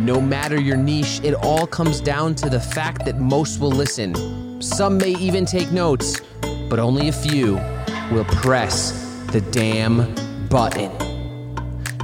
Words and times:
No 0.00 0.18
matter 0.18 0.58
your 0.58 0.78
niche, 0.78 1.20
it 1.22 1.34
all 1.34 1.66
comes 1.66 2.00
down 2.00 2.34
to 2.36 2.48
the 2.48 2.58
fact 2.58 3.04
that 3.04 3.18
most 3.18 3.60
will 3.60 3.70
listen. 3.70 4.62
Some 4.62 4.96
may 4.96 5.10
even 5.10 5.44
take 5.44 5.72
notes, 5.72 6.18
but 6.70 6.78
only 6.78 7.08
a 7.08 7.12
few 7.12 7.56
will 8.10 8.24
press 8.24 8.92
the 9.30 9.42
damn 9.50 10.14
button. 10.48 10.90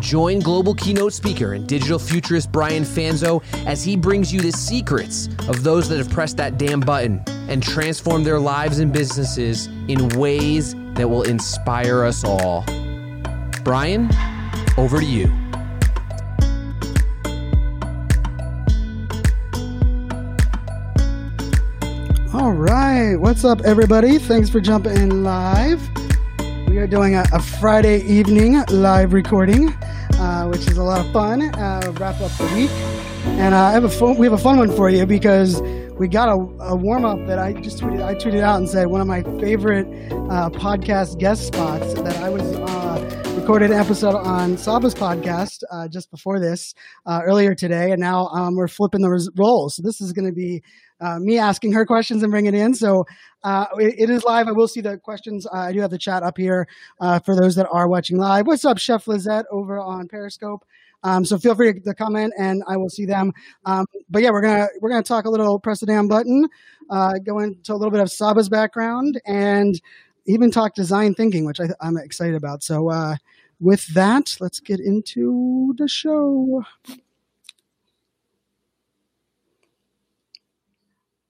Join 0.02 0.40
global 0.40 0.74
keynote 0.74 1.14
speaker 1.14 1.54
and 1.54 1.66
digital 1.66 1.98
futurist 1.98 2.52
Brian 2.52 2.82
Fanzo 2.82 3.42
as 3.66 3.82
he 3.82 3.96
brings 3.96 4.30
you 4.30 4.42
the 4.42 4.52
secrets 4.52 5.30
of 5.48 5.62
those 5.62 5.88
that 5.88 5.96
have 5.96 6.10
pressed 6.10 6.36
that 6.36 6.58
damn 6.58 6.80
button 6.80 7.24
and 7.48 7.62
transformed 7.62 8.26
their 8.26 8.38
lives 8.38 8.78
and 8.78 8.92
businesses 8.92 9.68
in 9.88 10.06
ways 10.10 10.74
that 10.96 11.08
will 11.08 11.22
inspire 11.22 12.04
us 12.04 12.24
all. 12.24 12.62
Brian, 13.64 14.10
over 14.76 15.00
to 15.00 15.06
you. 15.06 15.45
All 22.46 22.52
right. 22.52 23.16
What's 23.16 23.44
up, 23.44 23.62
everybody? 23.62 24.18
Thanks 24.18 24.48
for 24.48 24.60
jumping 24.60 24.96
in 24.96 25.24
live. 25.24 25.80
We 26.68 26.78
are 26.78 26.86
doing 26.86 27.16
a, 27.16 27.24
a 27.32 27.42
Friday 27.42 28.02
evening 28.02 28.62
live 28.68 29.12
recording, 29.12 29.70
uh, 29.70 30.46
which 30.46 30.60
is 30.68 30.76
a 30.76 30.82
lot 30.84 31.04
of 31.04 31.12
fun. 31.12 31.42
Uh, 31.42 31.92
wrap 31.96 32.20
up 32.20 32.30
the 32.38 32.44
week. 32.54 32.70
And 33.40 33.52
uh, 33.52 33.64
I 33.64 33.72
have 33.72 33.82
a 33.82 33.88
fun, 33.88 34.16
we 34.16 34.26
have 34.26 34.32
a 34.32 34.38
fun 34.38 34.58
one 34.58 34.70
for 34.70 34.88
you 34.88 35.04
because 35.06 35.60
we 35.98 36.06
got 36.06 36.28
a, 36.28 36.34
a 36.66 36.76
warm 36.76 37.04
up 37.04 37.18
that 37.26 37.40
I 37.40 37.52
just 37.52 37.80
tweeted. 37.80 38.00
I 38.00 38.14
tweeted 38.14 38.42
out 38.42 38.58
and 38.58 38.68
said 38.68 38.86
one 38.86 39.00
of 39.00 39.08
my 39.08 39.24
favorite 39.40 39.88
uh, 40.30 40.48
podcast 40.50 41.18
guest 41.18 41.48
spots 41.48 41.94
that 41.94 42.16
I 42.18 42.28
was 42.28 42.44
uh, 42.44 43.34
recorded 43.36 43.72
an 43.72 43.78
episode 43.80 44.14
on 44.14 44.56
Saba's 44.56 44.94
podcast 44.94 45.64
uh, 45.72 45.88
just 45.88 46.12
before 46.12 46.38
this 46.38 46.74
uh, 47.06 47.22
earlier 47.24 47.56
today, 47.56 47.90
and 47.90 48.00
now 48.00 48.28
um, 48.28 48.54
we're 48.54 48.68
flipping 48.68 49.00
the 49.00 49.30
roles. 49.34 49.74
So 49.74 49.82
this 49.82 50.00
is 50.00 50.12
going 50.12 50.26
to 50.26 50.32
be 50.32 50.62
uh, 51.00 51.18
me 51.18 51.38
asking 51.38 51.72
her 51.72 51.84
questions 51.84 52.22
and 52.22 52.30
bringing 52.30 52.54
it 52.54 52.58
in. 52.58 52.74
So 52.74 53.04
uh, 53.44 53.66
it, 53.78 53.94
it 53.98 54.10
is 54.10 54.24
live. 54.24 54.48
I 54.48 54.52
will 54.52 54.68
see 54.68 54.80
the 54.80 54.98
questions. 54.98 55.46
Uh, 55.46 55.56
I 55.56 55.72
do 55.72 55.80
have 55.80 55.90
the 55.90 55.98
chat 55.98 56.22
up 56.22 56.36
here 56.36 56.66
uh, 57.00 57.18
for 57.20 57.34
those 57.36 57.54
that 57.56 57.68
are 57.70 57.88
watching 57.88 58.18
live. 58.18 58.46
What's 58.46 58.64
up, 58.64 58.78
Chef 58.78 59.06
Lizette 59.06 59.46
over 59.50 59.78
on 59.78 60.08
Periscope? 60.08 60.64
Um, 61.02 61.24
so 61.24 61.38
feel 61.38 61.54
free 61.54 61.78
to 61.78 61.94
comment, 61.94 62.32
and 62.38 62.62
I 62.66 62.76
will 62.76 62.88
see 62.88 63.04
them. 63.04 63.32
Um, 63.64 63.86
but 64.08 64.22
yeah, 64.22 64.30
we're 64.30 64.40
gonna 64.40 64.66
we're 64.80 64.90
gonna 64.90 65.02
talk 65.02 65.26
a 65.26 65.30
little 65.30 65.60
press 65.60 65.80
the 65.80 65.86
damn 65.86 66.08
button, 66.08 66.48
uh, 66.90 67.14
go 67.24 67.38
into 67.38 67.72
a 67.72 67.76
little 67.76 67.92
bit 67.92 68.00
of 68.00 68.10
Saba's 68.10 68.48
background, 68.48 69.20
and 69.26 69.80
even 70.26 70.50
talk 70.50 70.74
design 70.74 71.14
thinking, 71.14 71.44
which 71.44 71.60
I, 71.60 71.68
am 71.82 71.96
excited 71.96 72.34
about. 72.34 72.64
So 72.64 73.14
with 73.60 73.86
that, 73.94 74.36
let's 74.40 74.58
get 74.58 74.80
into 74.80 75.74
the 75.78 75.86
show. 75.86 76.64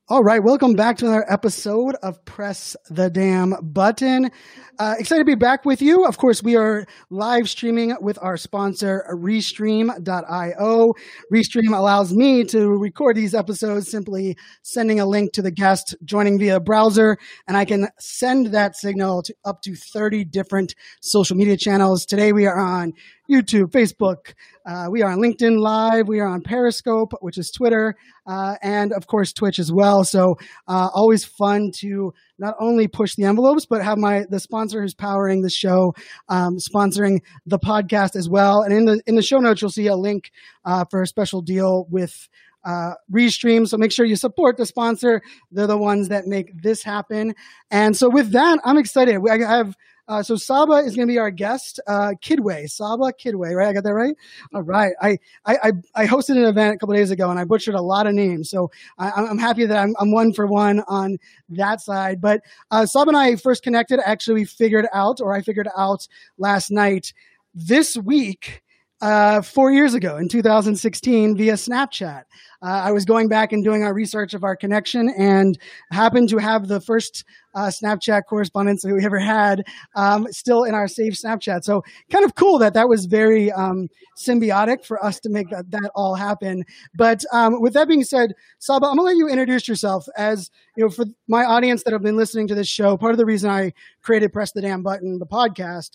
All 0.08 0.22
right, 0.22 0.40
welcome 0.40 0.74
back 0.74 0.98
to 0.98 1.06
another 1.06 1.24
episode 1.28 1.96
of 1.96 2.24
Press 2.24 2.76
the 2.88 3.10
Damn 3.10 3.56
Button. 3.60 4.30
Uh, 4.78 4.94
excited 4.98 5.22
to 5.22 5.24
be 5.24 5.34
back 5.34 5.64
with 5.64 5.80
you. 5.80 6.04
Of 6.04 6.18
course, 6.18 6.42
we 6.42 6.54
are 6.54 6.84
live 7.08 7.48
streaming 7.48 7.96
with 8.02 8.18
our 8.20 8.36
sponsor, 8.36 9.06
Restream.io. 9.10 10.92
Restream 11.32 11.74
allows 11.74 12.12
me 12.12 12.44
to 12.44 12.68
record 12.68 13.16
these 13.16 13.34
episodes 13.34 13.90
simply 13.90 14.36
sending 14.62 15.00
a 15.00 15.06
link 15.06 15.32
to 15.32 15.40
the 15.40 15.50
guest 15.50 15.94
joining 16.04 16.38
via 16.38 16.60
browser, 16.60 17.16
and 17.48 17.56
I 17.56 17.64
can 17.64 17.88
send 17.98 18.48
that 18.48 18.76
signal 18.76 19.22
to 19.22 19.34
up 19.46 19.62
to 19.62 19.74
30 19.74 20.24
different 20.26 20.74
social 21.00 21.36
media 21.36 21.56
channels. 21.56 22.04
Today, 22.04 22.32
we 22.32 22.44
are 22.44 22.58
on 22.58 22.92
YouTube, 23.30 23.70
Facebook. 23.70 24.34
Uh, 24.64 24.86
we 24.90 25.02
are 25.02 25.10
on 25.10 25.18
LinkedIn 25.18 25.58
Live. 25.58 26.06
We 26.06 26.20
are 26.20 26.28
on 26.28 26.42
Periscope, 26.42 27.12
which 27.20 27.38
is 27.38 27.50
Twitter, 27.50 27.94
uh, 28.26 28.56
and 28.62 28.92
of 28.92 29.06
course 29.06 29.32
Twitch 29.32 29.58
as 29.58 29.72
well. 29.72 30.04
So 30.04 30.36
uh, 30.68 30.88
always 30.94 31.24
fun 31.24 31.70
to 31.78 32.12
not 32.38 32.54
only 32.58 32.88
push 32.88 33.14
the 33.14 33.24
envelopes, 33.24 33.66
but 33.66 33.82
have 33.82 33.98
my 33.98 34.24
the 34.28 34.40
sponsor 34.40 34.82
who's 34.82 34.94
powering 34.94 35.42
the 35.42 35.50
show 35.50 35.94
um, 36.28 36.56
sponsoring 36.58 37.20
the 37.46 37.58
podcast 37.58 38.16
as 38.16 38.28
well. 38.28 38.62
And 38.62 38.72
in 38.72 38.84
the 38.84 39.02
in 39.06 39.14
the 39.14 39.22
show 39.22 39.38
notes, 39.38 39.60
you'll 39.62 39.70
see 39.70 39.86
a 39.86 39.96
link 39.96 40.30
uh, 40.64 40.84
for 40.90 41.02
a 41.02 41.06
special 41.06 41.42
deal 41.42 41.86
with. 41.90 42.28
Uh, 42.66 42.94
Restream. 43.12 43.68
So 43.68 43.76
make 43.76 43.92
sure 43.92 44.04
you 44.04 44.16
support 44.16 44.56
the 44.56 44.66
sponsor. 44.66 45.22
They're 45.52 45.68
the 45.68 45.78
ones 45.78 46.08
that 46.08 46.26
make 46.26 46.60
this 46.62 46.82
happen. 46.82 47.32
And 47.70 47.96
so 47.96 48.10
with 48.10 48.32
that, 48.32 48.58
I'm 48.64 48.76
excited. 48.76 49.20
I 49.30 49.38
have 49.38 49.76
uh, 50.08 50.22
so 50.22 50.36
Saba 50.36 50.74
is 50.74 50.94
going 50.94 51.08
to 51.08 51.12
be 51.12 51.18
our 51.18 51.30
guest, 51.30 51.80
uh, 51.86 52.12
Kidway, 52.22 52.68
Saba 52.68 53.12
Kidway, 53.12 53.56
right? 53.56 53.68
I 53.68 53.72
got 53.72 53.82
that 53.84 53.94
right. 53.94 54.14
All 54.54 54.62
right. 54.62 54.92
I, 55.02 55.18
I, 55.44 55.72
I 55.94 56.06
hosted 56.06 56.36
an 56.36 56.44
event 56.44 56.76
a 56.76 56.78
couple 56.78 56.94
days 56.94 57.10
ago 57.10 57.28
and 57.30 57.40
I 57.40 57.44
butchered 57.44 57.74
a 57.74 57.80
lot 57.80 58.06
of 58.06 58.14
names. 58.14 58.48
So 58.48 58.70
I, 58.98 59.10
am 59.24 59.38
happy 59.38 59.66
that 59.66 59.76
I'm, 59.76 59.94
I'm, 59.98 60.12
one 60.12 60.32
for 60.32 60.46
one 60.46 60.82
on 60.86 61.18
that 61.48 61.80
side. 61.80 62.20
But 62.20 62.42
uh, 62.70 62.86
Saba 62.86 63.08
and 63.08 63.16
I 63.16 63.34
first 63.36 63.64
connected, 63.64 63.98
actually 64.04 64.34
we 64.34 64.44
figured 64.44 64.86
out, 64.92 65.20
or 65.20 65.34
I 65.34 65.42
figured 65.42 65.68
out 65.76 66.06
last 66.38 66.70
night 66.70 67.12
this 67.52 67.96
week 67.96 68.62
uh, 69.00 69.42
four 69.42 69.70
years 69.70 69.94
ago 69.94 70.16
in 70.16 70.28
2016 70.28 71.36
via 71.36 71.52
Snapchat. 71.54 72.22
Uh, 72.62 72.82
I 72.84 72.92
was 72.92 73.04
going 73.04 73.28
back 73.28 73.52
and 73.52 73.62
doing 73.62 73.82
our 73.82 73.92
research 73.92 74.32
of 74.32 74.42
our 74.42 74.56
connection 74.56 75.10
and 75.10 75.58
happened 75.92 76.30
to 76.30 76.38
have 76.38 76.68
the 76.68 76.80
first 76.80 77.24
uh, 77.54 77.66
Snapchat 77.66 78.22
correspondence 78.28 78.82
that 78.82 78.94
we 78.94 79.04
ever 79.04 79.18
had 79.18 79.64
um, 79.94 80.26
still 80.30 80.64
in 80.64 80.74
our 80.74 80.88
saved 80.88 81.22
Snapchat. 81.22 81.64
So 81.64 81.84
kind 82.10 82.24
of 82.24 82.34
cool 82.34 82.58
that 82.58 82.74
that 82.74 82.88
was 82.88 83.04
very 83.04 83.52
um, 83.52 83.88
symbiotic 84.16 84.84
for 84.84 85.02
us 85.04 85.20
to 85.20 85.28
make 85.28 85.50
that, 85.50 85.70
that 85.70 85.90
all 85.94 86.14
happen. 86.14 86.64
But 86.94 87.22
um, 87.32 87.60
with 87.60 87.74
that 87.74 87.88
being 87.88 88.04
said, 88.04 88.32
Saba, 88.58 88.86
I'm 88.86 88.96
gonna 88.96 89.08
let 89.08 89.16
you 89.16 89.28
introduce 89.28 89.68
yourself 89.68 90.06
as 90.16 90.50
you 90.76 90.84
know 90.84 90.90
for 90.90 91.04
my 91.28 91.44
audience 91.44 91.82
that 91.84 91.92
have 91.92 92.02
been 92.02 92.16
listening 92.16 92.48
to 92.48 92.54
this 92.54 92.68
show. 92.68 92.96
Part 92.96 93.12
of 93.12 93.18
the 93.18 93.26
reason 93.26 93.50
I 93.50 93.72
created 94.02 94.32
Press 94.32 94.52
the 94.52 94.62
Damn 94.62 94.82
Button, 94.82 95.18
the 95.18 95.26
podcast 95.26 95.90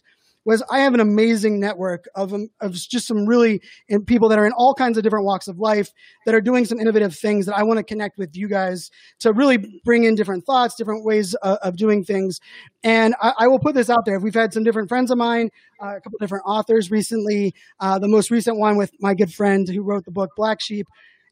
was 0.45 0.63
I 0.69 0.79
have 0.79 0.93
an 0.93 0.99
amazing 0.99 1.59
network 1.59 2.05
of, 2.15 2.33
um, 2.33 2.49
of 2.59 2.73
just 2.73 3.07
some 3.07 3.25
really 3.25 3.61
people 4.07 4.29
that 4.29 4.39
are 4.39 4.45
in 4.45 4.53
all 4.53 4.73
kinds 4.73 4.97
of 4.97 5.03
different 5.03 5.25
walks 5.25 5.47
of 5.47 5.59
life 5.59 5.89
that 6.25 6.33
are 6.33 6.41
doing 6.41 6.65
some 6.65 6.79
innovative 6.79 7.15
things 7.15 7.45
that 7.45 7.55
I 7.55 7.63
want 7.63 7.77
to 7.77 7.83
connect 7.83 8.17
with 8.17 8.35
you 8.35 8.47
guys 8.47 8.89
to 9.19 9.33
really 9.33 9.81
bring 9.85 10.03
in 10.03 10.15
different 10.15 10.45
thoughts, 10.45 10.75
different 10.75 11.05
ways 11.05 11.33
of, 11.35 11.57
of 11.61 11.77
doing 11.77 12.03
things. 12.03 12.39
And 12.83 13.15
I, 13.21 13.33
I, 13.39 13.47
will 13.47 13.59
put 13.59 13.75
this 13.75 13.89
out 13.89 14.05
there. 14.05 14.19
We've 14.19 14.33
had 14.33 14.53
some 14.53 14.63
different 14.63 14.89
friends 14.89 15.11
of 15.11 15.17
mine, 15.17 15.49
uh, 15.81 15.97
a 15.97 16.01
couple 16.01 16.17
different 16.19 16.45
authors 16.47 16.89
recently. 16.89 17.53
Uh, 17.79 17.99
the 17.99 18.07
most 18.07 18.31
recent 18.31 18.57
one 18.57 18.77
with 18.77 18.91
my 18.99 19.13
good 19.13 19.31
friend 19.33 19.67
who 19.69 19.83
wrote 19.83 20.05
the 20.05 20.11
book 20.11 20.31
Black 20.35 20.59
Sheep. 20.61 20.87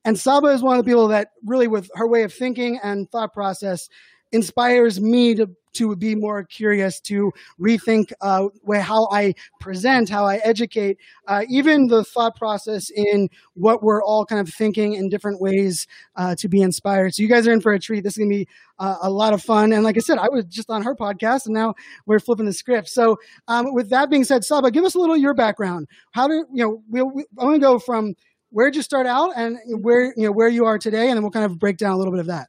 And 0.06 0.18
Saba 0.18 0.48
is 0.48 0.62
one 0.62 0.78
of 0.78 0.86
the 0.86 0.90
people 0.90 1.08
that 1.10 1.30
really, 1.46 1.68
with 1.68 1.90
her 1.96 2.08
way 2.08 2.24
of 2.24 2.34
thinking 2.34 2.80
and 2.82 3.10
thought 3.10 3.34
process, 3.34 3.90
inspires 4.32 5.02
me 5.02 5.36
to 5.36 5.50
to 5.74 5.96
be 5.96 6.16
more 6.16 6.44
curious, 6.44 7.00
to 7.02 7.32
rethink 7.60 8.12
uh, 8.22 8.48
how 8.80 9.08
I 9.12 9.34
present, 9.60 10.10
how 10.10 10.26
I 10.26 10.38
educate, 10.38 10.98
uh, 11.28 11.46
even 11.50 11.88
the 11.88 12.04
thought 12.04 12.36
process 12.36 12.90
in 12.90 13.30
what 13.54 13.84
we're 13.84 14.04
all 14.04 14.26
kind 14.26 14.42
of 14.42 14.54
thinking 14.54 14.94
in 14.94 15.10
different 15.10 15.42
ways 15.42 15.88
uh, 16.16 16.36
to 16.36 16.48
be 16.48 16.62
inspired. 16.62 17.14
So 17.14 17.24
you 17.24 17.30
guys 17.30 17.48
are 17.48 17.52
in 17.52 17.62
for 17.62 17.74
a 17.74 17.80
treat. 17.80 18.04
This 18.04 18.14
is 18.14 18.18
gonna 18.18 18.30
be 18.30 18.48
uh, 18.80 18.98
a 19.02 19.10
lot 19.10 19.34
of 19.34 19.42
fun. 19.42 19.74
And 19.74 19.84
like 19.84 19.98
I 19.98 20.00
said, 20.00 20.18
I 20.18 20.30
was 20.30 20.46
just 20.46 20.70
on 20.70 20.84
her 20.84 20.96
podcast, 20.96 21.46
and 21.46 21.54
now 21.54 21.76
we're 22.06 22.20
flipping 22.20 22.46
the 22.46 22.54
script. 22.54 22.90
So 22.90 23.18
um, 23.48 23.74
with 23.74 23.90
that 23.90 24.10
being 24.10 24.24
said, 24.24 24.44
Saba, 24.44 24.72
give 24.72 24.84
us 24.84 24.96
a 24.96 25.00
little 25.00 25.18
your 25.18 25.34
background. 25.34 25.88
How 26.12 26.28
do 26.28 26.46
you 26.54 26.64
know? 26.64 26.84
We'll, 26.90 27.12
we, 27.12 27.26
I 27.38 27.44
want 27.44 27.56
to 27.56 27.62
go 27.62 27.80
from 27.80 28.16
where 28.52 28.70
did 28.70 28.78
you 28.78 28.82
start 28.82 29.06
out 29.06 29.34
and 29.36 29.58
where 29.84 30.06
you 30.16 30.24
know 30.24 30.32
where 30.32 30.48
you 30.48 30.66
are 30.66 30.78
today, 30.78 31.10
and 31.10 31.18
then 31.18 31.22
we'll 31.22 31.32
kind 31.32 31.46
of 31.46 31.60
break 31.60 31.78
down 31.78 31.92
a 31.92 31.98
little 31.98 32.14
bit 32.14 32.22
of 32.22 32.28
that. 32.28 32.48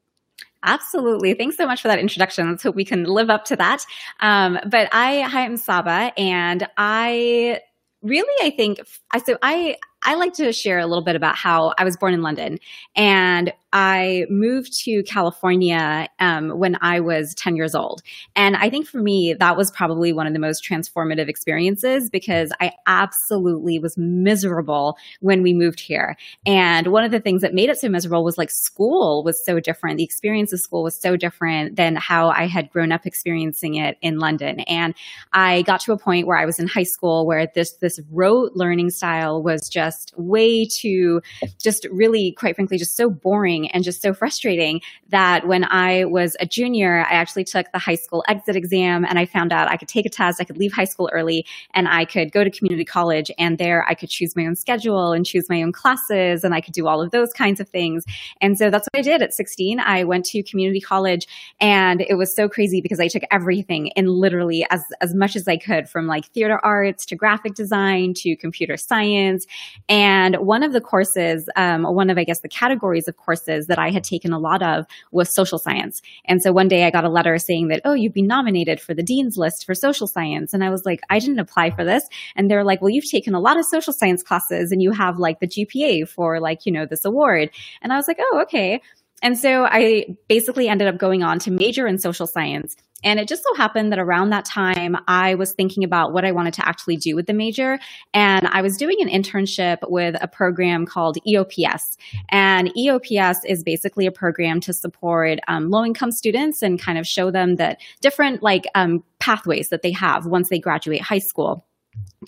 Absolutely. 0.63 1.35
Thanks 1.35 1.57
so 1.57 1.67
much 1.67 1.81
for 1.83 1.89
that 1.89 1.99
introduction. 1.99 2.51
Let's 2.51 2.63
hope 2.63 2.75
we 2.75 2.85
can 2.85 3.05
live 3.05 3.31
up 3.31 3.45
to 3.47 3.57
that. 3.57 3.85
Um, 4.21 4.59
but 4.67 4.89
I, 4.93 5.23
hi, 5.23 5.45
I'm 5.45 5.57
Saba, 5.57 6.13
and 6.19 6.69
I 6.77 7.61
really, 8.03 8.47
I 8.47 8.51
think, 8.55 8.81
I 9.11 9.19
so 9.19 9.39
I 9.43 9.77
I 10.03 10.15
like 10.15 10.35
to 10.35 10.53
share 10.53 10.79
a 10.79 10.87
little 10.87 11.05
bit 11.05 11.17
about 11.17 11.37
how 11.37 11.75
I 11.77 11.85
was 11.85 11.97
born 11.97 12.15
in 12.15 12.23
London 12.23 12.59
and 12.97 13.53
I 13.73 14.27
moved 14.29 14.77
to 14.85 15.03
California 15.05 16.09
um, 16.19 16.51
when 16.51 16.77
I 16.81 17.01
was 17.01 17.35
10 17.37 17.55
years 17.55 17.75
old. 17.75 18.03
And 18.35 18.57
I 18.57 18.69
think 18.69 18.87
for 18.87 18.99
me, 18.99 19.35
that 19.35 19.57
was 19.57 19.71
probably 19.71 20.13
one 20.13 20.27
of 20.27 20.33
the 20.33 20.41
most 20.41 20.65
transformative 20.65 21.29
experiences 21.29 22.11
because 22.11 22.53
I 22.61 22.73
absolutely 22.87 23.79
was 23.79 23.97
miserable 23.97 24.97
when 25.21 25.43
we 25.43 25.55
moved 25.55 25.79
here. 25.79 26.17
And 26.45 26.89
one 26.89 27.05
of 27.05 27.13
the 27.13 27.21
things 27.21 27.43
that 27.43 27.55
made 27.55 27.71
it 27.71 27.79
so 27.79 27.89
miserable 27.89 28.25
was 28.25 28.39
like 28.39 28.51
school 28.51 29.23
was 29.23 29.45
so 29.45 29.61
different. 29.61 29.99
The 29.99 30.05
experience 30.05 30.53
of 30.53 30.61
school 30.61 30.83
was 30.83 30.97
so 30.97 31.17
different 31.17 31.77
than 31.77 31.95
how 31.95 32.31
I 32.31 32.47
had 32.47 32.71
grown 32.71 32.91
up 32.91 33.07
experiencing 33.07 33.77
it 33.77 33.99
in 34.03 34.19
London. 34.19 34.61
And 34.61 34.95
I 35.33 35.63
got 35.63 35.81
to 35.83 35.93
a 35.93 35.99
point 35.99 36.27
where 36.27 36.39
I 36.39 36.45
was 36.45 36.59
in 36.59 36.67
high 36.67 36.83
school 36.83 37.25
where 37.25 37.47
this, 37.55 37.75
this 37.75 38.01
rote 38.11 38.53
learning 38.55 38.91
style 38.91 39.43
was 39.43 39.69
just 39.69 39.90
just 39.91 40.17
way 40.17 40.65
too, 40.65 41.21
just 41.59 41.87
really, 41.91 42.33
quite 42.33 42.55
frankly, 42.55 42.79
just 42.79 42.97
so 42.97 43.11
boring 43.11 43.69
and 43.73 43.83
just 43.83 44.01
so 44.01 44.15
frustrating 44.15 44.81
that 45.09 45.49
when 45.49 45.65
I 45.65 46.05
was 46.05 46.37
a 46.39 46.47
junior, 46.47 47.01
I 47.01 47.15
actually 47.15 47.45
took 47.45 47.67
the 47.73 47.79
high 47.79 47.97
school 47.97 48.25
exit 48.29 48.55
exam 48.55 49.05
and 49.05 49.19
I 49.19 49.27
found 49.27 49.53
out 49.53 49.69
I 49.69 49.77
could 49.77 49.89
take 49.89 50.07
a 50.07 50.09
test, 50.09 50.41
I 50.41 50.45
could 50.45 50.59
leave 50.59 50.73
high 50.73 50.85
school 50.85 51.11
early, 51.13 51.45
and 51.75 51.89
I 51.89 52.05
could 52.05 52.31
go 52.31 52.45
to 52.45 52.51
community 52.51 52.85
college. 52.85 53.33
And 53.37 53.59
there 53.59 53.85
I 53.89 53.95
could 53.95 54.11
choose 54.11 54.37
my 54.37 54.47
own 54.47 54.55
schedule 54.55 55.13
and 55.13 55.27
choose 55.27 55.49
my 55.49 55.61
own 55.63 55.73
classes, 55.73 56.45
and 56.45 56.55
I 56.55 56.61
could 56.61 56.75
do 56.75 56.87
all 56.87 57.03
of 57.03 57.11
those 57.11 57.33
kinds 57.33 57.59
of 57.59 57.69
things. 57.69 58.05
And 58.41 58.57
so 58.57 58.71
that's 58.71 58.87
what 58.93 59.01
I 59.01 59.03
did 59.03 59.23
at 59.23 59.35
16. 59.35 59.81
I 59.81 60.05
went 60.05 60.25
to 60.27 60.43
community 60.45 60.81
college, 60.81 61.27
and 61.61 62.01
it 62.01 62.15
was 62.15 62.35
so 62.35 62.49
crazy 62.49 62.81
because 62.81 63.01
I 63.01 63.09
took 63.09 63.25
everything 63.33 63.89
in 63.89 64.07
literally 64.07 64.65
as, 64.71 64.85
as 65.01 65.15
much 65.15 65.35
as 65.35 65.49
I 65.49 65.57
could 65.57 65.89
from 65.89 66.07
like 66.07 66.27
theater 66.27 66.61
arts 66.63 67.05
to 67.07 67.17
graphic 67.17 67.55
design 67.55 68.15
to 68.19 68.37
computer 68.37 68.77
science. 68.77 69.47
And 69.89 70.37
one 70.37 70.63
of 70.63 70.73
the 70.73 70.81
courses, 70.81 71.49
um, 71.57 71.83
one 71.83 72.11
of, 72.11 72.19
I 72.19 72.25
guess, 72.25 72.41
the 72.41 72.49
categories 72.49 73.09
of 73.09 73.17
courses 73.17 73.67
that 73.67 73.79
I 73.79 73.91
had 73.91 74.05
taken 74.05 74.33
a 74.33 74.39
lot 74.39 74.63
of 74.63 74.87
was 75.11 75.35
social 75.35 75.59
science. 75.59 76.01
And 76.25 76.43
so 76.43 76.53
one 76.53 76.69
day 76.69 76.85
I 76.85 76.91
got 76.91 77.05
a 77.05 77.09
letter 77.09 77.39
saying 77.39 77.69
that, 77.69 77.81
oh, 77.85 77.95
you've 77.95 78.15
been 78.15 78.27
nominated 78.27 78.81
for 78.81 78.95
the 78.95 79.03
dean's 79.03 79.37
list 79.37 79.67
for 79.67 79.75
social 79.75 80.07
science. 80.07 80.55
And 80.55 80.63
I 80.63 80.71
was 80.71 80.85
like, 80.85 81.01
I 81.11 81.19
didn't 81.19 81.39
apply 81.39 81.71
for 81.71 81.85
this. 81.85 82.05
And 82.37 82.51
they're 82.51 82.65
like, 82.65 82.81
well, 82.81 82.91
you've 82.91 83.11
taken 83.11 83.35
a 83.35 83.41
lot 83.41 83.59
of 83.59 83.65
social 83.65 83.93
science 83.93 84.23
classes 84.23 84.71
and 84.73 84.83
you 84.83 84.93
have 84.93 85.19
like 85.19 85.41
the 85.41 85.49
GPA 85.49 86.09
for 86.09 86.41
like, 86.41 86.67
you 86.67 86.73
know, 86.73 86.87
this 86.87 87.05
award. 87.05 87.51
And 87.83 87.93
I 87.93 87.97
was 87.97 88.07
like, 88.07 88.19
oh, 88.21 88.41
okay. 88.43 88.81
And 89.23 89.39
so 89.39 89.65
I 89.65 90.17
basically 90.29 90.69
ended 90.69 90.89
up 90.89 90.99
going 90.99 91.23
on 91.23 91.39
to 91.41 91.51
major 91.51 91.87
in 91.87 91.99
social 91.99 92.27
science. 92.27 92.77
And 93.03 93.19
it 93.19 93.29
just 93.29 93.43
so 93.43 93.55
happened 93.55 93.93
that 93.93 93.99
around 93.99 94.31
that 94.31 94.45
time, 94.45 94.97
I 95.09 95.35
was 95.35 95.53
thinking 95.53 95.85
about 95.85 96.13
what 96.13 96.25
I 96.25 96.33
wanted 96.33 96.55
to 96.55 96.69
actually 96.69 96.97
do 96.97 97.17
with 97.17 97.27
the 97.27 97.33
major. 97.33 97.79
And 98.13 98.47
I 98.49 98.61
was 98.61 98.77
doing 98.77 98.99
an 99.01 99.09
internship 99.09 99.79
with 99.89 100.17
a 100.21 100.29
program 100.29 100.85
called 100.85 101.17
EOPS. 101.27 101.97
And 102.29 102.71
EOPS 102.75 103.39
is 103.47 103.63
basically 103.63 104.07
a 104.07 104.13
program 104.13 104.61
to 104.61 104.75
support 104.75 105.39
um, 105.49 105.71
low 105.71 105.85
income 105.85 106.13
students 106.13 106.63
and 106.63 106.81
kind 106.81 106.99
of 106.99 107.07
show 107.07 107.31
them 107.31 107.57
that 107.57 107.81
different 108.03 108.43
like 108.43 108.67
um, 108.75 109.03
pathways 109.19 109.71
that 109.71 109.83
they 109.83 109.93
have 109.93 110.27
once 110.27 110.51
they 110.51 110.59
graduate 110.59 111.01
high 111.01 111.19
school 111.19 111.67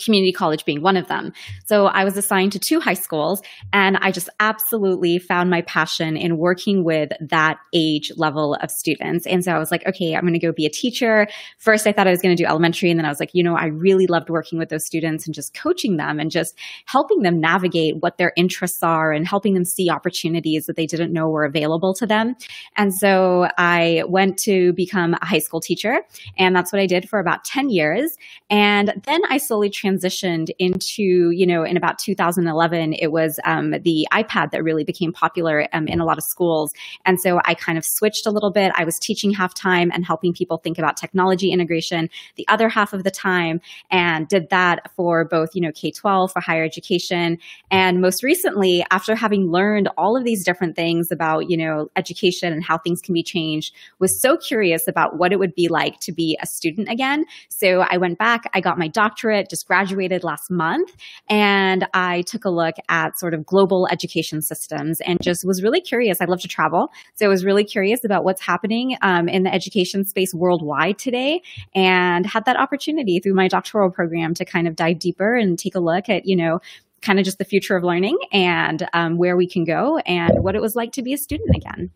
community 0.01 0.31
college 0.31 0.65
being 0.65 0.81
one 0.81 0.97
of 0.97 1.07
them. 1.07 1.33
So 1.65 1.85
I 1.85 2.03
was 2.03 2.17
assigned 2.17 2.51
to 2.53 2.59
two 2.59 2.79
high 2.79 2.95
schools 2.95 3.41
and 3.71 3.97
I 3.97 4.11
just 4.11 4.29
absolutely 4.39 5.19
found 5.19 5.49
my 5.49 5.61
passion 5.61 6.17
in 6.17 6.37
working 6.37 6.83
with 6.83 7.11
that 7.21 7.59
age 7.73 8.11
level 8.17 8.55
of 8.55 8.71
students. 8.71 9.27
And 9.27 9.43
so 9.43 9.51
I 9.51 9.59
was 9.59 9.69
like, 9.69 9.85
okay, 9.85 10.15
I'm 10.15 10.21
going 10.21 10.33
to 10.33 10.39
go 10.39 10.51
be 10.51 10.65
a 10.65 10.69
teacher. 10.69 11.27
First, 11.59 11.85
I 11.85 11.91
thought 11.91 12.07
I 12.07 12.11
was 12.11 12.21
going 12.21 12.35
to 12.35 12.41
do 12.41 12.47
elementary. 12.47 12.89
And 12.89 12.99
then 12.99 13.05
I 13.05 13.09
was 13.09 13.19
like, 13.19 13.31
you 13.33 13.43
know, 13.43 13.55
I 13.55 13.67
really 13.67 14.07
loved 14.07 14.29
working 14.29 14.57
with 14.57 14.69
those 14.69 14.85
students 14.85 15.27
and 15.27 15.35
just 15.35 15.53
coaching 15.53 15.97
them 15.97 16.19
and 16.19 16.31
just 16.31 16.57
helping 16.85 17.21
them 17.21 17.39
navigate 17.39 17.97
what 17.97 18.17
their 18.17 18.33
interests 18.35 18.81
are 18.81 19.11
and 19.11 19.27
helping 19.27 19.53
them 19.53 19.65
see 19.65 19.89
opportunities 19.89 20.65
that 20.65 20.75
they 20.75 20.87
didn't 20.87 21.13
know 21.13 21.29
were 21.29 21.45
available 21.45 21.93
to 21.95 22.07
them. 22.07 22.35
And 22.75 22.93
so 22.93 23.47
I 23.57 24.03
went 24.07 24.39
to 24.39 24.73
become 24.73 25.13
a 25.13 25.25
high 25.25 25.39
school 25.39 25.61
teacher. 25.61 25.99
And 26.37 26.55
that's 26.55 26.73
what 26.73 26.81
I 26.81 26.87
did 26.87 27.07
for 27.07 27.19
about 27.19 27.43
10 27.43 27.69
years. 27.69 28.17
And 28.49 29.01
then 29.05 29.21
I 29.29 29.37
slowly 29.37 29.62
transitioned 29.69 30.49
into, 30.59 31.31
you 31.31 31.45
know, 31.45 31.63
in 31.63 31.77
about 31.77 31.97
2011, 31.99 32.93
it 32.93 33.11
was 33.11 33.39
um, 33.45 33.71
the 33.71 34.07
iPad 34.11 34.51
that 34.51 34.63
really 34.63 34.83
became 34.83 35.11
popular 35.13 35.67
um, 35.73 35.87
in 35.87 35.99
a 35.99 36.05
lot 36.05 36.17
of 36.17 36.23
schools. 36.23 36.73
And 37.05 37.19
so 37.19 37.39
I 37.45 37.53
kind 37.53 37.77
of 37.77 37.85
switched 37.85 38.25
a 38.25 38.31
little 38.31 38.51
bit. 38.51 38.71
I 38.75 38.83
was 38.83 38.97
teaching 38.99 39.33
half 39.33 39.53
time 39.53 39.91
and 39.93 40.05
helping 40.05 40.33
people 40.33 40.57
think 40.57 40.77
about 40.77 40.97
technology 40.97 41.51
integration 41.51 42.09
the 42.35 42.47
other 42.47 42.69
half 42.69 42.93
of 42.93 43.03
the 43.03 43.11
time 43.11 43.61
and 43.91 44.27
did 44.27 44.49
that 44.49 44.91
for 44.95 45.25
both, 45.25 45.49
you 45.53 45.61
know, 45.61 45.71
K 45.71 45.91
12 45.91 46.31
for 46.31 46.39
higher 46.39 46.63
education. 46.63 47.37
And 47.71 48.01
most 48.01 48.23
recently, 48.23 48.85
after 48.91 49.15
having 49.15 49.51
learned 49.51 49.89
all 49.97 50.17
of 50.17 50.23
these 50.23 50.43
different 50.43 50.75
things 50.75 51.11
about, 51.11 51.49
you 51.49 51.57
know, 51.57 51.89
education 51.95 52.53
and 52.53 52.63
how 52.63 52.77
things 52.77 53.01
can 53.01 53.13
be 53.13 53.23
changed, 53.23 53.73
was 53.99 54.21
so 54.21 54.37
curious 54.37 54.87
about 54.87 55.17
what 55.17 55.31
it 55.31 55.39
would 55.39 55.55
be 55.55 55.67
like 55.67 55.99
to 56.01 56.11
be 56.11 56.37
a 56.41 56.45
student 56.45 56.89
again. 56.89 57.25
So 57.49 57.81
I 57.89 57.97
went 57.97 58.17
back, 58.17 58.49
I 58.53 58.61
got 58.61 58.77
my 58.77 58.87
doctorate, 58.87 59.49
just 59.53 59.67
graduated 59.67 60.23
last 60.23 60.49
month 60.49 60.95
and 61.29 61.87
I 61.93 62.23
took 62.23 62.43
a 62.43 62.49
look 62.49 62.73
at 62.89 63.19
sort 63.19 63.35
of 63.35 63.45
global 63.45 63.87
education 63.91 64.41
systems 64.41 64.99
and 65.01 65.21
just 65.21 65.45
was 65.45 65.61
really 65.61 65.79
curious. 65.79 66.21
I 66.21 66.25
love 66.25 66.41
to 66.41 66.47
travel. 66.47 66.89
So 67.13 67.27
I 67.27 67.29
was 67.29 67.45
really 67.45 67.63
curious 67.63 68.03
about 68.03 68.23
what's 68.23 68.41
happening 68.41 68.97
um, 69.03 69.29
in 69.29 69.43
the 69.43 69.53
education 69.53 70.05
space 70.05 70.33
worldwide 70.33 70.97
today 70.97 71.43
and 71.75 72.25
had 72.25 72.45
that 72.45 72.57
opportunity 72.57 73.19
through 73.19 73.35
my 73.35 73.47
doctoral 73.47 73.91
program 73.91 74.33
to 74.33 74.43
kind 74.43 74.67
of 74.67 74.75
dive 74.75 74.97
deeper 74.97 75.35
and 75.35 75.59
take 75.59 75.75
a 75.75 75.79
look 75.79 76.09
at, 76.09 76.25
you 76.25 76.35
know, 76.35 76.59
kind 77.03 77.19
of 77.19 77.25
just 77.25 77.37
the 77.37 77.45
future 77.45 77.75
of 77.75 77.83
learning 77.83 78.17
and 78.31 78.87
um, 78.93 79.17
where 79.17 79.37
we 79.37 79.47
can 79.47 79.65
go 79.65 79.99
and 79.99 80.43
what 80.43 80.55
it 80.55 80.61
was 80.61 80.75
like 80.75 80.93
to 80.93 81.03
be 81.03 81.13
a 81.13 81.17
student 81.17 81.55
again. 81.55 81.91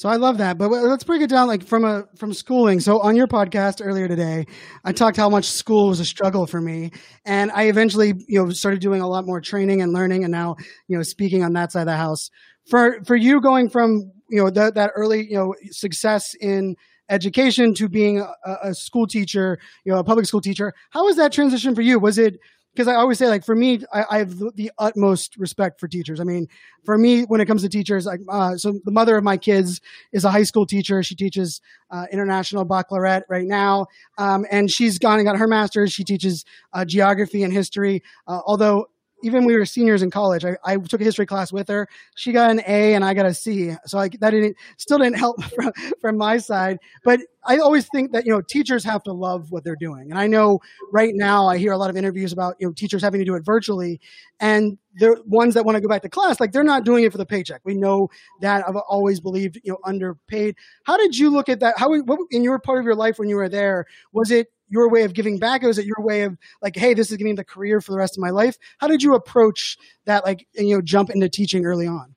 So 0.00 0.08
I 0.08 0.16
love 0.16 0.38
that. 0.38 0.56
But 0.56 0.70
let's 0.70 1.04
break 1.04 1.20
it 1.20 1.28
down 1.28 1.46
like 1.46 1.62
from 1.62 1.84
a 1.84 2.04
from 2.16 2.32
schooling. 2.32 2.80
So 2.80 3.00
on 3.00 3.16
your 3.16 3.26
podcast 3.26 3.84
earlier 3.84 4.08
today, 4.08 4.46
I 4.82 4.92
talked 4.92 5.18
how 5.18 5.28
much 5.28 5.44
school 5.44 5.88
was 5.88 6.00
a 6.00 6.06
struggle 6.06 6.46
for 6.46 6.58
me. 6.58 6.92
And 7.26 7.50
I 7.50 7.64
eventually, 7.64 8.14
you 8.26 8.42
know, 8.42 8.48
started 8.48 8.80
doing 8.80 9.02
a 9.02 9.06
lot 9.06 9.26
more 9.26 9.42
training 9.42 9.82
and 9.82 9.92
learning 9.92 10.24
and 10.24 10.32
now, 10.32 10.56
you 10.88 10.96
know, 10.96 11.02
speaking 11.02 11.44
on 11.44 11.52
that 11.52 11.72
side 11.72 11.82
of 11.82 11.86
the 11.88 11.96
house. 11.98 12.30
For 12.70 13.04
for 13.04 13.14
you 13.14 13.42
going 13.42 13.68
from, 13.68 14.10
you 14.30 14.42
know, 14.42 14.48
that 14.48 14.74
that 14.74 14.92
early, 14.96 15.26
you 15.28 15.36
know, 15.36 15.54
success 15.70 16.34
in 16.40 16.76
education 17.10 17.74
to 17.74 17.86
being 17.86 18.20
a, 18.20 18.56
a 18.62 18.74
school 18.74 19.06
teacher, 19.06 19.58
you 19.84 19.92
know, 19.92 19.98
a 19.98 20.04
public 20.04 20.24
school 20.24 20.40
teacher, 20.40 20.72
how 20.92 21.04
was 21.04 21.16
that 21.16 21.30
transition 21.30 21.74
for 21.74 21.82
you? 21.82 21.98
Was 21.98 22.16
it 22.16 22.38
because 22.80 22.94
I 22.94 22.98
always 22.98 23.18
say, 23.18 23.28
like, 23.28 23.44
for 23.44 23.54
me, 23.54 23.80
I, 23.92 24.04
I 24.10 24.18
have 24.20 24.38
the, 24.38 24.52
the, 24.54 24.72
utmost 24.78 25.36
respect 25.36 25.78
for 25.78 25.86
teachers. 25.86 26.18
I 26.18 26.24
mean, 26.24 26.48
for 26.82 26.96
me, 26.96 27.24
when 27.24 27.38
it 27.38 27.44
comes 27.44 27.60
to 27.60 27.68
teachers, 27.68 28.06
like, 28.06 28.20
uh, 28.26 28.56
so 28.56 28.80
the 28.82 28.90
mother 28.90 29.18
of 29.18 29.22
my 29.22 29.36
kids 29.36 29.82
is 30.12 30.24
a 30.24 30.30
high 30.30 30.44
school 30.44 30.64
teacher. 30.64 31.02
She 31.02 31.14
teaches 31.14 31.60
uh, 31.90 32.06
international 32.10 32.64
baccalaureate 32.64 33.24
right 33.28 33.46
now, 33.46 33.88
um, 34.16 34.46
and 34.50 34.70
she's 34.70 34.98
gone 34.98 35.18
and 35.18 35.26
got 35.26 35.36
her 35.36 35.46
master's. 35.46 35.92
She 35.92 36.04
teaches 36.04 36.46
uh, 36.72 36.86
geography 36.86 37.42
and 37.42 37.52
history. 37.52 38.02
Uh, 38.26 38.40
although 38.46 38.88
even 39.22 39.44
we 39.44 39.56
were 39.56 39.64
seniors 39.64 40.02
in 40.02 40.10
college, 40.10 40.44
I, 40.44 40.56
I, 40.64 40.76
took 40.76 41.00
a 41.00 41.04
history 41.04 41.26
class 41.26 41.52
with 41.52 41.68
her. 41.68 41.88
She 42.14 42.32
got 42.32 42.50
an 42.50 42.60
A 42.66 42.94
and 42.94 43.04
I 43.04 43.14
got 43.14 43.26
a 43.26 43.34
C. 43.34 43.74
So 43.86 43.98
I, 43.98 44.08
that 44.20 44.30
didn't, 44.30 44.56
still 44.76 44.98
didn't 44.98 45.18
help 45.18 45.42
from, 45.54 45.72
from 46.00 46.16
my 46.16 46.38
side. 46.38 46.78
But 47.04 47.20
I 47.44 47.58
always 47.58 47.88
think 47.88 48.12
that, 48.12 48.26
you 48.26 48.32
know, 48.32 48.40
teachers 48.40 48.84
have 48.84 49.02
to 49.04 49.12
love 49.12 49.50
what 49.50 49.64
they're 49.64 49.76
doing. 49.76 50.10
And 50.10 50.18
I 50.18 50.26
know 50.26 50.60
right 50.92 51.12
now 51.14 51.46
I 51.46 51.58
hear 51.58 51.72
a 51.72 51.78
lot 51.78 51.90
of 51.90 51.96
interviews 51.96 52.32
about, 52.32 52.56
you 52.58 52.66
know, 52.66 52.72
teachers 52.72 53.02
having 53.02 53.20
to 53.20 53.24
do 53.24 53.34
it 53.34 53.44
virtually 53.44 54.00
and 54.40 54.76
the 54.96 55.22
ones 55.26 55.54
that 55.54 55.64
want 55.64 55.76
to 55.76 55.80
go 55.80 55.88
back 55.88 56.02
to 56.02 56.08
class, 56.08 56.40
like 56.40 56.52
they're 56.52 56.64
not 56.64 56.84
doing 56.84 57.04
it 57.04 57.12
for 57.12 57.18
the 57.18 57.26
paycheck. 57.26 57.60
We 57.64 57.74
know 57.74 58.10
that 58.40 58.68
I've 58.68 58.76
always 58.76 59.20
believed, 59.20 59.60
you 59.62 59.72
know, 59.72 59.78
underpaid. 59.84 60.56
How 60.84 60.96
did 60.96 61.16
you 61.16 61.30
look 61.30 61.48
at 61.48 61.60
that? 61.60 61.78
How, 61.78 61.94
what, 62.02 62.18
in 62.30 62.42
your 62.42 62.58
part 62.58 62.78
of 62.78 62.84
your 62.84 62.94
life 62.94 63.18
when 63.18 63.28
you 63.28 63.36
were 63.36 63.48
there, 63.48 63.86
was 64.12 64.30
it 64.30 64.48
your 64.70 64.88
way 64.88 65.02
of 65.02 65.12
giving 65.12 65.38
back? 65.38 65.62
Or 65.62 65.66
was 65.66 65.78
it 65.78 65.84
your 65.84 66.00
way 66.00 66.22
of 66.22 66.38
like, 66.62 66.76
hey, 66.76 66.94
this 66.94 67.10
is 67.10 67.18
going 67.18 67.28
to 67.28 67.32
be 67.34 67.36
the 67.36 67.44
career 67.44 67.80
for 67.80 67.92
the 67.92 67.98
rest 67.98 68.16
of 68.16 68.22
my 68.22 68.30
life? 68.30 68.56
How 68.78 68.86
did 68.86 69.02
you 69.02 69.14
approach 69.14 69.76
that, 70.06 70.24
like, 70.24 70.46
you 70.54 70.74
know, 70.74 70.80
jump 70.80 71.10
into 71.10 71.28
teaching 71.28 71.66
early 71.66 71.86
on? 71.86 72.14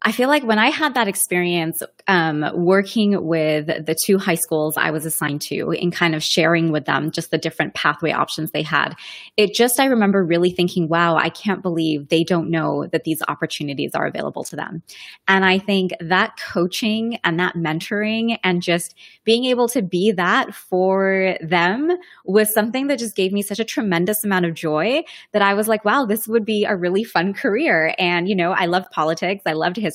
I 0.00 0.12
feel 0.12 0.28
like 0.28 0.44
when 0.44 0.60
I 0.60 0.70
had 0.70 0.94
that 0.94 1.08
experience 1.08 1.82
um, 2.06 2.44
working 2.54 3.26
with 3.26 3.66
the 3.66 3.96
two 4.06 4.16
high 4.16 4.36
schools 4.36 4.76
I 4.76 4.92
was 4.92 5.04
assigned 5.04 5.40
to 5.42 5.72
and 5.72 5.92
kind 5.92 6.14
of 6.14 6.22
sharing 6.22 6.70
with 6.70 6.84
them 6.84 7.10
just 7.10 7.32
the 7.32 7.38
different 7.38 7.74
pathway 7.74 8.12
options 8.12 8.52
they 8.52 8.62
had, 8.62 8.94
it 9.36 9.54
just, 9.54 9.80
I 9.80 9.86
remember 9.86 10.24
really 10.24 10.50
thinking, 10.50 10.88
wow, 10.88 11.16
I 11.16 11.30
can't 11.30 11.62
believe 11.62 12.08
they 12.08 12.22
don't 12.22 12.48
know 12.48 12.86
that 12.86 13.02
these 13.02 13.20
opportunities 13.26 13.96
are 13.96 14.06
available 14.06 14.44
to 14.44 14.56
them. 14.56 14.84
And 15.26 15.44
I 15.44 15.58
think 15.58 15.90
that 15.98 16.38
coaching 16.38 17.18
and 17.24 17.40
that 17.40 17.56
mentoring 17.56 18.38
and 18.44 18.62
just 18.62 18.94
being 19.24 19.46
able 19.46 19.68
to 19.70 19.82
be 19.82 20.12
that 20.12 20.54
for 20.54 21.36
them 21.40 21.90
was 22.24 22.54
something 22.54 22.86
that 22.86 23.00
just 23.00 23.16
gave 23.16 23.32
me 23.32 23.42
such 23.42 23.58
a 23.58 23.64
tremendous 23.64 24.24
amount 24.24 24.46
of 24.46 24.54
joy 24.54 25.02
that 25.32 25.42
I 25.42 25.54
was 25.54 25.66
like, 25.66 25.84
wow, 25.84 26.06
this 26.06 26.28
would 26.28 26.44
be 26.44 26.64
a 26.64 26.76
really 26.76 27.02
fun 27.02 27.34
career. 27.34 27.96
And, 27.98 28.28
you 28.28 28.36
know, 28.36 28.52
I 28.52 28.66
loved 28.66 28.92
politics. 28.92 29.42
I 29.44 29.54
loved 29.54 29.76
history. 29.76 29.87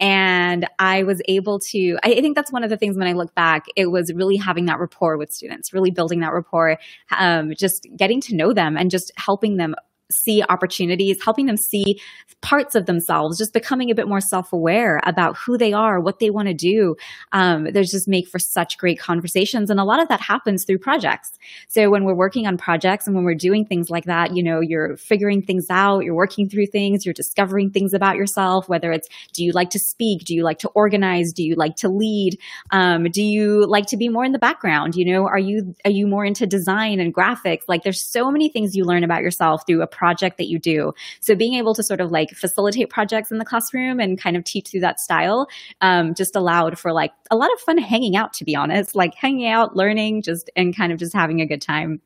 And 0.00 0.66
I 0.78 1.02
was 1.02 1.20
able 1.26 1.58
to, 1.70 1.98
I 2.02 2.20
think 2.20 2.36
that's 2.36 2.52
one 2.52 2.64
of 2.64 2.70
the 2.70 2.76
things 2.76 2.96
when 2.96 3.06
I 3.06 3.12
look 3.12 3.34
back, 3.34 3.66
it 3.76 3.86
was 3.86 4.12
really 4.12 4.36
having 4.36 4.66
that 4.66 4.78
rapport 4.78 5.16
with 5.16 5.32
students, 5.32 5.72
really 5.72 5.90
building 5.90 6.20
that 6.20 6.32
rapport, 6.32 6.78
um, 7.16 7.52
just 7.56 7.86
getting 7.96 8.20
to 8.22 8.34
know 8.34 8.52
them 8.52 8.76
and 8.76 8.90
just 8.90 9.12
helping 9.16 9.56
them 9.56 9.74
see 10.12 10.42
opportunities, 10.48 11.18
helping 11.24 11.46
them 11.46 11.56
see 11.56 12.00
parts 12.42 12.74
of 12.74 12.86
themselves, 12.86 13.38
just 13.38 13.52
becoming 13.52 13.90
a 13.90 13.94
bit 13.94 14.08
more 14.08 14.20
self 14.20 14.52
aware 14.52 15.00
about 15.04 15.36
who 15.36 15.56
they 15.56 15.72
are, 15.72 16.00
what 16.00 16.18
they 16.18 16.28
want 16.28 16.48
to 16.48 16.54
do. 16.54 16.96
Um, 17.30 17.68
there's 17.72 17.90
just 17.90 18.08
make 18.08 18.28
for 18.28 18.38
such 18.38 18.76
great 18.76 18.98
conversations. 18.98 19.70
And 19.70 19.80
a 19.80 19.84
lot 19.84 20.02
of 20.02 20.08
that 20.08 20.20
happens 20.20 20.64
through 20.64 20.78
projects. 20.78 21.38
So 21.68 21.88
when 21.88 22.04
we're 22.04 22.14
working 22.14 22.46
on 22.46 22.58
projects 22.58 23.06
and 23.06 23.16
when 23.16 23.24
we're 23.24 23.34
doing 23.34 23.64
things 23.64 23.88
like 23.88 24.04
that, 24.04 24.36
you 24.36 24.42
know, 24.42 24.60
you're 24.60 24.96
figuring 24.96 25.42
things 25.42 25.66
out, 25.70 26.00
you're 26.00 26.14
working 26.14 26.48
through 26.48 26.66
things, 26.66 27.06
you're 27.06 27.14
discovering 27.14 27.70
things 27.70 27.94
about 27.94 28.16
yourself, 28.16 28.68
whether 28.68 28.92
it's 28.92 29.08
do 29.32 29.44
you 29.44 29.52
like 29.52 29.70
to 29.70 29.78
speak? 29.78 30.24
Do 30.24 30.34
you 30.34 30.42
like 30.42 30.58
to 30.58 30.68
organize? 30.70 31.32
Do 31.32 31.44
you 31.44 31.54
like 31.54 31.76
to 31.76 31.88
lead? 31.88 32.38
Um, 32.70 33.04
do 33.04 33.22
you 33.22 33.66
like 33.66 33.86
to 33.86 33.96
be 33.96 34.08
more 34.08 34.24
in 34.24 34.32
the 34.32 34.38
background? 34.38 34.96
You 34.96 35.12
know, 35.12 35.26
are 35.26 35.38
you, 35.38 35.74
are 35.84 35.90
you 35.90 36.06
more 36.06 36.24
into 36.24 36.46
design 36.46 36.98
and 37.00 37.14
graphics? 37.14 37.62
Like 37.68 37.84
there's 37.84 38.04
so 38.04 38.30
many 38.30 38.48
things 38.48 38.74
you 38.74 38.84
learn 38.84 39.04
about 39.04 39.22
yourself 39.22 39.62
through 39.66 39.82
a 39.82 39.86
project 39.86 40.01
that 40.02 40.48
you 40.48 40.58
do. 40.58 40.92
So 41.20 41.34
being 41.34 41.54
able 41.54 41.74
to 41.74 41.82
sort 41.82 42.00
of 42.00 42.10
like 42.10 42.30
facilitate 42.30 42.90
projects 42.90 43.30
in 43.30 43.38
the 43.38 43.44
classroom 43.44 44.00
and 44.00 44.20
kind 44.20 44.36
of 44.36 44.44
teach 44.44 44.70
through 44.70 44.80
that 44.80 45.00
style 45.00 45.48
um, 45.80 46.14
just 46.14 46.36
allowed 46.36 46.78
for 46.78 46.92
like 46.92 47.12
a 47.30 47.36
lot 47.36 47.52
of 47.52 47.60
fun 47.60 47.78
hanging 47.78 48.16
out, 48.16 48.32
to 48.34 48.44
be 48.44 48.56
honest, 48.56 48.94
like 48.94 49.14
hanging 49.14 49.46
out, 49.46 49.76
learning, 49.76 50.22
just 50.22 50.50
and 50.56 50.76
kind 50.76 50.92
of 50.92 50.98
just 50.98 51.12
having 51.12 51.40
a 51.40 51.46
good 51.46 51.62
time. 51.62 52.00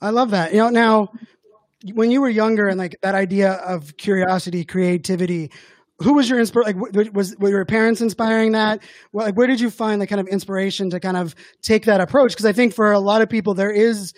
I 0.00 0.10
love 0.10 0.30
that. 0.30 0.52
You 0.52 0.58
know, 0.58 0.68
now 0.68 1.12
when 1.94 2.10
you 2.10 2.20
were 2.20 2.28
younger 2.28 2.68
and 2.68 2.78
like 2.78 2.96
that 3.02 3.14
idea 3.14 3.52
of 3.52 3.96
curiosity, 3.96 4.64
creativity, 4.64 5.50
who 6.00 6.14
was 6.14 6.28
your 6.28 6.40
inspiration? 6.40 6.80
Like, 6.80 7.14
was 7.14 7.36
were 7.38 7.50
your 7.50 7.64
parents 7.64 8.00
inspiring 8.00 8.52
that? 8.52 8.82
Well, 9.12 9.26
like, 9.26 9.36
where 9.36 9.46
did 9.46 9.60
you 9.60 9.70
find 9.70 10.00
the 10.00 10.06
kind 10.06 10.20
of 10.20 10.26
inspiration 10.26 10.90
to 10.90 11.00
kind 11.00 11.16
of 11.16 11.34
take 11.62 11.84
that 11.84 12.00
approach? 12.00 12.32
Because 12.32 12.46
I 12.46 12.52
think 12.52 12.74
for 12.74 12.92
a 12.92 12.98
lot 12.98 13.22
of 13.22 13.28
people, 13.28 13.54
there 13.54 13.70
is, 13.70 14.12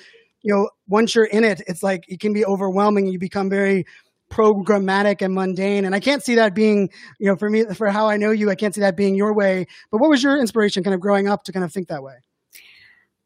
you 0.44 0.54
know, 0.54 0.68
once 0.86 1.14
you're 1.14 1.24
in 1.24 1.42
it, 1.42 1.62
it's 1.66 1.82
like 1.82 2.04
it 2.06 2.20
can 2.20 2.34
be 2.34 2.44
overwhelming. 2.44 3.06
You 3.06 3.18
become 3.18 3.48
very 3.48 3.86
programmatic 4.30 5.22
and 5.22 5.34
mundane, 5.34 5.86
and 5.86 5.94
I 5.94 6.00
can't 6.00 6.22
see 6.22 6.34
that 6.36 6.54
being, 6.54 6.90
you 7.18 7.26
know, 7.28 7.36
for 7.36 7.48
me, 7.48 7.64
for 7.74 7.88
how 7.88 8.08
I 8.08 8.18
know 8.18 8.30
you, 8.30 8.50
I 8.50 8.54
can't 8.54 8.74
see 8.74 8.82
that 8.82 8.96
being 8.96 9.14
your 9.14 9.34
way. 9.34 9.66
But 9.90 10.00
what 10.00 10.10
was 10.10 10.22
your 10.22 10.38
inspiration, 10.38 10.84
kind 10.84 10.94
of 10.94 11.00
growing 11.00 11.26
up, 11.28 11.44
to 11.44 11.52
kind 11.52 11.64
of 11.64 11.72
think 11.72 11.88
that 11.88 12.02
way? 12.02 12.16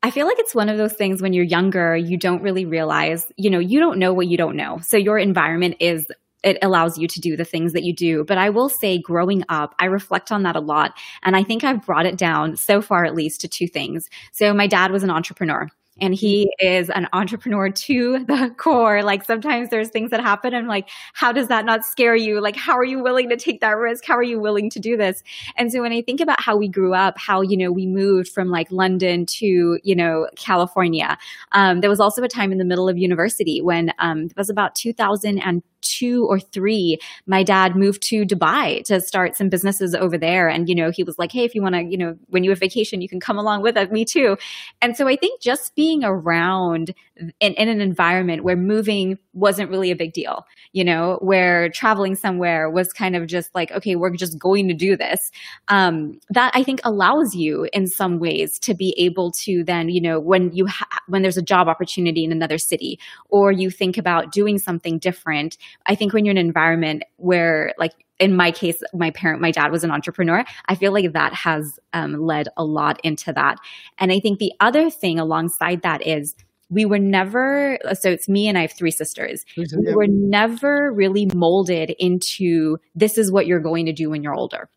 I 0.00 0.12
feel 0.12 0.26
like 0.26 0.38
it's 0.38 0.54
one 0.54 0.68
of 0.68 0.78
those 0.78 0.92
things 0.92 1.20
when 1.20 1.32
you're 1.32 1.44
younger, 1.44 1.96
you 1.96 2.16
don't 2.16 2.40
really 2.40 2.64
realize, 2.64 3.26
you 3.36 3.50
know, 3.50 3.58
you 3.58 3.80
don't 3.80 3.98
know 3.98 4.14
what 4.14 4.28
you 4.28 4.36
don't 4.36 4.54
know. 4.54 4.78
So 4.80 4.96
your 4.96 5.18
environment 5.18 5.78
is 5.80 6.06
it 6.44 6.58
allows 6.62 6.98
you 6.98 7.08
to 7.08 7.20
do 7.20 7.36
the 7.36 7.44
things 7.44 7.72
that 7.72 7.82
you 7.82 7.92
do. 7.92 8.24
But 8.24 8.38
I 8.38 8.50
will 8.50 8.68
say, 8.68 8.98
growing 8.98 9.42
up, 9.48 9.74
I 9.80 9.86
reflect 9.86 10.30
on 10.30 10.44
that 10.44 10.54
a 10.54 10.60
lot. 10.60 10.92
And 11.24 11.34
I 11.34 11.42
think 11.42 11.64
I've 11.64 11.84
brought 11.84 12.06
it 12.06 12.16
down 12.16 12.56
so 12.56 12.80
far, 12.80 13.04
at 13.04 13.16
least, 13.16 13.40
to 13.40 13.48
two 13.48 13.66
things. 13.66 14.08
So, 14.30 14.54
my 14.54 14.68
dad 14.68 14.92
was 14.92 15.02
an 15.02 15.10
entrepreneur 15.10 15.68
and 16.00 16.14
he 16.14 16.50
is 16.58 16.90
an 16.90 17.08
entrepreneur 17.12 17.70
to 17.70 18.24
the 18.24 18.54
core. 18.56 19.02
Like 19.02 19.24
sometimes 19.24 19.70
there's 19.70 19.88
things 19.88 20.10
that 20.10 20.20
happen 20.20 20.54
and 20.54 20.68
like, 20.68 20.88
how 21.14 21.32
does 21.32 21.48
that 21.48 21.64
not 21.64 21.84
scare 21.84 22.16
you? 22.16 22.40
Like, 22.40 22.56
how 22.56 22.76
are 22.76 22.84
you 22.84 23.02
willing 23.02 23.28
to 23.30 23.36
take 23.36 23.60
that 23.60 23.76
risk? 23.76 24.04
How 24.04 24.16
are 24.16 24.22
you 24.22 24.40
willing 24.40 24.70
to 24.70 24.78
do 24.78 24.96
this? 24.96 25.22
And 25.56 25.72
so 25.72 25.80
when 25.82 25.92
I 25.92 26.02
think 26.02 26.20
about 26.20 26.40
how 26.40 26.56
we 26.56 26.68
grew 26.68 26.94
up, 26.94 27.18
how, 27.18 27.40
you 27.40 27.56
know, 27.56 27.72
we 27.72 27.86
moved 27.86 28.28
from 28.28 28.48
like 28.50 28.70
London 28.70 29.26
to, 29.26 29.78
you 29.82 29.96
know, 29.96 30.28
California, 30.36 31.18
um, 31.52 31.80
there 31.80 31.90
was 31.90 32.00
also 32.00 32.22
a 32.22 32.28
time 32.28 32.52
in 32.52 32.58
the 32.58 32.64
middle 32.64 32.88
of 32.88 32.98
university 32.98 33.60
when 33.60 33.92
um, 33.98 34.26
it 34.26 34.36
was 34.36 34.50
about 34.50 34.74
2002 34.74 35.77
two 35.80 36.26
or 36.26 36.40
three, 36.40 36.98
my 37.26 37.42
dad 37.42 37.76
moved 37.76 38.02
to 38.08 38.24
Dubai 38.24 38.84
to 38.84 39.00
start 39.00 39.36
some 39.36 39.48
businesses 39.48 39.94
over 39.94 40.18
there. 40.18 40.48
And, 40.48 40.68
you 40.68 40.74
know, 40.74 40.90
he 40.90 41.02
was 41.02 41.18
like, 41.18 41.32
Hey, 41.32 41.44
if 41.44 41.54
you 41.54 41.62
want 41.62 41.74
to, 41.74 41.82
you 41.82 41.96
know, 41.96 42.16
when 42.26 42.44
you 42.44 42.50
have 42.50 42.58
vacation, 42.58 43.00
you 43.00 43.08
can 43.08 43.20
come 43.20 43.38
along 43.38 43.62
with 43.62 43.76
us. 43.76 43.90
Me 43.90 44.04
too. 44.04 44.36
And 44.80 44.96
so 44.96 45.08
I 45.08 45.16
think 45.16 45.40
just 45.40 45.74
being 45.74 46.04
around 46.04 46.94
in, 47.40 47.54
in 47.54 47.68
an 47.68 47.80
environment 47.80 48.44
where 48.44 48.56
moving 48.56 49.18
wasn't 49.38 49.70
really 49.70 49.90
a 49.90 49.96
big 49.96 50.12
deal, 50.12 50.44
you 50.72 50.84
know, 50.84 51.18
where 51.20 51.68
traveling 51.70 52.14
somewhere 52.14 52.70
was 52.70 52.92
kind 52.92 53.16
of 53.16 53.26
just 53.26 53.54
like, 53.54 53.70
okay, 53.72 53.96
we're 53.96 54.14
just 54.14 54.38
going 54.38 54.68
to 54.68 54.74
do 54.74 54.96
this. 54.96 55.30
Um, 55.68 56.18
that 56.30 56.52
I 56.54 56.62
think 56.62 56.80
allows 56.84 57.34
you 57.34 57.68
in 57.72 57.86
some 57.86 58.18
ways 58.18 58.58
to 58.60 58.74
be 58.74 58.94
able 58.98 59.32
to 59.44 59.64
then, 59.64 59.88
you 59.88 60.00
know, 60.00 60.20
when 60.20 60.50
you, 60.52 60.66
ha- 60.66 61.00
when 61.06 61.22
there's 61.22 61.36
a 61.36 61.42
job 61.42 61.68
opportunity 61.68 62.24
in 62.24 62.32
another 62.32 62.58
city 62.58 62.98
or 63.28 63.52
you 63.52 63.70
think 63.70 63.96
about 63.96 64.32
doing 64.32 64.58
something 64.58 64.98
different, 64.98 65.56
I 65.86 65.94
think 65.94 66.12
when 66.12 66.24
you're 66.24 66.32
in 66.32 66.38
an 66.38 66.46
environment 66.46 67.04
where 67.16 67.72
like 67.78 67.92
in 68.18 68.36
my 68.36 68.50
case, 68.50 68.82
my 68.92 69.10
parent, 69.10 69.40
my 69.40 69.50
dad 69.50 69.70
was 69.70 69.84
an 69.84 69.90
entrepreneur. 69.90 70.44
I 70.66 70.74
feel 70.74 70.92
like 70.92 71.12
that 71.12 71.32
has 71.34 71.78
um, 71.92 72.14
led 72.14 72.48
a 72.56 72.64
lot 72.64 73.00
into 73.04 73.32
that. 73.32 73.58
And 73.98 74.10
I 74.10 74.18
think 74.18 74.38
the 74.38 74.52
other 74.60 74.90
thing 74.90 75.18
alongside 75.18 75.82
that 75.82 76.06
is 76.06 76.34
we 76.70 76.84
were 76.84 76.98
never, 76.98 77.78
so 77.94 78.10
it's 78.10 78.28
me 78.28 78.48
and 78.48 78.58
I 78.58 78.62
have 78.62 78.72
three 78.72 78.90
sisters. 78.90 79.44
We 79.56 79.94
were 79.94 80.06
never 80.06 80.92
really 80.92 81.26
molded 81.34 81.94
into 81.98 82.78
this 82.94 83.18
is 83.18 83.32
what 83.32 83.46
you're 83.46 83.60
going 83.60 83.86
to 83.86 83.92
do 83.92 84.10
when 84.10 84.22
you're 84.22 84.34
older 84.34 84.68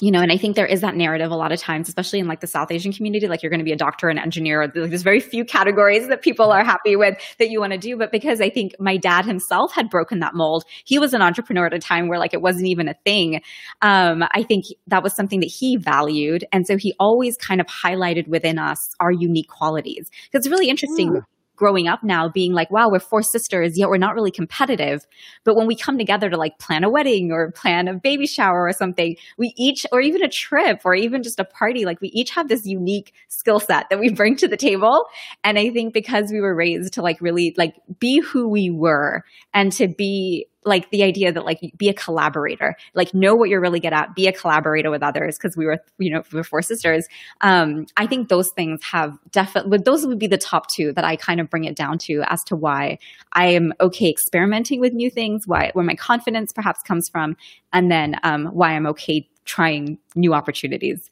you 0.00 0.12
know, 0.12 0.20
and 0.20 0.30
I 0.30 0.36
think 0.36 0.54
there 0.54 0.66
is 0.66 0.82
that 0.82 0.94
narrative 0.94 1.32
a 1.32 1.36
lot 1.36 1.50
of 1.50 1.58
times, 1.58 1.88
especially 1.88 2.20
in 2.20 2.28
like 2.28 2.40
the 2.40 2.46
South 2.46 2.70
Asian 2.70 2.92
community, 2.92 3.26
like 3.26 3.42
you're 3.42 3.50
going 3.50 3.58
to 3.58 3.64
be 3.64 3.72
a 3.72 3.76
doctor, 3.76 4.08
an 4.08 4.18
engineer. 4.18 4.70
There's 4.72 5.02
very 5.02 5.18
few 5.18 5.44
categories 5.44 6.06
that 6.08 6.22
people 6.22 6.52
are 6.52 6.64
happy 6.64 6.94
with 6.94 7.16
that 7.38 7.50
you 7.50 7.58
want 7.58 7.72
to 7.72 7.78
do. 7.78 7.96
But 7.96 8.12
because 8.12 8.40
I 8.40 8.48
think 8.48 8.76
my 8.78 8.96
dad 8.96 9.24
himself 9.24 9.72
had 9.72 9.90
broken 9.90 10.20
that 10.20 10.34
mold, 10.34 10.64
he 10.84 11.00
was 11.00 11.14
an 11.14 11.22
entrepreneur 11.22 11.66
at 11.66 11.74
a 11.74 11.80
time 11.80 12.08
where 12.08 12.18
like 12.18 12.32
it 12.32 12.40
wasn't 12.40 12.66
even 12.66 12.88
a 12.88 12.94
thing. 13.04 13.42
Um, 13.82 14.22
I 14.32 14.44
think 14.44 14.66
that 14.86 15.02
was 15.02 15.14
something 15.14 15.40
that 15.40 15.50
he 15.50 15.76
valued. 15.76 16.44
And 16.52 16.64
so 16.64 16.76
he 16.76 16.94
always 17.00 17.36
kind 17.36 17.60
of 17.60 17.66
highlighted 17.66 18.28
within 18.28 18.58
us 18.58 18.90
our 19.00 19.10
unique 19.10 19.48
qualities. 19.48 20.10
Because 20.30 20.46
it's 20.46 20.48
really 20.48 20.68
interesting. 20.68 21.14
Yeah 21.14 21.20
growing 21.58 21.88
up 21.88 22.02
now 22.02 22.28
being 22.28 22.52
like, 22.52 22.70
wow, 22.70 22.88
we're 22.88 23.00
four 23.00 23.20
sisters, 23.20 23.76
yet 23.76 23.88
we're 23.88 23.98
not 23.98 24.14
really 24.14 24.30
competitive. 24.30 25.04
But 25.44 25.56
when 25.56 25.66
we 25.66 25.74
come 25.74 25.98
together 25.98 26.30
to 26.30 26.36
like 26.36 26.58
plan 26.58 26.84
a 26.84 26.90
wedding 26.90 27.32
or 27.32 27.50
plan 27.50 27.88
a 27.88 27.94
baby 27.94 28.26
shower 28.26 28.66
or 28.66 28.72
something, 28.72 29.16
we 29.36 29.52
each, 29.56 29.84
or 29.92 30.00
even 30.00 30.22
a 30.22 30.28
trip 30.28 30.82
or 30.84 30.94
even 30.94 31.22
just 31.22 31.40
a 31.40 31.44
party, 31.44 31.84
like 31.84 32.00
we 32.00 32.08
each 32.08 32.30
have 32.30 32.48
this 32.48 32.64
unique 32.64 33.12
skill 33.28 33.60
set 33.60 33.90
that 33.90 33.98
we 33.98 34.10
bring 34.10 34.36
to 34.36 34.48
the 34.48 34.56
table. 34.56 35.06
And 35.44 35.58
I 35.58 35.70
think 35.70 35.92
because 35.92 36.30
we 36.32 36.40
were 36.40 36.54
raised 36.54 36.94
to 36.94 37.02
like 37.02 37.20
really 37.20 37.54
like 37.58 37.74
be 37.98 38.20
who 38.20 38.48
we 38.48 38.70
were 38.70 39.24
and 39.52 39.72
to 39.72 39.88
be 39.88 40.46
like 40.64 40.90
the 40.90 41.02
idea 41.02 41.32
that 41.32 41.44
like 41.44 41.60
be 41.76 41.88
a 41.88 41.94
collaborator, 41.94 42.76
like 42.94 43.14
know 43.14 43.34
what 43.34 43.48
you're 43.48 43.60
really 43.60 43.80
good 43.80 43.92
at, 43.92 44.14
be 44.14 44.26
a 44.26 44.32
collaborator 44.32 44.90
with 44.90 45.02
others 45.02 45.38
because 45.38 45.56
we 45.56 45.64
were, 45.64 45.78
you 45.98 46.10
know, 46.10 46.22
we 46.32 46.36
were 46.36 46.44
four 46.44 46.62
sisters. 46.62 47.06
Um, 47.40 47.86
I 47.96 48.06
think 48.06 48.28
those 48.28 48.50
things 48.50 48.80
have 48.84 49.16
definitely, 49.30 49.78
those 49.78 50.06
would 50.06 50.18
be 50.18 50.26
the 50.26 50.38
top 50.38 50.68
two 50.68 50.92
that 50.92 51.04
I 51.04 51.16
kind 51.16 51.40
of 51.40 51.48
bring 51.48 51.64
it 51.64 51.76
down 51.76 51.98
to 51.98 52.22
as 52.26 52.42
to 52.44 52.56
why 52.56 52.98
I 53.32 53.46
am 53.48 53.72
okay 53.80 54.10
experimenting 54.10 54.80
with 54.80 54.92
new 54.92 55.10
things, 55.10 55.46
why, 55.46 55.70
where 55.74 55.84
my 55.84 55.94
confidence 55.94 56.52
perhaps 56.52 56.82
comes 56.82 57.08
from, 57.08 57.36
and 57.72 57.90
then 57.90 58.16
um, 58.22 58.46
why 58.46 58.72
I'm 58.72 58.86
okay 58.86 59.28
trying 59.44 59.98
new 60.14 60.34
opportunities. 60.34 61.10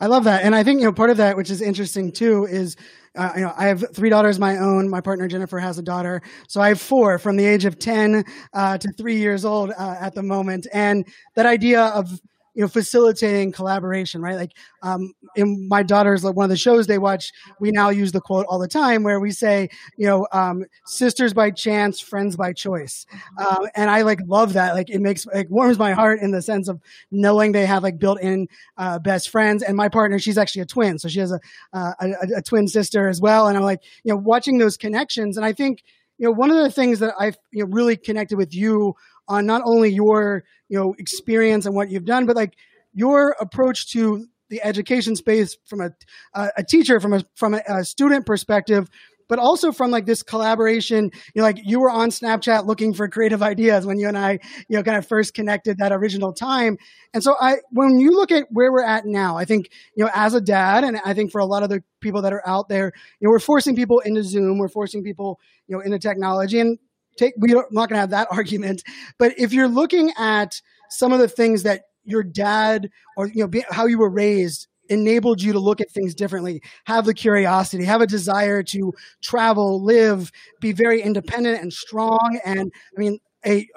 I 0.00 0.06
love 0.06 0.24
that. 0.24 0.44
And 0.44 0.54
I 0.54 0.62
think, 0.62 0.80
you 0.80 0.86
know, 0.86 0.92
part 0.92 1.10
of 1.10 1.16
that, 1.16 1.36
which 1.36 1.50
is 1.50 1.60
interesting 1.60 2.12
too, 2.12 2.44
is 2.44 2.76
uh, 3.16 3.32
you 3.34 3.42
know, 3.42 3.52
I 3.56 3.66
have 3.66 3.84
three 3.94 4.10
daughters 4.10 4.38
my 4.38 4.58
own. 4.58 4.88
My 4.88 5.00
partner 5.00 5.26
Jennifer 5.26 5.58
has 5.58 5.78
a 5.78 5.82
daughter, 5.82 6.22
so 6.46 6.60
I 6.60 6.68
have 6.68 6.80
four 6.80 7.18
from 7.18 7.36
the 7.36 7.44
age 7.44 7.64
of 7.64 7.78
ten 7.78 8.24
uh, 8.52 8.78
to 8.78 8.88
three 8.96 9.16
years 9.16 9.44
old 9.44 9.72
uh, 9.76 9.96
at 10.00 10.14
the 10.14 10.22
moment. 10.22 10.68
And 10.72 11.04
that 11.34 11.44
idea 11.44 11.86
of 11.86 12.20
you 12.58 12.64
know 12.64 12.68
facilitating 12.68 13.52
collaboration 13.52 14.20
right? 14.20 14.34
Like 14.34 14.50
um, 14.82 15.12
in 15.36 15.68
my 15.68 15.84
daughter's 15.84 16.24
like 16.24 16.34
one 16.34 16.42
of 16.42 16.50
the 16.50 16.56
shows 16.56 16.88
they 16.88 16.98
watch 16.98 17.32
we 17.60 17.70
now 17.70 17.90
use 17.90 18.10
the 18.10 18.20
quote 18.20 18.46
all 18.48 18.58
the 18.58 18.66
time 18.66 19.04
where 19.04 19.20
we 19.20 19.30
say 19.30 19.68
you 19.96 20.08
know 20.08 20.26
um, 20.32 20.64
sisters 20.84 21.32
by 21.32 21.52
chance 21.52 22.00
friends 22.00 22.34
by 22.34 22.52
choice. 22.52 23.06
Uh, 23.38 23.68
and 23.76 23.88
i 23.88 24.02
like 24.02 24.18
love 24.26 24.54
that. 24.54 24.74
Like 24.74 24.90
it 24.90 25.00
makes 25.00 25.24
like 25.24 25.48
warms 25.48 25.78
my 25.78 25.92
heart 25.92 26.18
in 26.20 26.32
the 26.32 26.42
sense 26.42 26.66
of 26.66 26.80
knowing 27.12 27.52
they 27.52 27.64
have 27.64 27.84
like 27.84 27.96
built 28.00 28.20
in 28.20 28.48
uh, 28.76 28.98
best 28.98 29.30
friends. 29.30 29.62
And 29.62 29.76
my 29.76 29.88
partner 29.88 30.18
she's 30.18 30.36
actually 30.36 30.62
a 30.62 30.66
twin 30.66 30.98
so 30.98 31.06
she 31.06 31.20
has 31.20 31.30
a, 31.30 31.38
uh, 31.72 31.92
a, 32.00 32.38
a 32.38 32.42
twin 32.42 32.66
sister 32.66 33.06
as 33.06 33.20
well. 33.20 33.46
And 33.46 33.56
i'm 33.56 33.62
like 33.62 33.84
you 34.02 34.12
know 34.12 34.18
watching 34.18 34.58
those 34.58 34.76
connections. 34.76 35.36
And 35.36 35.46
i 35.46 35.52
think 35.52 35.84
you 36.18 36.26
know 36.26 36.32
one 36.32 36.50
of 36.50 36.56
the 36.56 36.72
things 36.72 36.98
that 36.98 37.14
i've 37.20 37.38
you 37.52 37.64
know, 37.64 37.70
really 37.70 37.96
connected 37.96 38.36
with 38.36 38.52
you 38.52 38.96
on 39.28 39.46
not 39.46 39.62
only 39.64 39.90
your 39.90 40.42
you 40.68 40.78
know 40.78 40.94
experience 40.98 41.66
and 41.66 41.74
what 41.74 41.90
you've 41.90 42.04
done, 42.04 42.26
but 42.26 42.36
like 42.36 42.54
your 42.92 43.36
approach 43.40 43.92
to 43.92 44.26
the 44.48 44.62
education 44.64 45.14
space 45.16 45.56
from 45.66 45.80
a 45.80 45.90
a 46.34 46.64
teacher, 46.64 47.00
from 47.00 47.12
a 47.12 47.22
from 47.34 47.54
a, 47.54 47.62
a 47.68 47.84
student 47.84 48.26
perspective, 48.26 48.88
but 49.28 49.38
also 49.38 49.72
from 49.72 49.90
like 49.90 50.06
this 50.06 50.22
collaboration. 50.22 51.10
You 51.34 51.40
know, 51.40 51.42
like 51.42 51.60
you 51.64 51.80
were 51.80 51.90
on 51.90 52.10
Snapchat 52.10 52.66
looking 52.66 52.94
for 52.94 53.08
creative 53.08 53.42
ideas 53.42 53.86
when 53.86 53.98
you 53.98 54.08
and 54.08 54.18
I, 54.18 54.38
you 54.68 54.76
know, 54.76 54.82
kind 54.82 54.96
of 54.96 55.06
first 55.06 55.34
connected 55.34 55.78
that 55.78 55.92
original 55.92 56.32
time. 56.32 56.78
And 57.14 57.22
so 57.22 57.36
I, 57.40 57.56
when 57.70 57.98
you 57.98 58.10
look 58.12 58.32
at 58.32 58.46
where 58.50 58.72
we're 58.72 58.84
at 58.84 59.06
now, 59.06 59.36
I 59.36 59.44
think, 59.44 59.70
you 59.94 60.04
know, 60.04 60.10
as 60.14 60.34
a 60.34 60.40
dad, 60.40 60.84
and 60.84 60.98
I 61.04 61.14
think 61.14 61.30
for 61.30 61.40
a 61.40 61.46
lot 61.46 61.62
of 61.62 61.68
the 61.68 61.82
people 62.00 62.22
that 62.22 62.32
are 62.32 62.46
out 62.46 62.68
there, 62.68 62.92
you 63.20 63.26
know, 63.26 63.30
we're 63.30 63.38
forcing 63.38 63.76
people 63.76 64.00
into 64.00 64.22
Zoom, 64.22 64.58
we're 64.58 64.68
forcing 64.68 65.02
people, 65.04 65.38
you 65.66 65.76
know, 65.76 65.82
into 65.82 65.98
technology. 65.98 66.60
And 66.60 66.78
take 67.18 67.34
we're 67.36 67.56
not 67.70 67.88
going 67.88 67.96
to 67.96 68.00
have 68.00 68.10
that 68.10 68.28
argument. 68.32 68.82
But 69.18 69.38
if 69.38 69.52
you're 69.52 69.68
looking 69.68 70.12
at 70.18 70.60
some 70.90 71.12
of 71.12 71.18
the 71.18 71.28
things 71.28 71.62
that 71.64 71.82
your 72.04 72.22
dad 72.22 72.90
or 73.16 73.28
you 73.28 73.40
know 73.42 73.48
be, 73.48 73.64
how 73.70 73.86
you 73.86 73.98
were 73.98 74.10
raised 74.10 74.66
enabled 74.88 75.42
you 75.42 75.52
to 75.52 75.58
look 75.58 75.80
at 75.80 75.90
things 75.90 76.14
differently, 76.14 76.62
have 76.84 77.04
the 77.04 77.14
curiosity, 77.14 77.84
have 77.84 78.00
a 78.00 78.06
desire 78.06 78.62
to 78.62 78.92
travel, 79.22 79.82
live, 79.84 80.32
be 80.60 80.72
very 80.72 81.02
independent 81.02 81.60
and 81.60 81.72
strong. 81.72 82.40
And 82.44 82.72
I 82.96 83.00
mean, 83.00 83.18
a, 83.46 83.68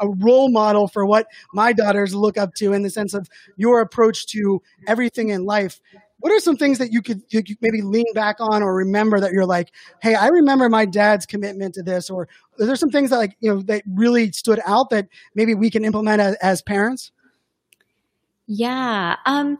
a 0.00 0.08
role 0.08 0.50
model 0.50 0.88
for 0.88 1.04
what 1.04 1.26
my 1.52 1.72
daughters 1.72 2.14
look 2.14 2.38
up 2.38 2.54
to 2.54 2.72
in 2.72 2.82
the 2.82 2.90
sense 2.90 3.14
of 3.14 3.28
your 3.56 3.80
approach 3.80 4.26
to 4.28 4.62
everything 4.86 5.28
in 5.28 5.44
life 5.44 5.80
what 6.22 6.30
are 6.30 6.38
some 6.38 6.56
things 6.56 6.78
that 6.78 6.92
you 6.92 7.02
could, 7.02 7.20
you 7.30 7.42
could 7.42 7.56
maybe 7.60 7.82
lean 7.82 8.06
back 8.14 8.36
on 8.38 8.62
or 8.62 8.76
remember 8.76 9.18
that 9.18 9.32
you're 9.32 9.44
like, 9.44 9.72
hey, 10.00 10.14
I 10.14 10.28
remember 10.28 10.68
my 10.68 10.84
dad's 10.84 11.26
commitment 11.26 11.74
to 11.74 11.82
this, 11.82 12.08
or 12.08 12.28
are 12.60 12.66
there 12.66 12.76
some 12.76 12.90
things 12.90 13.10
that 13.10 13.16
like 13.16 13.36
you 13.40 13.52
know 13.52 13.60
that 13.62 13.82
really 13.88 14.30
stood 14.30 14.60
out 14.64 14.90
that 14.90 15.08
maybe 15.34 15.56
we 15.56 15.68
can 15.68 15.84
implement 15.84 16.20
as, 16.20 16.36
as 16.36 16.62
parents? 16.62 17.10
Yeah. 18.46 19.16
Um, 19.26 19.58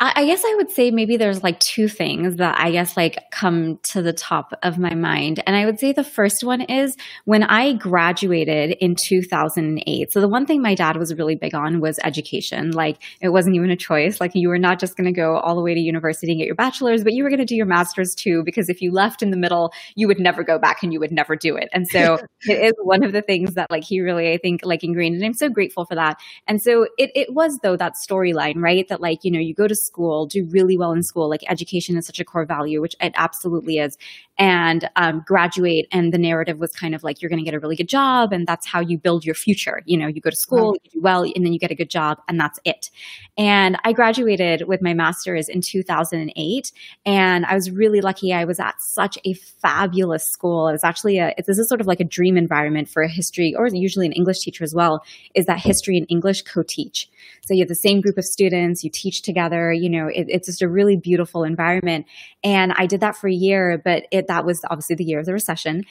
I, 0.00 0.26
guess 0.26 0.44
I 0.44 0.54
would 0.54 0.70
say 0.70 0.92
maybe 0.92 1.16
there's 1.16 1.42
like 1.42 1.58
two 1.58 1.88
things 1.88 2.36
that 2.36 2.60
I 2.60 2.70
guess 2.70 2.96
like 2.96 3.18
come 3.32 3.78
to 3.84 4.00
the 4.00 4.12
top 4.12 4.52
of 4.62 4.78
my 4.78 4.94
mind. 4.94 5.42
And 5.44 5.56
I 5.56 5.66
would 5.66 5.80
say 5.80 5.92
the 5.92 6.04
first 6.04 6.44
one 6.44 6.60
is 6.60 6.96
when 7.24 7.42
I 7.42 7.72
graduated 7.72 8.76
in 8.80 8.94
2008. 8.94 10.12
So 10.12 10.20
the 10.20 10.28
one 10.28 10.46
thing 10.46 10.62
my 10.62 10.76
dad 10.76 10.96
was 10.96 11.12
really 11.16 11.34
big 11.34 11.52
on 11.52 11.80
was 11.80 11.98
education. 12.04 12.70
Like 12.70 13.02
it 13.20 13.30
wasn't 13.30 13.56
even 13.56 13.70
a 13.70 13.76
choice. 13.76 14.20
Like 14.20 14.32
you 14.34 14.48
were 14.48 14.58
not 14.58 14.78
just 14.78 14.96
going 14.96 15.06
to 15.06 15.12
go 15.12 15.38
all 15.38 15.56
the 15.56 15.62
way 15.62 15.74
to 15.74 15.80
university 15.80 16.30
and 16.30 16.38
get 16.38 16.46
your 16.46 16.54
bachelor's, 16.54 17.02
but 17.02 17.12
you 17.12 17.24
were 17.24 17.30
going 17.30 17.40
to 17.40 17.44
do 17.44 17.56
your 17.56 17.66
master's 17.66 18.14
too, 18.14 18.44
because 18.44 18.68
if 18.68 18.80
you 18.80 18.92
left 18.92 19.20
in 19.20 19.30
the 19.30 19.36
middle, 19.36 19.72
you 19.96 20.06
would 20.06 20.20
never 20.20 20.44
go 20.44 20.60
back 20.60 20.84
and 20.84 20.92
you 20.92 21.00
would 21.00 21.12
never 21.12 21.34
do 21.34 21.56
it. 21.56 21.68
And 21.72 21.88
so 21.88 22.18
it 22.48 22.60
is 22.60 22.74
one 22.82 23.02
of 23.02 23.12
the 23.12 23.22
things 23.22 23.54
that 23.54 23.68
like 23.68 23.82
he 23.82 24.00
really, 24.00 24.32
I 24.32 24.38
think, 24.38 24.60
like 24.62 24.84
ingrained. 24.84 25.16
And 25.16 25.24
I'm 25.24 25.34
so 25.34 25.48
grateful 25.48 25.86
for 25.86 25.96
that. 25.96 26.20
And 26.46 26.62
so 26.62 26.86
it, 26.98 27.10
it 27.16 27.34
was 27.34 27.58
though 27.64 27.76
that 27.76 27.94
storyline, 27.94 28.62
right? 28.62 28.86
That 28.88 29.00
like, 29.00 29.24
you 29.24 29.32
know, 29.32 29.40
you 29.40 29.54
go 29.54 29.66
to 29.66 29.74
school, 29.88 30.26
do 30.26 30.46
really 30.50 30.76
well 30.76 30.92
in 30.92 31.02
school. 31.02 31.28
Like 31.28 31.42
education 31.48 31.96
is 31.96 32.06
such 32.06 32.20
a 32.20 32.24
core 32.24 32.44
value, 32.44 32.80
which 32.80 32.94
it 33.00 33.12
absolutely 33.16 33.78
is. 33.78 33.96
And 34.38 34.88
um, 34.94 35.24
graduate, 35.26 35.88
and 35.90 36.12
the 36.12 36.18
narrative 36.18 36.60
was 36.60 36.70
kind 36.70 36.94
of 36.94 37.02
like 37.02 37.20
you're 37.20 37.28
going 37.28 37.40
to 37.40 37.44
get 37.44 37.54
a 37.54 37.58
really 37.58 37.74
good 37.74 37.88
job, 37.88 38.32
and 38.32 38.46
that's 38.46 38.68
how 38.68 38.78
you 38.78 38.96
build 38.96 39.24
your 39.24 39.34
future. 39.34 39.82
You 39.84 39.98
know, 39.98 40.06
you 40.06 40.20
go 40.20 40.30
to 40.30 40.36
school, 40.36 40.76
you 40.84 40.90
do 40.92 41.00
well, 41.00 41.24
and 41.24 41.44
then 41.44 41.52
you 41.52 41.58
get 41.58 41.72
a 41.72 41.74
good 41.74 41.90
job, 41.90 42.18
and 42.28 42.38
that's 42.38 42.60
it. 42.64 42.88
And 43.36 43.76
I 43.82 43.92
graduated 43.92 44.68
with 44.68 44.80
my 44.80 44.94
master's 44.94 45.48
in 45.48 45.60
2008, 45.60 46.72
and 47.04 47.46
I 47.46 47.54
was 47.54 47.72
really 47.72 48.00
lucky. 48.00 48.32
I 48.32 48.44
was 48.44 48.60
at 48.60 48.80
such 48.80 49.18
a 49.24 49.34
fabulous 49.34 50.24
school. 50.24 50.68
It 50.68 50.72
was 50.72 50.84
actually 50.84 51.18
a 51.18 51.34
this 51.44 51.58
is 51.58 51.68
sort 51.68 51.80
of 51.80 51.88
like 51.88 51.98
a 51.98 52.04
dream 52.04 52.36
environment 52.36 52.88
for 52.88 53.02
a 53.02 53.08
history, 53.08 53.54
or 53.58 53.66
usually 53.66 54.06
an 54.06 54.12
English 54.12 54.38
teacher 54.38 54.62
as 54.62 54.72
well. 54.72 55.02
Is 55.34 55.46
that 55.46 55.58
history 55.58 55.96
and 55.96 56.06
English 56.08 56.42
co-teach? 56.42 57.08
So 57.44 57.54
you 57.54 57.62
have 57.62 57.68
the 57.68 57.74
same 57.74 58.00
group 58.00 58.18
of 58.18 58.24
students, 58.24 58.84
you 58.84 58.90
teach 58.90 59.22
together. 59.22 59.72
You 59.78 59.90
know, 59.90 60.08
it, 60.08 60.26
it's 60.28 60.46
just 60.46 60.62
a 60.62 60.68
really 60.68 60.96
beautiful 60.96 61.44
environment. 61.44 62.06
And 62.44 62.72
I 62.76 62.86
did 62.86 63.00
that 63.00 63.16
for 63.16 63.28
a 63.28 63.32
year, 63.32 63.80
but 63.82 64.04
it, 64.10 64.26
that 64.28 64.44
was 64.44 64.62
obviously 64.70 64.96
the 64.96 65.04
year 65.04 65.20
of 65.20 65.26
the 65.26 65.32
recession 65.32 65.84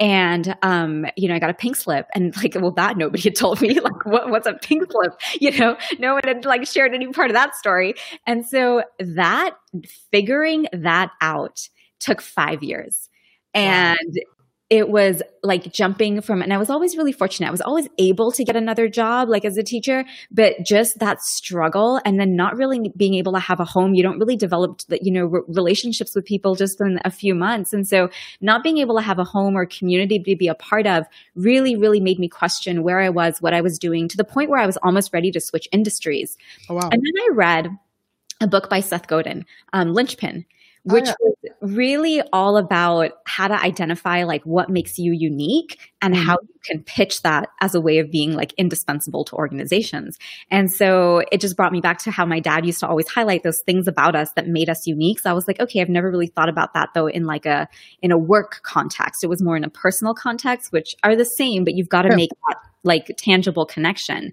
and 0.00 0.56
um, 0.62 1.06
you 1.16 1.28
know, 1.28 1.34
I 1.34 1.38
got 1.38 1.50
a 1.50 1.54
pink 1.54 1.76
slip, 1.76 2.08
and 2.14 2.36
like, 2.42 2.56
well, 2.56 2.72
that 2.72 2.96
nobody 2.96 3.22
had 3.22 3.36
told 3.36 3.60
me. 3.60 3.78
Like, 3.84 4.06
what, 4.06 4.30
what's 4.30 4.46
a 4.46 4.54
pink 4.54 4.90
slip? 4.90 5.12
You 5.40 5.50
know, 5.58 5.76
no 5.98 6.14
one 6.14 6.22
had 6.24 6.44
like 6.44 6.66
shared 6.66 6.94
any 6.94 7.06
part 7.08 7.30
of 7.30 7.34
that 7.34 7.54
story, 7.54 7.94
and 8.26 8.44
so 8.46 8.82
that 8.98 9.54
figuring 10.10 10.66
that 10.72 11.10
out 11.20 11.68
took 12.00 12.20
five 12.20 12.62
years, 12.62 13.08
and 13.52 13.98
it 14.70 14.88
was 14.88 15.22
like 15.42 15.70
jumping 15.72 16.22
from 16.22 16.40
and 16.40 16.52
i 16.52 16.56
was 16.56 16.70
always 16.70 16.96
really 16.96 17.12
fortunate. 17.12 17.48
I 17.48 17.50
was 17.50 17.60
always 17.60 17.86
able 17.98 18.32
to 18.32 18.44
get 18.44 18.56
another 18.56 18.88
job 18.88 19.28
like 19.28 19.44
as 19.44 19.56
a 19.58 19.62
teacher 19.62 20.04
but 20.30 20.54
just 20.64 20.98
that 21.00 21.20
struggle 21.20 22.00
and 22.04 22.18
then 22.18 22.34
not 22.34 22.56
really 22.56 22.90
being 22.96 23.14
able 23.14 23.32
to 23.32 23.38
have 23.38 23.60
a 23.60 23.64
home. 23.64 23.94
You 23.94 24.02
don't 24.02 24.18
really 24.18 24.36
develop 24.36 24.80
the, 24.88 24.98
you 25.02 25.12
know 25.12 25.26
relationships 25.48 26.14
with 26.14 26.24
people 26.24 26.54
just 26.54 26.80
in 26.80 26.98
a 27.04 27.10
few 27.10 27.34
months. 27.34 27.72
And 27.72 27.86
so 27.86 28.08
not 28.40 28.62
being 28.62 28.78
able 28.78 28.96
to 28.96 29.02
have 29.02 29.18
a 29.18 29.24
home 29.24 29.56
or 29.56 29.66
community 29.66 30.18
to 30.18 30.36
be 30.36 30.48
a 30.48 30.54
part 30.54 30.86
of 30.86 31.04
really 31.34 31.76
really 31.76 32.00
made 32.00 32.18
me 32.18 32.28
question 32.28 32.82
where 32.82 33.00
i 33.00 33.08
was 33.08 33.42
what 33.42 33.54
i 33.54 33.60
was 33.60 33.78
doing 33.78 34.08
to 34.08 34.16
the 34.16 34.24
point 34.24 34.50
where 34.50 34.60
i 34.60 34.66
was 34.66 34.78
almost 34.78 35.12
ready 35.12 35.30
to 35.30 35.40
switch 35.40 35.68
industries. 35.72 36.36
Oh, 36.68 36.74
wow. 36.74 36.88
and 36.90 37.02
then 37.02 37.22
i 37.22 37.28
read 37.34 37.70
a 38.40 38.46
book 38.46 38.68
by 38.68 38.80
Seth 38.80 39.06
Godin, 39.06 39.46
um, 39.72 39.94
Linchpin, 39.94 40.44
which 40.84 41.08
oh, 41.08 41.34
yeah. 41.42 41.50
was 41.60 41.72
really 41.74 42.22
all 42.32 42.58
about 42.58 43.12
how 43.26 43.48
to 43.48 43.54
identify 43.54 44.24
like 44.24 44.42
what 44.44 44.68
makes 44.68 44.98
you 44.98 45.12
unique 45.12 45.78
and 46.02 46.14
mm-hmm. 46.14 46.22
how 46.24 46.36
you 46.42 46.60
can 46.62 46.82
pitch 46.82 47.22
that 47.22 47.48
as 47.62 47.74
a 47.74 47.80
way 47.80 47.98
of 47.98 48.10
being 48.10 48.34
like 48.34 48.52
indispensable 48.58 49.24
to 49.24 49.34
organizations. 49.34 50.18
And 50.50 50.70
so 50.70 51.22
it 51.32 51.40
just 51.40 51.56
brought 51.56 51.72
me 51.72 51.80
back 51.80 51.98
to 52.00 52.10
how 52.10 52.26
my 52.26 52.38
dad 52.38 52.66
used 52.66 52.80
to 52.80 52.86
always 52.86 53.08
highlight 53.08 53.42
those 53.42 53.62
things 53.62 53.88
about 53.88 54.14
us 54.14 54.30
that 54.32 54.46
made 54.46 54.68
us 54.68 54.86
unique. 54.86 55.20
So 55.20 55.30
I 55.30 55.32
was 55.32 55.48
like, 55.48 55.58
okay, 55.58 55.80
I've 55.80 55.88
never 55.88 56.10
really 56.10 56.26
thought 56.26 56.50
about 56.50 56.74
that 56.74 56.90
though 56.94 57.06
in 57.06 57.24
like 57.24 57.46
a 57.46 57.66
in 58.02 58.12
a 58.12 58.18
work 58.18 58.60
context. 58.62 59.24
It 59.24 59.28
was 59.28 59.42
more 59.42 59.56
in 59.56 59.64
a 59.64 59.70
personal 59.70 60.12
context, 60.12 60.70
which 60.70 60.94
are 61.02 61.16
the 61.16 61.24
same, 61.24 61.64
but 61.64 61.74
you've 61.74 61.88
got 61.88 62.02
to 62.02 62.10
yeah. 62.10 62.16
make 62.16 62.30
that 62.48 62.58
like 62.84 63.10
tangible 63.16 63.64
connection. 63.64 64.32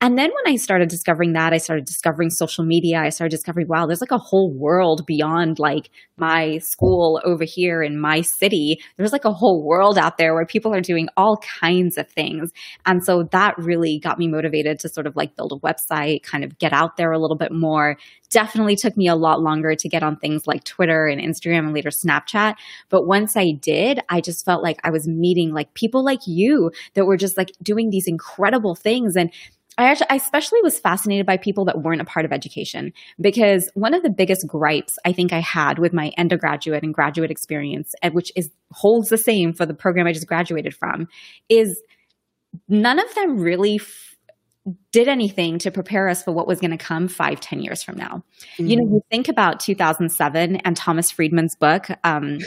And 0.00 0.18
then 0.18 0.30
when 0.30 0.52
I 0.52 0.56
started 0.56 0.90
discovering 0.90 1.32
that, 1.32 1.54
I 1.54 1.56
started 1.56 1.86
discovering 1.86 2.28
social 2.28 2.64
media. 2.64 2.98
I 2.98 3.08
started 3.08 3.30
discovering, 3.30 3.68
wow, 3.68 3.86
there's 3.86 4.02
like 4.02 4.10
a 4.10 4.18
whole 4.18 4.52
world 4.52 5.06
beyond 5.06 5.58
like 5.58 5.88
my 6.18 6.58
school 6.58 7.22
over 7.24 7.44
here 7.44 7.82
in 7.82 7.98
my 7.98 8.20
city. 8.20 8.80
There's 8.96 9.12
like 9.12 9.24
a 9.24 9.32
whole 9.32 9.64
world 9.64 9.96
out 9.96 10.18
there 10.18 10.34
where 10.34 10.44
people 10.44 10.74
are 10.74 10.80
doing 10.80 11.08
all 11.16 11.38
kinds 11.60 11.96
of 11.96 12.08
things. 12.10 12.52
And 12.84 13.02
so 13.02 13.22
that 13.32 13.56
really 13.56 13.98
got 13.98 14.18
me 14.18 14.28
motivated 14.28 14.78
to 14.80 14.88
sort 14.88 15.06
of 15.06 15.16
like 15.16 15.36
build 15.36 15.52
a 15.52 15.66
website, 15.66 16.22
kind 16.22 16.44
of 16.44 16.58
get 16.58 16.72
out 16.72 16.96
there 16.96 17.12
a 17.12 17.18
little 17.18 17.38
bit 17.38 17.52
more. 17.52 17.96
Definitely 18.30 18.76
took 18.76 18.96
me 18.96 19.08
a 19.08 19.14
lot 19.14 19.40
longer 19.40 19.74
to 19.74 19.88
get 19.88 20.02
on 20.02 20.16
things 20.16 20.46
like 20.46 20.64
Twitter 20.64 21.06
and 21.06 21.20
Instagram 21.20 21.60
and 21.60 21.72
later 21.72 21.90
Snapchat. 21.90 22.56
But 22.90 23.06
once 23.06 23.36
I 23.36 23.52
did, 23.52 24.00
I 24.08 24.20
just 24.20 24.44
felt 24.44 24.62
like 24.62 24.80
I 24.84 24.90
was 24.90 25.08
meeting 25.08 25.54
like 25.54 25.72
people 25.74 26.04
like 26.04 26.26
you 26.26 26.72
that 26.94 27.06
were 27.06 27.16
just 27.16 27.38
like 27.38 27.52
doing 27.62 27.90
these 27.90 28.06
incredible 28.06 28.74
things. 28.74 29.16
And 29.16 29.32
I 29.76 29.84
actually, 29.86 30.06
I 30.10 30.16
especially 30.16 30.60
was 30.62 30.78
fascinated 30.78 31.26
by 31.26 31.36
people 31.36 31.64
that 31.64 31.82
weren't 31.82 32.00
a 32.00 32.04
part 32.04 32.24
of 32.24 32.32
education 32.32 32.92
because 33.20 33.70
one 33.74 33.94
of 33.94 34.02
the 34.02 34.10
biggest 34.10 34.46
gripes 34.46 34.98
I 35.04 35.12
think 35.12 35.32
I 35.32 35.40
had 35.40 35.78
with 35.78 35.92
my 35.92 36.12
undergraduate 36.16 36.84
and 36.84 36.94
graduate 36.94 37.30
experience, 37.30 37.94
which 38.12 38.30
is 38.36 38.50
holds 38.70 39.08
the 39.08 39.18
same 39.18 39.52
for 39.52 39.66
the 39.66 39.74
program 39.74 40.06
I 40.06 40.12
just 40.12 40.28
graduated 40.28 40.74
from, 40.74 41.08
is 41.48 41.82
none 42.68 42.98
of 42.98 43.12
them 43.14 43.40
really 43.40 43.76
f- 43.76 44.16
did 44.92 45.08
anything 45.08 45.58
to 45.58 45.70
prepare 45.70 46.08
us 46.08 46.22
for 46.22 46.32
what 46.32 46.46
was 46.46 46.60
going 46.60 46.70
to 46.70 46.78
come 46.78 47.08
five, 47.08 47.40
ten 47.40 47.60
years 47.60 47.82
from 47.82 47.96
now. 47.96 48.22
Mm-hmm. 48.58 48.66
You 48.66 48.76
know, 48.76 48.82
you 48.84 49.04
think 49.10 49.28
about 49.28 49.60
2007 49.60 50.56
and 50.56 50.76
Thomas 50.76 51.10
Friedman's 51.10 51.56
book, 51.56 51.88
um, 52.04 52.38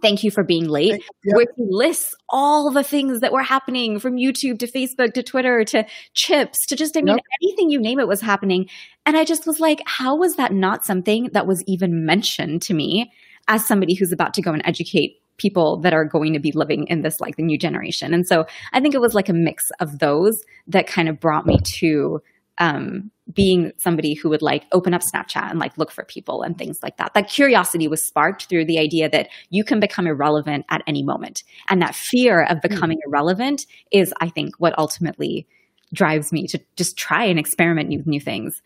Thank 0.00 0.24
you 0.24 0.30
for 0.30 0.42
being 0.42 0.68
late, 0.68 1.02
yep. 1.24 1.36
which 1.36 1.50
lists 1.58 2.14
all 2.28 2.70
the 2.72 2.82
things 2.82 3.20
that 3.20 3.32
were 3.32 3.42
happening 3.42 3.98
from 3.98 4.16
YouTube 4.16 4.58
to 4.60 4.66
Facebook 4.66 5.12
to 5.14 5.22
Twitter 5.22 5.64
to 5.64 5.84
chips 6.14 6.58
to 6.68 6.76
just, 6.76 6.96
I 6.96 7.02
mean, 7.02 7.16
yep. 7.16 7.24
anything 7.42 7.70
you 7.70 7.80
name 7.80 8.00
it 8.00 8.08
was 8.08 8.20
happening. 8.20 8.68
And 9.04 9.16
I 9.16 9.24
just 9.24 9.46
was 9.46 9.60
like, 9.60 9.80
how 9.86 10.16
was 10.16 10.36
that 10.36 10.52
not 10.52 10.84
something 10.84 11.28
that 11.34 11.46
was 11.46 11.62
even 11.66 12.04
mentioned 12.06 12.62
to 12.62 12.74
me 12.74 13.12
as 13.48 13.66
somebody 13.66 13.94
who's 13.94 14.12
about 14.12 14.34
to 14.34 14.42
go 14.42 14.52
and 14.52 14.62
educate 14.64 15.20
people 15.36 15.80
that 15.80 15.92
are 15.92 16.04
going 16.04 16.32
to 16.32 16.40
be 16.40 16.52
living 16.52 16.86
in 16.88 17.02
this 17.02 17.20
like 17.20 17.36
the 17.36 17.42
new 17.42 17.58
generation? 17.58 18.14
And 18.14 18.26
so 18.26 18.46
I 18.72 18.80
think 18.80 18.94
it 18.94 19.00
was 19.00 19.14
like 19.14 19.28
a 19.28 19.34
mix 19.34 19.70
of 19.78 19.98
those 19.98 20.42
that 20.68 20.86
kind 20.86 21.08
of 21.08 21.20
brought 21.20 21.46
me 21.46 21.58
to 21.80 22.20
um, 22.58 23.10
being 23.32 23.72
somebody 23.78 24.14
who 24.14 24.28
would 24.28 24.42
like 24.42 24.64
open 24.72 24.94
up 24.94 25.02
Snapchat 25.02 25.50
and 25.50 25.58
like 25.58 25.76
look 25.78 25.90
for 25.90 26.04
people 26.04 26.42
and 26.42 26.58
things 26.58 26.80
like 26.82 26.96
that. 26.98 27.14
That 27.14 27.28
curiosity 27.28 27.88
was 27.88 28.06
sparked 28.06 28.46
through 28.46 28.66
the 28.66 28.78
idea 28.78 29.08
that 29.08 29.28
you 29.50 29.64
can 29.64 29.80
become 29.80 30.06
irrelevant 30.06 30.66
at 30.68 30.82
any 30.86 31.02
moment. 31.02 31.42
And 31.68 31.80
that 31.80 31.94
fear 31.94 32.42
of 32.42 32.58
hmm. 32.58 32.68
becoming 32.68 32.98
mm. 32.98 33.06
irrelevant 33.06 33.66
is, 33.90 34.12
I 34.20 34.28
think, 34.28 34.56
what 34.58 34.78
ultimately 34.78 35.46
drives 35.92 36.32
me 36.32 36.46
to 36.48 36.60
just 36.76 36.96
try 36.96 37.24
and 37.24 37.38
experiment 37.38 37.88
new, 37.88 38.02
new 38.06 38.20
things. 38.20 38.62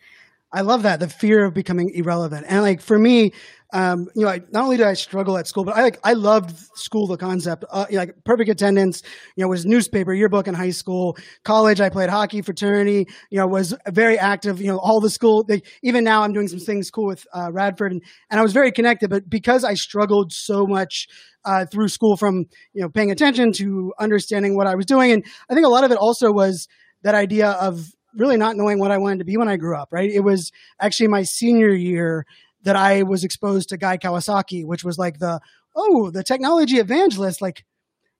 I 0.53 0.61
love 0.61 0.85
that 0.85 1.01
the 1.01 1.09
fear 1.09 1.45
of 1.45 1.55
becoming 1.55 1.91
irrelevant. 1.95 2.47
And 2.49 2.63
like 2.63 2.81
for 2.81 2.99
me, 2.99 3.33
um, 3.73 4.07
you 4.15 4.25
know, 4.25 4.31
I, 4.31 4.41
not 4.53 4.65
only 4.65 4.77
did 4.77 4.87
I 4.87 4.95
struggle 4.95 5.37
at 5.37 5.49
school, 5.49 5.65
but 5.65 5.77
I 5.77 5.83
like 5.83 5.99
I 6.05 6.13
loved 6.13 6.57
school, 6.77 7.09
the 7.09 7.17
concept, 7.17 7.65
uh, 7.69 7.87
like 7.91 8.15
perfect 8.25 8.49
attendance. 8.49 9.03
You 9.35 9.43
know, 9.43 9.49
was 9.49 9.67
newspaper, 9.67 10.15
yearbook 10.15 10.47
in 10.47 10.55
high 10.55 10.71
school, 10.71 11.17
college. 11.45 11.81
I 11.81 11.89
played 11.89 12.09
hockey, 12.09 12.43
fraternity. 12.43 13.07
You 13.31 13.39
know, 13.39 13.47
was 13.49 13.75
very 13.89 14.19
active. 14.19 14.61
You 14.61 14.69
know, 14.69 14.79
all 14.79 15.01
the 15.01 15.11
school. 15.11 15.45
They, 15.45 15.63
even 15.83 16.05
now, 16.05 16.23
I'm 16.23 16.33
doing 16.33 16.47
some 16.47 16.61
things 16.61 16.91
cool 16.91 17.07
with 17.09 17.27
uh, 17.35 17.51
Radford, 17.53 17.91
and 17.91 18.03
and 18.31 18.39
I 18.39 18.43
was 18.43 18.53
very 18.53 18.71
connected. 18.71 19.11
But 19.11 19.29
because 19.29 19.65
I 19.65 19.75
struggled 19.75 20.33
so 20.33 20.65
much 20.65 21.09
uh, 21.45 21.67
through 21.67 21.89
school, 21.89 22.17
from 22.17 22.45
you 22.73 22.83
know 22.83 22.89
paying 22.89 23.11
attention 23.11 23.51
to 23.55 23.93
understanding 23.99 24.57
what 24.57 24.69
I 24.69 24.77
was 24.77 24.87
doing, 24.87 25.11
and 25.11 25.25
I 25.51 25.55
think 25.55 25.67
a 25.67 25.71
lot 25.71 25.83
of 25.83 25.91
it 25.91 25.99
also 25.99 26.31
was 26.31 26.69
that 27.03 27.17
idea 27.17 27.51
of 27.51 27.91
really 28.17 28.37
not 28.37 28.57
knowing 28.57 28.79
what 28.79 28.91
I 28.91 28.99
wanted 28.99 29.19
to 29.19 29.25
be 29.25 29.37
when 29.37 29.49
I 29.49 29.57
grew 29.57 29.77
up, 29.77 29.89
right? 29.93 30.11
It 30.11 30.21
was 30.21 30.53
actually 30.81 31.09
my 31.09 31.23
senior 31.23 31.73
year 31.73 32.27
that 32.63 32.77
I 32.77 33.03
was 33.03 33.25
exposed 33.25 33.69
to 33.69 33.77
Guy 33.77 33.97
Kawasaki, 33.99 34.65
which 34.65 34.85
was 34.85 34.99
like 34.99 35.19
the, 35.19 35.41
oh, 35.75 36.11
the 36.11 36.25
technology 36.25 36.79
evangelist. 36.79 37.41
Like, 37.41 37.65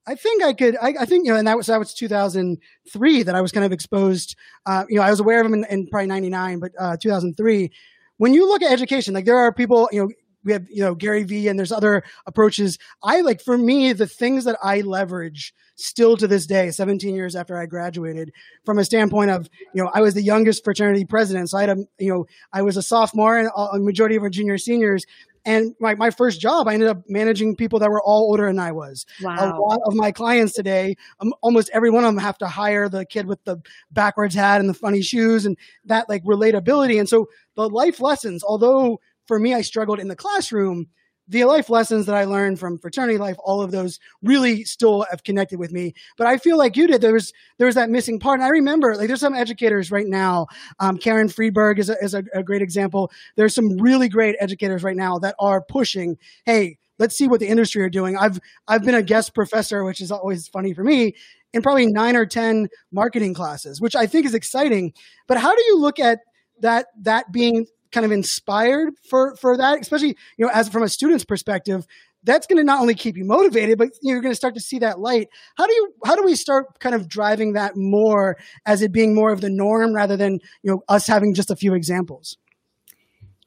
I 0.07 0.15
think 0.15 0.45
I 0.45 0.53
could, 0.53 0.77
I, 0.81 0.95
I 1.01 1.05
think, 1.05 1.27
you 1.27 1.33
know, 1.33 1.39
and 1.39 1.49
that 1.49 1.57
was, 1.57 1.67
that 1.67 1.79
was 1.79 1.93
2003 1.95 3.23
that 3.25 3.35
I 3.35 3.41
was 3.41 3.51
kind 3.51 3.67
of 3.67 3.73
exposed. 3.73 4.37
Uh, 4.65 4.85
you 4.89 4.97
know, 4.97 5.03
I 5.03 5.11
was 5.11 5.21
aware 5.21 5.41
of 5.41 5.47
him 5.47 5.55
in, 5.55 5.65
in 5.69 5.89
probably 5.89 6.07
99, 6.07 6.61
but 6.61 6.73
uh, 6.79 6.97
2003. 6.97 7.73
When 8.19 8.33
you 8.33 8.47
look 8.47 8.63
at 8.63 8.71
education, 8.71 9.15
like 9.15 9.25
there 9.25 9.37
are 9.37 9.53
people, 9.53 9.89
you 9.93 10.03
know, 10.03 10.11
we 10.47 10.53
have 10.53 10.67
you 10.71 10.81
know 10.81 10.95
Gary 10.95 11.25
Vee 11.25 11.49
and 11.49 11.59
there's 11.59 11.73
other 11.73 12.03
approaches. 12.25 12.79
I 13.03 13.21
like 13.21 13.43
for 13.43 13.59
me 13.59 13.93
the 13.93 14.07
things 14.07 14.45
that 14.45 14.57
I 14.63 14.81
leverage 14.81 15.53
still 15.75 16.17
to 16.17 16.27
this 16.27 16.47
day, 16.47 16.71
17 16.71 17.15
years 17.15 17.37
after 17.37 17.59
I 17.59 17.67
graduated, 17.67 18.33
from 18.65 18.79
a 18.79 18.85
standpoint 18.85 19.31
of 19.31 19.51
you 19.75 19.83
know 19.83 19.91
I 19.93 20.01
was 20.01 20.15
the 20.15 20.23
youngest 20.23 20.65
fraternity 20.65 21.05
president, 21.05 21.51
so 21.51 21.59
I 21.59 21.63
had 21.63 21.71
a 21.71 21.77
you 21.99 22.13
know 22.13 22.27
I 22.53 22.63
was 22.63 22.77
a 22.77 22.83
sophomore 22.83 23.37
and 23.37 23.51
a 23.55 23.79
majority 23.79 24.17
of 24.17 24.23
our 24.23 24.31
junior 24.31 24.57
seniors. 24.57 25.05
And 25.45 25.77
my, 25.79 25.95
my 25.95 26.11
first 26.11 26.41
job, 26.41 26.67
I 26.67 26.75
ended 26.75 26.89
up 26.89 27.05
managing 27.09 27.55
people 27.55 27.79
that 27.79 27.89
were 27.89 28.03
all 28.03 28.23
older 28.23 28.49
than 28.49 28.59
I 28.59 28.73
was. 28.73 29.07
Wow. 29.23 29.37
A 29.37 29.47
lot 29.57 29.79
of 29.87 29.95
my 29.95 30.11
clients 30.11 30.53
today, 30.53 30.97
um, 31.21 31.33
almost 31.41 31.71
every 31.73 31.89
one 31.89 32.03
of 32.03 32.09
them 32.13 32.19
have 32.21 32.37
to 32.39 32.49
hire 32.49 32.89
the 32.89 33.07
kid 33.07 33.27
with 33.27 33.45
the 33.45 33.59
backwards 33.93 34.35
hat 34.35 34.59
and 34.59 34.69
the 34.69 34.75
funny 34.75 35.03
shoes 35.03 35.47
and 35.47 35.57
that 35.85 36.09
like 36.09 36.25
relatability. 36.25 36.99
And 36.99 37.09
so 37.09 37.29
the 37.55 37.69
life 37.69 38.01
lessons, 38.01 38.43
although 38.43 38.99
for 39.27 39.39
me, 39.39 39.55
I 39.55 39.63
struggled 39.63 40.01
in 40.01 40.09
the 40.09 40.17
classroom, 40.17 40.89
the 41.29 41.45
life 41.45 41.69
lessons 41.69 42.07
that 42.07 42.15
I 42.15 42.25
learned 42.25 42.61
from 42.61 42.79
fraternity 42.79 43.19
life, 43.19 43.37
all 43.43 43.61
of 43.61 43.73
those 43.73 43.99
really 44.23 44.65
still 44.65 45.05
have 45.11 45.25
connected 45.25 45.59
with 45.59 45.73
me. 45.73 45.95
But 46.17 46.29
I 46.29 46.37
feel 46.37 46.57
like 46.57 46.77
you 46.77 46.87
did. 46.87 47.01
There 47.01 47.15
was 47.15 47.33
there 47.59 47.67
was 47.67 47.75
that 47.75 47.91
missing 47.91 48.21
part. 48.21 48.39
And 48.39 48.47
I 48.47 48.51
remember 48.51 48.95
like 48.95 49.09
there's 49.09 49.21
some 49.21 49.35
educators 49.35 49.91
right 49.91 50.07
now. 50.07 50.47
Um, 50.79 50.99
Karen 50.99 51.29
Friedberg 51.29 51.79
is 51.79 51.91
a, 51.91 51.97
is 52.01 52.15
a, 52.15 52.23
a 52.33 52.43
great 52.43 52.63
example. 52.63 53.11
There's 53.35 53.55
some 53.55 53.77
really 53.79 54.09
great 54.09 54.37
educators 54.39 54.85
right 54.85 54.97
now 54.97 55.19
that 55.19 55.35
are 55.41 55.61
pushing. 55.61 56.17
Hey, 56.45 56.79
let's 56.99 57.17
see 57.17 57.27
what 57.27 57.41
the 57.41 57.49
industry 57.49 57.83
are 57.83 57.91
doing. 57.91 58.17
I've 58.17 58.39
I've 58.69 58.85
been 58.85 58.95
a 58.95 59.03
guest 59.03 59.35
professor, 59.35 59.85
which 59.85 60.01
is 60.01 60.13
always 60.13 60.47
funny 60.49 60.75
for 60.75 60.85
me, 60.85 61.17
in 61.53 61.63
probably 61.63 61.87
nine 61.87 62.15
or 62.15 62.27
ten 62.27 62.69
marketing 62.93 63.35
classes, 63.35 63.81
which 63.81 63.97
I 63.97 64.07
think 64.07 64.27
is 64.27 64.35
exciting. 64.35 64.93
But 65.27 65.39
how 65.39 65.55
do 65.55 65.63
you 65.65 65.81
look 65.81 65.99
at 65.99 66.21
that 66.61 66.87
that 67.03 67.33
being 67.33 67.67
kind 67.93 68.05
of 68.05 68.13
inspired 68.13 68.95
for 69.09 69.37
for 69.37 69.57
that, 69.57 69.81
especially 69.81 70.17
you 70.37 70.47
know 70.47 70.51
as 70.53 70.69
from 70.69 70.83
a 70.83 70.89
student's 70.89 71.25
perspective. 71.25 71.87
That's 72.23 72.49
going 72.49 72.57
to 72.57 72.65
not 72.65 72.81
only 72.81 72.97
keep 72.97 73.17
you 73.17 73.25
motivated, 73.25 73.79
but 73.79 73.91
you're 74.03 74.21
going 74.21 74.33
to 74.33 74.37
start 74.37 74.55
to 74.55 74.61
see 74.61 74.81
that 74.81 74.99
light. 74.99 75.29
How 75.57 75.67
do 75.67 75.73
you 75.73 75.93
how 76.05 76.17
do 76.17 76.25
we 76.25 76.35
start 76.35 76.81
kind 76.81 76.95
of 76.95 77.09
driving 77.09 77.53
that 77.53 77.73
more 77.77 78.37
as 78.65 78.83
it 78.83 78.91
being 78.91 79.15
more 79.15 79.33
of 79.33 79.41
the 79.41 79.51
norm 79.51 79.95
rather 79.95 80.17
than 80.17 80.41
you 80.63 80.71
know 80.73 80.83
us 80.89 81.07
having 81.07 81.35
just 81.35 81.51
a 81.51 81.57
few 81.57 81.75
examples? 81.75 82.37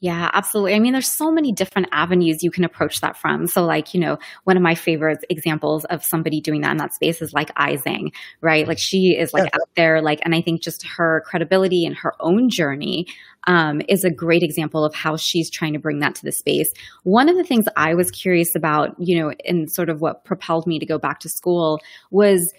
Yeah, 0.02 0.30
absolutely. 0.34 0.76
I 0.76 0.80
mean, 0.80 0.94
there's 0.94 1.12
so 1.12 1.30
many 1.30 1.52
different 1.52 1.90
avenues 1.92 2.42
you 2.42 2.52
can 2.52 2.64
approach 2.64 3.02
that 3.02 3.18
from. 3.18 3.48
So, 3.48 3.66
like, 3.66 3.94
you 3.94 4.00
know, 4.00 4.18
one 4.46 4.56
of 4.56 4.64
my 4.64 4.74
favorite 4.74 5.26
examples 5.30 5.84
of 5.86 6.06
somebody 6.06 6.40
doing 6.40 6.62
that 6.62 6.72
in 6.72 6.78
that 6.78 6.94
space 6.94 7.22
is 7.22 7.34
like 7.34 7.54
Zhang, 7.56 8.14
right? 8.40 8.66
Like, 8.66 8.78
she 8.80 9.18
is 9.20 9.34
like 9.34 9.44
yeah. 9.44 9.60
out 9.60 9.70
there, 9.76 10.02
like, 10.02 10.20
and 10.24 10.34
I 10.34 10.42
think 10.42 10.62
just 10.62 10.88
her 10.88 11.22
credibility 11.26 11.86
and 11.86 11.98
her 11.98 12.14
own 12.22 12.50
journey 12.50 13.08
um, 13.48 13.82
is 13.90 14.06
a 14.06 14.10
great 14.10 14.42
example 14.42 14.86
of 14.86 14.96
how 14.96 15.18
she's 15.18 15.50
trying 15.50 15.74
to 15.74 15.80
bring 15.80 16.00
that 16.00 16.16
to 16.16 16.24
the 16.24 16.32
space. 16.32 16.72
One 17.04 17.28
of 17.28 17.36
the 17.36 17.44
things 17.44 17.66
I 17.76 17.94
was 17.94 18.10
curious 18.10 18.56
about, 18.56 18.96
you 19.00 19.20
know, 19.20 19.34
and 19.46 19.70
sort 19.70 19.90
of 19.90 20.00
what 20.00 20.24
propelled 20.24 20.66
me 20.66 20.80
to 20.80 20.86
go 20.86 20.98
back 20.98 21.20
to 21.22 21.30
school 21.30 21.82
was 22.10 22.54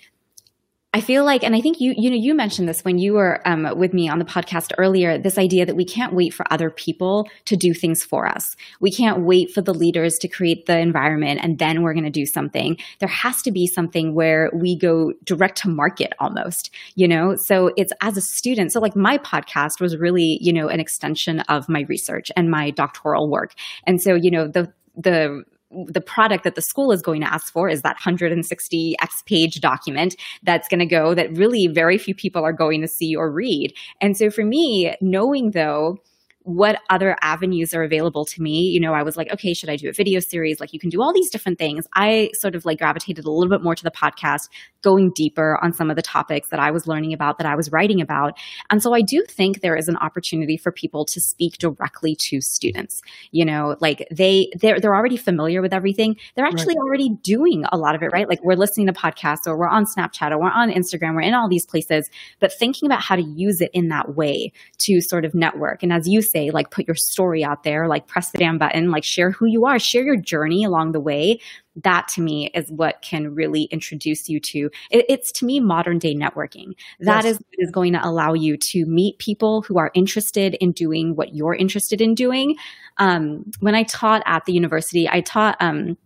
I 0.92 1.00
feel 1.00 1.24
like, 1.24 1.44
and 1.44 1.54
I 1.54 1.60
think 1.60 1.80
you, 1.80 1.94
you 1.96 2.10
know, 2.10 2.16
you 2.16 2.34
mentioned 2.34 2.68
this 2.68 2.84
when 2.84 2.98
you 2.98 3.12
were 3.12 3.40
um, 3.46 3.78
with 3.78 3.94
me 3.94 4.08
on 4.08 4.18
the 4.18 4.24
podcast 4.24 4.72
earlier, 4.76 5.18
this 5.18 5.38
idea 5.38 5.64
that 5.64 5.76
we 5.76 5.84
can't 5.84 6.14
wait 6.14 6.34
for 6.34 6.44
other 6.52 6.68
people 6.68 7.28
to 7.44 7.56
do 7.56 7.72
things 7.72 8.02
for 8.02 8.26
us. 8.26 8.56
We 8.80 8.90
can't 8.90 9.20
wait 9.20 9.52
for 9.52 9.60
the 9.60 9.72
leaders 9.72 10.18
to 10.18 10.28
create 10.28 10.66
the 10.66 10.76
environment 10.76 11.40
and 11.44 11.60
then 11.60 11.82
we're 11.82 11.94
going 11.94 12.04
to 12.04 12.10
do 12.10 12.26
something. 12.26 12.76
There 12.98 13.08
has 13.08 13.40
to 13.42 13.52
be 13.52 13.68
something 13.68 14.16
where 14.16 14.50
we 14.52 14.76
go 14.76 15.12
direct 15.22 15.58
to 15.58 15.68
market 15.68 16.12
almost, 16.18 16.70
you 16.96 17.06
know? 17.06 17.36
So 17.36 17.70
it's 17.76 17.92
as 18.00 18.16
a 18.16 18.20
student. 18.20 18.72
So 18.72 18.80
like 18.80 18.96
my 18.96 19.16
podcast 19.18 19.80
was 19.80 19.96
really, 19.96 20.38
you 20.40 20.52
know, 20.52 20.66
an 20.66 20.80
extension 20.80 21.38
of 21.40 21.68
my 21.68 21.82
research 21.82 22.32
and 22.36 22.50
my 22.50 22.70
doctoral 22.70 23.30
work. 23.30 23.54
And 23.86 24.02
so, 24.02 24.16
you 24.16 24.32
know, 24.32 24.48
the, 24.48 24.72
the 24.96 25.44
the 25.86 26.00
product 26.00 26.44
that 26.44 26.54
the 26.54 26.62
school 26.62 26.92
is 26.92 27.02
going 27.02 27.20
to 27.20 27.32
ask 27.32 27.52
for 27.52 27.68
is 27.68 27.82
that 27.82 27.96
160 27.96 28.96
X 29.00 29.22
page 29.26 29.60
document 29.60 30.16
that's 30.42 30.68
going 30.68 30.80
to 30.80 30.86
go 30.86 31.14
that 31.14 31.36
really 31.36 31.66
very 31.66 31.98
few 31.98 32.14
people 32.14 32.44
are 32.44 32.52
going 32.52 32.80
to 32.80 32.88
see 32.88 33.14
or 33.14 33.30
read. 33.30 33.72
And 34.00 34.16
so 34.16 34.30
for 34.30 34.44
me, 34.44 34.94
knowing 35.00 35.52
though, 35.52 35.98
what 36.42 36.80
other 36.88 37.16
avenues 37.20 37.74
are 37.74 37.82
available 37.82 38.24
to 38.24 38.42
me. 38.42 38.70
You 38.72 38.80
know, 38.80 38.94
I 38.94 39.02
was 39.02 39.16
like, 39.16 39.30
okay, 39.32 39.52
should 39.52 39.68
I 39.68 39.76
do 39.76 39.88
a 39.88 39.92
video 39.92 40.20
series? 40.20 40.58
Like, 40.58 40.72
you 40.72 40.80
can 40.80 40.88
do 40.88 41.02
all 41.02 41.12
these 41.12 41.30
different 41.30 41.58
things. 41.58 41.86
I 41.94 42.30
sort 42.34 42.54
of 42.54 42.64
like 42.64 42.78
gravitated 42.78 43.24
a 43.24 43.30
little 43.30 43.50
bit 43.50 43.62
more 43.62 43.74
to 43.74 43.84
the 43.84 43.90
podcast, 43.90 44.48
going 44.82 45.12
deeper 45.14 45.58
on 45.62 45.72
some 45.72 45.90
of 45.90 45.96
the 45.96 46.02
topics 46.02 46.48
that 46.48 46.58
I 46.58 46.70
was 46.70 46.86
learning 46.86 47.12
about, 47.12 47.38
that 47.38 47.46
I 47.46 47.56
was 47.56 47.70
writing 47.70 48.00
about. 48.00 48.38
And 48.70 48.82
so 48.82 48.94
I 48.94 49.02
do 49.02 49.22
think 49.28 49.60
there 49.60 49.76
is 49.76 49.88
an 49.88 49.96
opportunity 49.96 50.56
for 50.56 50.72
people 50.72 51.04
to 51.06 51.20
speak 51.20 51.58
directly 51.58 52.16
to 52.28 52.40
students. 52.40 53.02
You 53.30 53.44
know, 53.44 53.76
like 53.80 54.06
they 54.10 54.48
they're 54.58 54.80
they're 54.80 54.94
already 54.94 55.18
familiar 55.18 55.60
with 55.60 55.74
everything. 55.74 56.16
They're 56.34 56.46
actually 56.46 56.76
right. 56.78 56.84
already 56.84 57.10
doing 57.22 57.64
a 57.70 57.76
lot 57.76 57.94
of 57.94 58.02
it, 58.02 58.10
right? 58.12 58.28
Like 58.28 58.42
we're 58.42 58.54
listening 58.54 58.86
to 58.86 58.92
podcasts 58.92 59.46
or 59.46 59.58
we're 59.58 59.68
on 59.68 59.84
Snapchat 59.84 60.30
or 60.30 60.40
we're 60.40 60.50
on 60.50 60.70
Instagram, 60.70 61.14
we're 61.14 61.20
in 61.20 61.34
all 61.34 61.48
these 61.48 61.66
places, 61.66 62.08
but 62.40 62.52
thinking 62.52 62.86
about 62.86 63.02
how 63.02 63.16
to 63.16 63.22
use 63.22 63.60
it 63.60 63.70
in 63.72 63.88
that 63.88 64.14
way 64.16 64.52
to 64.78 65.00
sort 65.00 65.24
of 65.24 65.34
network. 65.34 65.82
And 65.82 65.92
as 65.92 66.06
you 66.06 66.22
say, 66.30 66.50
like 66.50 66.70
put 66.70 66.86
your 66.86 66.94
story 66.94 67.44
out 67.44 67.62
there, 67.62 67.88
like 67.88 68.06
press 68.06 68.30
the 68.30 68.38
damn 68.38 68.58
button, 68.58 68.90
like 68.90 69.04
share 69.04 69.30
who 69.30 69.46
you 69.46 69.66
are, 69.66 69.78
share 69.78 70.02
your 70.02 70.16
journey 70.16 70.64
along 70.64 70.92
the 70.92 71.00
way. 71.00 71.40
That 71.76 72.08
to 72.08 72.20
me 72.20 72.50
is 72.54 72.70
what 72.70 73.00
can 73.02 73.34
really 73.34 73.64
introduce 73.64 74.28
you 74.28 74.40
to 74.40 74.70
it, 74.90 75.06
it's 75.08 75.32
to 75.32 75.44
me 75.44 75.60
modern 75.60 75.98
day 75.98 76.14
networking. 76.14 76.72
That 77.00 77.24
yes. 77.24 77.36
is 77.36 77.40
is 77.58 77.70
going 77.70 77.92
to 77.92 78.06
allow 78.06 78.34
you 78.34 78.56
to 78.56 78.84
meet 78.86 79.18
people 79.18 79.62
who 79.62 79.78
are 79.78 79.90
interested 79.94 80.54
in 80.60 80.72
doing 80.72 81.14
what 81.16 81.34
you're 81.34 81.54
interested 81.54 82.00
in 82.00 82.14
doing. 82.14 82.56
Um, 82.98 83.50
when 83.60 83.74
I 83.74 83.84
taught 83.84 84.22
at 84.26 84.44
the 84.44 84.52
university, 84.52 85.08
I 85.08 85.20
taught 85.20 85.56
um, 85.60 85.96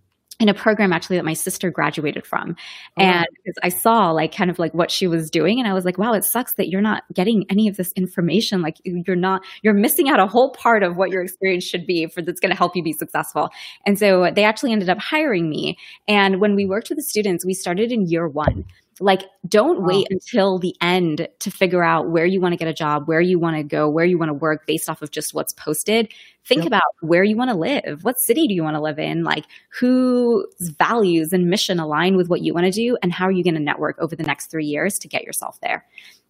in 0.41 0.49
a 0.49 0.55
program 0.55 0.93
actually 0.93 1.17
that 1.17 1.25
my 1.25 1.33
sister 1.33 1.71
graduated 1.71 2.27
from. 2.27 2.57
Oh, 2.99 3.03
and 3.03 3.27
I 3.63 3.69
saw 3.69 4.11
like 4.11 4.35
kind 4.35 4.51
of 4.51 4.59
like 4.59 4.75
what 4.75 4.91
she 4.91 5.07
was 5.07 5.31
doing 5.31 5.59
and 5.59 5.69
I 5.69 5.75
was 5.75 5.85
like, 5.85 5.99
wow, 5.99 6.13
it 6.13 6.25
sucks 6.25 6.55
that 6.55 6.69
you're 6.69 6.81
not 6.81 7.05
getting 7.13 7.45
any 7.51 7.69
of 7.69 7.77
this 7.77 7.93
information. 7.93 8.61
Like 8.61 8.77
you're 8.85 9.17
not, 9.17 9.43
you're 9.63 9.75
missing 9.75 10.09
out 10.09 10.21
a 10.21 10.27
whole 10.27 10.51
part 10.53 10.83
of 10.83 10.97
what 10.97 11.11
your 11.11 11.23
experience 11.23 11.65
should 11.65 11.87
be 11.87 12.07
for 12.07 12.23
that's 12.23 12.41
going 12.41 12.51
to 12.51 12.59
help 12.59 12.75
you 12.75 12.83
be 12.83 12.93
successful. 12.93 13.51
And 13.87 13.99
so 13.99 14.31
they 14.35 14.45
actually 14.45 14.73
ended 14.73 14.89
up 14.89 14.99
hiring 14.99 15.49
me. 15.49 15.79
And 16.09 16.41
when 16.41 16.55
we 16.55 16.67
worked 16.67 16.89
with 16.89 16.99
the 16.99 17.05
students, 17.05 17.45
we 17.45 17.55
started 17.55 17.93
in 17.93 18.07
year 18.07 18.27
one. 18.27 18.65
Like, 19.01 19.23
don't 19.47 19.81
wow. 19.81 19.89
wait 19.89 20.07
until 20.11 20.59
the 20.59 20.75
end 20.81 21.29
to 21.41 21.51
figure 21.51 21.83
out 21.83 22.11
where 22.11 22.27
you 22.27 22.41
want 22.41 22.53
to 22.53 22.57
get 22.57 22.69
a 22.69 22.75
job, 22.75 23.07
where 23.07 23.21
you 23.21 23.39
want 23.39 23.57
to 23.57 23.63
go, 23.63 23.89
where 23.89 24.05
you 24.05 24.19
want 24.19 24.31
to 24.31 24.35
work 24.35 24.67
based 24.67 24.89
off 24.89 25.03
of 25.03 25.11
just 25.11 25.35
what's 25.35 25.53
posted. 25.53 26.13
Think 26.47 26.61
yep. 26.61 26.69
about 26.69 26.83
where 27.01 27.25
you 27.25 27.37
want 27.37 27.51
to 27.51 27.57
live. 27.57 28.05
What 28.05 28.17
city 28.27 28.47
do 28.47 28.55
you 28.55 28.63
want 28.63 28.77
to 28.77 28.83
live 28.83 28.99
in? 28.99 29.25
Like, 29.25 29.45
whose 29.79 30.47
values 30.79 31.33
and 31.33 31.47
mission 31.47 31.81
align 31.81 32.17
with 32.17 32.29
what 32.29 32.43
you 32.43 32.55
want 32.55 32.67
to 32.67 32.73
do? 32.73 32.97
And 33.03 33.13
how 33.13 33.27
are 33.27 33.33
you 33.33 33.45
going 33.45 33.55
to 33.55 33.61
network 33.61 33.99
over 33.99 34.15
the 34.15 34.25
next 34.25 34.51
three 34.51 34.67
years 34.67 34.99
to 35.01 35.09
get 35.09 35.25
yourself 35.25 35.59
there? 35.61 35.87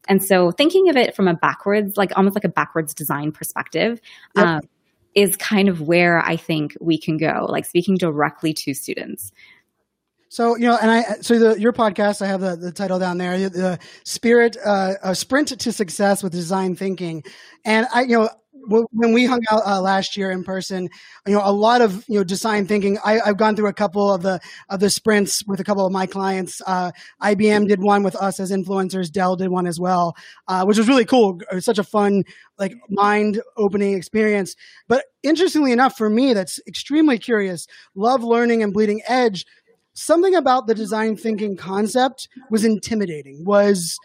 And 0.09 0.23
so, 0.23 0.51
thinking 0.51 0.89
of 0.89 0.97
it 0.97 1.17
from 1.17 1.29
a 1.29 1.35
backwards, 1.35 1.97
like 1.97 2.13
almost 2.17 2.35
like 2.35 2.45
a 2.45 2.49
backwards 2.49 2.95
design 2.95 3.33
perspective, 3.33 4.01
yep. 4.37 4.47
um, 4.47 4.61
is 5.15 5.37
kind 5.37 5.69
of 5.69 5.81
where 5.81 6.19
I 6.19 6.37
think 6.37 6.77
we 6.81 6.99
can 6.99 7.17
go, 7.17 7.47
like 7.49 7.65
speaking 7.65 7.97
directly 7.97 8.53
to 8.55 8.75
students. 8.75 9.33
So 10.35 10.57
you 10.57 10.67
know, 10.67 10.77
and 10.83 10.91
I 10.91 11.03
so 11.21 11.39
the 11.39 11.61
your 11.61 11.73
podcast, 11.73 12.21
I 12.21 12.27
have 12.27 12.41
the, 12.41 12.57
the 12.57 12.73
title 12.73 12.99
down 12.99 13.19
there, 13.19 13.49
the, 13.49 13.79
spirit, 14.05 14.57
uh, 14.65 14.95
a 15.01 15.15
sprint 15.15 15.57
to 15.61 15.73
success 15.73 16.25
with 16.25 16.33
design 16.33 16.75
thinking, 16.75 17.23
and 17.65 17.87
I 17.95 18.01
you 18.01 18.19
know 18.19 18.29
when 18.67 19.13
we 19.13 19.27
hung 19.27 19.43
out 19.49 19.63
uh, 19.65 19.81
last 19.81 20.17
year 20.17 20.33
in 20.33 20.43
person, 20.43 20.89
you 21.25 21.35
know, 21.35 21.43
a 21.45 21.53
lot 21.53 21.83
of 21.83 22.05
you 22.09 22.19
know 22.19 22.25
design 22.25 22.67
thinking. 22.67 22.99
I, 23.05 23.21
have 23.25 23.37
gone 23.37 23.55
through 23.55 23.69
a 23.69 23.73
couple 23.73 24.13
of 24.13 24.23
the 24.23 24.41
of 24.71 24.81
the 24.81 24.91
sprints 24.91 25.47
with 25.47 25.61
a 25.61 25.65
couple 25.65 25.87
of 25.87 25.93
my 25.93 26.05
clients. 26.07 26.61
Uh, 26.67 26.91
IBM 27.23 27.69
did 27.69 27.81
one 27.81 28.03
with 28.03 28.17
us 28.17 28.41
as 28.41 28.51
influencers. 28.51 29.13
Dell 29.13 29.37
did 29.37 29.51
one 29.51 29.69
as 29.69 29.79
well, 29.79 30.17
uh, 30.49 30.65
which 30.65 30.79
was 30.79 30.89
really 30.89 31.05
cool. 31.05 31.39
It 31.49 31.55
was 31.55 31.65
such 31.65 31.79
a 31.79 31.85
fun, 31.85 32.25
like 32.59 32.75
mind 32.89 33.41
opening 33.57 33.95
experience. 33.95 34.57
But 34.89 35.05
interestingly 35.23 35.71
enough, 35.71 35.97
for 35.97 36.11
me, 36.11 36.35
that's 36.35 36.59
extremely 36.67 37.19
curious. 37.19 37.69
Love 37.95 38.25
learning 38.25 38.65
and 38.65 38.73
bleeding 38.73 39.01
edge 39.07 39.45
something 39.95 40.35
about 40.35 40.67
the 40.67 40.75
design 40.75 41.17
thinking 41.17 41.57
concept 41.57 42.29
was 42.51 42.65
intimidating, 42.65 43.45
was 43.45 43.99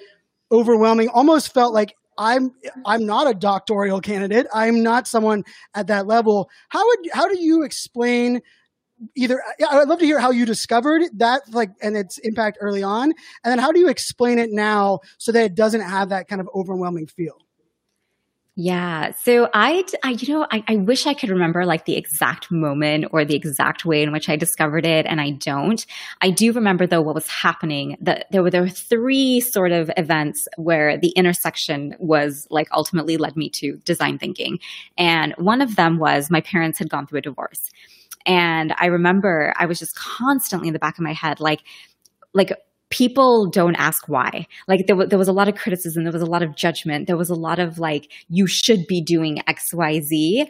overwhelming, 0.51 1.09
almost 1.09 1.53
felt 1.53 1.73
like 1.73 1.95
I'm 2.17 2.51
I'm 2.85 3.05
not 3.05 3.29
a 3.29 3.33
doctoral 3.33 4.01
candidate. 4.01 4.45
I'm 4.53 4.83
not 4.83 5.07
someone 5.07 5.43
at 5.73 5.87
that 5.87 6.05
level. 6.05 6.49
How 6.69 6.85
would 6.85 6.99
how 7.13 7.27
do 7.27 7.39
you 7.39 7.63
explain 7.63 8.41
either 9.15 9.41
I'd 9.69 9.87
love 9.87 9.99
to 9.99 10.05
hear 10.05 10.19
how 10.19 10.31
you 10.31 10.45
discovered 10.45 11.03
that 11.15 11.43
like 11.51 11.71
and 11.81 11.95
its 11.95 12.17
impact 12.17 12.57
early 12.59 12.83
on 12.83 13.05
and 13.05 13.51
then 13.51 13.57
how 13.57 13.71
do 13.71 13.79
you 13.79 13.87
explain 13.87 14.39
it 14.39 14.51
now 14.51 14.99
so 15.17 15.31
that 15.31 15.43
it 15.43 15.55
doesn't 15.55 15.81
have 15.81 16.09
that 16.09 16.27
kind 16.27 16.41
of 16.41 16.49
overwhelming 16.53 17.07
feel? 17.07 17.37
Yeah. 18.61 19.13
So 19.23 19.49
I, 19.53 19.85
I 20.03 20.09
you 20.09 20.33
know, 20.33 20.45
I, 20.51 20.61
I, 20.67 20.75
wish 20.75 21.07
I 21.07 21.13
could 21.13 21.29
remember 21.29 21.65
like 21.65 21.85
the 21.85 21.95
exact 21.95 22.51
moment 22.51 23.05
or 23.11 23.23
the 23.23 23.33
exact 23.33 23.85
way 23.85 24.03
in 24.03 24.11
which 24.11 24.27
I 24.27 24.35
discovered 24.35 24.85
it, 24.85 25.05
and 25.05 25.21
I 25.21 25.29
don't. 25.29 25.85
I 26.19 26.29
do 26.29 26.51
remember 26.51 26.85
though 26.85 26.99
what 27.01 27.15
was 27.15 27.29
happening. 27.29 27.95
That 28.01 28.25
there 28.31 28.43
were 28.43 28.49
there 28.49 28.63
were 28.63 28.67
three 28.67 29.39
sort 29.39 29.71
of 29.71 29.89
events 29.95 30.45
where 30.57 30.97
the 30.97 31.11
intersection 31.11 31.95
was 31.99 32.47
like 32.49 32.67
ultimately 32.73 33.15
led 33.15 33.37
me 33.37 33.49
to 33.51 33.77
design 33.85 34.19
thinking, 34.19 34.59
and 34.97 35.33
one 35.37 35.61
of 35.61 35.77
them 35.77 35.97
was 35.97 36.29
my 36.29 36.41
parents 36.41 36.79
had 36.79 36.89
gone 36.89 37.07
through 37.07 37.19
a 37.19 37.21
divorce, 37.21 37.61
and 38.25 38.75
I 38.77 38.87
remember 38.87 39.53
I 39.55 39.67
was 39.67 39.79
just 39.79 39.95
constantly 39.95 40.67
in 40.67 40.73
the 40.73 40.79
back 40.79 40.97
of 40.97 41.03
my 41.05 41.13
head 41.13 41.39
like 41.39 41.61
like 42.33 42.51
people 42.89 43.49
don't 43.49 43.75
ask 43.75 44.07
why. 44.07 44.47
Like 44.67 44.87
there, 44.87 44.95
w- 44.95 45.09
there 45.09 45.19
was 45.19 45.27
a 45.27 45.33
lot 45.33 45.47
of 45.47 45.55
criticism, 45.55 46.03
there 46.03 46.13
was 46.13 46.21
a 46.21 46.25
lot 46.27 46.43
of 46.43 46.55
judgment, 46.55 47.07
there 47.07 47.17
was 47.17 47.29
a 47.29 47.35
lot 47.35 47.59
of 47.59 47.79
like, 47.79 48.11
you 48.29 48.47
should 48.47 48.87
be 48.87 49.01
doing 49.01 49.41
X, 49.47 49.73
Y, 49.73 49.99
Z. 50.01 50.49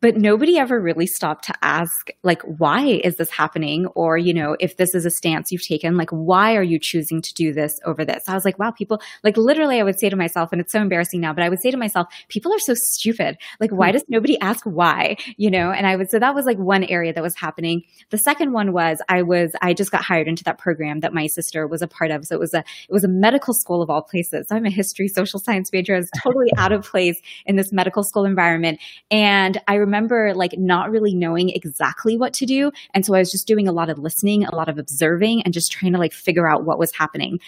but 0.00 0.16
nobody 0.16 0.58
ever 0.58 0.80
really 0.80 1.06
stopped 1.06 1.44
to 1.46 1.54
ask 1.62 2.08
like 2.22 2.42
why 2.42 2.86
is 2.86 3.16
this 3.16 3.30
happening? 3.30 3.86
Or 3.88 4.16
you 4.16 4.34
know 4.34 4.56
if 4.60 4.76
this 4.76 4.94
is 4.94 5.04
a 5.04 5.10
stance 5.10 5.50
you've 5.50 5.66
taken 5.66 5.96
like 5.96 6.10
why 6.10 6.56
are 6.56 6.62
you 6.62 6.78
choosing 6.78 7.22
to 7.22 7.34
do 7.34 7.52
this 7.52 7.78
over 7.84 8.04
this? 8.04 8.24
I 8.28 8.34
was 8.34 8.44
like 8.44 8.58
wow 8.58 8.70
people 8.70 9.00
like 9.22 9.36
literally 9.36 9.80
i 9.80 9.82
would 9.82 9.98
say 9.98 10.08
to 10.08 10.16
myself 10.16 10.50
and 10.52 10.60
it's 10.60 10.72
so 10.72 10.80
embarrassing 10.80 11.20
now 11.20 11.32
but 11.32 11.44
i 11.44 11.48
would 11.48 11.60
say 11.60 11.70
to 11.70 11.76
myself 11.76 12.06
people 12.28 12.52
are 12.52 12.58
so 12.58 12.74
stupid. 12.74 13.36
Like 13.60 13.70
why 13.70 13.88
hmm. 13.88 13.92
does 13.92 14.04
nobody 14.08 14.38
ask 14.40 14.64
why? 14.64 15.16
You 15.36 15.50
know 15.50 15.70
and 15.70 15.86
i 15.86 15.96
would 15.96 16.10
so 16.10 16.18
that 16.18 16.34
was 16.34 16.46
like 16.46 16.58
one 16.58 16.84
area 16.84 17.12
that 17.12 17.22
was 17.22 17.36
happening. 17.36 17.82
The 18.10 18.18
second 18.18 18.52
one 18.52 18.72
was 18.72 18.98
i 19.08 19.22
was 19.22 19.52
i 19.60 19.74
just 19.74 19.90
got 19.90 20.02
hired 20.02 20.28
into 20.28 20.44
that 20.44 20.58
program 20.58 21.00
that 21.00 21.12
my 21.12 21.26
sister 21.26 21.66
was 21.66 21.82
a 21.82 21.88
part 21.88 22.10
of. 22.10 22.24
So 22.24 22.34
it 22.34 22.40
was 22.40 22.54
a 22.54 22.58
it 22.58 22.92
was 22.92 23.04
a 23.04 23.08
medical 23.08 23.54
school 23.54 23.82
of 23.82 23.90
all 23.90 24.02
places. 24.02 24.48
So 24.48 24.56
i'm 24.56 24.66
a 24.66 24.70
history 24.70 25.08
social 25.08 25.38
science 25.38 25.70
major. 25.72 25.94
I 25.94 25.98
was 25.98 26.10
totally 26.22 26.50
out 26.56 26.72
of 26.72 26.84
place 26.84 27.20
in 27.46 27.56
this 27.56 27.72
medical 27.72 28.02
school 28.02 28.24
environment. 28.24 28.80
And 29.10 29.60
i 29.68 29.74
remember 29.84 30.34
like 30.34 30.58
not 30.58 30.90
really 30.90 31.14
knowing 31.14 31.50
exactly 31.50 32.16
what 32.16 32.32
to 32.34 32.46
do. 32.46 32.72
And 32.94 33.04
so 33.04 33.14
I 33.14 33.18
was 33.18 33.30
just 33.30 33.46
doing 33.46 33.68
a 33.68 33.72
lot 33.72 33.90
of 33.90 33.98
listening, 33.98 34.44
a 34.44 34.54
lot 34.54 34.68
of 34.68 34.78
observing, 34.78 35.42
and 35.42 35.54
just 35.54 35.70
trying 35.70 35.92
to 35.92 35.98
like 35.98 36.12
figure 36.12 36.48
out 36.48 36.64
what 36.64 36.78
was 36.78 36.94
happening. 36.94 37.38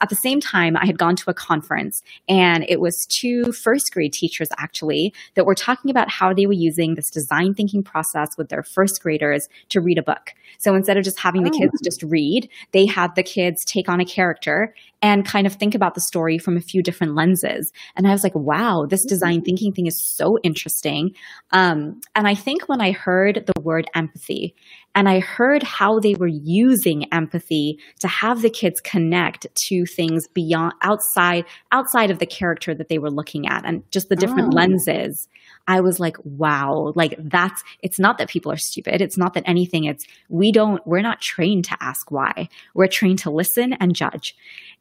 At 0.00 0.08
the 0.08 0.16
same 0.16 0.40
time, 0.40 0.76
I 0.76 0.86
had 0.86 0.98
gone 0.98 1.16
to 1.16 1.30
a 1.30 1.34
conference 1.34 2.02
and 2.28 2.64
it 2.68 2.80
was 2.80 3.06
two 3.06 3.52
first 3.52 3.92
grade 3.92 4.12
teachers 4.12 4.48
actually 4.58 5.14
that 5.34 5.46
were 5.46 5.54
talking 5.54 5.90
about 5.90 6.10
how 6.10 6.34
they 6.34 6.46
were 6.46 6.52
using 6.52 6.94
this 6.94 7.10
design 7.10 7.54
thinking 7.54 7.82
process 7.82 8.36
with 8.36 8.48
their 8.48 8.62
first 8.62 9.02
graders 9.02 9.48
to 9.68 9.80
read 9.80 9.98
a 9.98 10.02
book. 10.02 10.32
So 10.58 10.74
instead 10.74 10.96
of 10.96 11.04
just 11.04 11.18
having 11.18 11.42
the 11.42 11.50
oh. 11.54 11.58
kids 11.58 11.80
just 11.82 12.02
read, 12.02 12.48
they 12.72 12.86
had 12.86 13.14
the 13.14 13.22
kids 13.22 13.64
take 13.64 13.88
on 13.88 14.00
a 14.00 14.04
character 14.04 14.74
and 15.02 15.26
kind 15.26 15.46
of 15.46 15.54
think 15.54 15.74
about 15.74 15.94
the 15.94 16.00
story 16.00 16.38
from 16.38 16.56
a 16.56 16.62
few 16.62 16.82
different 16.82 17.14
lenses. 17.14 17.72
And 17.94 18.06
I 18.06 18.12
was 18.12 18.24
like, 18.24 18.34
wow, 18.34 18.86
this 18.88 19.04
design 19.04 19.42
thinking 19.42 19.72
thing 19.72 19.86
is 19.86 20.00
so 20.00 20.38
interesting. 20.42 21.14
Um, 21.50 22.00
and 22.14 22.26
I 22.26 22.34
think 22.34 22.68
when 22.68 22.80
I 22.80 22.92
heard 22.92 23.44
the 23.46 23.60
word 23.60 23.86
empathy 23.94 24.54
and 24.94 25.08
I 25.08 25.20
heard 25.20 25.62
how 25.62 25.98
they 25.98 26.14
were 26.14 26.28
using 26.28 27.12
empathy 27.12 27.78
to 28.00 28.08
have 28.08 28.42
the 28.42 28.50
kids 28.50 28.80
connect 28.80 29.46
to 29.68 29.86
things 29.86 30.28
beyond 30.28 30.74
outside 30.82 31.44
outside 31.72 32.10
of 32.10 32.18
the 32.18 32.26
character 32.26 32.74
that 32.74 32.88
they 32.88 32.98
were 32.98 33.10
looking 33.10 33.48
at 33.48 33.64
and 33.64 33.82
just 33.90 34.08
the 34.08 34.16
different 34.16 34.54
oh. 34.54 34.56
lenses. 34.56 35.28
I 35.66 35.80
was 35.80 35.98
like, 35.98 36.16
wow, 36.24 36.92
like 36.94 37.16
that's 37.18 37.62
it's 37.82 37.98
not 37.98 38.18
that 38.18 38.28
people 38.28 38.52
are 38.52 38.56
stupid. 38.56 39.00
It's 39.00 39.18
not 39.18 39.34
that 39.34 39.44
anything. 39.46 39.84
It's 39.84 40.06
we 40.28 40.52
don't 40.52 40.86
we're 40.86 41.02
not 41.02 41.20
trained 41.20 41.64
to 41.66 41.76
ask 41.80 42.10
why. 42.10 42.48
We're 42.74 42.86
trained 42.86 43.20
to 43.20 43.30
listen 43.30 43.72
and 43.74 43.94
judge. 43.94 44.36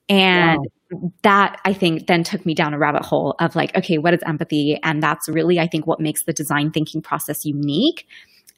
And 0.10 0.60
wow. 0.92 1.12
that 1.24 1.62
I 1.64 1.74
think 1.74 2.08
then 2.08 2.24
took 2.24 2.46
me 2.46 2.54
down 2.54 2.74
a 2.74 2.78
rabbit 2.78 3.06
hole 3.06 3.36
of 3.40 3.56
like, 3.56 3.76
okay, 3.76 3.98
what 3.98 4.14
is 4.14 4.20
empathy? 4.26 4.78
And 4.84 5.02
that's 5.02 5.30
really, 5.30 5.60
I 5.60 5.68
think, 5.68 5.88
what 5.88 6.02
makes 6.02 6.26
the 6.26 6.34
design 6.34 6.72
thinking 6.72 7.02
process 7.02 7.46
unique. 7.46 8.06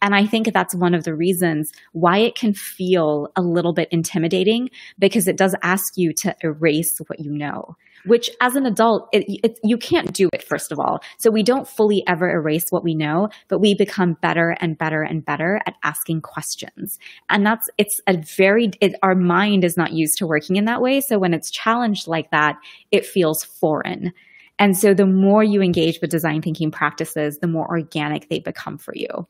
And 0.01 0.15
I 0.15 0.25
think 0.25 0.51
that's 0.51 0.75
one 0.75 0.93
of 0.93 1.03
the 1.03 1.15
reasons 1.15 1.71
why 1.93 2.19
it 2.19 2.36
can 2.36 2.53
feel 2.53 3.31
a 3.36 3.41
little 3.41 3.73
bit 3.73 3.88
intimidating 3.91 4.69
because 4.99 5.27
it 5.27 5.38
does 5.38 5.55
ask 5.63 5.97
you 5.97 6.13
to 6.13 6.36
erase 6.43 6.99
what 7.08 7.19
you 7.19 7.31
know 7.31 7.75
which 8.05 8.29
as 8.41 8.55
an 8.55 8.65
adult, 8.65 9.10
it, 9.12 9.25
it, 9.43 9.60
you 9.63 9.77
can't 9.77 10.13
do 10.13 10.29
it, 10.34 10.43
first 10.43 10.71
of 10.71 10.79
all. 10.79 11.01
So 11.17 11.29
we 11.29 11.43
don't 11.43 11.67
fully 11.67 12.03
ever 12.08 12.29
erase 12.29 12.69
what 12.69 12.84
we 12.84 12.95
know, 12.95 13.29
but 13.47 13.60
we 13.60 13.73
become 13.73 14.13
better 14.21 14.55
and 14.60 14.77
better 14.77 15.01
and 15.01 15.25
better 15.25 15.62
at 15.65 15.75
asking 15.84 16.21
questions. 16.21 16.97
And 17.29 17.45
that's, 17.45 17.69
it's 17.77 17.99
a 18.08 18.17
very, 18.17 18.71
it, 18.79 18.95
our 19.03 19.15
mind 19.15 19.63
is 19.63 19.77
not 19.77 19.93
used 19.93 20.17
to 20.19 20.27
working 20.27 20.55
in 20.55 20.65
that 20.65 20.81
way. 20.81 21.01
So 21.01 21.19
when 21.19 21.34
it's 21.34 21.51
challenged 21.51 22.08
like 22.08 22.31
that, 22.31 22.58
it 22.91 23.05
feels 23.05 23.43
foreign. 23.43 24.13
And 24.58 24.77
so 24.77 24.93
the 24.93 25.05
more 25.05 25.43
you 25.43 25.62
engage 25.62 25.99
with 25.99 26.12
design 26.12 26.41
thinking 26.41 26.71
practices, 26.71 27.39
the 27.39 27.47
more 27.47 27.67
organic 27.67 28.29
they 28.29 28.39
become 28.39 28.77
for 28.77 28.93
you. 28.95 29.27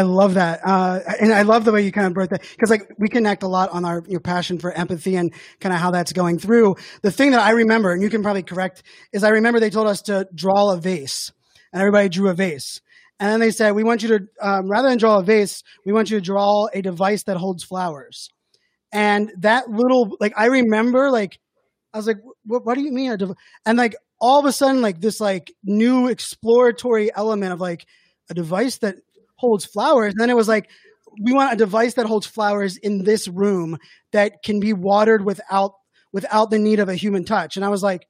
I 0.00 0.02
love 0.02 0.34
that, 0.34 0.60
uh, 0.64 1.00
and 1.20 1.30
I 1.30 1.42
love 1.42 1.66
the 1.66 1.72
way 1.72 1.82
you 1.82 1.92
kind 1.92 2.06
of 2.06 2.14
brought 2.14 2.30
that 2.30 2.40
because 2.40 2.70
like 2.70 2.88
we 2.98 3.08
connect 3.08 3.42
a 3.42 3.48
lot 3.48 3.68
on 3.68 3.84
our 3.84 4.02
your 4.08 4.20
passion 4.20 4.58
for 4.58 4.72
empathy 4.72 5.14
and 5.16 5.30
kind 5.60 5.74
of 5.74 5.80
how 5.80 5.90
that's 5.90 6.14
going 6.14 6.38
through. 6.38 6.76
The 7.02 7.10
thing 7.10 7.32
that 7.32 7.42
I 7.42 7.50
remember, 7.50 7.92
and 7.92 8.02
you 8.02 8.08
can 8.08 8.22
probably 8.22 8.42
correct, 8.42 8.82
is 9.12 9.24
I 9.24 9.28
remember 9.28 9.60
they 9.60 9.68
told 9.68 9.88
us 9.88 10.00
to 10.02 10.26
draw 10.34 10.72
a 10.72 10.78
vase, 10.78 11.32
and 11.70 11.82
everybody 11.82 12.08
drew 12.08 12.30
a 12.30 12.34
vase, 12.34 12.80
and 13.18 13.30
then 13.30 13.40
they 13.40 13.50
said 13.50 13.72
we 13.72 13.84
want 13.84 14.02
you 14.02 14.08
to 14.08 14.20
um, 14.40 14.70
rather 14.70 14.88
than 14.88 14.96
draw 14.96 15.18
a 15.18 15.22
vase, 15.22 15.62
we 15.84 15.92
want 15.92 16.10
you 16.10 16.16
to 16.16 16.24
draw 16.24 16.68
a 16.72 16.80
device 16.80 17.24
that 17.24 17.36
holds 17.36 17.62
flowers, 17.62 18.30
and 18.90 19.30
that 19.40 19.68
little 19.68 20.16
like 20.18 20.32
I 20.34 20.46
remember 20.46 21.10
like 21.10 21.38
I 21.92 21.98
was 21.98 22.06
like, 22.06 22.22
what, 22.46 22.64
what 22.64 22.74
do 22.74 22.82
you 22.82 22.92
mean? 22.92 23.18
And 23.66 23.76
like 23.76 23.96
all 24.18 24.38
of 24.38 24.46
a 24.46 24.52
sudden 24.52 24.80
like 24.80 24.98
this 24.98 25.20
like 25.20 25.52
new 25.62 26.08
exploratory 26.08 27.14
element 27.14 27.52
of 27.52 27.60
like 27.60 27.84
a 28.30 28.34
device 28.34 28.78
that 28.78 28.96
holds 29.40 29.64
flowers. 29.64 30.12
And 30.12 30.20
then 30.20 30.30
it 30.30 30.36
was 30.36 30.48
like, 30.48 30.70
we 31.22 31.32
want 31.32 31.52
a 31.52 31.56
device 31.56 31.94
that 31.94 32.06
holds 32.06 32.26
flowers 32.26 32.76
in 32.76 33.02
this 33.02 33.26
room 33.26 33.78
that 34.12 34.42
can 34.44 34.60
be 34.60 34.72
watered 34.72 35.24
without 35.24 35.72
without 36.12 36.50
the 36.50 36.58
need 36.58 36.80
of 36.80 36.88
a 36.88 36.94
human 36.94 37.24
touch. 37.24 37.56
And 37.56 37.64
I 37.64 37.68
was 37.68 37.82
like, 37.82 38.06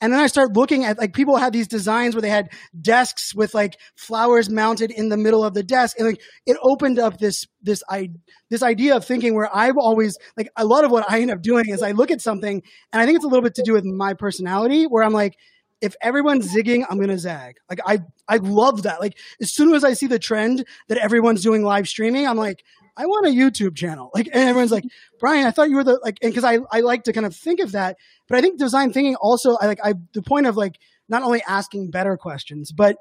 and 0.00 0.12
then 0.12 0.20
I 0.20 0.28
started 0.28 0.56
looking 0.56 0.84
at 0.84 0.98
like 0.98 1.12
people 1.12 1.36
had 1.36 1.52
these 1.52 1.66
designs 1.66 2.14
where 2.14 2.22
they 2.22 2.30
had 2.30 2.48
desks 2.80 3.34
with 3.34 3.52
like 3.54 3.78
flowers 3.96 4.48
mounted 4.48 4.90
in 4.90 5.08
the 5.08 5.16
middle 5.16 5.44
of 5.44 5.54
the 5.54 5.62
desk, 5.62 5.98
and 5.98 6.06
like 6.06 6.20
it 6.46 6.56
opened 6.62 6.98
up 6.98 7.18
this 7.18 7.44
this 7.62 7.82
I 7.88 8.10
this 8.50 8.62
idea 8.62 8.96
of 8.96 9.04
thinking 9.04 9.34
where 9.34 9.50
I've 9.54 9.76
always 9.78 10.16
like 10.36 10.48
a 10.56 10.64
lot 10.64 10.84
of 10.84 10.90
what 10.90 11.10
I 11.10 11.20
end 11.20 11.30
up 11.30 11.42
doing 11.42 11.68
is 11.68 11.82
I 11.82 11.92
look 11.92 12.10
at 12.10 12.20
something, 12.20 12.62
and 12.92 13.02
I 13.02 13.06
think 13.06 13.16
it's 13.16 13.24
a 13.24 13.28
little 13.28 13.42
bit 13.42 13.54
to 13.56 13.62
do 13.64 13.72
with 13.72 13.84
my 13.84 14.14
personality, 14.14 14.84
where 14.84 15.02
I'm 15.02 15.12
like, 15.12 15.34
if 15.80 15.94
everyone's 16.00 16.52
zigging, 16.52 16.84
I'm 16.88 16.98
gonna 16.98 17.18
zag. 17.18 17.56
Like 17.68 17.80
I 17.86 18.00
I 18.26 18.38
love 18.38 18.82
that. 18.82 19.00
Like 19.00 19.16
as 19.40 19.52
soon 19.52 19.74
as 19.74 19.84
I 19.84 19.92
see 19.94 20.06
the 20.06 20.18
trend 20.18 20.64
that 20.88 20.98
everyone's 20.98 21.42
doing 21.42 21.62
live 21.62 21.88
streaming, 21.88 22.26
I'm 22.26 22.36
like, 22.36 22.64
I 22.96 23.06
want 23.06 23.26
a 23.26 23.30
YouTube 23.30 23.76
channel. 23.76 24.10
Like 24.14 24.26
and 24.26 24.48
everyone's 24.48 24.72
like, 24.72 24.84
Brian, 25.20 25.46
I 25.46 25.50
thought 25.50 25.70
you 25.70 25.76
were 25.76 25.84
the 25.84 26.00
like 26.02 26.18
and 26.22 26.32
because 26.32 26.44
I, 26.44 26.58
I 26.72 26.80
like 26.80 27.04
to 27.04 27.12
kind 27.12 27.26
of 27.26 27.34
think 27.34 27.60
of 27.60 27.72
that. 27.72 27.96
But 28.28 28.38
I 28.38 28.40
think 28.40 28.58
design 28.58 28.92
thinking 28.92 29.16
also 29.16 29.56
I 29.56 29.66
like 29.66 29.80
I 29.84 29.94
the 30.14 30.22
point 30.22 30.46
of 30.46 30.56
like 30.56 30.78
not 31.08 31.22
only 31.22 31.42
asking 31.46 31.90
better 31.90 32.16
questions, 32.16 32.72
but 32.72 32.96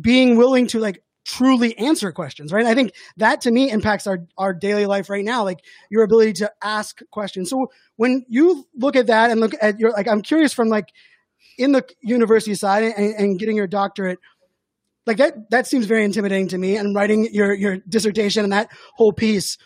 being 0.00 0.36
willing 0.36 0.66
to 0.68 0.80
like 0.80 1.02
truly 1.24 1.76
answer 1.78 2.12
questions, 2.12 2.52
right? 2.52 2.66
I 2.66 2.74
think 2.74 2.92
that 3.16 3.40
to 3.42 3.50
me 3.50 3.70
impacts 3.70 4.06
our, 4.06 4.26
our 4.36 4.52
daily 4.52 4.86
life 4.86 5.08
right 5.08 5.24
now, 5.24 5.42
like 5.42 5.60
your 5.90 6.02
ability 6.02 6.34
to 6.34 6.52
ask 6.62 7.00
questions. 7.10 7.50
So 7.50 7.70
when 7.96 8.24
you 8.28 8.66
look 8.76 8.94
at 8.96 9.06
that 9.06 9.30
and 9.30 9.40
look 9.40 9.54
at 9.60 9.78
your, 9.78 9.90
like, 9.92 10.06
I'm 10.06 10.22
curious 10.22 10.52
from 10.52 10.68
like 10.68 10.88
in 11.58 11.72
the 11.72 11.84
university 12.02 12.54
side 12.54 12.84
and, 12.84 13.14
and 13.14 13.38
getting 13.38 13.56
your 13.56 13.66
doctorate, 13.66 14.18
like 15.06 15.18
that 15.18 15.50
that 15.50 15.66
seems 15.66 15.86
very 15.86 16.04
intimidating 16.04 16.48
to 16.48 16.58
me 16.58 16.76
and 16.76 16.94
writing 16.94 17.28
your 17.32 17.52
your 17.54 17.78
dissertation 17.88 18.44
and 18.44 18.52
that 18.52 18.70
whole 18.94 19.12
piece. 19.12 19.58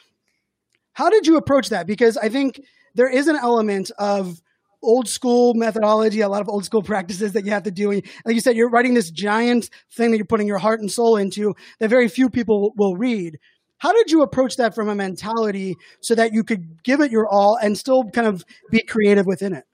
How 0.92 1.10
did 1.10 1.26
you 1.26 1.36
approach 1.36 1.68
that? 1.68 1.86
Because 1.86 2.16
i 2.16 2.28
think 2.28 2.60
there 2.94 3.08
is 3.08 3.28
an 3.28 3.36
element 3.36 3.90
of 3.98 4.40
old 4.82 5.08
school 5.08 5.54
methodology 5.54 6.20
a 6.20 6.28
lot 6.28 6.40
of 6.40 6.48
old 6.48 6.64
school 6.64 6.82
practices 6.82 7.32
that 7.32 7.44
you 7.44 7.50
have 7.52 7.64
to 7.64 7.70
do. 7.70 7.90
And 7.90 8.02
like 8.24 8.34
you 8.34 8.40
said 8.40 8.56
you're 8.56 8.70
writing 8.70 8.94
this 8.94 9.10
giant 9.10 9.70
thing 9.92 10.10
that 10.10 10.16
you're 10.16 10.26
putting 10.26 10.46
your 10.46 10.58
heart 10.58 10.80
and 10.80 10.90
soul 10.90 11.16
into 11.16 11.54
that 11.78 11.88
very 11.88 12.08
few 12.08 12.28
people 12.28 12.72
will 12.76 12.96
read. 12.96 13.38
How 13.78 13.92
did 13.92 14.10
you 14.10 14.22
approach 14.22 14.56
that 14.56 14.74
from 14.74 14.88
a 14.88 14.94
mentality 14.94 15.76
so 16.00 16.16
that 16.16 16.32
you 16.32 16.42
could 16.42 16.82
give 16.82 17.00
it 17.00 17.12
your 17.12 17.28
all 17.28 17.56
and 17.62 17.78
still 17.78 18.02
kind 18.10 18.26
of 18.26 18.44
be 18.72 18.82
creative 18.82 19.26
within 19.26 19.52
it 19.52 19.67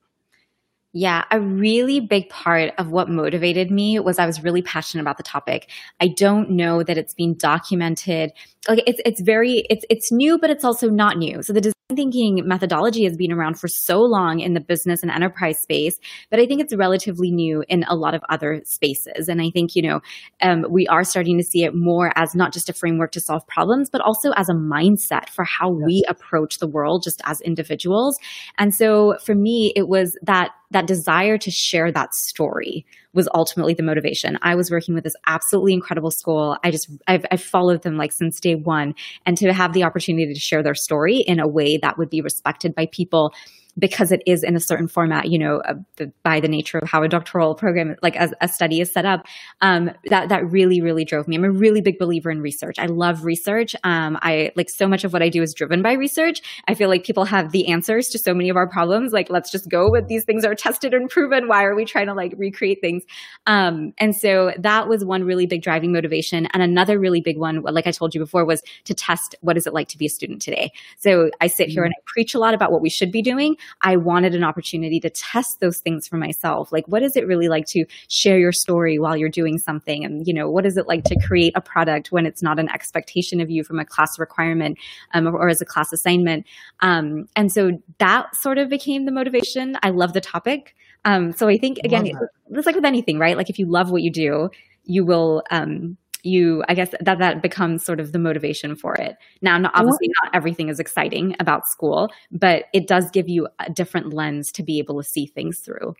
yeah, 0.96 1.24
a 1.32 1.40
really 1.40 1.98
big 1.98 2.28
part 2.28 2.72
of 2.78 2.88
what 2.92 3.10
motivated 3.10 3.68
me 3.68 3.98
was 3.98 4.20
I 4.20 4.26
was 4.26 4.44
really 4.44 4.62
passionate 4.62 5.02
about 5.02 5.16
the 5.16 5.24
topic. 5.24 5.68
I 6.00 6.06
don't 6.06 6.50
know 6.50 6.84
that 6.84 6.96
it's 6.96 7.14
been 7.14 7.34
documented. 7.34 8.30
Like 8.68 8.84
it's 8.86 9.00
it's 9.04 9.20
very 9.20 9.66
it's 9.68 9.84
it's 9.90 10.12
new, 10.12 10.38
but 10.38 10.50
it's 10.50 10.64
also 10.64 10.88
not 10.88 11.18
new. 11.18 11.42
So 11.42 11.52
the 11.52 11.60
design 11.60 11.74
thinking 11.96 12.42
methodology 12.46 13.04
has 13.04 13.16
been 13.16 13.32
around 13.32 13.58
for 13.58 13.66
so 13.66 14.00
long 14.00 14.38
in 14.38 14.54
the 14.54 14.60
business 14.60 15.02
and 15.02 15.10
enterprise 15.10 15.58
space, 15.60 15.98
but 16.30 16.38
I 16.38 16.46
think 16.46 16.60
it's 16.60 16.74
relatively 16.74 17.32
new 17.32 17.64
in 17.68 17.84
a 17.88 17.96
lot 17.96 18.14
of 18.14 18.22
other 18.28 18.62
spaces. 18.64 19.28
And 19.28 19.42
I 19.42 19.50
think 19.50 19.74
you 19.74 19.82
know 19.82 20.00
um, 20.42 20.64
we 20.70 20.86
are 20.86 21.02
starting 21.02 21.36
to 21.38 21.44
see 21.44 21.64
it 21.64 21.74
more 21.74 22.12
as 22.14 22.36
not 22.36 22.52
just 22.52 22.68
a 22.68 22.72
framework 22.72 23.10
to 23.12 23.20
solve 23.20 23.44
problems, 23.48 23.90
but 23.90 24.00
also 24.00 24.30
as 24.36 24.48
a 24.48 24.54
mindset 24.54 25.28
for 25.28 25.44
how 25.44 25.76
yes. 25.76 25.86
we 25.86 26.04
approach 26.08 26.60
the 26.60 26.68
world 26.68 27.02
just 27.02 27.20
as 27.24 27.40
individuals. 27.40 28.16
And 28.58 28.72
so 28.72 29.18
for 29.24 29.34
me, 29.34 29.72
it 29.74 29.88
was 29.88 30.16
that 30.22 30.52
that 30.74 30.86
desire 30.86 31.38
to 31.38 31.50
share 31.50 31.90
that 31.90 32.14
story 32.14 32.84
was 33.14 33.28
ultimately 33.32 33.74
the 33.74 33.82
motivation. 33.82 34.38
I 34.42 34.56
was 34.56 34.70
working 34.70 34.94
with 34.94 35.04
this 35.04 35.14
absolutely 35.26 35.72
incredible 35.72 36.10
school. 36.10 36.58
I 36.62 36.70
just, 36.70 36.90
I've, 37.06 37.24
I've, 37.30 37.42
followed 37.42 37.82
them 37.82 37.96
like 37.96 38.10
since 38.10 38.40
day 38.40 38.56
one. 38.56 38.94
And 39.24 39.36
to 39.38 39.52
have 39.52 39.72
the 39.72 39.84
opportunity 39.84 40.34
to 40.34 40.40
share 40.40 40.62
their 40.62 40.74
story 40.74 41.18
in 41.18 41.38
a 41.38 41.46
way 41.46 41.78
that 41.78 41.96
would 41.96 42.10
be 42.10 42.20
respected 42.20 42.74
by 42.74 42.86
people 42.86 43.32
because 43.78 44.12
it 44.12 44.22
is 44.26 44.42
in 44.42 44.56
a 44.56 44.60
certain 44.60 44.88
format, 44.88 45.28
you 45.30 45.38
know, 45.38 45.56
uh, 45.58 45.74
the, 45.96 46.12
by 46.22 46.40
the 46.40 46.48
nature 46.48 46.78
of 46.78 46.88
how 46.88 47.02
a 47.02 47.08
doctoral 47.08 47.54
program, 47.54 47.96
like 48.02 48.16
as 48.16 48.32
a 48.40 48.48
study 48.48 48.80
is 48.80 48.92
set 48.92 49.04
up, 49.04 49.26
um, 49.60 49.90
that 50.06 50.28
that 50.28 50.50
really 50.50 50.80
really 50.80 51.04
drove 51.04 51.26
me. 51.26 51.36
I'm 51.36 51.44
a 51.44 51.50
really 51.50 51.80
big 51.80 51.98
believer 51.98 52.30
in 52.30 52.40
research. 52.40 52.78
I 52.78 52.86
love 52.86 53.24
research. 53.24 53.74
Um, 53.84 54.18
I 54.22 54.52
like 54.56 54.70
so 54.70 54.86
much 54.86 55.04
of 55.04 55.12
what 55.12 55.22
I 55.22 55.28
do 55.28 55.42
is 55.42 55.54
driven 55.54 55.82
by 55.82 55.92
research. 55.92 56.40
I 56.68 56.74
feel 56.74 56.88
like 56.88 57.04
people 57.04 57.24
have 57.24 57.52
the 57.52 57.68
answers 57.68 58.08
to 58.08 58.18
so 58.18 58.34
many 58.34 58.48
of 58.48 58.56
our 58.56 58.68
problems. 58.68 59.12
Like 59.12 59.30
let's 59.30 59.50
just 59.50 59.68
go 59.68 59.90
with 59.90 60.08
these 60.08 60.24
things 60.24 60.44
are 60.44 60.54
tested 60.54 60.94
and 60.94 61.10
proven. 61.10 61.48
Why 61.48 61.64
are 61.64 61.74
we 61.74 61.84
trying 61.84 62.06
to 62.06 62.14
like 62.14 62.34
recreate 62.36 62.80
things? 62.80 63.02
Um, 63.46 63.92
and 63.98 64.14
so 64.14 64.52
that 64.58 64.88
was 64.88 65.04
one 65.04 65.24
really 65.24 65.46
big 65.46 65.62
driving 65.62 65.92
motivation, 65.92 66.46
and 66.46 66.62
another 66.62 66.98
really 66.98 67.20
big 67.20 67.38
one, 67.38 67.62
like 67.62 67.86
I 67.86 67.90
told 67.90 68.14
you 68.14 68.20
before, 68.20 68.44
was 68.44 68.62
to 68.84 68.94
test 68.94 69.34
what 69.40 69.56
is 69.56 69.66
it 69.66 69.74
like 69.74 69.88
to 69.88 69.98
be 69.98 70.06
a 70.06 70.10
student 70.10 70.42
today. 70.42 70.72
So 70.98 71.30
I 71.40 71.48
sit 71.48 71.68
here 71.68 71.82
mm-hmm. 71.82 71.86
and 71.86 71.94
I 71.94 72.02
preach 72.06 72.34
a 72.34 72.38
lot 72.38 72.54
about 72.54 72.72
what 72.72 72.80
we 72.80 72.90
should 72.90 73.10
be 73.10 73.22
doing. 73.22 73.56
I 73.82 73.96
wanted 73.96 74.34
an 74.34 74.44
opportunity 74.44 75.00
to 75.00 75.10
test 75.10 75.60
those 75.60 75.78
things 75.78 76.06
for 76.08 76.16
myself. 76.16 76.72
Like, 76.72 76.86
what 76.88 77.02
is 77.02 77.16
it 77.16 77.26
really 77.26 77.48
like 77.48 77.66
to 77.68 77.84
share 78.08 78.38
your 78.38 78.52
story 78.52 78.98
while 78.98 79.16
you're 79.16 79.28
doing 79.28 79.58
something? 79.58 80.04
And, 80.04 80.26
you 80.26 80.34
know, 80.34 80.50
what 80.50 80.66
is 80.66 80.76
it 80.76 80.86
like 80.86 81.04
to 81.04 81.16
create 81.26 81.52
a 81.56 81.60
product 81.60 82.12
when 82.12 82.26
it's 82.26 82.42
not 82.42 82.58
an 82.58 82.68
expectation 82.68 83.40
of 83.40 83.50
you 83.50 83.64
from 83.64 83.78
a 83.78 83.84
class 83.84 84.18
requirement 84.18 84.78
um, 85.12 85.26
or, 85.26 85.38
or, 85.38 85.48
as 85.48 85.60
a 85.60 85.64
class 85.64 85.92
assignment? 85.92 86.46
Um, 86.80 87.26
and 87.36 87.50
so 87.52 87.72
that 87.98 88.34
sort 88.36 88.58
of 88.58 88.68
became 88.68 89.04
the 89.04 89.12
motivation. 89.12 89.76
I 89.82 89.90
love 89.90 90.12
the 90.12 90.20
topic. 90.20 90.74
Um, 91.04 91.32
so 91.32 91.48
I 91.48 91.58
think, 91.58 91.78
again, 91.84 92.10
it's 92.50 92.66
like 92.66 92.76
with 92.76 92.84
anything, 92.84 93.18
right? 93.18 93.36
Like, 93.36 93.50
if 93.50 93.58
you 93.58 93.66
love 93.66 93.90
what 93.90 94.02
you 94.02 94.10
do, 94.10 94.50
you 94.84 95.04
will 95.04 95.42
um, 95.50 95.96
you 96.24 96.64
i 96.68 96.74
guess 96.74 96.90
that 97.00 97.18
that 97.18 97.42
becomes 97.42 97.84
sort 97.84 98.00
of 98.00 98.12
the 98.12 98.18
motivation 98.18 98.74
for 98.76 98.94
it. 98.94 99.16
Now 99.42 99.58
not, 99.58 99.72
oh. 99.74 99.80
obviously 99.80 100.10
not 100.22 100.34
everything 100.34 100.68
is 100.68 100.80
exciting 100.80 101.36
about 101.40 101.66
school 101.66 102.10
but 102.30 102.64
it 102.72 102.86
does 102.86 103.10
give 103.10 103.28
you 103.28 103.48
a 103.58 103.70
different 103.70 104.12
lens 104.12 104.50
to 104.52 104.62
be 104.62 104.78
able 104.78 105.02
to 105.02 105.08
see 105.08 105.26
things 105.26 105.58
through. 105.58 105.94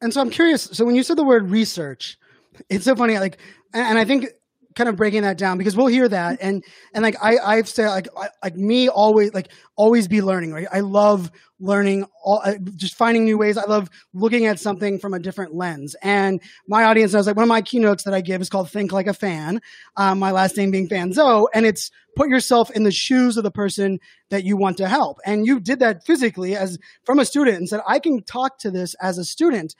And 0.00 0.12
so 0.12 0.20
i'm 0.20 0.30
curious 0.30 0.62
so 0.62 0.84
when 0.84 0.94
you 0.94 1.02
said 1.02 1.16
the 1.16 1.24
word 1.24 1.50
research 1.50 2.18
it's 2.68 2.84
so 2.84 2.96
funny 2.96 3.18
like 3.18 3.38
and 3.74 3.98
i 3.98 4.04
think 4.04 4.28
kind 4.76 4.88
of 4.88 4.96
breaking 4.96 5.22
that 5.22 5.38
down 5.38 5.58
because 5.58 5.76
we'll 5.76 5.86
hear 5.86 6.08
that. 6.08 6.38
And 6.40 6.62
and 6.94 7.02
like 7.02 7.16
I 7.20 7.38
I've 7.38 7.68
said 7.68 7.88
like 7.88 8.08
I, 8.16 8.28
like 8.44 8.54
me 8.54 8.88
always 8.88 9.32
like 9.34 9.50
always 9.74 10.06
be 10.06 10.22
learning 10.22 10.52
right? 10.52 10.68
I 10.70 10.80
love 10.80 11.32
learning 11.58 12.06
all 12.22 12.42
just 12.76 12.94
finding 12.94 13.24
new 13.24 13.38
ways. 13.38 13.56
I 13.56 13.64
love 13.64 13.88
looking 14.12 14.46
at 14.46 14.60
something 14.60 14.98
from 14.98 15.14
a 15.14 15.18
different 15.18 15.54
lens. 15.54 15.96
And 16.02 16.40
my 16.68 16.84
audience 16.84 17.14
knows 17.14 17.26
like 17.26 17.36
one 17.36 17.44
of 17.44 17.48
my 17.48 17.62
keynotes 17.62 18.04
that 18.04 18.14
I 18.14 18.20
give 18.20 18.40
is 18.42 18.50
called 18.50 18.70
Think 18.70 18.92
Like 18.92 19.06
a 19.06 19.14
Fan 19.14 19.60
um, 19.96 20.18
my 20.18 20.30
last 20.30 20.56
name 20.56 20.70
being 20.70 20.88
Fanzo. 20.88 21.46
And 21.54 21.64
it's 21.64 21.90
put 22.14 22.28
yourself 22.28 22.70
in 22.70 22.82
the 22.82 22.92
shoes 22.92 23.36
of 23.36 23.44
the 23.44 23.50
person 23.50 23.98
that 24.30 24.44
you 24.44 24.56
want 24.56 24.76
to 24.78 24.88
help. 24.88 25.18
And 25.24 25.46
you 25.46 25.58
did 25.58 25.78
that 25.78 26.04
physically 26.04 26.54
as 26.54 26.78
from 27.04 27.18
a 27.18 27.24
student 27.24 27.56
and 27.56 27.68
said 27.68 27.80
I 27.88 27.98
can 27.98 28.22
talk 28.22 28.58
to 28.58 28.70
this 28.70 28.94
as 29.00 29.16
a 29.16 29.24
student 29.24 29.74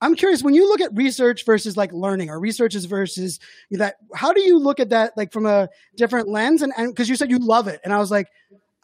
I'm 0.00 0.14
curious 0.14 0.42
when 0.42 0.54
you 0.54 0.68
look 0.68 0.80
at 0.80 0.94
research 0.94 1.44
versus 1.44 1.76
like 1.76 1.92
learning 1.92 2.28
or 2.28 2.38
researches 2.38 2.84
versus 2.84 3.40
that, 3.70 3.96
how 4.14 4.32
do 4.32 4.42
you 4.42 4.58
look 4.58 4.78
at 4.78 4.90
that 4.90 5.16
like 5.16 5.32
from 5.32 5.46
a 5.46 5.68
different 5.96 6.28
lens? 6.28 6.62
And 6.62 6.72
because 6.76 7.08
you 7.08 7.16
said 7.16 7.30
you 7.30 7.38
love 7.38 7.66
it, 7.66 7.80
and 7.82 7.92
I 7.92 7.98
was 7.98 8.10
like, 8.10 8.28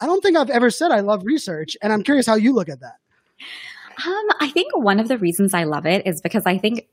I 0.00 0.06
don't 0.06 0.22
think 0.22 0.36
I've 0.36 0.50
ever 0.50 0.70
said 0.70 0.90
I 0.90 1.00
love 1.00 1.24
research, 1.24 1.76
and 1.82 1.92
I'm 1.92 2.02
curious 2.02 2.26
how 2.26 2.34
you 2.34 2.52
look 2.54 2.68
at 2.68 2.80
that. 2.80 2.96
Um, 4.04 4.24
I 4.40 4.50
think 4.50 4.76
one 4.76 4.98
of 4.98 5.08
the 5.08 5.18
reasons 5.18 5.52
I 5.54 5.64
love 5.64 5.86
it 5.86 6.06
is 6.06 6.20
because 6.20 6.46
I 6.46 6.58
think 6.58 6.88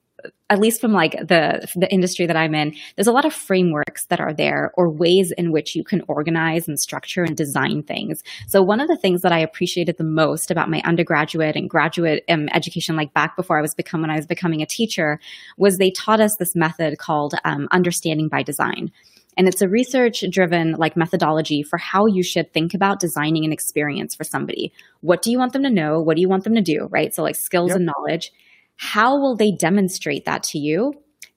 at 0.49 0.59
least 0.59 0.81
from 0.81 0.93
like 0.93 1.11
the 1.11 1.67
the 1.75 1.91
industry 1.91 2.25
that 2.25 2.35
I'm 2.35 2.55
in, 2.55 2.75
there's 2.95 3.07
a 3.07 3.11
lot 3.11 3.25
of 3.25 3.33
frameworks 3.33 4.05
that 4.07 4.19
are 4.19 4.33
there 4.33 4.71
or 4.75 4.89
ways 4.89 5.31
in 5.37 5.51
which 5.51 5.75
you 5.75 5.83
can 5.83 6.01
organize 6.07 6.67
and 6.67 6.79
structure 6.79 7.23
and 7.23 7.37
design 7.37 7.83
things. 7.83 8.23
So 8.47 8.61
one 8.61 8.79
of 8.79 8.87
the 8.87 8.97
things 8.97 9.21
that 9.21 9.31
I 9.31 9.39
appreciated 9.39 9.97
the 9.97 10.03
most 10.03 10.51
about 10.51 10.69
my 10.69 10.81
undergraduate 10.85 11.55
and 11.55 11.69
graduate 11.69 12.23
um, 12.29 12.49
education, 12.53 12.95
like 12.95 13.13
back 13.13 13.35
before 13.35 13.57
I 13.57 13.61
was 13.61 13.75
become 13.75 14.01
when 14.01 14.09
I 14.09 14.15
was 14.15 14.27
becoming 14.27 14.61
a 14.61 14.65
teacher, 14.65 15.19
was 15.57 15.77
they 15.77 15.91
taught 15.91 16.19
us 16.19 16.35
this 16.37 16.55
method 16.55 16.97
called 16.97 17.35
um, 17.45 17.67
understanding 17.71 18.27
by 18.27 18.43
design. 18.43 18.91
And 19.37 19.47
it's 19.47 19.61
a 19.61 19.69
research 19.69 20.25
driven 20.29 20.73
like 20.73 20.97
methodology 20.97 21.63
for 21.63 21.77
how 21.77 22.07
you 22.07 22.23
should 22.23 22.51
think 22.51 22.73
about 22.73 22.99
designing 22.99 23.45
an 23.45 23.53
experience 23.53 24.13
for 24.13 24.25
somebody. 24.25 24.73
What 24.99 25.21
do 25.21 25.31
you 25.31 25.37
want 25.37 25.53
them 25.53 25.63
to 25.63 25.69
know? 25.69 26.01
What 26.01 26.15
do 26.15 26.21
you 26.21 26.27
want 26.27 26.43
them 26.43 26.55
to 26.55 26.61
do? 26.61 26.89
Right. 26.91 27.13
So 27.13 27.23
like 27.23 27.35
skills 27.35 27.69
yep. 27.69 27.77
and 27.77 27.85
knowledge 27.85 28.33
how 28.81 29.19
will 29.19 29.35
they 29.35 29.51
demonstrate 29.51 30.23
that 30.23 30.41
to 30.41 30.57
you? 30.57 30.93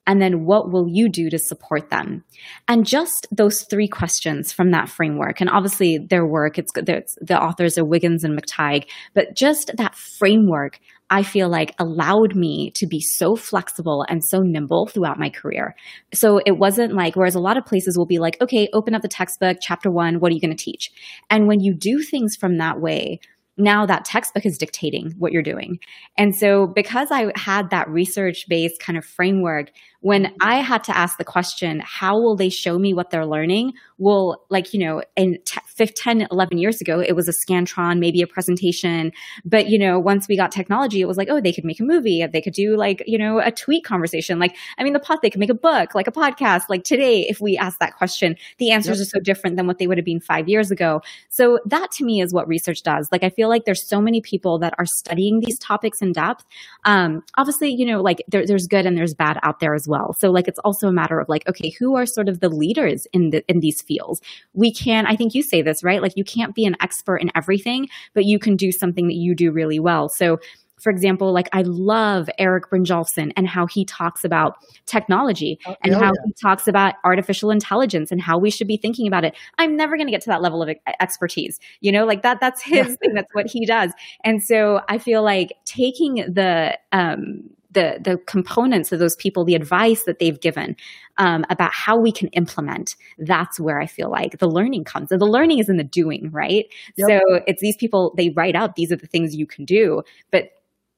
And 0.07 0.21
then 0.21 0.45
what 0.45 0.71
will 0.71 0.87
you 0.87 1.09
do 1.09 1.29
to 1.29 1.37
support 1.37 1.89
them? 1.89 2.23
And 2.69 2.85
just 2.85 3.27
those 3.31 3.63
three 3.63 3.87
questions 3.87 4.53
from 4.53 4.71
that 4.71 4.87
framework, 4.87 5.41
and 5.41 5.49
obviously 5.49 5.97
their 5.97 6.25
work, 6.25 6.57
it's, 6.57 6.71
it's 6.75 7.17
the 7.21 7.41
authors 7.41 7.77
are 7.77 7.83
Wiggins 7.85 8.23
and 8.23 8.37
McTighe, 8.37 8.85
but 9.13 9.35
just 9.35 9.71
that 9.75 9.93
framework, 9.93 10.79
I 11.09 11.23
feel 11.23 11.49
like 11.49 11.75
allowed 11.79 12.33
me 12.33 12.71
to 12.71 12.87
be 12.87 13.01
so 13.01 13.35
flexible 13.35 14.05
and 14.07 14.23
so 14.23 14.39
nimble 14.39 14.87
throughout 14.87 15.19
my 15.19 15.29
career. 15.29 15.75
So 16.13 16.39
it 16.45 16.57
wasn't 16.57 16.93
like, 16.93 17.17
whereas 17.17 17.35
a 17.35 17.41
lot 17.41 17.57
of 17.57 17.65
places 17.65 17.97
will 17.97 18.05
be 18.05 18.19
like, 18.19 18.41
okay, 18.41 18.69
open 18.71 18.95
up 18.95 19.01
the 19.01 19.09
textbook, 19.09 19.57
chapter 19.61 19.91
one, 19.91 20.21
what 20.21 20.31
are 20.31 20.35
you 20.35 20.41
going 20.41 20.55
to 20.55 20.63
teach? 20.63 20.91
And 21.29 21.47
when 21.47 21.59
you 21.59 21.73
do 21.73 22.01
things 22.01 22.37
from 22.37 22.57
that 22.57 22.79
way, 22.79 23.19
now 23.57 23.85
that 23.85 24.05
textbook 24.05 24.45
is 24.45 24.57
dictating 24.57 25.11
what 25.17 25.31
you're 25.31 25.41
doing. 25.41 25.79
And 26.17 26.35
so 26.35 26.67
because 26.67 27.09
I 27.11 27.31
had 27.35 27.69
that 27.69 27.87
research 27.89 28.47
based 28.49 28.79
kind 28.81 28.97
of 28.97 29.05
framework, 29.05 29.71
when 30.03 30.33
I 30.41 30.55
had 30.55 30.83
to 30.83 30.97
ask 30.97 31.17
the 31.17 31.23
question, 31.23 31.81
how 31.85 32.19
will 32.19 32.35
they 32.35 32.49
show 32.49 32.77
me 32.77 32.93
what 32.93 33.09
they're 33.09 33.25
learning? 33.25 33.71
Well, 33.97 34.43
like, 34.49 34.73
you 34.73 34.81
know, 34.81 35.01
in 35.15 35.39
t- 35.45 35.85
10, 35.85 36.27
11 36.29 36.57
years 36.57 36.81
ago, 36.81 36.99
it 36.99 37.13
was 37.13 37.29
a 37.29 37.31
Scantron, 37.31 37.99
maybe 37.99 38.21
a 38.21 38.27
presentation. 38.27 39.13
But, 39.45 39.69
you 39.69 39.79
know, 39.79 39.97
once 39.97 40.27
we 40.27 40.35
got 40.35 40.51
technology, 40.51 40.99
it 40.99 41.07
was 41.07 41.15
like, 41.15 41.29
oh, 41.31 41.39
they 41.39 41.53
could 41.53 41.63
make 41.63 41.79
a 41.79 41.85
movie. 41.85 42.27
They 42.27 42.41
could 42.41 42.53
do 42.53 42.75
like, 42.75 43.01
you 43.07 43.17
know, 43.17 43.39
a 43.39 43.49
tweet 43.49 43.85
conversation. 43.85 44.39
Like, 44.39 44.57
I 44.77 44.83
mean, 44.83 44.91
the 44.91 44.99
pot, 44.99 45.21
they 45.21 45.29
could 45.29 45.39
make 45.39 45.49
a 45.49 45.53
book, 45.53 45.95
like 45.95 46.07
a 46.07 46.11
podcast. 46.11 46.63
Like 46.67 46.83
today, 46.83 47.25
if 47.29 47.39
we 47.39 47.57
ask 47.57 47.79
that 47.79 47.95
question, 47.95 48.35
the 48.57 48.71
answers 48.71 48.99
yep. 48.99 49.07
are 49.07 49.09
so 49.09 49.19
different 49.21 49.55
than 49.55 49.67
what 49.67 49.77
they 49.77 49.87
would 49.87 49.97
have 49.97 50.03
been 50.03 50.19
five 50.19 50.49
years 50.49 50.69
ago. 50.69 51.01
So 51.29 51.59
that 51.65 51.91
to 51.91 52.03
me 52.03 52.19
is 52.19 52.33
what 52.33 52.45
research 52.45 52.83
does. 52.83 53.07
Like, 53.09 53.23
I 53.23 53.29
feel 53.29 53.47
like 53.47 53.63
there's 53.63 53.87
so 53.87 54.01
many 54.01 54.19
people 54.19 54.59
that 54.59 54.73
are 54.77 54.85
studying 54.85 55.39
these 55.39 55.57
topics 55.59 56.01
in 56.01 56.11
depth. 56.11 56.43
Um, 56.83 57.23
obviously, 57.37 57.69
you 57.69 57.85
know, 57.85 58.01
like 58.01 58.21
there, 58.27 58.45
there's 58.45 58.67
good 58.67 58.85
and 58.85 58.97
there's 58.97 59.13
bad 59.13 59.39
out 59.43 59.61
there 59.61 59.73
as 59.73 59.87
well 59.87 59.92
well. 59.93 60.13
So 60.13 60.31
like 60.31 60.47
it's 60.47 60.59
also 60.59 60.87
a 60.87 60.91
matter 60.91 61.19
of 61.19 61.29
like, 61.29 61.47
okay, 61.47 61.69
who 61.77 61.95
are 61.95 62.05
sort 62.05 62.27
of 62.27 62.39
the 62.39 62.49
leaders 62.49 63.05
in 63.13 63.29
the 63.29 63.43
in 63.47 63.59
these 63.59 63.81
fields? 63.81 64.21
We 64.53 64.73
can, 64.73 65.05
I 65.05 65.15
think 65.15 65.35
you 65.35 65.43
say 65.43 65.61
this, 65.61 65.83
right? 65.83 66.01
Like 66.01 66.13
you 66.15 66.23
can't 66.23 66.55
be 66.55 66.65
an 66.65 66.75
expert 66.81 67.17
in 67.17 67.31
everything, 67.35 67.87
but 68.15 68.25
you 68.25 68.39
can 68.39 68.55
do 68.55 68.71
something 68.71 69.07
that 69.07 69.15
you 69.25 69.35
do 69.35 69.51
really 69.51 69.79
well. 69.79 70.09
So 70.09 70.39
for 70.83 70.89
example, 70.89 71.31
like 71.31 71.47
I 71.53 71.61
love 71.61 72.29
Eric 72.37 72.69
Brynjolfsson 72.69 73.31
and 73.37 73.47
how 73.47 73.67
he 73.67 73.85
talks 73.85 74.25
about 74.25 74.57
technology 74.85 75.57
oh, 75.65 75.75
and 75.81 75.93
how 75.93 76.11
yeah. 76.13 76.21
he 76.25 76.33
talks 76.33 76.67
about 76.67 76.95
artificial 77.05 77.51
intelligence 77.51 78.11
and 78.11 78.21
how 78.21 78.37
we 78.37 78.51
should 78.51 78.67
be 78.67 78.75
thinking 78.75 79.07
about 79.07 79.23
it. 79.23 79.33
I'm 79.57 79.77
never 79.77 79.95
going 79.95 80.07
to 80.07 80.11
get 80.11 80.21
to 80.23 80.29
that 80.31 80.41
level 80.41 80.61
of 80.61 80.69
expertise, 80.99 81.59
you 81.79 81.91
know, 81.91 82.05
like 82.05 82.21
that, 82.23 82.41
that's 82.41 82.61
his 82.61 82.97
thing. 82.97 83.13
That's 83.13 83.33
what 83.33 83.47
he 83.47 83.65
does. 83.65 83.93
And 84.25 84.43
so 84.43 84.81
I 84.89 84.97
feel 84.97 85.23
like 85.23 85.53
taking 85.63 86.15
the, 86.15 86.77
um, 86.91 87.49
the 87.73 87.99
the 88.01 88.17
components 88.25 88.91
of 88.91 88.99
those 88.99 89.15
people, 89.15 89.43
the 89.45 89.55
advice 89.55 90.03
that 90.03 90.19
they've 90.19 90.39
given 90.39 90.75
um, 91.17 91.45
about 91.49 91.73
how 91.73 91.97
we 91.97 92.11
can 92.11 92.27
implement. 92.29 92.95
That's 93.17 93.59
where 93.59 93.79
I 93.79 93.85
feel 93.85 94.09
like 94.09 94.39
the 94.39 94.49
learning 94.49 94.83
comes, 94.85 95.11
and 95.11 95.21
the 95.21 95.25
learning 95.25 95.59
is 95.59 95.69
in 95.69 95.77
the 95.77 95.83
doing, 95.83 96.29
right? 96.31 96.65
Yep. 96.95 97.09
So 97.09 97.41
it's 97.47 97.61
these 97.61 97.77
people 97.77 98.13
they 98.17 98.29
write 98.29 98.55
out 98.55 98.75
these 98.75 98.91
are 98.91 98.97
the 98.97 99.07
things 99.07 99.35
you 99.35 99.45
can 99.45 99.65
do, 99.65 100.03
but 100.31 100.49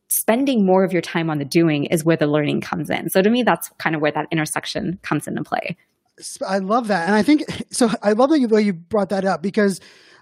spending 0.09 0.65
more 0.65 0.83
of 0.83 0.93
your 0.93 1.01
time 1.01 1.29
on 1.29 1.39
the 1.39 1.45
doing 1.45 1.85
is 1.85 2.05
where 2.05 2.17
the 2.17 2.27
learning 2.27 2.61
comes 2.61 2.89
in. 2.89 3.09
So 3.09 3.21
to 3.21 3.29
me, 3.29 3.43
that's 3.43 3.69
kind 3.79 3.95
of 3.95 4.01
where 4.01 4.11
that 4.11 4.27
intersection 4.31 4.99
comes 5.01 5.27
into 5.27 5.43
play. 5.43 5.75
I 6.47 6.59
love 6.59 6.87
that, 6.87 7.07
and 7.07 7.15
I 7.15 7.23
think 7.23 7.43
so. 7.71 7.89
I 8.01 8.13
love 8.13 8.29
that 8.29 8.39
you, 8.39 8.57
you 8.59 8.73
brought 8.73 9.09
that 9.09 9.25
up 9.25 9.41
because 9.41 9.81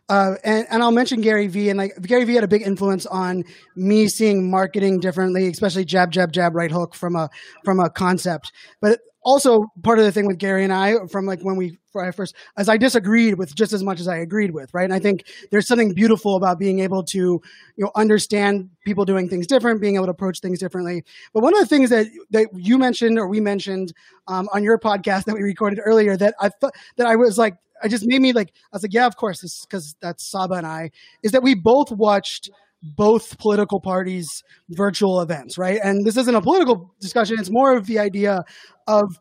uh, 0.10 0.36
and, 0.44 0.68
and 0.70 0.84
I'll 0.84 0.92
mention 0.92 1.22
Gary 1.22 1.48
Vee, 1.48 1.70
and 1.70 1.78
like 1.78 2.00
Gary 2.02 2.26
Vee 2.26 2.36
had 2.36 2.44
a 2.44 2.48
big 2.48 2.62
influence 2.62 3.06
on 3.06 3.44
me 3.76 4.08
seeing 4.08 4.50
marketing 4.50 5.00
differently, 5.00 5.48
especially 5.48 5.86
jab, 5.86 6.12
jab, 6.12 6.32
jab, 6.32 6.56
right 6.56 6.72
hook 6.72 6.94
from 6.94 7.16
a 7.16 7.30
from 7.64 7.80
a 7.80 7.90
concept. 7.90 8.52
But 8.82 9.00
also 9.24 9.68
part 9.84 10.00
of 10.00 10.06
the 10.06 10.12
thing 10.12 10.28
with 10.28 10.38
Gary 10.38 10.64
and 10.64 10.74
I 10.74 10.96
from 11.12 11.26
like 11.26 11.42
when 11.42 11.56
we 11.56 11.80
first, 11.94 12.36
as 12.58 12.70
I 12.70 12.78
disagreed 12.78 13.38
with 13.38 13.56
just 13.56 13.74
as 13.74 13.84
much 13.84 14.00
as 14.00 14.08
I 14.08 14.18
agreed 14.18 14.52
with, 14.52 14.74
right? 14.74 14.84
And 14.84 14.94
I 14.94 15.00
think 15.00 15.26
there's 15.52 15.68
something 15.68 15.94
beautiful 15.94 16.36
about 16.36 16.60
being 16.60 16.80
able 16.80 17.04
to, 17.04 17.18
you 17.18 17.42
know, 17.78 17.92
understand 17.96 18.70
people 18.86 19.06
doing 19.06 19.30
things 19.30 19.48
different, 19.48 19.82
being 19.82 19.96
able 19.96 20.06
to 20.06 20.12
approach 20.12 20.40
things 20.40 20.60
differently. 20.60 21.04
But 21.34 21.44
one 21.44 21.54
of 21.54 21.60
the 21.60 21.68
things 21.68 21.90
that 21.90 22.08
that 22.32 22.48
you 22.54 22.78
mentioned 22.78 23.18
or 23.18 23.28
we 23.28 23.40
mentioned 23.40 23.94
um, 24.28 24.50
on 24.54 24.64
your 24.64 24.78
podcast 24.80 25.26
that 25.26 25.36
we 25.36 25.42
recorded 25.42 25.80
earlier 25.84 26.18
that 26.18 26.36
I 26.40 26.50
thought 26.50 26.74
that 26.98 27.08
I 27.08 27.16
was 27.16 27.38
like 27.38 27.56
I 27.84 27.88
just 27.88 28.06
made 28.06 28.22
me 28.22 28.34
like 28.34 28.50
I 28.72 28.78
was 28.78 28.84
like, 28.84 28.94
yeah, 28.94 29.06
of 29.06 29.18
course, 29.18 29.66
because 29.66 29.96
that's 30.02 30.26
Saba 30.26 30.56
and 30.56 30.66
I 30.66 30.92
is 31.22 31.32
that 31.34 31.44
we 31.44 31.54
both 31.54 31.92
watched 31.92 32.50
both 32.82 33.38
political 33.38 33.80
parties' 33.80 34.44
virtual 34.70 35.22
events, 35.22 35.58
right? 35.58 35.80
And 35.84 36.06
this 36.06 36.18
isn't 36.18 36.36
a 36.36 36.42
political 36.42 36.94
discussion; 37.00 37.40
it's 37.40 37.50
more 37.50 37.76
of 37.76 37.86
the 37.88 38.00
idea 38.00 38.44
of 38.88 39.20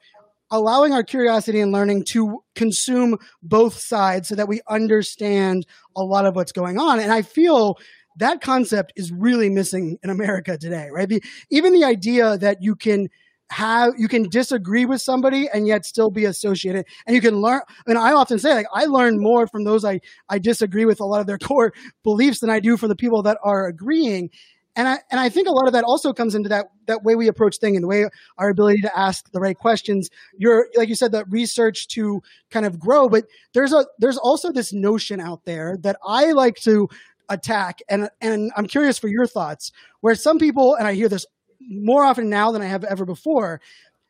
allowing 0.52 0.92
our 0.92 1.02
curiosity 1.02 1.60
and 1.60 1.72
learning 1.72 2.04
to 2.04 2.44
consume 2.54 3.18
both 3.42 3.78
sides 3.78 4.28
so 4.28 4.36
that 4.36 4.46
we 4.46 4.60
understand 4.68 5.66
a 5.96 6.04
lot 6.04 6.26
of 6.26 6.36
what's 6.36 6.52
going 6.52 6.78
on. 6.78 7.00
And 7.00 7.10
I 7.10 7.22
feel 7.22 7.78
that 8.18 8.42
concept 8.42 8.92
is 8.94 9.10
really 9.10 9.48
missing 9.48 9.98
in 10.02 10.10
America 10.10 10.58
today, 10.58 10.88
right? 10.92 11.08
The, 11.08 11.22
even 11.50 11.72
the 11.72 11.84
idea 11.84 12.36
that 12.38 12.62
you 12.62 12.76
can 12.76 13.08
have 13.50 13.92
you 13.98 14.08
can 14.08 14.28
disagree 14.30 14.86
with 14.86 15.00
somebody 15.00 15.46
and 15.52 15.66
yet 15.66 15.84
still 15.84 16.10
be 16.10 16.24
associated 16.24 16.86
and 17.06 17.14
you 17.14 17.20
can 17.20 17.36
learn 17.36 17.60
and 17.86 17.98
i 17.98 18.10
often 18.10 18.38
say 18.38 18.55
like 18.55 18.66
i 18.72 18.86
learn 18.86 19.20
more 19.20 19.46
from 19.46 19.64
those 19.64 19.84
i 19.84 20.00
i 20.30 20.38
disagree 20.38 20.86
with 20.86 21.00
a 21.00 21.05
lot 21.05 21.20
of 21.20 21.26
their 21.26 21.36
core 21.46 21.70
beliefs 22.03 22.40
than 22.40 22.48
i 22.48 22.59
do 22.59 22.78
from 22.78 22.88
the 22.88 22.96
people 22.96 23.22
that 23.22 23.36
are 23.44 23.66
agreeing 23.66 24.30
and 24.75 24.89
I 24.89 24.99
and 25.11 25.20
I 25.20 25.29
think 25.29 25.49
a 25.49 25.53
lot 25.53 25.66
of 25.66 25.73
that 25.75 25.85
also 25.85 26.12
comes 26.12 26.35
into 26.35 26.49
that 26.49 26.66
that 26.87 27.03
way 27.03 27.14
we 27.14 27.29
approach 27.29 27.59
things 27.59 27.77
and 27.77 27.85
the 27.85 27.89
way 27.89 28.07
our 28.39 28.49
ability 28.49 28.81
to 28.83 28.99
ask 28.99 29.31
the 29.33 29.41
right 29.41 29.57
questions. 29.57 30.09
You're 30.37 30.68
like 30.77 30.89
you 30.89 30.95
said, 30.95 31.12
that 31.12 31.31
research 31.31 31.89
to 31.89 32.23
kind 32.51 32.64
of 32.64 32.79
grow, 32.79 33.09
but 33.09 33.25
there's 33.55 33.73
a 33.73 33.87
there's 33.99 34.18
also 34.18 34.51
this 34.51 34.73
notion 34.73 35.20
out 35.20 35.45
there 35.45 35.77
that 35.83 35.97
I 36.07 36.33
like 36.33 36.57
to 36.62 36.89
attack, 37.29 37.81
and 37.89 38.09
and 38.20 38.51
I'm 38.57 38.66
curious 38.66 38.99
for 38.99 39.09
your 39.09 39.27
thoughts. 39.27 39.73
Where 40.01 40.14
some 40.14 40.39
people, 40.39 40.75
and 40.75 40.87
I 40.87 40.95
hear 40.95 41.09
this 41.09 41.27
more 41.61 42.05
often 42.05 42.29
now 42.29 42.51
than 42.51 42.62
I 42.62 42.66
have 42.66 42.85
ever 42.85 43.05
before, 43.05 43.61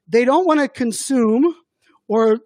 they 0.09 0.25
don't 0.25 0.47
want 0.47 0.61
to 0.61 0.69
consume 0.69 1.55
or 2.09 2.39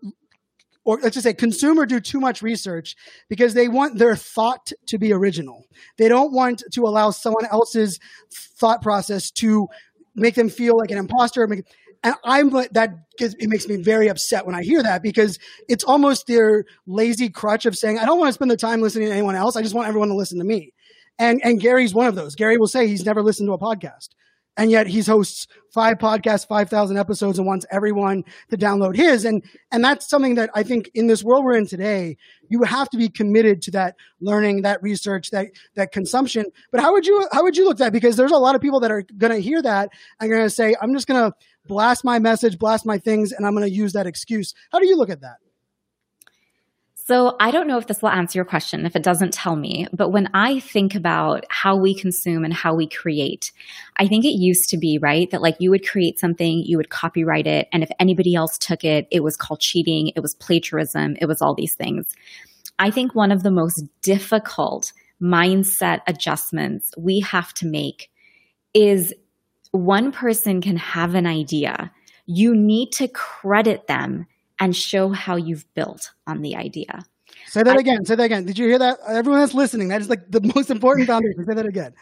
or 0.86 0.98
let's 1.02 1.14
just 1.14 1.24
say 1.24 1.34
consumer 1.34 1.84
do 1.84 2.00
too 2.00 2.20
much 2.20 2.40
research 2.40 2.94
because 3.28 3.54
they 3.54 3.68
want 3.68 3.98
their 3.98 4.14
thought 4.14 4.72
to 4.86 4.98
be 4.98 5.12
original. 5.12 5.66
They 5.98 6.08
don't 6.08 6.32
want 6.32 6.62
to 6.72 6.82
allow 6.82 7.10
someone 7.10 7.44
else's 7.46 7.98
thought 8.32 8.82
process 8.82 9.30
to 9.32 9.66
make 10.14 10.36
them 10.36 10.48
feel 10.48 10.78
like 10.78 10.92
an 10.92 10.98
imposter. 10.98 11.42
And 11.42 12.14
I'm 12.24 12.50
that 12.50 12.90
it 13.18 13.48
makes 13.48 13.66
me 13.66 13.76
very 13.76 14.06
upset 14.08 14.46
when 14.46 14.54
I 14.54 14.62
hear 14.62 14.80
that 14.80 15.02
because 15.02 15.40
it's 15.68 15.82
almost 15.82 16.28
their 16.28 16.64
lazy 16.86 17.28
crutch 17.30 17.66
of 17.66 17.76
saying, 17.76 17.98
I 17.98 18.06
don't 18.06 18.18
want 18.18 18.28
to 18.28 18.34
spend 18.34 18.52
the 18.52 18.56
time 18.56 18.80
listening 18.80 19.08
to 19.08 19.12
anyone 19.12 19.34
else. 19.34 19.56
I 19.56 19.62
just 19.62 19.74
want 19.74 19.88
everyone 19.88 20.08
to 20.08 20.14
listen 20.14 20.38
to 20.38 20.44
me. 20.44 20.72
And, 21.18 21.40
and 21.42 21.60
Gary's 21.60 21.94
one 21.94 22.06
of 22.06 22.14
those. 22.14 22.36
Gary 22.36 22.58
will 22.58 22.68
say 22.68 22.86
he's 22.86 23.04
never 23.04 23.22
listened 23.22 23.48
to 23.48 23.54
a 23.54 23.58
podcast 23.58 24.10
and 24.56 24.70
yet 24.70 24.86
he 24.86 25.00
hosts 25.00 25.46
five 25.70 25.98
podcasts 25.98 26.46
5000 26.46 26.96
episodes 26.96 27.38
and 27.38 27.46
wants 27.46 27.66
everyone 27.70 28.24
to 28.50 28.56
download 28.56 28.96
his. 28.96 29.24
And 29.24 29.44
and 29.70 29.84
that's 29.84 30.08
something 30.08 30.34
that 30.36 30.50
i 30.54 30.62
think 30.62 30.90
in 30.94 31.06
this 31.06 31.22
world 31.22 31.44
we're 31.44 31.56
in 31.56 31.66
today 31.66 32.16
you 32.48 32.62
have 32.62 32.88
to 32.90 32.96
be 32.96 33.08
committed 33.08 33.60
to 33.62 33.70
that 33.72 33.96
learning 34.20 34.62
that 34.62 34.82
research 34.82 35.30
that 35.30 35.48
that 35.74 35.92
consumption. 35.92 36.46
But 36.70 36.80
how 36.80 36.92
would 36.92 37.06
you 37.06 37.26
how 37.32 37.42
would 37.42 37.56
you 37.56 37.64
look 37.64 37.74
at 37.74 37.78
that? 37.78 37.92
Because 37.92 38.16
there's 38.16 38.32
a 38.32 38.36
lot 38.36 38.54
of 38.54 38.60
people 38.60 38.80
that 38.80 38.90
are 38.90 39.04
going 39.16 39.32
to 39.32 39.40
hear 39.40 39.60
that 39.62 39.90
and 40.20 40.30
going 40.30 40.42
to 40.42 40.50
say 40.50 40.74
i'm 40.80 40.92
just 40.92 41.06
going 41.06 41.22
to 41.22 41.36
blast 41.66 42.04
my 42.04 42.18
message 42.18 42.58
blast 42.58 42.86
my 42.86 42.98
things 42.98 43.32
and 43.32 43.46
i'm 43.46 43.54
going 43.54 43.68
to 43.68 43.74
use 43.74 43.92
that 43.92 44.06
excuse. 44.06 44.54
How 44.72 44.78
do 44.78 44.86
you 44.86 44.96
look 44.96 45.10
at 45.10 45.20
that 45.20 45.36
so 47.06 47.36
I 47.38 47.52
don't 47.52 47.68
know 47.68 47.78
if 47.78 47.86
this 47.86 48.02
will 48.02 48.08
answer 48.08 48.36
your 48.36 48.44
question, 48.44 48.84
if 48.84 48.96
it 48.96 49.04
doesn't 49.04 49.32
tell 49.32 49.54
me, 49.54 49.86
but 49.92 50.10
when 50.10 50.28
I 50.34 50.58
think 50.58 50.96
about 50.96 51.44
how 51.50 51.76
we 51.76 51.94
consume 51.94 52.44
and 52.44 52.52
how 52.52 52.74
we 52.74 52.88
create, 52.88 53.52
I 53.96 54.08
think 54.08 54.24
it 54.24 54.30
used 54.30 54.68
to 54.70 54.76
be, 54.76 54.98
right, 54.98 55.30
that 55.30 55.40
like 55.40 55.54
you 55.60 55.70
would 55.70 55.88
create 55.88 56.18
something, 56.18 56.64
you 56.66 56.76
would 56.76 56.90
copyright 56.90 57.46
it, 57.46 57.68
and 57.72 57.84
if 57.84 57.90
anybody 58.00 58.34
else 58.34 58.58
took 58.58 58.82
it, 58.82 59.06
it 59.12 59.22
was 59.22 59.36
called 59.36 59.60
cheating, 59.60 60.10
it 60.16 60.20
was 60.20 60.34
plagiarism, 60.34 61.16
it 61.20 61.26
was 61.26 61.40
all 61.40 61.54
these 61.54 61.76
things. 61.76 62.12
I 62.80 62.90
think 62.90 63.14
one 63.14 63.30
of 63.30 63.44
the 63.44 63.52
most 63.52 63.84
difficult 64.02 64.92
mindset 65.22 66.00
adjustments 66.08 66.90
we 66.98 67.20
have 67.20 67.54
to 67.54 67.66
make 67.66 68.10
is 68.74 69.14
one 69.70 70.10
person 70.10 70.60
can 70.60 70.76
have 70.76 71.14
an 71.14 71.26
idea. 71.26 71.92
You 72.26 72.56
need 72.56 72.90
to 72.94 73.06
credit 73.06 73.86
them 73.86 74.26
and 74.60 74.74
show 74.74 75.10
how 75.10 75.36
you've 75.36 75.72
built 75.74 76.12
on 76.26 76.42
the 76.42 76.56
idea. 76.56 77.04
Say 77.46 77.62
that 77.62 77.76
I, 77.76 77.80
again. 77.80 78.04
Say 78.04 78.14
that 78.14 78.24
again. 78.24 78.44
Did 78.44 78.58
you 78.58 78.66
hear 78.66 78.78
that? 78.78 78.98
Everyone 79.06 79.40
that's 79.40 79.54
listening, 79.54 79.88
that 79.88 80.00
is 80.00 80.08
like 80.08 80.30
the 80.30 80.40
most 80.54 80.70
important 80.70 81.06
foundation. 81.06 81.44
Say 81.44 81.54
that 81.54 81.66
again. 81.66 81.92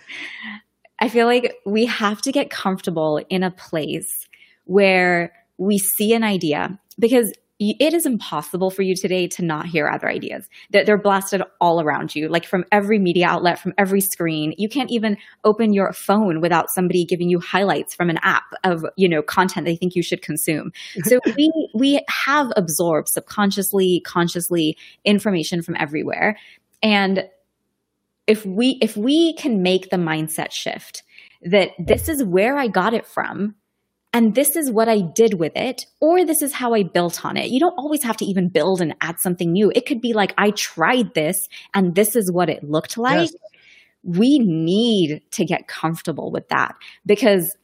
I 0.98 1.08
feel 1.08 1.26
like 1.26 1.54
we 1.66 1.86
have 1.86 2.22
to 2.22 2.32
get 2.32 2.50
comfortable 2.50 3.18
in 3.28 3.42
a 3.42 3.50
place 3.50 4.28
where 4.64 5.32
we 5.58 5.78
see 5.78 6.14
an 6.14 6.22
idea 6.22 6.78
because 6.98 7.32
it 7.60 7.94
is 7.94 8.04
impossible 8.04 8.70
for 8.70 8.82
you 8.82 8.96
today 8.96 9.28
to 9.28 9.44
not 9.44 9.66
hear 9.66 9.88
other 9.88 10.08
ideas. 10.08 10.48
That 10.70 10.86
they're 10.86 10.98
blasted 10.98 11.42
all 11.60 11.80
around 11.80 12.14
you 12.14 12.28
like 12.28 12.44
from 12.46 12.64
every 12.72 12.98
media 12.98 13.28
outlet 13.28 13.58
from 13.58 13.74
every 13.78 14.00
screen. 14.00 14.54
You 14.58 14.68
can't 14.68 14.90
even 14.90 15.16
open 15.44 15.72
your 15.72 15.92
phone 15.92 16.40
without 16.40 16.70
somebody 16.70 17.04
giving 17.04 17.28
you 17.28 17.38
highlights 17.38 17.94
from 17.94 18.10
an 18.10 18.18
app 18.22 18.44
of 18.64 18.84
you 18.96 19.08
know 19.08 19.22
content 19.22 19.66
they 19.66 19.76
think 19.76 19.94
you 19.94 20.02
should 20.02 20.22
consume. 20.22 20.72
So 21.04 21.20
we 21.36 21.68
we 21.74 22.00
have 22.08 22.50
absorbed 22.56 23.08
subconsciously 23.08 24.00
consciously 24.00 24.76
information 25.04 25.62
from 25.62 25.76
everywhere. 25.78 26.38
And 26.82 27.28
if 28.26 28.44
we 28.46 28.78
if 28.80 28.96
we 28.96 29.34
can 29.34 29.62
make 29.62 29.90
the 29.90 29.96
mindset 29.96 30.50
shift 30.50 31.02
that 31.42 31.70
this 31.78 32.08
is 32.08 32.24
where 32.24 32.56
i 32.56 32.66
got 32.66 32.94
it 32.94 33.06
from 33.06 33.54
and 34.14 34.36
this 34.36 34.54
is 34.54 34.70
what 34.70 34.88
I 34.88 35.00
did 35.00 35.34
with 35.34 35.56
it, 35.56 35.86
or 36.00 36.24
this 36.24 36.40
is 36.40 36.52
how 36.54 36.72
I 36.72 36.84
built 36.84 37.24
on 37.24 37.36
it. 37.36 37.50
You 37.50 37.58
don't 37.58 37.76
always 37.76 38.04
have 38.04 38.16
to 38.18 38.24
even 38.24 38.48
build 38.48 38.80
and 38.80 38.94
add 39.00 39.18
something 39.18 39.50
new. 39.50 39.72
It 39.74 39.86
could 39.86 40.00
be 40.00 40.12
like, 40.12 40.32
I 40.38 40.52
tried 40.52 41.14
this 41.14 41.48
and 41.74 41.96
this 41.96 42.14
is 42.14 42.30
what 42.30 42.48
it 42.48 42.62
looked 42.62 42.96
like. 42.96 43.32
Yes. 43.32 43.34
We 44.04 44.38
need 44.38 45.22
to 45.32 45.44
get 45.44 45.66
comfortable 45.66 46.30
with 46.30 46.48
that 46.50 46.76
because 47.04 47.56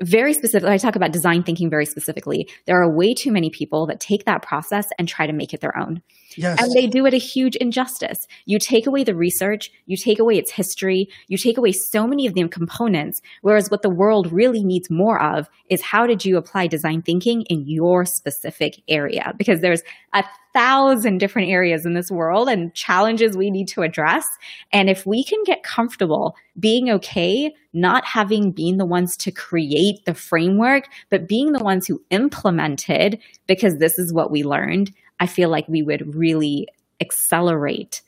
very 0.00 0.32
specifically, 0.32 0.72
i 0.72 0.78
talk 0.78 0.96
about 0.96 1.12
design 1.12 1.44
thinking 1.44 1.70
very 1.70 1.86
specifically 1.86 2.48
there 2.66 2.82
are 2.82 2.92
way 2.92 3.14
too 3.14 3.30
many 3.30 3.50
people 3.50 3.86
that 3.86 4.00
take 4.00 4.24
that 4.24 4.42
process 4.42 4.88
and 4.98 5.06
try 5.06 5.26
to 5.26 5.32
make 5.32 5.54
it 5.54 5.60
their 5.60 5.76
own 5.78 6.02
yes. 6.36 6.60
and 6.60 6.72
they 6.72 6.86
do 6.86 7.06
it 7.06 7.14
a 7.14 7.18
huge 7.18 7.56
injustice 7.56 8.26
you 8.44 8.58
take 8.58 8.86
away 8.86 9.04
the 9.04 9.14
research 9.14 9.70
you 9.86 9.96
take 9.96 10.18
away 10.18 10.36
its 10.36 10.50
history 10.50 11.08
you 11.28 11.36
take 11.36 11.58
away 11.58 11.72
so 11.72 12.06
many 12.06 12.26
of 12.26 12.34
the 12.34 12.46
components 12.48 13.20
whereas 13.42 13.70
what 13.70 13.82
the 13.82 13.90
world 13.90 14.32
really 14.32 14.64
needs 14.64 14.90
more 14.90 15.20
of 15.22 15.48
is 15.68 15.82
how 15.82 16.06
did 16.06 16.24
you 16.24 16.36
apply 16.36 16.66
design 16.66 17.02
thinking 17.02 17.42
in 17.42 17.64
your 17.66 18.04
specific 18.04 18.82
area 18.88 19.32
because 19.38 19.60
there's 19.60 19.82
a 20.12 20.24
thousand 20.52 21.18
different 21.18 21.48
areas 21.48 21.86
in 21.86 21.94
this 21.94 22.10
world 22.10 22.48
and 22.48 22.74
challenges 22.74 23.36
we 23.36 23.50
need 23.50 23.68
to 23.68 23.82
address. 23.82 24.26
And 24.72 24.90
if 24.90 25.06
we 25.06 25.24
can 25.24 25.42
get 25.44 25.62
comfortable 25.62 26.36
being 26.58 26.90
okay, 26.90 27.54
not 27.72 28.04
having 28.04 28.52
been 28.52 28.76
the 28.76 28.86
ones 28.86 29.16
to 29.18 29.30
create 29.30 30.04
the 30.04 30.14
framework, 30.14 30.88
but 31.10 31.28
being 31.28 31.52
the 31.52 31.64
ones 31.64 31.86
who 31.86 32.02
implemented 32.10 33.18
because 33.46 33.78
this 33.78 33.98
is 33.98 34.12
what 34.12 34.30
we 34.30 34.42
learned, 34.42 34.92
I 35.22 35.26
feel 35.26 35.50
like 35.50 35.68
we 35.68 35.82
would 35.82 36.16
really 36.16 36.66
accelerate 37.00 38.02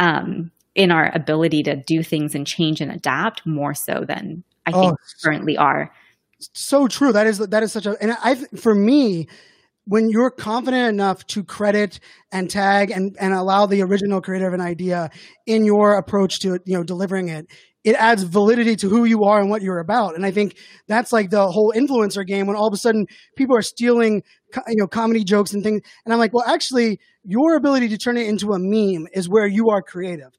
um, 0.00 0.50
in 0.74 0.90
our 0.90 1.14
ability 1.14 1.62
to 1.62 1.76
do 1.76 2.02
things 2.02 2.34
and 2.34 2.44
change 2.44 2.80
and 2.80 2.90
adapt 2.90 3.46
more 3.46 3.72
so 3.72 4.04
than 4.06 4.42
I 4.66 4.72
think 4.72 4.94
oh, 4.94 4.96
currently 5.22 5.56
are. 5.56 5.92
So 6.40 6.88
true. 6.88 7.12
That 7.12 7.28
is 7.28 7.38
that 7.38 7.62
is 7.62 7.70
such 7.70 7.86
a 7.86 7.96
and 8.02 8.16
I 8.20 8.34
for 8.56 8.74
me 8.74 9.28
when 9.84 10.10
you're 10.10 10.32
confident 10.32 10.88
enough 10.88 11.24
to 11.28 11.44
credit 11.44 12.00
and 12.32 12.50
tag 12.50 12.90
and, 12.90 13.16
and 13.20 13.32
allow 13.32 13.66
the 13.66 13.82
original 13.82 14.20
creator 14.20 14.48
of 14.48 14.52
an 14.52 14.60
idea 14.60 15.10
in 15.46 15.64
your 15.64 15.96
approach 15.96 16.40
to 16.40 16.58
you 16.64 16.76
know 16.76 16.82
delivering 16.82 17.28
it 17.28 17.46
it 17.86 17.94
adds 17.94 18.24
validity 18.24 18.74
to 18.76 18.88
who 18.88 19.04
you 19.04 19.24
are 19.24 19.40
and 19.40 19.48
what 19.48 19.62
you're 19.62 19.78
about 19.78 20.14
and 20.14 20.26
i 20.26 20.30
think 20.30 20.56
that's 20.88 21.12
like 21.12 21.30
the 21.30 21.50
whole 21.50 21.72
influencer 21.74 22.26
game 22.26 22.46
when 22.46 22.56
all 22.56 22.66
of 22.66 22.74
a 22.74 22.76
sudden 22.76 23.06
people 23.36 23.56
are 23.56 23.62
stealing 23.62 24.22
you 24.68 24.76
know 24.76 24.86
comedy 24.86 25.24
jokes 25.24 25.54
and 25.54 25.62
things 25.62 25.80
and 26.04 26.12
i'm 26.12 26.18
like 26.18 26.34
well 26.34 26.44
actually 26.46 27.00
your 27.24 27.56
ability 27.56 27.88
to 27.88 27.96
turn 27.96 28.16
it 28.16 28.26
into 28.26 28.52
a 28.52 28.58
meme 28.58 29.06
is 29.14 29.28
where 29.28 29.46
you 29.46 29.70
are 29.70 29.80
creative 29.80 30.32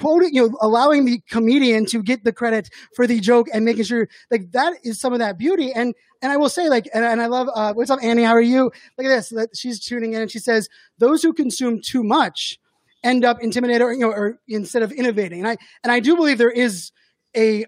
quoting, 0.00 0.30
you 0.32 0.48
know, 0.48 0.56
allowing 0.62 1.04
the 1.04 1.20
comedian 1.28 1.84
to 1.86 2.02
get 2.02 2.24
the 2.24 2.32
credit 2.32 2.70
for 2.96 3.06
the 3.06 3.20
joke 3.20 3.46
and 3.52 3.64
making 3.64 3.84
sure 3.84 4.08
like 4.30 4.50
that 4.52 4.72
is 4.82 4.98
some 4.98 5.12
of 5.12 5.18
that 5.18 5.38
beauty. 5.38 5.72
And 5.72 5.94
and 6.22 6.32
I 6.32 6.36
will 6.36 6.48
say 6.48 6.68
like, 6.68 6.88
and, 6.94 7.04
and 7.04 7.20
I 7.20 7.26
love 7.26 7.48
uh, 7.54 7.72
what's 7.74 7.90
up, 7.90 8.02
Annie? 8.02 8.24
How 8.24 8.32
are 8.32 8.40
you? 8.40 8.70
Look 8.98 9.06
at 9.06 9.30
this. 9.30 9.32
She's 9.54 9.78
tuning 9.78 10.14
in 10.14 10.22
and 10.22 10.30
she 10.30 10.38
says 10.38 10.68
those 10.98 11.22
who 11.22 11.32
consume 11.32 11.80
too 11.84 12.02
much 12.02 12.58
end 13.02 13.24
up 13.24 13.42
intimidated, 13.42 13.82
or, 13.82 13.92
you 13.92 14.00
know, 14.00 14.10
or 14.10 14.38
instead 14.48 14.82
of 14.82 14.92
innovating. 14.92 15.40
And 15.40 15.48
I 15.48 15.56
and 15.82 15.92
I 15.92 16.00
do 16.00 16.16
believe 16.16 16.38
there 16.38 16.50
is 16.50 16.92
a 17.36 17.64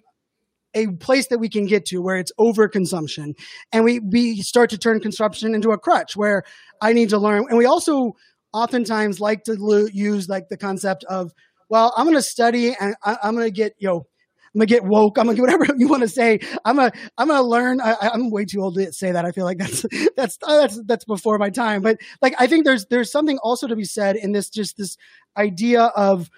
a 0.74 0.86
place 0.96 1.28
that 1.28 1.38
we 1.38 1.48
can 1.48 1.66
get 1.66 1.84
to 1.86 2.00
where 2.00 2.16
it's 2.16 2.32
overconsumption 2.40 3.34
and 3.72 3.84
we, 3.84 4.00
we 4.00 4.40
start 4.40 4.70
to 4.70 4.78
turn 4.78 5.00
consumption 5.00 5.54
into 5.54 5.70
a 5.70 5.78
crutch 5.78 6.16
where 6.16 6.44
I 6.80 6.94
need 6.94 7.10
to 7.10 7.18
learn. 7.18 7.44
And 7.50 7.58
we 7.58 7.66
also 7.66 8.16
oftentimes 8.54 9.20
like 9.20 9.44
to 9.44 9.90
use 9.92 10.30
like 10.30 10.48
the 10.48 10.56
concept 10.56 11.04
of 11.04 11.32
well, 11.68 11.94
I'm 11.96 12.04
going 12.04 12.16
to 12.16 12.22
study 12.22 12.74
and 12.78 12.94
I, 13.02 13.16
am 13.22 13.34
going 13.34 13.46
to 13.46 13.50
get, 13.50 13.72
you 13.78 13.88
know, 13.88 14.06
I'm 14.54 14.58
gonna 14.58 14.66
get 14.66 14.84
woke. 14.84 15.18
I'm 15.18 15.26
gonna 15.26 15.36
get 15.36 15.42
whatever 15.42 15.66
you 15.78 15.88
want 15.88 16.02
to 16.02 16.08
say. 16.08 16.38
I'm 16.64 16.76
gonna 16.76 16.92
I'm 17.16 17.28
gonna 17.28 17.42
learn. 17.42 17.80
I, 17.80 18.10
am 18.12 18.30
way 18.30 18.44
too 18.44 18.60
old 18.60 18.74
to 18.76 18.92
say 18.92 19.12
that. 19.12 19.24
I 19.24 19.32
feel 19.32 19.44
like 19.44 19.58
that's 19.58 19.84
that's 20.16 20.38
uh, 20.42 20.60
that's 20.60 20.80
that's 20.86 21.04
before 21.04 21.38
my 21.38 21.50
time. 21.50 21.82
But 21.82 21.98
like 22.20 22.34
I 22.38 22.46
think 22.46 22.64
there's 22.64 22.86
there's 22.86 23.10
something 23.10 23.38
also 23.38 23.66
to 23.66 23.76
be 23.76 23.84
said 23.84 24.16
in 24.16 24.32
this 24.32 24.50
just 24.50 24.76
this 24.76 24.96
idea 25.36 25.84
of 25.96 26.28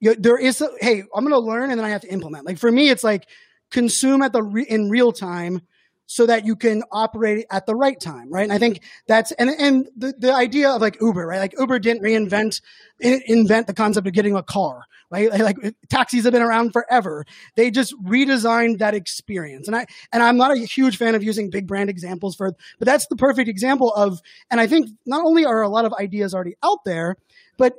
you 0.00 0.10
know, 0.10 0.16
there 0.18 0.38
is 0.38 0.60
a, 0.60 0.70
hey 0.80 1.02
I'm 1.14 1.24
gonna 1.24 1.38
learn 1.38 1.70
and 1.70 1.78
then 1.78 1.84
I 1.84 1.90
have 1.90 2.02
to 2.02 2.12
implement. 2.12 2.46
Like 2.46 2.58
for 2.58 2.72
me, 2.72 2.88
it's 2.88 3.04
like 3.04 3.28
consume 3.70 4.22
at 4.22 4.32
the 4.32 4.42
re, 4.42 4.64
in 4.66 4.88
real 4.88 5.12
time 5.12 5.60
so 6.08 6.24
that 6.24 6.46
you 6.46 6.56
can 6.56 6.82
operate 6.90 7.46
at 7.50 7.66
the 7.66 7.74
right 7.74 8.00
time, 8.00 8.32
right? 8.32 8.42
And 8.42 8.52
I 8.52 8.58
think 8.58 8.80
that's 9.06 9.30
and 9.32 9.50
and 9.50 9.88
the, 9.94 10.14
the 10.18 10.34
idea 10.34 10.70
of 10.70 10.80
like 10.80 11.00
Uber, 11.00 11.24
right? 11.26 11.38
Like 11.38 11.54
Uber 11.58 11.78
didn't 11.78 12.02
reinvent 12.02 12.62
invent 12.98 13.66
the 13.66 13.74
concept 13.74 14.06
of 14.06 14.14
getting 14.14 14.34
a 14.34 14.42
car, 14.42 14.84
right? 15.10 15.30
Like 15.38 15.56
taxis 15.90 16.24
have 16.24 16.32
been 16.32 16.42
around 16.42 16.72
forever. 16.72 17.26
They 17.56 17.70
just 17.70 17.94
redesigned 18.02 18.78
that 18.78 18.94
experience. 18.94 19.68
And 19.68 19.76
I 19.76 19.86
and 20.10 20.22
I'm 20.22 20.38
not 20.38 20.50
a 20.50 20.56
huge 20.56 20.96
fan 20.96 21.14
of 21.14 21.22
using 21.22 21.50
big 21.50 21.66
brand 21.66 21.90
examples 21.90 22.34
for, 22.34 22.52
but 22.78 22.86
that's 22.86 23.06
the 23.08 23.16
perfect 23.16 23.48
example 23.48 23.92
of. 23.92 24.20
And 24.50 24.60
I 24.60 24.66
think 24.66 24.88
not 25.04 25.24
only 25.26 25.44
are 25.44 25.60
a 25.60 25.68
lot 25.68 25.84
of 25.84 25.92
ideas 25.92 26.34
already 26.34 26.56
out 26.62 26.84
there, 26.86 27.16
but 27.58 27.74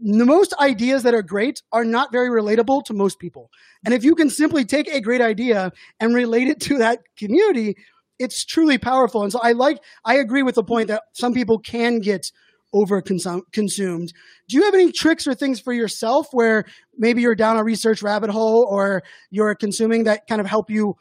the 0.00 0.24
most 0.24 0.54
ideas 0.60 1.02
that 1.02 1.14
are 1.14 1.22
great 1.22 1.62
are 1.72 1.84
not 1.84 2.12
very 2.12 2.28
relatable 2.28 2.84
to 2.84 2.94
most 2.94 3.18
people. 3.18 3.50
And 3.84 3.94
if 3.94 4.04
you 4.04 4.14
can 4.14 4.30
simply 4.30 4.64
take 4.64 4.88
a 4.88 5.00
great 5.00 5.20
idea 5.20 5.72
and 5.98 6.14
relate 6.14 6.48
it 6.48 6.60
to 6.62 6.78
that 6.78 7.00
community, 7.16 7.76
it's 8.18 8.44
truly 8.44 8.78
powerful. 8.78 9.22
And 9.22 9.32
so 9.32 9.40
I 9.42 9.52
like, 9.52 9.78
I 10.04 10.16
agree 10.16 10.42
with 10.42 10.54
the 10.54 10.64
point 10.64 10.88
that 10.88 11.02
some 11.12 11.32
people 11.32 11.58
can 11.58 12.00
get 12.00 12.30
over 12.72 13.02
consumed. 13.02 14.12
Do 14.48 14.56
you 14.56 14.64
have 14.64 14.74
any 14.74 14.92
tricks 14.92 15.26
or 15.26 15.34
things 15.34 15.58
for 15.58 15.72
yourself 15.72 16.28
where 16.32 16.64
maybe 16.96 17.20
you're 17.20 17.34
down 17.34 17.56
a 17.56 17.64
research 17.64 18.02
rabbit 18.02 18.30
hole 18.30 18.66
or 18.70 19.02
you're 19.30 19.54
consuming 19.54 20.04
that 20.04 20.26
kind 20.28 20.40
of 20.40 20.46
help 20.46 20.70
you 20.70 20.94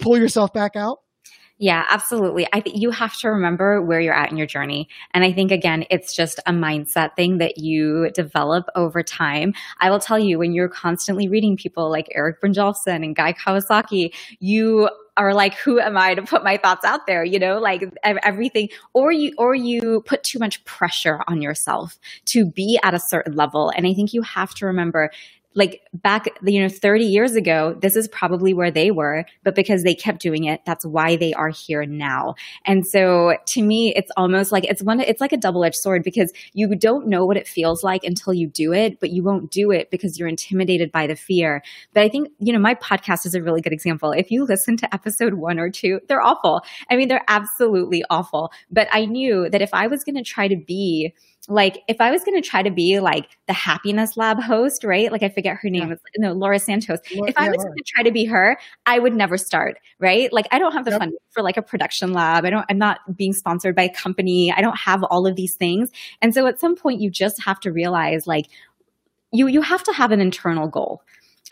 pull 0.00 0.18
yourself 0.18 0.52
back 0.52 0.74
out? 0.74 0.98
Yeah, 1.58 1.86
absolutely. 1.88 2.46
I 2.52 2.60
think 2.60 2.76
you 2.76 2.90
have 2.90 3.16
to 3.20 3.28
remember 3.30 3.80
where 3.80 3.98
you're 3.98 4.12
at 4.14 4.30
in 4.30 4.36
your 4.36 4.46
journey. 4.46 4.88
And 5.14 5.24
I 5.24 5.32
think, 5.32 5.50
again, 5.50 5.84
it's 5.90 6.14
just 6.14 6.38
a 6.46 6.52
mindset 6.52 7.16
thing 7.16 7.38
that 7.38 7.56
you 7.56 8.10
develop 8.10 8.66
over 8.74 9.02
time. 9.02 9.54
I 9.80 9.88
will 9.88 9.98
tell 9.98 10.18
you, 10.18 10.38
when 10.38 10.52
you're 10.52 10.68
constantly 10.68 11.28
reading 11.28 11.56
people 11.56 11.90
like 11.90 12.08
Eric 12.14 12.42
Brynjolfsson 12.42 13.02
and 13.02 13.16
Guy 13.16 13.32
Kawasaki, 13.32 14.12
you 14.38 14.90
are 15.18 15.32
like 15.32 15.54
who 15.54 15.80
am 15.80 15.96
i 15.96 16.14
to 16.14 16.20
put 16.20 16.44
my 16.44 16.58
thoughts 16.58 16.84
out 16.84 17.06
there 17.06 17.24
you 17.24 17.38
know 17.38 17.58
like 17.58 17.82
everything 18.04 18.68
or 18.92 19.10
you 19.10 19.32
or 19.38 19.54
you 19.54 20.02
put 20.04 20.22
too 20.22 20.38
much 20.38 20.62
pressure 20.66 21.20
on 21.26 21.40
yourself 21.40 21.96
to 22.26 22.44
be 22.44 22.78
at 22.82 22.92
a 22.92 22.98
certain 22.98 23.34
level 23.34 23.70
and 23.70 23.86
i 23.86 23.94
think 23.94 24.12
you 24.12 24.20
have 24.20 24.52
to 24.54 24.66
remember 24.66 25.10
like 25.56 25.82
back 25.94 26.28
you 26.44 26.60
know 26.62 26.68
30 26.68 27.04
years 27.04 27.34
ago 27.34 27.76
this 27.80 27.96
is 27.96 28.06
probably 28.08 28.54
where 28.54 28.70
they 28.70 28.90
were 28.90 29.24
but 29.42 29.54
because 29.54 29.82
they 29.82 29.94
kept 29.94 30.20
doing 30.20 30.44
it 30.44 30.60
that's 30.66 30.84
why 30.84 31.16
they 31.16 31.32
are 31.32 31.48
here 31.48 31.84
now. 31.84 32.34
And 32.64 32.86
so 32.86 33.36
to 33.46 33.62
me 33.62 33.92
it's 33.96 34.10
almost 34.16 34.52
like 34.52 34.64
it's 34.64 34.82
one 34.82 35.00
it's 35.00 35.20
like 35.20 35.32
a 35.32 35.36
double-edged 35.36 35.76
sword 35.76 36.02
because 36.04 36.32
you 36.52 36.74
don't 36.76 37.08
know 37.08 37.24
what 37.24 37.36
it 37.36 37.48
feels 37.48 37.82
like 37.82 38.04
until 38.04 38.32
you 38.32 38.46
do 38.46 38.72
it 38.72 39.00
but 39.00 39.10
you 39.10 39.22
won't 39.22 39.50
do 39.50 39.70
it 39.70 39.90
because 39.90 40.18
you're 40.18 40.28
intimidated 40.28 40.92
by 40.92 41.06
the 41.06 41.16
fear. 41.16 41.62
But 41.94 42.02
i 42.02 42.08
think 42.08 42.28
you 42.38 42.52
know 42.52 42.58
my 42.58 42.74
podcast 42.74 43.26
is 43.26 43.34
a 43.34 43.42
really 43.42 43.62
good 43.62 43.72
example. 43.72 44.12
If 44.12 44.30
you 44.30 44.44
listen 44.44 44.76
to 44.78 44.94
episode 44.94 45.34
1 45.34 45.58
or 45.58 45.70
2 45.70 46.00
they're 46.08 46.22
awful. 46.22 46.62
I 46.90 46.96
mean 46.96 47.08
they're 47.08 47.24
absolutely 47.28 48.04
awful. 48.10 48.52
But 48.70 48.88
i 48.92 49.06
knew 49.06 49.48
that 49.50 49.62
if 49.62 49.70
i 49.72 49.86
was 49.86 50.04
going 50.04 50.16
to 50.16 50.22
try 50.22 50.48
to 50.48 50.56
be 50.56 51.14
like 51.48 51.82
if 51.86 52.00
I 52.00 52.10
was 52.10 52.24
going 52.24 52.40
to 52.40 52.46
try 52.46 52.62
to 52.62 52.70
be 52.70 52.98
like 53.00 53.28
the 53.46 53.52
happiness 53.52 54.16
lab 54.16 54.40
host, 54.40 54.84
right? 54.84 55.12
Like 55.12 55.22
I 55.22 55.28
forget 55.28 55.56
her 55.56 55.70
name. 55.70 55.90
Yeah. 55.90 55.96
no, 56.18 56.32
Laura 56.32 56.58
Santos. 56.58 56.98
Laura, 57.14 57.30
if 57.30 57.38
I 57.38 57.44
yeah, 57.44 57.50
was 57.50 57.64
going 57.64 57.76
to 57.76 57.84
try 57.86 58.02
to 58.02 58.10
be 58.10 58.24
her, 58.24 58.58
I 58.84 58.98
would 58.98 59.14
never 59.14 59.38
start, 59.38 59.78
right? 60.00 60.32
Like 60.32 60.46
I 60.50 60.58
don't 60.58 60.72
have 60.72 60.84
the 60.84 60.90
yep. 60.92 61.00
funding 61.00 61.18
for 61.30 61.42
like 61.42 61.56
a 61.56 61.62
production 61.62 62.12
lab. 62.12 62.44
I 62.44 62.50
don't, 62.50 62.66
I'm 62.68 62.78
not 62.78 63.16
being 63.16 63.32
sponsored 63.32 63.76
by 63.76 63.84
a 63.84 63.92
company. 63.92 64.52
I 64.52 64.60
don't 64.60 64.78
have 64.78 65.04
all 65.04 65.26
of 65.26 65.36
these 65.36 65.54
things. 65.54 65.90
And 66.20 66.34
so 66.34 66.46
at 66.46 66.58
some 66.58 66.74
point 66.74 67.00
you 67.00 67.10
just 67.10 67.42
have 67.44 67.60
to 67.60 67.72
realize 67.72 68.26
like 68.26 68.46
you, 69.32 69.46
you 69.46 69.62
have 69.62 69.84
to 69.84 69.92
have 69.92 70.12
an 70.12 70.20
internal 70.20 70.68
goal. 70.68 71.02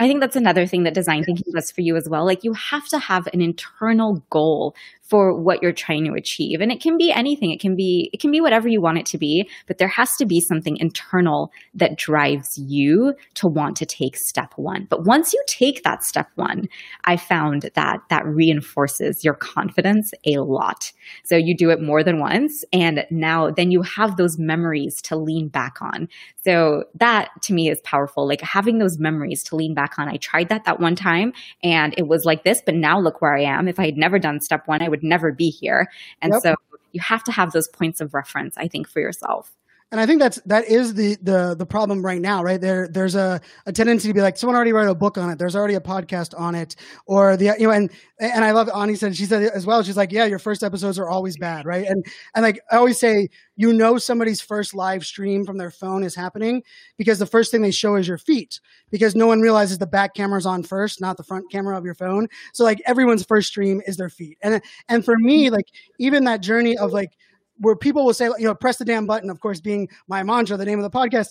I 0.01 0.09
think 0.09 0.21
that's 0.21 0.35
another 0.35 0.67
thing 0.67 0.83
that 0.85 0.95
design 0.95 1.23
thinking 1.23 1.53
does 1.53 1.71
for 1.71 1.81
you 1.81 1.95
as 1.95 2.09
well. 2.09 2.25
Like 2.25 2.43
you 2.43 2.53
have 2.55 2.89
to 2.89 2.99
have 2.99 3.29
an 3.29 3.41
internal 3.41 4.25
goal 4.29 4.75
for 5.05 5.39
what 5.39 5.63
you're 5.63 5.73
trying 5.73 6.05
to 6.07 6.15
achieve. 6.15 6.61
And 6.61 6.73
it 6.73 6.81
can 6.81 6.97
be 6.97 7.13
anything. 7.13 7.51
It 7.51 7.61
can 7.61 7.77
be 7.77 8.11
it 8.13 8.21
can 8.21 8.31
be 8.31 8.41
whatever 8.41 8.69
you 8.69 8.81
want 8.81 8.99
it 8.99 9.07
to 9.07 9.19
be, 9.19 9.49
but 9.67 9.79
there 9.79 9.89
has 9.89 10.11
to 10.17 10.27
be 10.27 10.41
something 10.41 10.77
internal 10.79 11.53
that 11.75 11.99
drives 11.99 12.59
you 12.59 13.15
to 13.35 13.47
want 13.47 13.77
to 13.77 13.87
take 13.87 14.17
step 14.17 14.55
1. 14.57 14.87
But 14.89 15.05
once 15.05 15.33
you 15.33 15.43
take 15.47 15.83
that 15.83 16.03
step 16.03 16.29
1, 16.37 16.69
I 17.05 17.17
found 17.17 17.71
that 17.75 18.01
that 18.09 18.27
reinforces 18.27 19.23
your 19.25 19.35
confidence 19.35 20.13
a 20.27 20.39
lot. 20.39 20.91
So 21.25 21.37
you 21.37 21.55
do 21.57 21.71
it 21.71 21.83
more 21.83 22.03
than 22.03 22.19
once 22.19 22.65
and 22.73 23.05
now 23.11 23.51
then 23.51 23.71
you 23.71 23.83
have 23.83 24.17
those 24.17 24.39
memories 24.39 25.03
to 25.03 25.17
lean 25.17 25.49
back 25.49 25.83
on. 25.83 26.09
So 26.45 26.85
that 26.95 27.31
to 27.43 27.53
me 27.53 27.69
is 27.69 27.81
powerful. 27.85 28.27
Like 28.27 28.41
having 28.41 28.79
those 28.79 28.99
memories 28.99 29.43
to 29.45 29.57
lean 29.57 29.75
back 29.75 29.99
on. 29.99 30.09
I 30.09 30.17
tried 30.17 30.49
that 30.49 30.65
that 30.65 30.81
one 30.81 30.97
time 30.97 31.35
and 31.63 31.95
it 31.99 32.09
was 32.09 32.25
like 32.25 32.45
this, 32.45 32.63
but 32.65 32.75
now 32.75 32.99
look 32.99 33.21
where 33.21 33.37
I 33.37 33.43
am. 33.43 33.69
If 33.69 33.79
I 33.79 33.85
had 33.85 33.97
never 33.97 34.19
done 34.19 34.41
step 34.41 34.67
1, 34.67 34.81
I 34.81 34.89
would 34.89 34.94
never 35.03 35.33
be 35.33 35.51
here. 35.51 35.91
And 36.23 36.33
yep. 36.33 36.43
so 36.43 36.55
you 36.93 37.01
have 37.01 37.25
to 37.25 37.33
have 37.33 37.53
those 37.53 37.69
points 37.69 38.01
of 38.01 38.15
reference, 38.15 38.57
I 38.57 38.69
think, 38.69 38.89
for 38.89 39.01
yourself 39.01 39.53
and 39.95 40.01
I 40.01 40.07
think 40.07 40.19
that's 40.19 40.41
that 40.47 40.65
is 40.65 40.95
the 40.95 41.17
the 41.23 41.55
the 41.55 41.65
problem 41.65 42.05
right 42.05 42.21
now, 42.21 42.43
right? 42.43 42.61
There 42.61 42.89
there's 42.89 43.15
a, 43.15 43.41
a 43.65 43.73
tendency 43.73 44.09
to 44.09 44.15
be 44.15 44.21
like 44.21 44.37
someone 44.37 44.57
already 44.57 44.73
wrote 44.73 44.91
a 44.91 44.95
book 44.95 45.17
on 45.19 45.31
it. 45.31 45.39
There's 45.39 45.55
already 45.55 45.75
a 45.75 45.81
podcast 45.81 46.37
on 46.37 46.57
it, 46.57 46.75
or 47.07 47.37
the 47.37 47.55
you 47.57 47.69
know, 47.69 47.71
and 47.71 47.93
and 48.19 48.45
I 48.45 48.51
love 48.51 48.69
Ani 48.75 48.97
said 48.97 49.15
she 49.15 49.25
said 49.25 49.45
as 49.45 49.67
well. 49.67 49.85
She's 49.85 49.97
like, 49.97 50.11
yeah, 50.11 50.25
your 50.25 50.41
first 50.41 50.65
episodes 50.65 50.99
are 50.99 51.09
always 51.09 51.37
bad, 51.37 51.65
right? 51.65 51.87
And 51.87 52.05
and 52.35 52.43
like 52.43 52.59
I 52.73 52.77
always 52.77 52.99
say, 52.99 53.29
you 53.55 53.73
know, 53.73 53.97
somebody's 53.97 54.41
first 54.41 54.75
live 54.75 55.07
stream 55.07 55.47
from 55.47 55.59
their 55.59 55.71
phone 55.71 56.03
is 56.03 56.17
happening 56.17 56.65
because 56.99 57.21
the 57.21 57.27
first 57.27 57.53
thing 57.53 57.63
they 57.63 57.71
show 57.71 57.95
is 57.95 58.09
your 58.09 58.19
feet, 58.19 58.59
because 58.91 59.15
no 59.15 59.29
one 59.29 59.43
realizes 59.43 59.79
the 59.79 59.87
back 59.87 60.15
camera's 60.15 60.45
on 60.45 60.65
first, 60.65 61.01
not 61.01 61.17
the 61.19 61.23
front 61.23 61.53
camera 61.53 61.79
of 61.79 61.85
your 61.85 61.95
phone. 61.95 62.27
So 62.53 62.65
like 62.65 62.83
everyone's 62.85 63.25
first 63.25 63.47
stream 63.47 63.81
is 63.87 63.97
their 63.97 64.11
feet, 64.11 64.39
and 64.43 64.61
and 64.89 65.05
for 65.05 65.17
me, 65.17 65.51
like 65.51 65.67
even 66.01 66.25
that 66.25 66.41
journey 66.41 66.77
of 66.77 66.93
like 66.93 67.13
where 67.59 67.77
people 67.77 68.05
will 68.05 68.15
say, 68.15 68.27
you 68.39 68.47
know, 68.47 68.55
press 68.55 68.79
the 68.79 68.85
damn 68.85 69.07
button, 69.07 69.31
of 69.31 69.41
course, 69.41 69.61
being 69.61 69.89
my 70.09 70.23
mantra, 70.23 70.57
the 70.57 70.65
name 70.65 70.79
of 70.79 70.91
the 70.91 70.97
podcast. 70.97 71.29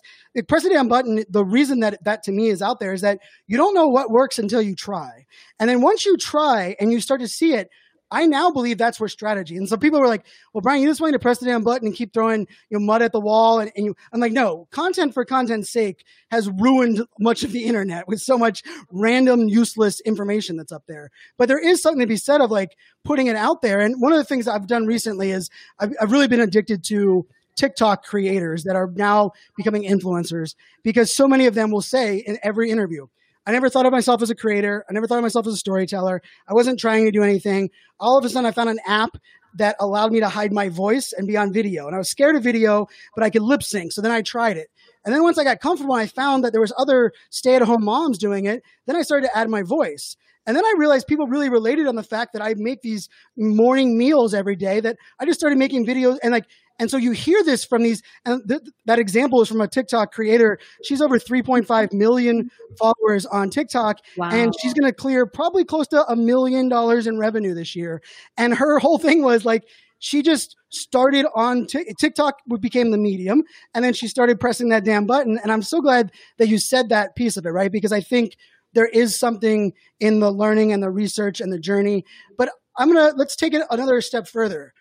Press 0.48 0.64
the 0.64 0.70
damn 0.70 0.88
button. 0.88 1.24
The 1.30 1.44
reason 1.44 1.80
that 1.82 2.04
that 2.04 2.24
to 2.24 2.32
me 2.32 2.48
is 2.48 2.62
out 2.62 2.80
there 2.80 2.94
is 2.94 3.02
that 3.02 3.20
you 3.48 3.58
don't 3.58 3.74
know 3.74 3.88
what 3.88 4.12
works 4.12 4.40
until 4.40 4.62
you 4.62 4.76
try. 4.76 5.26
And 5.60 5.70
then 5.70 5.82
once 5.82 6.06
you 6.06 6.18
try 6.18 6.76
and 6.80 6.92
you 6.92 7.02
start 7.02 7.22
to 7.22 7.28
see 7.28 7.54
it, 7.54 7.70
I 8.12 8.28
now 8.28 8.52
believe 8.52 8.78
that's 8.78 9.00
where 9.00 9.10
strategy. 9.10 9.58
And 9.58 9.68
so 9.68 9.76
people 9.76 10.00
were 10.00 10.08
like, 10.08 10.26
well, 10.54 10.62
Brian, 10.62 10.82
you 10.82 10.88
just 10.88 11.02
want 11.02 11.14
to 11.14 11.20
press 11.20 11.40
the 11.40 11.46
damn 11.46 11.64
button 11.64 11.88
and 11.88 11.96
keep 11.96 12.14
throwing 12.14 12.42
you 12.70 12.78
know, 12.78 12.86
mud 12.86 13.02
at 13.02 13.12
the 13.12 13.20
wall. 13.20 13.60
And, 13.60 13.72
and 13.76 13.86
you, 13.86 13.96
I'm 14.12 14.20
like, 14.20 14.32
no, 14.32 14.68
content 14.72 15.14
for 15.14 15.26
content's 15.26 15.72
sake 15.72 16.06
has 16.30 16.48
ruined 16.48 17.04
much 17.20 17.44
of 17.44 17.52
the 17.52 17.66
internet 17.66 18.08
with 18.08 18.20
so 18.20 18.38
much 18.38 18.62
random, 18.92 19.48
useless 19.48 20.00
information 20.02 20.58
that's 20.58 20.72
up 20.72 20.84
there. 20.88 21.10
But 21.38 21.48
there 21.48 21.60
is 21.60 21.82
something 21.82 22.02
to 22.02 22.08
be 22.08 22.18
said 22.18 22.40
of 22.40 22.52
like 22.52 22.78
putting 23.04 23.28
it 23.28 23.36
out 23.36 23.62
there. 23.62 23.80
And 23.80 24.00
one 24.00 24.12
of 24.12 24.20
the 24.20 24.26
things 24.26 24.48
I've 24.48 24.68
done 24.68 24.86
recently 24.86 25.32
is 25.32 25.50
I've, 25.80 25.94
I've 26.00 26.12
really 26.12 26.28
been 26.28 26.40
addicted 26.40 26.84
to 26.86 27.26
TikTok 27.56 28.04
creators 28.04 28.64
that 28.64 28.76
are 28.76 28.92
now 28.96 29.32
becoming 29.56 29.84
influencers 29.84 30.56
because 30.84 31.14
so 31.14 31.28
many 31.28 31.46
of 31.46 31.56
them 31.56 31.72
will 31.72 31.82
say 31.82 32.18
in 32.18 32.38
every 32.44 32.70
interview, 32.70 33.08
I 33.46 33.52
never 33.52 33.70
thought 33.70 33.86
of 33.86 33.92
myself 33.92 34.22
as 34.22 34.30
a 34.30 34.36
creator. 34.36 34.86
I 34.90 34.94
never 34.94 35.08
thought 35.08 35.18
of 35.18 35.24
myself 35.24 35.48
as 35.48 35.54
a 35.54 35.58
storyteller. 35.58 36.22
I 36.48 36.54
wasn't 36.54 36.80
trying 36.80 37.06
to 37.06 37.12
do 37.12 37.24
anything. 37.24 37.70
All 38.00 38.18
of 38.18 38.24
a 38.24 38.30
sudden, 38.30 38.46
I 38.46 38.52
found 38.52 38.70
an 38.70 38.80
app 38.88 39.18
that 39.56 39.76
allowed 39.80 40.12
me 40.12 40.20
to 40.20 40.30
hide 40.30 40.52
my 40.52 40.70
voice 40.70 41.14
and 41.16 41.28
be 41.28 41.38
on 41.38 41.54
video. 41.54 41.86
And 41.86 41.96
I 41.96 42.00
was 42.00 42.10
scared 42.10 42.36
of 42.36 42.44
video, 42.44 42.88
but 43.16 43.24
I 43.24 43.30
could 43.30 43.44
lip 43.44 43.62
sync. 43.62 43.92
So 43.92 44.02
then 44.02 44.12
I 44.12 44.22
tried 44.22 44.58
it. 44.58 44.70
And 45.06 45.14
then 45.14 45.22
once 45.22 45.38
I 45.38 45.44
got 45.44 45.60
comfortable, 45.60 45.94
I 45.94 46.08
found 46.08 46.44
that 46.44 46.54
there 46.54 46.62
was 46.62 46.74
other 46.78 47.12
stay-at-home 47.30 47.84
moms 47.84 48.18
doing 48.18 48.46
it. 48.46 48.64
Then 48.88 48.96
I 48.96 49.02
started 49.02 49.28
to 49.28 49.38
add 49.38 49.50
my 49.50 49.62
voice. 49.62 50.16
And 50.46 50.56
then 50.56 50.66
I 50.66 50.74
realized 50.78 51.08
people 51.08 51.28
really 51.28 51.50
related 51.50 51.88
on 51.88 51.96
the 51.96 52.04
fact 52.04 52.34
that 52.34 52.42
I 52.42 52.54
make 52.58 52.82
these 52.82 53.10
morning 53.38 53.98
meals 53.98 54.34
every 54.34 54.56
day 54.56 54.80
that 54.82 54.98
I 55.20 55.26
just 55.26 55.40
started 55.40 55.58
making 55.58 55.86
videos 55.86 56.18
and 56.22 56.32
like 56.32 56.46
and 56.80 56.90
so 56.90 56.98
you 56.98 57.12
hear 57.12 57.44
this 57.44 57.64
from 57.64 57.84
these, 57.84 58.02
and 58.26 58.42
th- 58.48 58.62
that 58.86 59.00
example 59.00 59.42
is 59.42 59.48
from 59.48 59.62
a 59.62 59.68
TikTok 59.68 60.12
creator. 60.12 60.58
She's 60.84 61.02
over 61.02 61.20
3.5 61.20 61.94
million 61.94 62.50
followers 62.80 63.26
on 63.26 63.50
TikTok, 63.50 64.00
wow. 64.18 64.30
and 64.32 64.54
she's 64.60 64.74
going 64.74 64.92
to 64.92 64.96
clear 64.96 65.26
probably 65.26 65.66
close 65.66 65.88
to 65.90 66.04
a 66.08 66.16
million 66.16 66.70
dollars 66.70 67.06
in 67.06 67.20
revenue 67.20 67.54
this 67.54 67.76
year. 67.76 68.02
And 68.38 68.56
her 68.56 68.80
whole 68.80 68.98
thing 68.98 69.22
was 69.22 69.46
like, 69.46 69.66
she 70.00 70.22
just 70.22 70.58
started 70.70 71.26
on 71.36 71.68
t- 71.68 71.94
TikTok 71.98 72.40
became 72.60 72.92
the 72.92 72.98
medium, 72.98 73.44
and 73.74 73.86
then 73.86 73.94
she 73.94 74.08
started 74.08 74.40
pressing 74.40 74.70
that 74.70 74.84
damn 74.84 75.06
button. 75.06 75.40
And 75.42 75.52
I'm 75.52 75.62
so 75.62 75.80
glad 75.80 76.12
that 76.38 76.50
you 76.50 76.58
said 76.58 76.90
that 76.90 77.16
piece 77.16 77.38
of 77.38 77.46
it, 77.46 77.52
right? 77.52 77.72
Because 77.72 77.94
I 77.94 78.02
think 78.02 78.36
there 78.74 78.88
is 78.88 79.18
something 79.18 79.74
in 80.00 80.20
the 80.20 80.32
learning 80.32 80.74
and 80.74 80.84
the 80.84 80.90
research 80.90 81.42
and 81.42 81.52
the 81.52 81.60
journey. 81.60 82.06
But 82.38 82.50
I'm 82.78 82.94
gonna 82.94 83.14
let's 83.16 83.36
take 83.36 83.54
it 83.54 83.64
another 83.70 84.02
step 84.02 84.28
further 84.28 84.74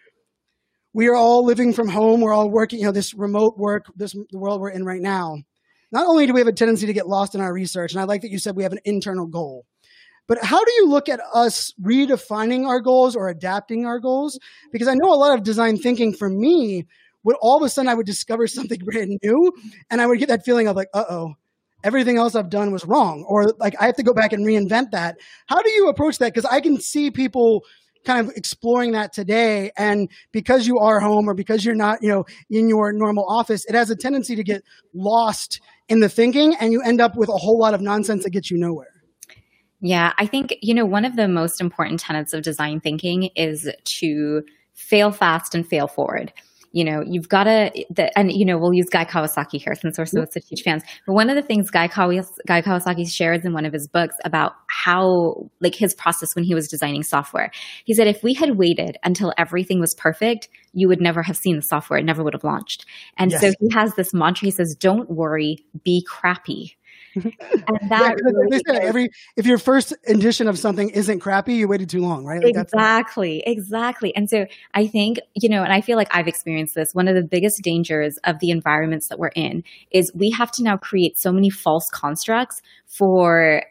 we 0.94 1.08
are 1.08 1.14
all 1.14 1.44
living 1.44 1.72
from 1.72 1.88
home. 1.88 2.20
We're 2.20 2.34
all 2.34 2.50
working, 2.50 2.80
you 2.80 2.86
know, 2.86 2.92
this 2.92 3.14
remote 3.14 3.56
work, 3.56 3.86
this 3.96 4.12
the 4.12 4.38
world 4.38 4.60
we're 4.60 4.70
in 4.70 4.84
right 4.84 5.00
now. 5.00 5.38
Not 5.90 6.06
only 6.06 6.26
do 6.26 6.32
we 6.32 6.40
have 6.40 6.48
a 6.48 6.52
tendency 6.52 6.86
to 6.86 6.92
get 6.92 7.08
lost 7.08 7.34
in 7.34 7.40
our 7.40 7.52
research, 7.52 7.92
and 7.92 8.00
I 8.00 8.04
like 8.04 8.22
that 8.22 8.30
you 8.30 8.38
said 8.38 8.56
we 8.56 8.62
have 8.62 8.72
an 8.72 8.80
internal 8.84 9.26
goal, 9.26 9.66
but 10.26 10.42
how 10.42 10.62
do 10.64 10.72
you 10.72 10.88
look 10.88 11.08
at 11.08 11.20
us 11.34 11.74
redefining 11.82 12.66
our 12.66 12.80
goals 12.80 13.14
or 13.14 13.28
adapting 13.28 13.84
our 13.86 13.98
goals? 13.98 14.38
Because 14.70 14.88
I 14.88 14.94
know 14.94 15.12
a 15.12 15.16
lot 15.16 15.36
of 15.36 15.44
design 15.44 15.76
thinking 15.76 16.14
for 16.14 16.28
me 16.28 16.86
would 17.24 17.36
all 17.40 17.56
of 17.56 17.62
a 17.62 17.68
sudden 17.68 17.88
I 17.88 17.94
would 17.94 18.06
discover 18.06 18.46
something 18.48 18.78
brand 18.80 19.18
new 19.22 19.52
and 19.90 20.00
I 20.00 20.06
would 20.06 20.18
get 20.18 20.28
that 20.28 20.44
feeling 20.44 20.68
of 20.68 20.76
like, 20.76 20.88
uh 20.94 21.04
oh, 21.08 21.34
everything 21.84 22.18
else 22.18 22.34
I've 22.34 22.50
done 22.50 22.72
was 22.72 22.84
wrong. 22.84 23.24
Or 23.28 23.52
like 23.58 23.74
I 23.80 23.86
have 23.86 23.96
to 23.96 24.02
go 24.02 24.14
back 24.14 24.32
and 24.32 24.46
reinvent 24.46 24.90
that. 24.92 25.18
How 25.46 25.60
do 25.62 25.70
you 25.70 25.88
approach 25.88 26.18
that? 26.18 26.32
Because 26.32 26.44
I 26.44 26.60
can 26.60 26.80
see 26.80 27.10
people 27.10 27.64
kind 28.04 28.26
of 28.26 28.34
exploring 28.36 28.92
that 28.92 29.12
today. 29.12 29.70
And 29.76 30.10
because 30.32 30.66
you 30.66 30.78
are 30.78 31.00
home 31.00 31.28
or 31.28 31.34
because 31.34 31.64
you're 31.64 31.74
not, 31.74 32.02
you 32.02 32.08
know, 32.08 32.24
in 32.50 32.68
your 32.68 32.92
normal 32.92 33.24
office, 33.28 33.64
it 33.66 33.74
has 33.74 33.90
a 33.90 33.96
tendency 33.96 34.34
to 34.34 34.42
get 34.42 34.62
lost 34.94 35.60
in 35.88 36.00
the 36.00 36.08
thinking 36.08 36.54
and 36.56 36.72
you 36.72 36.82
end 36.82 37.00
up 37.00 37.16
with 37.16 37.28
a 37.28 37.36
whole 37.36 37.58
lot 37.58 37.74
of 37.74 37.80
nonsense 37.80 38.24
that 38.24 38.30
gets 38.30 38.50
you 38.50 38.58
nowhere. 38.58 38.88
Yeah, 39.80 40.12
I 40.16 40.26
think, 40.26 40.54
you 40.62 40.74
know, 40.74 40.84
one 40.84 41.04
of 41.04 41.16
the 41.16 41.26
most 41.26 41.60
important 41.60 41.98
tenets 42.00 42.32
of 42.32 42.42
design 42.42 42.80
thinking 42.80 43.30
is 43.34 43.68
to 43.84 44.42
fail 44.74 45.10
fast 45.10 45.54
and 45.54 45.66
fail 45.66 45.88
forward 45.88 46.32
you 46.72 46.84
know, 46.84 47.02
you've 47.06 47.28
got 47.28 47.44
to, 47.44 47.70
and 48.18 48.32
you 48.32 48.44
know, 48.44 48.58
we'll 48.58 48.74
use 48.74 48.88
Guy 48.90 49.04
Kawasaki 49.04 49.62
here 49.62 49.74
since 49.74 49.98
we're 49.98 50.06
so 50.06 50.20
mm-hmm. 50.20 50.30
such 50.30 50.48
huge 50.48 50.62
fans. 50.62 50.82
But 51.06 51.14
one 51.14 51.30
of 51.30 51.36
the 51.36 51.42
things 51.42 51.70
Guy, 51.70 51.88
Kawas, 51.88 52.28
Guy 52.46 52.62
Kawasaki 52.62 53.08
shares 53.10 53.44
in 53.44 53.52
one 53.52 53.64
of 53.64 53.72
his 53.72 53.86
books 53.86 54.16
about 54.24 54.54
how, 54.68 55.50
like, 55.60 55.74
his 55.74 55.94
process 55.94 56.34
when 56.34 56.44
he 56.44 56.54
was 56.54 56.68
designing 56.68 57.02
software, 57.02 57.50
he 57.84 57.94
said, 57.94 58.06
if 58.06 58.22
we 58.22 58.34
had 58.34 58.56
waited 58.56 58.96
until 59.04 59.32
everything 59.38 59.80
was 59.80 59.94
perfect, 59.94 60.48
you 60.72 60.88
would 60.88 61.00
never 61.00 61.22
have 61.22 61.36
seen 61.36 61.56
the 61.56 61.62
software; 61.62 61.98
it 61.98 62.04
never 62.04 62.24
would 62.24 62.32
have 62.32 62.44
launched. 62.44 62.86
And 63.18 63.30
yes. 63.30 63.40
so 63.40 63.52
he 63.60 63.68
has 63.74 63.94
this 63.94 64.14
mantra. 64.14 64.46
He 64.46 64.50
says, 64.50 64.74
"Don't 64.78 65.10
worry, 65.10 65.58
be 65.84 66.04
crappy." 66.08 66.76
and 67.24 67.90
that 67.90 68.16
yeah, 68.16 68.30
really 68.30 68.60
said, 68.66 68.82
every 68.82 69.10
if 69.36 69.46
your 69.46 69.58
first 69.58 69.94
edition 70.06 70.48
of 70.48 70.58
something 70.58 70.90
isn't 70.90 71.20
crappy, 71.20 71.54
you 71.54 71.68
waited 71.68 71.90
too 71.90 72.00
long, 72.00 72.24
right? 72.24 72.42
Like 72.42 72.56
exactly, 72.56 73.42
exactly. 73.46 74.14
And 74.16 74.28
so 74.28 74.46
I 74.74 74.86
think 74.86 75.18
you 75.34 75.48
know, 75.48 75.62
and 75.62 75.72
I 75.72 75.80
feel 75.80 75.96
like 75.96 76.08
I've 76.10 76.28
experienced 76.28 76.74
this. 76.74 76.94
One 76.94 77.08
of 77.08 77.14
the 77.14 77.22
biggest 77.22 77.62
dangers 77.62 78.18
of 78.24 78.38
the 78.40 78.50
environments 78.50 79.08
that 79.08 79.18
we're 79.18 79.28
in 79.28 79.64
is 79.90 80.12
we 80.14 80.30
have 80.30 80.50
to 80.52 80.62
now 80.62 80.76
create 80.76 81.18
so 81.18 81.32
many 81.32 81.50
false 81.50 81.88
constructs 81.90 82.62
for 82.86 83.62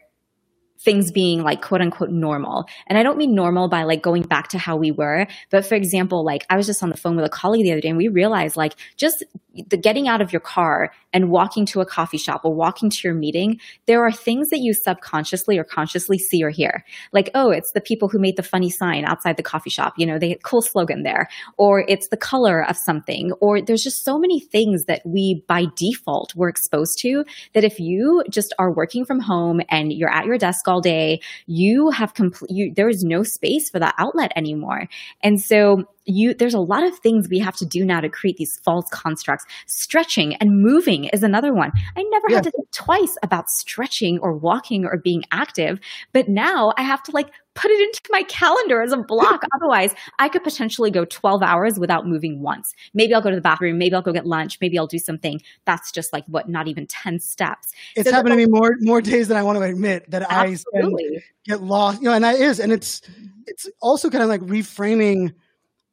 things 0.82 1.12
being 1.12 1.42
like 1.42 1.62
quote 1.62 1.80
unquote 1.80 2.10
normal. 2.10 2.66
And 2.86 2.98
I 2.98 3.02
don't 3.02 3.16
mean 3.16 3.34
normal 3.34 3.68
by 3.68 3.84
like 3.84 4.02
going 4.02 4.22
back 4.22 4.48
to 4.48 4.58
how 4.58 4.76
we 4.76 4.90
were, 4.90 5.26
but 5.50 5.64
for 5.64 5.74
example, 5.74 6.24
like 6.24 6.44
I 6.50 6.56
was 6.56 6.66
just 6.66 6.82
on 6.82 6.90
the 6.90 6.96
phone 6.96 7.16
with 7.16 7.24
a 7.24 7.30
colleague 7.30 7.64
the 7.64 7.72
other 7.72 7.80
day 7.80 7.88
and 7.88 7.98
we 7.98 8.08
realized 8.08 8.56
like 8.56 8.74
just 8.96 9.22
the 9.68 9.76
getting 9.76 10.08
out 10.08 10.20
of 10.20 10.32
your 10.32 10.40
car 10.40 10.92
and 11.12 11.30
walking 11.30 11.66
to 11.66 11.80
a 11.80 11.86
coffee 11.86 12.18
shop 12.18 12.42
or 12.44 12.54
walking 12.54 12.90
to 12.90 12.98
your 13.04 13.14
meeting, 13.14 13.60
there 13.86 14.04
are 14.04 14.12
things 14.12 14.50
that 14.50 14.60
you 14.60 14.74
subconsciously 14.74 15.58
or 15.58 15.64
consciously 15.64 16.18
see 16.18 16.42
or 16.42 16.50
hear. 16.50 16.84
Like, 17.12 17.30
oh, 17.34 17.50
it's 17.50 17.72
the 17.72 17.80
people 17.80 18.08
who 18.08 18.18
made 18.18 18.36
the 18.36 18.42
funny 18.42 18.70
sign 18.70 19.04
outside 19.04 19.36
the 19.36 19.42
coffee 19.42 19.70
shop. 19.70 19.94
You 19.96 20.06
know, 20.06 20.18
they 20.18 20.30
had 20.30 20.42
cool 20.42 20.62
slogan 20.62 21.02
there. 21.02 21.28
Or 21.58 21.84
it's 21.86 22.08
the 22.08 22.16
color 22.16 22.64
of 22.64 22.76
something. 22.76 23.32
Or 23.40 23.60
there's 23.60 23.82
just 23.82 24.04
so 24.04 24.18
many 24.18 24.40
things 24.40 24.84
that 24.86 25.02
we 25.04 25.44
by 25.46 25.66
default 25.76 26.34
were 26.34 26.48
exposed 26.48 26.98
to 27.00 27.24
that 27.54 27.64
if 27.64 27.78
you 27.78 28.24
just 28.30 28.54
are 28.58 28.72
working 28.72 29.04
from 29.04 29.20
home 29.20 29.60
and 29.68 29.92
you're 29.92 30.12
at 30.12 30.26
your 30.26 30.38
desk 30.38 30.66
all 30.68 30.80
day, 30.80 31.20
you 31.46 31.90
have 31.90 32.14
complete, 32.14 32.74
there 32.76 32.88
is 32.88 33.02
no 33.02 33.22
space 33.22 33.70
for 33.70 33.78
that 33.78 33.94
outlet 33.98 34.32
anymore. 34.36 34.88
And 35.22 35.40
so 35.40 35.84
you 36.04 36.34
there's 36.34 36.54
a 36.54 36.60
lot 36.60 36.82
of 36.82 36.98
things 36.98 37.28
we 37.28 37.38
have 37.38 37.56
to 37.56 37.66
do 37.66 37.84
now 37.84 38.00
to 38.00 38.08
create 38.08 38.36
these 38.36 38.58
false 38.64 38.88
constructs. 38.90 39.44
Stretching 39.66 40.34
and 40.36 40.60
moving 40.60 41.04
is 41.06 41.22
another 41.22 41.52
one. 41.52 41.72
I 41.96 42.02
never 42.02 42.26
yeah. 42.28 42.36
had 42.36 42.44
to 42.44 42.50
think 42.50 42.70
twice 42.72 43.16
about 43.22 43.48
stretching 43.48 44.18
or 44.20 44.36
walking 44.36 44.84
or 44.84 44.96
being 44.96 45.22
active 45.30 45.78
but 46.12 46.28
now 46.28 46.72
i 46.76 46.82
have 46.82 47.02
to 47.02 47.10
like 47.12 47.30
put 47.54 47.70
it 47.70 47.80
into 47.80 48.00
my 48.10 48.22
calendar 48.22 48.80
as 48.80 48.92
a 48.92 48.96
block. 48.96 49.42
Otherwise 49.54 49.94
i 50.18 50.28
could 50.28 50.42
potentially 50.42 50.90
go 50.90 51.04
12 51.04 51.42
hours 51.42 51.78
without 51.78 52.06
moving 52.06 52.40
once. 52.40 52.74
Maybe 52.94 53.14
i'll 53.14 53.20
go 53.20 53.30
to 53.30 53.36
the 53.36 53.42
bathroom. 53.42 53.78
Maybe 53.78 53.94
i'll 53.94 54.02
go 54.02 54.12
get 54.12 54.26
lunch. 54.26 54.58
Maybe 54.60 54.78
i'll 54.78 54.86
do 54.86 54.98
something 54.98 55.40
that's 55.64 55.92
just 55.92 56.12
like 56.12 56.24
what 56.26 56.48
not 56.48 56.68
even 56.68 56.86
10 56.86 57.20
steps. 57.20 57.72
It's 57.94 58.08
so 58.08 58.14
happened 58.14 58.32
to 58.32 58.36
me 58.36 58.46
more 58.46 58.76
more 58.80 59.00
days 59.00 59.28
than 59.28 59.36
i 59.36 59.42
want 59.42 59.58
to 59.58 59.64
admit 59.64 60.10
that 60.10 60.22
absolutely. 60.28 61.18
i 61.18 61.20
get 61.44 61.62
lost 61.62 62.00
you 62.00 62.08
know 62.08 62.14
and 62.14 62.24
that 62.24 62.36
is 62.36 62.58
and 62.58 62.72
it's 62.72 63.02
it's 63.46 63.68
also 63.80 64.08
kind 64.08 64.22
of 64.22 64.28
like 64.28 64.40
reframing 64.42 65.32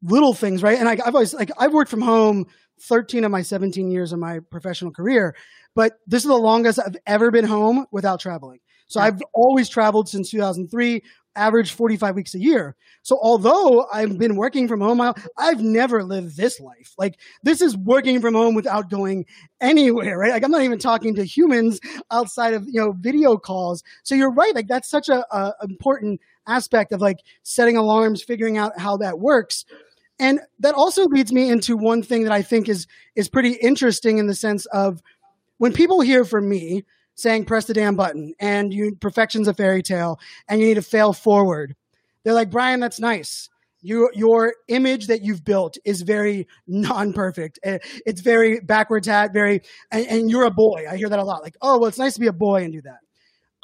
little 0.01 0.33
things, 0.33 0.63
right? 0.63 0.77
And 0.77 0.87
I, 0.87 0.93
I've 0.93 1.15
always 1.15 1.33
like 1.33 1.51
I've 1.57 1.73
worked 1.73 1.91
from 1.91 2.01
home 2.01 2.45
13 2.81 3.23
of 3.23 3.31
my 3.31 3.41
17 3.41 3.91
years 3.91 4.13
of 4.13 4.19
my 4.19 4.39
professional 4.51 4.91
career, 4.91 5.35
but 5.75 5.99
this 6.07 6.23
is 6.23 6.29
the 6.29 6.35
longest 6.35 6.79
I've 6.79 6.97
ever 7.05 7.31
been 7.31 7.45
home 7.45 7.85
without 7.91 8.19
traveling. 8.19 8.59
So 8.87 8.99
I've 8.99 9.21
always 9.33 9.69
traveled 9.69 10.09
since 10.09 10.31
2003, 10.31 11.03
average 11.35 11.73
45 11.73 12.15
weeks 12.15 12.33
a 12.33 12.39
year. 12.39 12.75
So 13.03 13.19
although 13.21 13.85
I've 13.93 14.17
been 14.17 14.35
working 14.35 14.67
from 14.67 14.81
home, 14.81 14.99
I've 15.37 15.61
never 15.61 16.03
lived 16.03 16.35
this 16.35 16.59
life. 16.59 16.95
Like 16.97 17.19
this 17.43 17.61
is 17.61 17.77
working 17.77 18.19
from 18.19 18.33
home 18.33 18.55
without 18.55 18.89
going 18.89 19.25
anywhere, 19.61 20.17
right? 20.17 20.31
Like 20.31 20.43
I'm 20.43 20.51
not 20.51 20.63
even 20.63 20.79
talking 20.79 21.13
to 21.15 21.23
humans 21.23 21.79
outside 22.09 22.55
of, 22.55 22.65
you 22.67 22.81
know, 22.81 22.93
video 22.93 23.37
calls. 23.37 23.83
So 24.03 24.15
you're 24.15 24.33
right. 24.33 24.55
Like 24.55 24.67
that's 24.67 24.89
such 24.89 25.07
a, 25.07 25.23
a 25.33 25.53
important 25.61 26.19
aspect 26.47 26.91
of 26.91 26.99
like 26.99 27.19
setting 27.43 27.77
alarms, 27.77 28.23
figuring 28.23 28.57
out 28.57 28.79
how 28.79 28.97
that 28.97 29.19
works. 29.19 29.65
And 30.19 30.41
that 30.59 30.75
also 30.75 31.05
leads 31.05 31.31
me 31.31 31.49
into 31.49 31.77
one 31.77 32.03
thing 32.03 32.23
that 32.23 32.33
I 32.33 32.41
think 32.41 32.67
is 32.67 32.87
is 33.15 33.29
pretty 33.29 33.53
interesting 33.53 34.17
in 34.17 34.27
the 34.27 34.35
sense 34.35 34.65
of 34.67 35.01
when 35.57 35.73
people 35.73 36.01
hear 36.01 36.25
from 36.25 36.49
me 36.49 36.83
saying 37.15 37.45
press 37.45 37.65
the 37.65 37.73
damn 37.73 37.95
button 37.95 38.33
and 38.39 38.73
you 38.73 38.95
perfection's 38.95 39.47
a 39.47 39.53
fairy 39.53 39.83
tale 39.83 40.19
and 40.47 40.59
you 40.59 40.67
need 40.67 40.75
to 40.75 40.81
fail 40.81 41.13
forward. 41.13 41.75
They're 42.23 42.33
like, 42.33 42.49
Brian, 42.49 42.79
that's 42.79 42.99
nice. 42.99 43.49
You, 43.81 44.09
your 44.13 44.55
image 44.67 45.07
that 45.07 45.21
you've 45.21 45.45
built 45.45 45.77
is 45.85 46.01
very 46.01 46.47
non-perfect. 46.67 47.59
Eh, 47.63 47.79
it's 48.05 48.19
very 48.19 48.59
backwards 48.59 49.07
hat, 49.07 49.31
very, 49.31 49.61
and, 49.89 50.05
and, 50.07 50.29
you're 50.29 50.43
a 50.43 50.51
boy. 50.51 50.85
I 50.89 50.97
hear 50.97 51.07
that 51.07 51.19
a 51.19 51.23
lot. 51.23 51.43
Like, 51.43 51.55
oh, 51.61 51.77
well, 51.77 51.87
it's 51.87 51.97
nice 51.97 52.15
to 52.15 52.19
be 52.19 52.27
a 52.27 52.33
boy 52.33 52.63
and 52.63 52.73
do 52.73 52.81
that. 52.81 52.99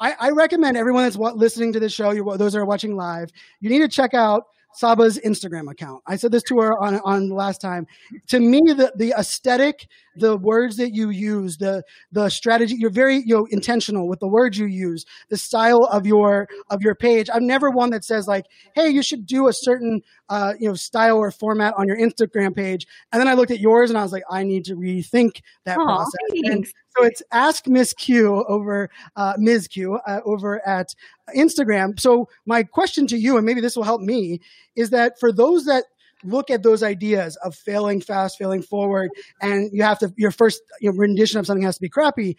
I, 0.00 0.14
I 0.18 0.30
recommend 0.30 0.78
everyone 0.78 1.02
that's 1.02 1.16
listening 1.16 1.74
to 1.74 1.80
this 1.80 1.92
show, 1.92 2.14
those 2.36 2.54
that 2.54 2.58
are 2.58 2.64
watching 2.64 2.96
live, 2.96 3.30
you 3.60 3.68
need 3.68 3.80
to 3.80 3.88
check 3.88 4.14
out 4.14 4.44
Saba's 4.76 5.18
Instagram 5.24 5.70
account. 5.70 6.02
I 6.06 6.16
said 6.16 6.32
this 6.32 6.42
to 6.44 6.58
her 6.60 6.78
on 6.82 7.00
on 7.00 7.30
last 7.30 7.60
time. 7.60 7.86
To 8.28 8.40
me, 8.40 8.60
the 8.66 8.92
the 8.96 9.14
aesthetic, 9.18 9.88
the 10.18 10.36
words 10.36 10.76
that 10.76 10.94
you 10.94 11.10
use, 11.10 11.58
the 11.58 11.82
the 12.12 12.28
strategy, 12.28 12.76
you're 12.78 12.90
very 12.90 13.16
you 13.16 13.34
know 13.34 13.46
intentional 13.50 14.08
with 14.08 14.20
the 14.20 14.28
words 14.28 14.58
you 14.58 14.66
use, 14.66 15.04
the 15.28 15.36
style 15.36 15.84
of 15.84 16.06
your 16.06 16.48
of 16.70 16.82
your 16.82 16.94
page. 16.94 17.28
I'm 17.32 17.46
never 17.46 17.70
one 17.70 17.90
that 17.90 18.04
says 18.04 18.26
like, 18.26 18.46
hey, 18.74 18.88
you 18.88 19.02
should 19.02 19.26
do 19.26 19.48
a 19.48 19.52
certain 19.52 20.02
uh, 20.28 20.54
you 20.58 20.68
know 20.68 20.74
style 20.74 21.18
or 21.18 21.30
format 21.30 21.74
on 21.76 21.86
your 21.86 21.96
Instagram 21.96 22.54
page. 22.54 22.86
And 23.12 23.20
then 23.20 23.28
I 23.28 23.34
looked 23.34 23.50
at 23.50 23.60
yours 23.60 23.90
and 23.90 23.98
I 23.98 24.02
was 24.02 24.12
like, 24.12 24.24
I 24.30 24.42
need 24.42 24.64
to 24.66 24.74
rethink 24.74 25.40
that 25.64 25.78
Aww, 25.78 25.84
process. 25.84 26.12
And 26.44 26.66
so 26.66 27.04
it's 27.04 27.22
Ask 27.32 27.66
Miss 27.66 27.92
Q 27.92 28.44
over 28.48 28.90
uh, 29.16 29.34
Ms. 29.38 29.68
Q 29.68 29.98
uh, 30.06 30.20
over 30.24 30.66
at 30.66 30.94
Instagram. 31.36 31.98
So 32.00 32.28
my 32.46 32.62
question 32.62 33.06
to 33.08 33.18
you, 33.18 33.36
and 33.36 33.44
maybe 33.44 33.60
this 33.60 33.76
will 33.76 33.84
help 33.84 34.00
me, 34.00 34.40
is 34.74 34.90
that 34.90 35.18
for 35.20 35.32
those 35.32 35.64
that 35.64 35.84
look 36.24 36.50
at 36.50 36.62
those 36.62 36.82
ideas 36.82 37.36
of 37.36 37.54
failing 37.54 38.00
fast, 38.00 38.38
failing 38.38 38.62
forward, 38.62 39.10
and 39.40 39.70
you 39.72 39.82
have 39.82 39.98
to 40.00 40.12
your 40.16 40.30
first 40.30 40.62
you 40.80 40.90
know, 40.90 40.96
rendition 40.96 41.38
of 41.38 41.46
something 41.46 41.64
has 41.64 41.76
to 41.76 41.82
be 41.82 41.88
crappy. 41.88 42.36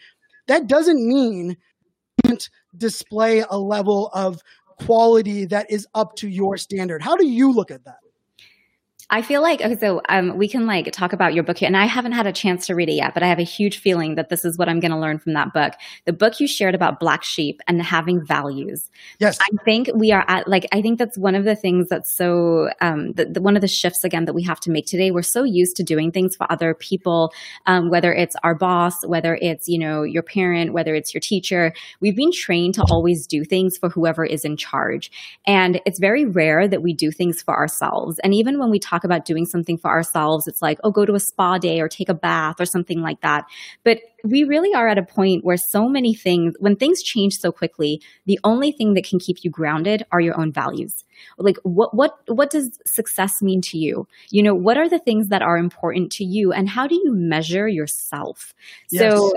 That 0.47 0.67
doesn't 0.67 1.05
mean 1.05 1.57
display 2.75 3.43
a 3.49 3.57
level 3.57 4.09
of 4.13 4.41
quality 4.79 5.45
that 5.45 5.69
is 5.71 5.87
up 5.93 6.15
to 6.15 6.27
your 6.27 6.57
standard. 6.57 7.01
How 7.01 7.15
do 7.15 7.25
you 7.25 7.51
look 7.51 7.71
at 7.71 7.85
that? 7.85 7.97
I 9.09 9.21
feel 9.21 9.41
like 9.41 9.61
okay, 9.61 9.77
so 9.79 10.01
um, 10.09 10.37
we 10.37 10.49
can 10.49 10.65
like 10.65 10.91
talk 10.91 11.13
about 11.13 11.33
your 11.33 11.45
book 11.45 11.59
here, 11.59 11.67
and 11.67 11.77
I 11.77 11.85
haven't 11.85 12.11
had 12.11 12.27
a 12.27 12.33
chance 12.33 12.67
to 12.67 12.75
read 12.75 12.89
it 12.89 12.95
yet, 12.95 13.13
but 13.13 13.23
I 13.23 13.27
have 13.27 13.39
a 13.39 13.43
huge 13.43 13.77
feeling 13.77 14.15
that 14.15 14.27
this 14.27 14.43
is 14.43 14.57
what 14.57 14.67
I'm 14.67 14.81
going 14.81 14.91
to 14.91 14.99
learn 14.99 15.17
from 15.17 15.31
that 15.33 15.53
book. 15.53 15.75
The 16.03 16.11
book 16.11 16.41
you 16.41 16.47
shared 16.47 16.75
about 16.75 16.99
black 16.99 17.23
sheep 17.23 17.61
and 17.67 17.81
having 17.81 18.25
values. 18.25 18.89
Yes, 19.19 19.37
I 19.41 19.63
think 19.63 19.89
we 19.95 20.11
are 20.11 20.25
at 20.27 20.49
like 20.49 20.67
I 20.73 20.81
think 20.81 20.99
that's 20.99 21.17
one 21.17 21.35
of 21.35 21.45
the 21.45 21.55
things 21.55 21.87
that's 21.87 22.13
so 22.13 22.69
um, 22.81 23.13
the, 23.13 23.25
the, 23.25 23.41
one 23.41 23.55
of 23.55 23.61
the 23.61 23.67
shifts 23.69 24.03
again 24.03 24.25
that 24.25 24.33
we 24.33 24.43
have 24.43 24.59
to 24.61 24.71
make 24.71 24.85
today. 24.85 25.11
We're 25.11 25.21
so 25.21 25.45
used 25.45 25.77
to 25.77 25.83
doing 25.83 26.11
things 26.11 26.35
for 26.35 26.51
other 26.51 26.73
people, 26.73 27.31
um, 27.65 27.89
whether 27.89 28.13
it's 28.13 28.35
our 28.43 28.55
boss, 28.55 29.05
whether 29.05 29.35
it's 29.41 29.69
you 29.69 29.79
know 29.79 30.03
your 30.03 30.23
parent, 30.23 30.73
whether 30.73 30.93
it's 30.93 31.13
your 31.13 31.21
teacher. 31.21 31.73
We've 32.01 32.15
been 32.15 32.33
trained 32.33 32.73
to 32.73 32.85
always 32.91 33.25
do 33.25 33.45
things 33.45 33.77
for 33.77 33.87
whoever 33.87 34.25
is 34.25 34.43
in 34.43 34.57
charge, 34.57 35.09
and 35.45 35.79
it's 35.85 35.97
very 35.97 36.25
rare 36.25 36.67
that 36.67 36.81
we 36.81 36.93
do 36.93 37.09
things 37.09 37.41
for 37.41 37.55
ourselves. 37.55 38.19
And 38.19 38.33
even 38.33 38.59
when 38.59 38.69
we 38.69 38.79
talk 38.79 38.96
talk 38.97 39.03
about 39.03 39.25
doing 39.25 39.45
something 39.45 39.77
for 39.77 39.89
ourselves, 39.89 40.47
it's 40.47 40.61
like, 40.61 40.79
oh, 40.83 40.91
go 40.91 41.05
to 41.05 41.13
a 41.13 41.19
spa 41.19 41.57
day 41.57 41.79
or 41.79 41.87
take 41.87 42.09
a 42.09 42.13
bath 42.13 42.59
or 42.59 42.65
something 42.65 43.01
like 43.01 43.21
that. 43.21 43.45
But 43.83 43.99
we 44.23 44.43
really 44.43 44.73
are 44.73 44.87
at 44.87 44.97
a 44.97 45.03
point 45.03 45.45
where 45.45 45.57
so 45.57 45.87
many 45.87 46.13
things, 46.13 46.55
when 46.59 46.75
things 46.75 47.03
change 47.03 47.37
so 47.37 47.51
quickly, 47.51 48.01
the 48.25 48.39
only 48.43 48.71
thing 48.71 48.93
that 48.95 49.05
can 49.05 49.19
keep 49.19 49.43
you 49.43 49.51
grounded 49.51 50.03
are 50.11 50.19
your 50.19 50.39
own 50.39 50.51
values. 50.51 51.03
Like 51.37 51.57
what 51.63 51.95
what 51.95 52.19
what 52.27 52.49
does 52.49 52.79
success 52.85 53.41
mean 53.41 53.61
to 53.61 53.77
you? 53.77 54.07
You 54.29 54.43
know, 54.43 54.55
what 54.55 54.77
are 54.77 54.89
the 54.89 54.99
things 54.99 55.29
that 55.29 55.41
are 55.41 55.57
important 55.57 56.11
to 56.13 56.23
you 56.23 56.51
and 56.51 56.69
how 56.69 56.87
do 56.87 56.95
you 56.95 57.11
measure 57.13 57.67
yourself? 57.67 58.53
Yes. 58.89 59.13
So 59.13 59.33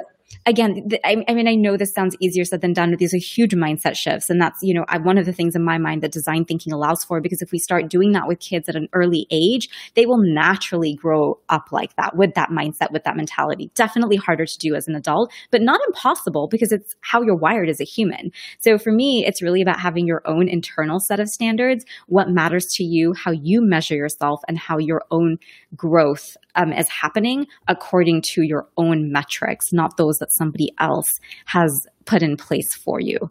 again, 0.47 0.89
th- 0.89 1.01
I, 1.05 1.25
I, 1.29 1.35
mean, 1.35 1.49
I 1.49 1.55
know 1.55 1.77
this 1.77 1.93
sounds 1.93 2.17
easier 2.21 2.45
said 2.45 2.61
than 2.61 2.73
done, 2.73 2.91
but 2.91 2.99
these 2.99 3.15
are 3.15 3.19
huge 3.19 3.53
mindset 3.53 3.97
shifts. 3.97 4.31
And 4.31 4.41
that's, 4.41 4.63
you 4.63 4.75
know, 4.75 4.85
I, 4.89 4.99
one 4.99 5.19
of 5.19 5.27
the 5.27 5.33
things 5.33 5.55
in 5.55 5.65
my 5.65 5.79
mind 5.79 6.03
that 6.03 6.13
design 6.13 6.45
thinking 6.45 6.73
allows 6.73 7.05
for, 7.05 7.21
because 7.21 7.43
if 7.43 7.53
we 7.53 7.59
start 7.59 7.89
doing 7.89 8.13
that 8.13 8.27
with 8.27 8.41
kids 8.41 8.69
at 8.69 8.77
an 8.77 8.89
early 8.93 9.27
age, 9.31 9.69
they 9.95 10.07
will 10.07 10.23
naturally 10.23 10.95
grow 10.95 11.39
up 11.49 11.73
like 11.73 11.95
that 11.97 12.17
with 12.17 12.35
that 12.35 12.51
mindset, 12.51 12.93
with 12.93 13.05
that 13.05 13.17
mentality. 13.17 13.71
Definitely 13.75 14.17
harder 14.17 14.47
to 14.47 14.59
do 14.59 14.75
as 14.75 14.89
an 14.89 14.95
adult, 14.95 15.33
but 15.51 15.63
not 15.63 15.81
impossible 15.87 16.49
because 16.49 16.73
it's 16.73 16.95
how 17.01 17.23
you're 17.23 17.37
wired 17.37 17.69
as 17.69 17.81
a 17.81 17.85
human. 17.85 18.31
So 18.61 18.79
for 18.79 18.93
me, 18.93 19.25
it's 19.27 19.43
really 19.43 19.63
about 19.63 19.81
having 19.81 20.07
your 20.07 20.23
own 20.25 20.49
internal 20.49 21.01
set 21.01 21.21
of 21.21 21.29
standards, 21.29 21.85
what 22.07 22.29
matters 22.29 22.67
to 22.75 22.85
you, 22.85 23.13
how 23.15 23.33
you 23.33 23.61
measure 23.63 23.95
yourself, 23.95 24.41
and 24.49 24.59
how 24.59 24.79
your 24.79 25.03
own 25.11 25.39
growth 25.77 26.37
um, 26.55 26.73
is 26.73 26.89
happening 26.89 27.47
according 27.69 28.23
to 28.23 28.43
your 28.43 28.69
own 28.77 29.13
metrics, 29.13 29.73
not 29.73 29.97
those 29.97 30.19
that 30.19 30.33
somebody 30.33 30.73
else 30.79 31.19
has 31.47 31.87
put 32.05 32.23
in 32.23 32.37
place 32.37 32.75
for 32.75 33.01
you. 33.01 33.31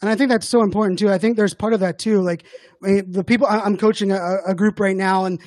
And 0.00 0.08
I 0.08 0.14
think 0.14 0.30
that's 0.30 0.48
so 0.48 0.62
important 0.62 0.98
too. 0.98 1.10
I 1.10 1.18
think 1.18 1.36
there's 1.36 1.54
part 1.54 1.72
of 1.72 1.80
that 1.80 1.98
too. 1.98 2.20
Like 2.20 2.44
the 2.80 3.24
people 3.26 3.46
I'm 3.48 3.76
coaching 3.76 4.12
a, 4.12 4.36
a 4.46 4.54
group 4.54 4.78
right 4.78 4.96
now, 4.96 5.24
and 5.24 5.40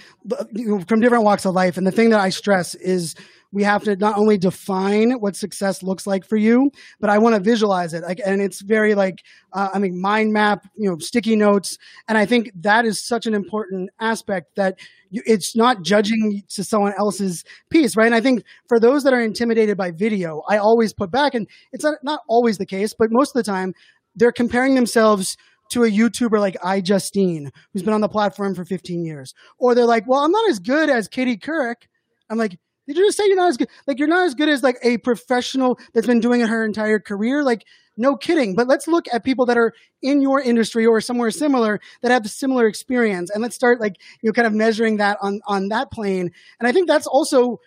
you 0.52 0.68
know, 0.68 0.84
from 0.88 0.99
different 0.99 1.24
walks 1.24 1.45
of 1.45 1.54
life. 1.54 1.78
And 1.78 1.88
the 1.88 1.91
thing 1.91 2.10
that 2.10 2.20
I 2.20 2.30
stress 2.30 2.76
is 2.76 3.16
we 3.54 3.64
have 3.64 3.84
to 3.84 3.95
not 3.97 4.18
only 4.18 4.38
define 4.38 5.12
what 5.14 5.36
success 5.36 5.84
looks 5.84 6.08
like 6.08 6.26
for 6.26 6.38
you, 6.38 6.72
but 6.99 7.10
I 7.10 7.18
want 7.18 7.36
to 7.36 7.41
visualize 7.41 7.93
it. 7.93 8.04
Like, 8.04 8.22
and 8.26 8.41
it's 8.41 8.62
very 8.62 8.95
like, 8.95 9.20
uh, 9.54 9.70
I 9.74 9.80
mean, 9.80 9.99
mind 9.99 10.32
map, 10.32 10.66
you 10.78 10.89
know, 10.89 10.97
sticky 10.99 11.36
notes. 11.36 11.78
And 12.08 12.18
I 12.18 12.26
think 12.26 12.52
that 12.56 12.86
is 12.86 13.06
such 13.06 13.26
an 13.26 13.34
important 13.34 13.89
aspect 13.99 14.56
that 14.56 14.80
you, 15.10 15.22
it's 15.26 15.56
not 15.56 15.82
judging 15.82 16.43
to 16.49 16.64
someone 16.64 16.93
else's 16.97 17.43
piece, 17.70 17.97
right? 17.97 18.06
And 18.06 18.16
I 18.16 18.22
think 18.22 18.43
for 18.70 18.80
those 18.80 19.04
that 19.04 19.14
are 19.14 19.22
intimidated 19.22 19.78
by 19.78 19.91
video, 19.91 20.43
I 20.47 20.58
always 20.58 20.93
put 20.93 21.12
back, 21.12 21.34
and 21.34 21.45
it's 21.74 21.84
not, 21.84 21.97
not 22.04 22.22
always 22.30 22.58
the 22.58 22.66
case, 22.66 22.93
but 22.97 23.10
most 23.12 23.36
of 23.36 23.43
the 23.43 23.52
time, 23.52 23.74
they're 24.16 24.32
comparing 24.32 24.76
themselves 24.76 25.38
to 25.72 25.84
a 25.84 25.89
YouTuber 25.89 26.39
like 26.39 26.57
iJustine, 26.62 27.49
who's 27.72 27.84
been 27.84 27.93
on 27.93 28.01
the 28.01 28.09
platform 28.09 28.55
for 28.55 28.66
15 28.66 29.05
years. 29.05 29.34
Or 29.57 29.74
they're 29.74 29.86
like, 29.86 30.07
well, 30.07 30.20
I'm 30.20 30.32
not 30.32 30.49
as 30.49 30.59
good 30.59 30.89
as 30.89 31.07
Katie 31.07 31.38
Couric. 31.38 31.88
I'm 32.30 32.38
like, 32.38 32.57
did 32.88 32.97
you 32.97 33.05
just 33.05 33.18
say 33.18 33.26
you're 33.28 33.38
not 33.38 33.49
as 33.49 33.57
good? 33.57 33.70
Like 33.88 33.99
you're 33.99 34.07
not 34.07 34.26
as 34.26 34.36
good 34.36 34.49
as 34.49 34.64
like 34.64 34.78
a 34.84 34.97
professional 34.97 35.80
that's 35.93 36.07
been 36.07 36.20
doing 36.20 36.41
it 36.41 36.49
her 36.49 36.66
entire 36.66 36.99
career. 36.99 37.43
Like 37.43 37.66
no 37.97 38.16
kidding. 38.16 38.55
But 38.55 38.68
let's 38.68 38.88
look 38.88 39.05
at 39.14 39.24
people 39.24 39.45
that 39.45 39.57
are 39.57 39.74
in 40.01 40.22
your 40.22 40.41
industry 40.41 40.86
or 40.86 40.99
somewhere 40.99 41.32
similar 41.32 41.80
that 42.01 42.12
have 42.12 42.30
similar 42.30 42.68
experience, 42.68 43.30
and 43.30 43.41
let's 43.41 43.55
start 43.55 43.80
like 43.80 43.95
you 44.22 44.28
know 44.30 44.34
kind 44.34 44.47
of 44.47 44.53
measuring 44.53 44.97
that 44.97 45.18
on 45.22 45.41
on 45.47 45.70
that 45.70 45.91
plane. 45.91 46.32
And 46.59 46.68
I 46.68 46.72
think 46.72 46.88
that's 46.88 47.07
also 47.07 47.59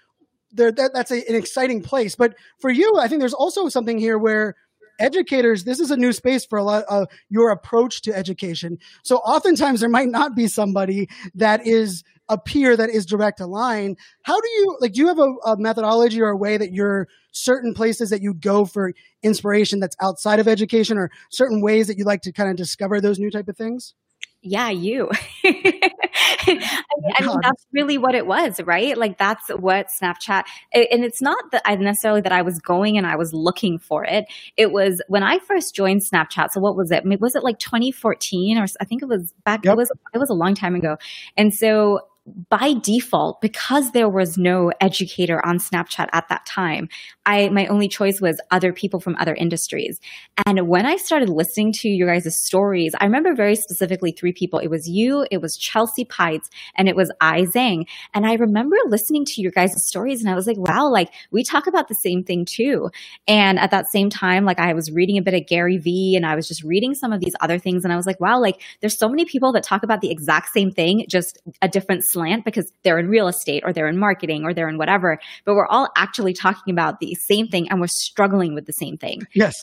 there. 0.53 0.73
That, 0.73 0.93
that's 0.93 1.11
a, 1.11 1.27
an 1.29 1.37
exciting 1.37 1.83
place. 1.83 2.17
But 2.17 2.35
for 2.61 2.71
you, 2.71 2.99
I 2.99 3.09
think 3.09 3.21
there's 3.21 3.35
also 3.35 3.69
something 3.69 3.99
here 3.99 4.19
where 4.19 4.57
educators 5.01 5.65
this 5.65 5.81
is 5.81 5.91
a 5.91 5.97
new 5.97 6.13
space 6.13 6.45
for 6.45 6.59
a 6.59 6.65
lot 6.65 6.85
of 6.89 7.09
your 7.29 7.51
approach 7.51 8.03
to 8.03 8.15
education 8.15 8.79
so 9.03 9.17
oftentimes 9.19 9.81
there 9.81 9.89
might 9.89 10.09
not 10.09 10.35
be 10.35 10.47
somebody 10.47 11.09
that 11.35 11.67
is 11.67 12.05
a 12.29 12.39
peer 12.39 12.77
that 12.77 12.91
is 12.91 13.05
direct 13.05 13.41
aligned. 13.41 13.99
How 14.23 14.41
do 14.41 14.49
you 14.49 14.79
like? 14.81 14.93
Do 14.93 15.01
you 15.01 15.09
have 15.09 15.19
a, 15.19 15.35
a, 15.45 15.57
methodology 15.57 16.21
or 16.21 16.29
a 16.29 16.37
way 16.37 16.57
that 16.57 16.73
you're 16.73 17.09
certain 17.33 17.75
places 17.75 18.11
that 18.11 18.23
you 18.23 18.35
go 18.35 18.65
for 18.65 18.93
inspiration 19.23 19.81
that's 19.81 19.97
outside 20.01 20.41
of 20.41 20.49
education, 20.49 20.97
or 20.97 21.11
certain 21.31 21.61
ways 21.61 21.87
that 21.89 21.99
you 21.99 22.05
like 22.05 22.23
to 22.23 22.33
kind 22.33 22.51
of 22.51 22.57
discover 22.57 23.01
those 23.01 23.19
new 23.19 23.31
type 23.31 23.49
of 23.49 23.57
things? 23.57 23.95
Yeah, 24.43 24.71
you. 24.71 25.11
I, 26.41 26.53
mean, 26.53 26.61
I 27.19 27.27
mean, 27.27 27.41
that's 27.43 27.67
really 27.73 27.99
what 27.99 28.15
it 28.15 28.27
was, 28.27 28.61
right? 28.65 28.97
Like 28.97 29.19
that's 29.19 29.49
what 29.49 29.89
Snapchat. 30.01 30.45
And 30.73 31.05
it's 31.05 31.23
not 31.23 31.51
that 31.53 31.63
I 31.65 31.75
necessarily 31.77 32.21
that 32.23 32.33
I 32.33 32.43
was 32.43 32.59
going 32.59 32.97
and 32.99 33.07
I 33.07 33.17
was 33.17 33.33
looking 33.33 33.79
for 33.79 34.05
it. 34.05 34.27
It 34.57 34.73
was 34.73 35.03
when 35.09 35.23
I 35.23 35.39
first 35.39 35.75
joined 35.75 36.03
Snapchat. 36.03 36.51
So 36.53 36.61
what 36.61 36.77
was 36.77 36.91
it? 36.91 37.05
Was 37.21 37.35
it 37.35 37.45
like 37.45 37.59
2014 37.59 38.59
or 38.59 38.67
I 38.81 38.85
think 38.85 39.03
it 39.03 39.09
was 39.09 39.33
back? 39.45 39.65
Yep. 39.65 39.73
It 39.73 39.77
was 39.77 39.93
it 40.15 40.19
was 40.19 40.31
a 40.31 40.35
long 40.35 40.55
time 40.55 40.75
ago. 40.75 40.97
And 41.37 41.55
so 41.55 42.01
by 42.49 42.75
default, 42.83 43.41
because 43.41 43.93
there 43.93 44.09
was 44.09 44.39
no 44.39 44.73
educator 44.81 45.45
on 45.45 45.59
Snapchat 45.59 46.09
at 46.13 46.29
that 46.29 46.47
time, 46.47 46.89
I 47.27 47.49
my 47.49 47.67
only 47.67 47.89
choice 47.89 48.21
was 48.21 48.41
other 48.51 48.73
people 48.73 49.01
from 49.01 49.17
other 49.19 49.35
industries. 49.35 50.01
And 50.47 50.69
when 50.69 50.87
I 50.87 50.97
started 50.97 51.29
listening 51.29 51.73
to 51.75 51.89
your 51.89 52.13
guys' 52.13 52.39
stories, 52.45 52.95
I 53.01 53.05
remember 53.05 53.35
very 53.35 53.57
specifically 53.57 54.13
three 54.13 54.33
people. 54.33 54.59
It 54.59 54.69
was 54.69 54.89
you, 54.89 55.27
it 55.31 55.41
was 55.41 55.57
Chelsea 55.57 56.05
Peitz, 56.05 56.49
and 56.77 56.89
it 56.89 56.97
was 56.97 57.11
Ai 57.21 57.43
Zhang. 57.43 57.87
And 58.13 58.27
I 58.27 58.35
remember 58.35 58.77
listening 58.87 59.25
to 59.27 59.41
your 59.41 59.53
guys' 59.53 59.87
stories 59.87 60.21
and 60.21 60.31
I 60.31 60.35
was 60.35 60.47
like, 60.47 60.59
wow, 60.59 60.89
like 60.91 61.11
we 61.31 61.43
talk 61.43 61.67
about 61.67 61.89
the 61.89 61.95
same 61.95 62.25
thing 62.25 62.45
too. 62.45 62.91
And 63.27 63.59
at 63.59 63.71
that 63.71 63.89
same 63.89 64.11
time, 64.11 64.45
like 64.45 64.59
I 64.59 64.75
was 64.75 64.91
reading 64.91 65.19
a 65.19 65.23
bit 65.23 65.35
of 65.35 65.47
Gary 65.47 65.79
Vee 65.79 66.17
and 66.17 66.27
I 66.27 66.35
was 66.35 66.47
just 66.47 66.63
reading 66.63 66.95
some 66.95 67.13
of 67.13 67.21
these 67.21 67.35
other 67.41 67.59
things 67.59 67.85
and 67.85 67.93
I 67.93 67.97
was 67.97 68.07
like, 68.07 68.21
wow, 68.21 68.41
like 68.41 68.61
there's 68.81 68.99
so 68.99 69.09
many 69.09 69.25
people 69.25 69.53
that 69.53 69.63
talk 69.63 69.83
about 69.83 70.01
the 70.01 70.11
exact 70.11 70.51
same 70.53 70.71
thing, 70.71 71.07
just 71.09 71.41
a 71.63 71.69
different 71.69 72.05
slant 72.05 72.45
because 72.45 72.71
they're 72.83 72.99
in 72.99 73.09
real 73.09 73.29
estate 73.29 73.63
or 73.65 73.73
they're 73.73 73.89
in 73.89 73.99
marketing 73.99 74.45
or 74.45 74.53
they're 74.53 74.69
in 74.69 74.79
whatever, 74.79 75.19
but 75.45 75.55
we're 75.55 75.67
all 75.67 75.89
actually 75.97 76.33
talking 76.33 76.73
about 76.73 77.01
the 77.01 77.14
same 77.15 77.49
thing 77.49 77.69
and 77.71 77.81
we're 77.81 77.87
struggling 77.87 78.55
with 78.55 78.67
the 78.67 78.73
same 78.73 78.97
thing. 78.97 79.23
Yes. 79.35 79.55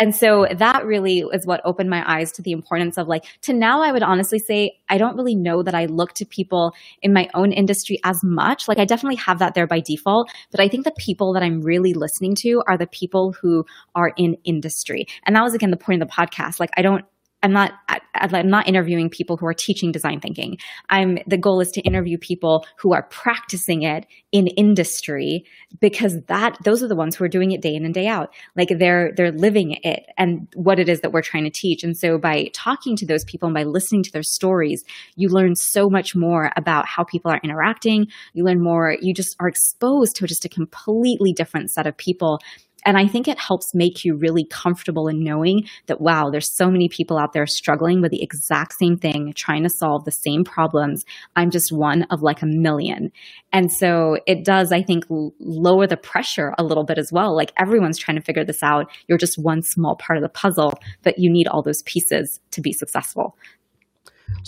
And 0.00 0.14
so 0.14 0.46
that 0.54 0.86
really 0.86 1.24
is 1.32 1.44
what 1.44 1.60
opened 1.64 1.90
my 1.90 2.08
eyes 2.08 2.30
to 2.32 2.42
the 2.42 2.52
importance 2.52 2.96
of 2.98 3.08
like, 3.08 3.24
to 3.42 3.52
now 3.52 3.82
I 3.82 3.90
would 3.90 4.04
honestly 4.04 4.38
say, 4.38 4.78
I 4.88 4.96
don't 4.96 5.16
really 5.16 5.34
know 5.34 5.64
that 5.64 5.74
I 5.74 5.86
look 5.86 6.12
to 6.14 6.24
people 6.24 6.72
in 7.02 7.12
my 7.12 7.28
own 7.34 7.50
industry 7.50 7.98
as 8.04 8.22
much. 8.22 8.68
Like, 8.68 8.78
I 8.78 8.84
definitely 8.84 9.16
have 9.16 9.40
that 9.40 9.54
there 9.54 9.66
by 9.66 9.80
default, 9.80 10.30
but 10.52 10.60
I 10.60 10.68
think 10.68 10.84
the 10.84 10.92
people 10.92 11.32
that 11.32 11.42
I'm 11.42 11.62
really 11.62 11.94
listening 11.94 12.36
to 12.42 12.62
are 12.68 12.78
the 12.78 12.86
people 12.86 13.34
who 13.42 13.66
are 13.96 14.12
in 14.16 14.36
industry. 14.44 15.06
And 15.26 15.34
that 15.34 15.42
was 15.42 15.54
again 15.54 15.72
the 15.72 15.76
point 15.76 16.00
of 16.00 16.08
the 16.08 16.14
podcast. 16.14 16.60
Like, 16.60 16.70
I 16.76 16.82
don't, 16.82 17.04
I'm 17.42 17.52
not 17.52 17.72
I'm 18.14 18.48
not 18.48 18.68
interviewing 18.68 19.10
people 19.10 19.36
who 19.36 19.46
are 19.46 19.54
teaching 19.54 19.92
design 19.92 20.20
thinking. 20.20 20.58
I'm 20.90 21.18
the 21.26 21.38
goal 21.38 21.60
is 21.60 21.70
to 21.72 21.80
interview 21.82 22.18
people 22.18 22.66
who 22.78 22.92
are 22.92 23.04
practicing 23.04 23.82
it 23.82 24.06
in 24.32 24.48
industry 24.48 25.44
because 25.80 26.16
that 26.26 26.58
those 26.64 26.82
are 26.82 26.88
the 26.88 26.96
ones 26.96 27.14
who 27.14 27.24
are 27.24 27.28
doing 27.28 27.52
it 27.52 27.62
day 27.62 27.74
in 27.74 27.84
and 27.84 27.94
day 27.94 28.08
out. 28.08 28.34
Like 28.56 28.70
they're 28.78 29.12
they're 29.16 29.30
living 29.30 29.78
it 29.84 30.06
and 30.16 30.48
what 30.54 30.80
it 30.80 30.88
is 30.88 31.00
that 31.00 31.12
we're 31.12 31.22
trying 31.22 31.44
to 31.44 31.50
teach. 31.50 31.84
And 31.84 31.96
so 31.96 32.18
by 32.18 32.50
talking 32.52 32.96
to 32.96 33.06
those 33.06 33.24
people 33.24 33.46
and 33.46 33.54
by 33.54 33.64
listening 33.64 34.02
to 34.04 34.12
their 34.12 34.24
stories, 34.24 34.84
you 35.14 35.28
learn 35.28 35.54
so 35.54 35.88
much 35.88 36.16
more 36.16 36.50
about 36.56 36.86
how 36.86 37.04
people 37.04 37.30
are 37.30 37.40
interacting. 37.44 38.06
You 38.32 38.44
learn 38.44 38.62
more, 38.62 38.96
you 39.00 39.14
just 39.14 39.36
are 39.38 39.48
exposed 39.48 40.16
to 40.16 40.26
just 40.26 40.44
a 40.44 40.48
completely 40.48 41.32
different 41.32 41.70
set 41.70 41.86
of 41.86 41.96
people 41.96 42.40
and 42.84 42.96
I 42.96 43.06
think 43.06 43.28
it 43.28 43.38
helps 43.38 43.74
make 43.74 44.04
you 44.04 44.14
really 44.14 44.44
comfortable 44.44 45.08
in 45.08 45.22
knowing 45.22 45.68
that, 45.86 46.00
wow, 46.00 46.30
there's 46.30 46.54
so 46.54 46.70
many 46.70 46.88
people 46.88 47.18
out 47.18 47.32
there 47.32 47.46
struggling 47.46 48.00
with 48.00 48.10
the 48.10 48.22
exact 48.22 48.74
same 48.74 48.96
thing, 48.96 49.32
trying 49.34 49.62
to 49.64 49.68
solve 49.68 50.04
the 50.04 50.12
same 50.12 50.44
problems. 50.44 51.04
I'm 51.36 51.50
just 51.50 51.72
one 51.72 52.04
of 52.04 52.22
like 52.22 52.42
a 52.42 52.46
million. 52.46 53.10
And 53.52 53.72
so 53.72 54.18
it 54.26 54.44
does, 54.44 54.72
I 54.72 54.82
think, 54.82 55.04
lower 55.08 55.86
the 55.86 55.96
pressure 55.96 56.54
a 56.58 56.64
little 56.64 56.84
bit 56.84 56.98
as 56.98 57.12
well. 57.12 57.34
Like 57.34 57.52
everyone's 57.56 57.98
trying 57.98 58.16
to 58.16 58.22
figure 58.22 58.44
this 58.44 58.62
out. 58.62 58.90
You're 59.08 59.18
just 59.18 59.38
one 59.38 59.62
small 59.62 59.96
part 59.96 60.16
of 60.16 60.22
the 60.22 60.28
puzzle, 60.28 60.74
but 61.02 61.18
you 61.18 61.30
need 61.30 61.48
all 61.48 61.62
those 61.62 61.82
pieces 61.82 62.40
to 62.52 62.60
be 62.60 62.72
successful. 62.72 63.36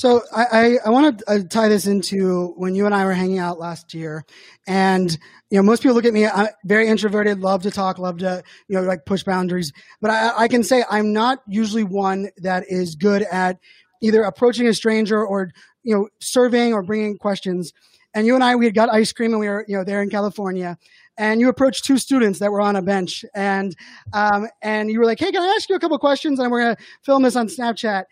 So 0.01 0.22
I, 0.35 0.47
I, 0.53 0.78
I 0.87 0.91
want 0.91 1.18
to 1.18 1.31
uh, 1.31 1.39
tie 1.49 1.68
this 1.68 1.87
into 1.87 2.55
when 2.57 2.74
you 2.74 2.87
and 2.87 2.95
I 2.95 3.05
were 3.05 3.12
hanging 3.12 3.39
out 3.39 3.59
last 3.59 3.93
year, 3.93 4.24
and 4.66 5.11
you 5.51 5.59
know 5.59 5.62
most 5.62 5.83
people 5.83 5.95
look 5.95 6.07
at 6.07 6.14
me. 6.14 6.26
I'm 6.26 6.49
very 6.64 6.89
introverted, 6.89 7.41
love 7.41 7.62
to 7.64 7.70
talk, 7.70 7.99
love 7.99 8.18
to 8.18 8.43
you 8.68 8.76
know 8.76 8.83
like 8.83 9.05
push 9.05 9.24
boundaries. 9.24 9.72
But 10.01 10.11
I, 10.11 10.45
I 10.45 10.49
can 10.49 10.62
say 10.62 10.85
I'm 10.89 11.12
not 11.12 11.41
usually 11.47 11.85
one 11.85 12.31
that 12.39 12.64
is 12.68 12.95
good 12.95 13.22
at 13.31 13.59
either 14.01 14.22
approaching 14.22 14.66
a 14.68 14.74
stranger 14.74 15.22
or 15.22 15.51
you 15.83 15.95
know 15.95 16.09
surveying 16.20 16.72
or 16.72 16.83
bringing 16.83 17.18
questions. 17.18 17.72
And 18.14 18.26
you 18.26 18.35
and 18.35 18.43
I, 18.43 18.57
we 18.57 18.64
had 18.64 18.74
got 18.74 18.93
ice 18.93 19.12
cream, 19.12 19.33
and 19.33 19.41
we 19.41 19.49
were 19.49 19.64
you 19.68 19.76
know 19.76 19.85
there 19.85 20.03
in 20.03 20.09
California, 20.09 20.78
and 21.18 21.41
you 21.41 21.49
approached 21.49 21.85
two 21.85 21.99
students 21.99 22.39
that 22.39 22.51
were 22.51 22.62
on 22.62 22.74
a 22.74 22.83
bench, 22.83 23.24
and 23.35 23.76
um, 24.12 24.49
and 24.62 24.91
you 24.91 24.99
were 24.99 25.05
like, 25.05 25.18
"Hey, 25.18 25.31
can 25.31 25.43
I 25.43 25.55
ask 25.57 25.68
you 25.68 25.76
a 25.76 25.81
couple 25.81 25.99
questions?" 25.99 26.39
And 26.39 26.51
we're 26.51 26.62
gonna 26.62 26.76
film 27.05 27.22
this 27.22 27.37
on 27.37 27.49
Snapchat 27.49 28.05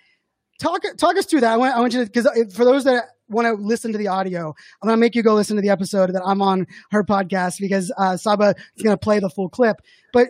talk 0.59 0.83
talk 0.97 1.17
us 1.17 1.27
through 1.27 1.41
that. 1.41 1.53
I 1.53 1.57
want 1.57 1.75
I 1.75 1.81
want 1.81 1.93
you 1.93 2.05
to 2.05 2.11
because 2.11 2.55
for 2.55 2.65
those 2.65 2.85
that 2.85 3.05
want 3.29 3.47
to 3.47 3.63
listen 3.63 3.93
to 3.93 3.99
the 3.99 4.09
audio, 4.09 4.55
I'm 4.83 4.87
going 4.87 4.97
to 4.97 5.01
make 5.01 5.15
you 5.15 5.23
go 5.23 5.35
listen 5.35 5.57
to 5.57 5.63
the 5.63 5.69
episode 5.69 6.13
that 6.15 6.23
I'm 6.25 6.43
on 6.43 6.67
her 6.91 7.05
podcast 7.05 7.61
because 7.61 7.93
uh, 7.99 8.17
Saba 8.17 8.55
is 8.77 8.83
going 8.83 8.95
to 8.95 8.99
play 8.99 9.21
the 9.21 9.31
full 9.31 9.49
clip. 9.49 9.77
But 10.13 10.29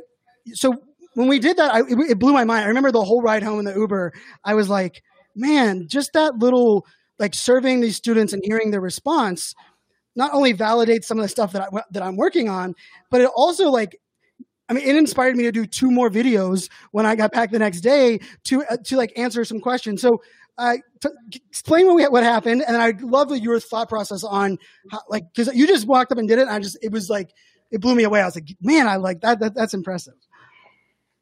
so 0.52 0.76
when 1.14 1.28
we 1.28 1.38
did 1.38 1.56
that, 1.56 1.72
I, 1.72 1.80
it, 1.80 1.98
it 2.10 2.18
blew 2.18 2.32
my 2.32 2.44
mind. 2.44 2.64
I 2.64 2.68
remember 2.68 2.90
the 2.90 3.04
whole 3.04 3.22
ride 3.22 3.42
home 3.42 3.60
in 3.60 3.64
the 3.64 3.74
Uber. 3.74 4.12
I 4.44 4.54
was 4.54 4.68
like, 4.68 5.02
man, 5.34 5.86
just 5.88 6.12
that 6.14 6.38
little 6.38 6.86
like 7.18 7.34
surveying 7.34 7.80
these 7.80 7.96
students 7.96 8.32
and 8.32 8.42
hearing 8.44 8.70
their 8.70 8.80
response 8.80 9.54
not 10.16 10.34
only 10.34 10.52
validates 10.52 11.04
some 11.04 11.18
of 11.18 11.22
the 11.22 11.28
stuff 11.28 11.52
that 11.52 11.62
I, 11.62 11.82
that 11.92 12.02
I'm 12.02 12.16
working 12.16 12.48
on, 12.48 12.74
but 13.10 13.20
it 13.20 13.30
also 13.36 13.70
like 13.70 14.00
I 14.68 14.74
mean, 14.74 14.86
it 14.86 14.96
inspired 14.96 15.36
me 15.36 15.44
to 15.44 15.52
do 15.52 15.66
two 15.66 15.90
more 15.90 16.10
videos 16.10 16.68
when 16.90 17.06
I 17.06 17.16
got 17.16 17.32
back 17.32 17.50
the 17.50 17.58
next 17.58 17.80
day 17.80 18.20
to 18.44 18.64
uh, 18.64 18.76
to 18.84 18.96
like 18.96 19.12
answer 19.16 19.44
some 19.44 19.60
questions. 19.60 20.02
So, 20.02 20.22
uh, 20.58 20.76
t- 21.00 21.40
explain 21.48 21.86
what 21.86 21.96
we, 21.96 22.04
what 22.06 22.22
happened, 22.22 22.64
and 22.66 22.76
I 22.76 22.92
love 23.00 23.34
your 23.36 23.60
thought 23.60 23.88
process 23.88 24.24
on 24.24 24.58
how, 24.90 25.00
like 25.08 25.24
because 25.34 25.54
you 25.54 25.66
just 25.66 25.86
walked 25.86 26.12
up 26.12 26.18
and 26.18 26.28
did 26.28 26.38
it. 26.38 26.42
And 26.42 26.50
I 26.50 26.58
just 26.58 26.78
it 26.82 26.92
was 26.92 27.08
like 27.08 27.30
it 27.70 27.80
blew 27.80 27.94
me 27.94 28.04
away. 28.04 28.20
I 28.20 28.26
was 28.26 28.34
like, 28.34 28.48
man, 28.60 28.88
I 28.88 28.96
like 28.96 29.20
that. 29.22 29.40
that 29.40 29.54
that's 29.54 29.74
impressive. 29.74 30.14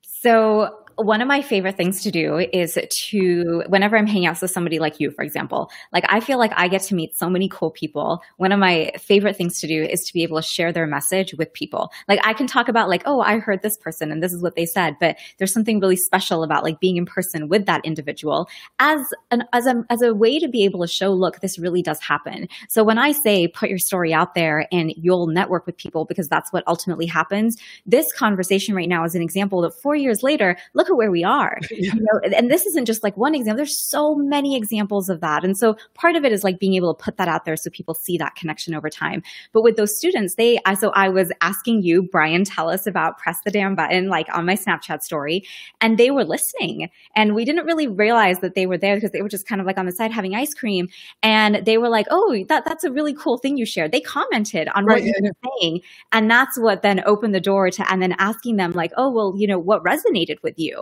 So 0.03 0.86
one 0.97 1.20
of 1.20 1.28
my 1.28 1.42
favorite 1.42 1.76
things 1.76 2.03
to 2.03 2.11
do 2.11 2.38
is 2.38 2.78
to 2.90 3.62
whenever 3.68 3.97
I'm 3.97 4.07
hanging 4.07 4.26
out 4.26 4.40
with 4.40 4.51
somebody 4.51 4.78
like 4.78 4.99
you, 4.99 5.11
for 5.11 5.22
example, 5.22 5.70
like 5.92 6.05
I 6.09 6.20
feel 6.20 6.38
like 6.38 6.53
I 6.57 6.68
get 6.68 6.82
to 6.84 6.94
meet 6.94 7.16
so 7.16 7.28
many 7.28 7.49
cool 7.49 7.70
people. 7.70 8.22
One 8.38 8.51
of 8.51 8.59
my 8.59 8.92
favorite 8.99 9.36
things 9.36 9.61
to 9.61 9.66
do 9.66 9.82
is 9.82 10.05
to 10.05 10.12
be 10.12 10.22
able 10.22 10.40
to 10.40 10.47
share 10.47 10.72
their 10.72 10.86
message 10.86 11.34
with 11.34 11.53
people. 11.53 11.90
Like 12.09 12.20
I 12.24 12.32
can 12.32 12.47
talk 12.47 12.68
about 12.68 12.88
like, 12.88 13.03
oh, 13.05 13.20
I 13.20 13.38
heard 13.38 13.62
this 13.62 13.76
person 13.76 14.11
and 14.11 14.22
this 14.22 14.32
is 14.32 14.42
what 14.42 14.57
they 14.57 14.64
said, 14.64 14.97
but 14.99 15.16
there's 15.38 15.53
something 15.53 15.80
really 15.80 15.97
special 15.97 16.42
about 16.42 16.64
like 16.64 16.80
being 16.80 16.97
in 16.97 17.05
person 17.05 17.49
with 17.49 17.66
that 17.66 17.84
individual 17.84 18.49
as 18.78 19.01
an 19.30 19.44
as 19.53 19.66
a 19.66 19.84
as 19.90 20.01
a 20.01 20.14
way 20.14 20.38
to 20.38 20.49
be 20.49 20.64
able 20.64 20.80
to 20.80 20.88
show, 20.88 21.12
look, 21.12 21.40
this 21.40 21.59
really 21.59 21.82
does 21.82 22.01
happen. 22.01 22.49
So 22.68 22.82
when 22.82 22.99
I 22.99 23.12
say 23.12 23.49
put 23.49 23.68
your 23.68 23.78
story 23.78 24.14
out 24.14 24.34
there 24.34 24.66
and 24.72 24.92
you'll 24.97 25.26
network 25.26 25.66
with 25.66 25.76
people 25.76 26.07
because 26.07 26.28
that's 26.28 26.53
what 26.53 26.64
ultimately 26.66 27.07
happens, 27.07 27.57
this 27.84 28.11
conversation 28.14 28.74
right 28.74 28.88
now 28.88 29.05
is 29.05 29.14
an 29.14 29.22
example 29.22 29.61
that 29.62 29.74
four 29.74 29.94
years 29.94 30.22
later, 30.22 30.57
look 30.74 30.86
look 30.87 30.95
at 30.95 30.97
where 30.97 31.11
we 31.11 31.24
are. 31.24 31.59
Yeah. 31.76 31.93
You 31.95 32.01
know, 32.01 32.37
and 32.37 32.51
this 32.51 32.64
isn't 32.64 32.87
just 32.87 33.03
like 33.03 33.16
one 33.18 33.34
example. 33.34 33.59
There's 33.59 33.76
so 33.76 34.14
many 34.14 34.57
examples 34.57 35.11
of 35.11 35.20
that. 35.20 35.45
And 35.45 35.59
so 35.59 35.76
part 35.95 36.16
of 36.16 36.24
it 36.24 36.32
is 36.32 36.43
like 36.43 36.59
being 36.59 36.72
able 36.74 36.95
to 36.95 37.03
put 37.03 37.18
that 37.18 37.28
out 37.28 37.45
there 37.45 37.57
so 37.57 37.68
people 37.70 37.93
see 37.93 38.16
that 38.16 38.34
connection 38.34 38.74
over 38.74 38.89
time. 38.89 39.22
But 39.53 39.62
with 39.62 39.76
those 39.76 39.95
students, 39.95 40.37
they, 40.37 40.59
so 40.78 40.91
I 40.91 41.11
was 41.11 41.32
asking 41.43 41.82
you, 41.82 42.03
Brian, 42.03 42.45
tell 42.45 42.70
us 42.70 42.87
about 42.87 43.18
press 43.18 43.41
the 43.45 43.51
damn 43.51 43.74
button, 43.74 44.09
like 44.09 44.26
on 44.34 44.47
my 44.47 44.55
Snapchat 44.55 45.03
story. 45.03 45.45
And 45.82 45.99
they 45.99 46.11
were 46.11 46.24
listening. 46.24 46.89
And 47.14 47.34
we 47.34 47.45
didn't 47.45 47.66
really 47.66 47.89
realize 47.89 48.39
that 48.41 48.55
they 48.55 48.66
were 48.66 48.78
there 48.78 48.95
because 48.95 49.11
they 49.11 49.22
were 49.22 49.28
just 49.28 49.47
kind 49.47 49.61
of 49.61 49.66
like 49.66 49.76
on 49.76 49.84
the 49.84 49.93
side 49.93 50.12
having 50.12 50.34
ice 50.34 50.55
cream. 50.55 50.89
And 51.22 51.57
they 51.66 51.76
were 51.76 51.91
like, 51.91 52.07
oh, 52.11 52.43
that, 52.49 52.64
that's 52.64 52.84
a 52.84 52.93
really 52.93 53.12
cool 53.12 53.37
thing 53.37 53.59
you 53.59 53.66
shared. 53.66 53.93
They 53.93 54.01
commented 54.01 54.68
on 54.74 54.87
right, 54.87 54.95
what 54.95 55.05
yeah, 55.05 55.12
you 55.18 55.30
were 55.30 55.51
saying. 55.61 55.80
And 56.12 56.30
that's 56.30 56.59
what 56.59 56.80
then 56.80 57.03
opened 57.05 57.34
the 57.34 57.41
door 57.41 57.70
to, 57.70 57.93
and 57.93 58.01
then 58.01 58.14
asking 58.18 58.57
them 58.57 58.72
like, 58.72 58.93
oh, 58.97 59.11
well, 59.11 59.34
you 59.37 59.47
know, 59.47 59.59
what 59.59 59.84
resonated 59.84 60.43
with 60.43 60.59
you? 60.59 60.76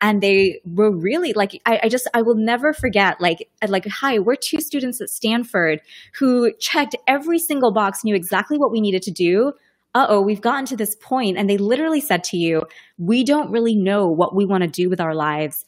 And 0.00 0.22
they 0.22 0.60
were 0.64 0.90
really 0.90 1.32
like, 1.34 1.60
I, 1.66 1.80
I 1.84 1.88
just, 1.88 2.08
I 2.14 2.22
will 2.22 2.36
never 2.36 2.72
forget, 2.72 3.20
like, 3.20 3.48
like, 3.68 3.86
hi, 3.86 4.18
we're 4.18 4.36
two 4.36 4.60
students 4.60 5.00
at 5.00 5.10
Stanford 5.10 5.80
who 6.18 6.52
checked 6.60 6.96
every 7.06 7.38
single 7.38 7.72
box, 7.72 8.04
knew 8.04 8.14
exactly 8.14 8.58
what 8.58 8.72
we 8.72 8.80
needed 8.80 9.02
to 9.02 9.10
do 9.10 9.52
uh 9.94 10.06
oh, 10.08 10.20
we've 10.20 10.40
gotten 10.40 10.66
to 10.66 10.76
this 10.76 10.94
point, 10.96 11.36
and 11.36 11.50
they 11.50 11.58
literally 11.58 12.00
said 12.00 12.22
to 12.24 12.36
you, 12.36 12.62
we 12.98 13.24
don't 13.24 13.50
really 13.50 13.74
know 13.74 14.06
what 14.06 14.34
we 14.34 14.44
want 14.44 14.62
to 14.62 14.68
do 14.68 14.88
with 14.88 15.00
our 15.00 15.14
lives, 15.14 15.64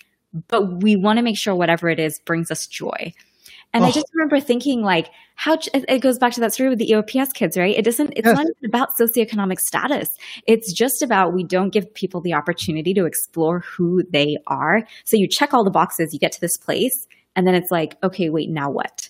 but 0.48 0.82
we 0.82 0.96
want 0.96 1.16
to 1.18 1.22
make 1.22 1.36
sure 1.36 1.54
whatever 1.54 1.88
it 1.88 1.98
is 1.98 2.20
brings 2.20 2.50
us 2.50 2.66
joy. 2.66 3.12
And 3.74 3.84
oh. 3.84 3.88
I 3.88 3.90
just 3.90 4.06
remember 4.12 4.38
thinking, 4.38 4.82
like, 4.82 5.10
how 5.34 5.56
it 5.72 6.00
goes 6.00 6.18
back 6.18 6.32
to 6.34 6.40
that 6.40 6.52
story 6.52 6.68
with 6.68 6.78
the 6.78 6.90
EOPS 6.90 7.32
kids, 7.32 7.56
right? 7.56 7.76
It 7.76 7.84
doesn't, 7.84 8.12
it's 8.16 8.26
yes. 8.26 8.36
not 8.36 8.46
even 8.46 8.68
about 8.68 8.96
socioeconomic 8.96 9.58
status. 9.58 10.10
It's 10.46 10.72
just 10.72 11.02
about 11.02 11.32
we 11.32 11.42
don't 11.42 11.70
give 11.70 11.92
people 11.94 12.20
the 12.20 12.34
opportunity 12.34 12.92
to 12.94 13.06
explore 13.06 13.60
who 13.60 14.02
they 14.10 14.36
are. 14.46 14.86
So 15.04 15.16
you 15.16 15.26
check 15.26 15.54
all 15.54 15.64
the 15.64 15.70
boxes, 15.70 16.12
you 16.12 16.18
get 16.18 16.32
to 16.32 16.40
this 16.40 16.56
place, 16.56 17.06
and 17.34 17.46
then 17.46 17.54
it's 17.54 17.70
like, 17.70 17.96
okay, 18.02 18.28
wait, 18.28 18.50
now 18.50 18.70
what? 18.70 19.08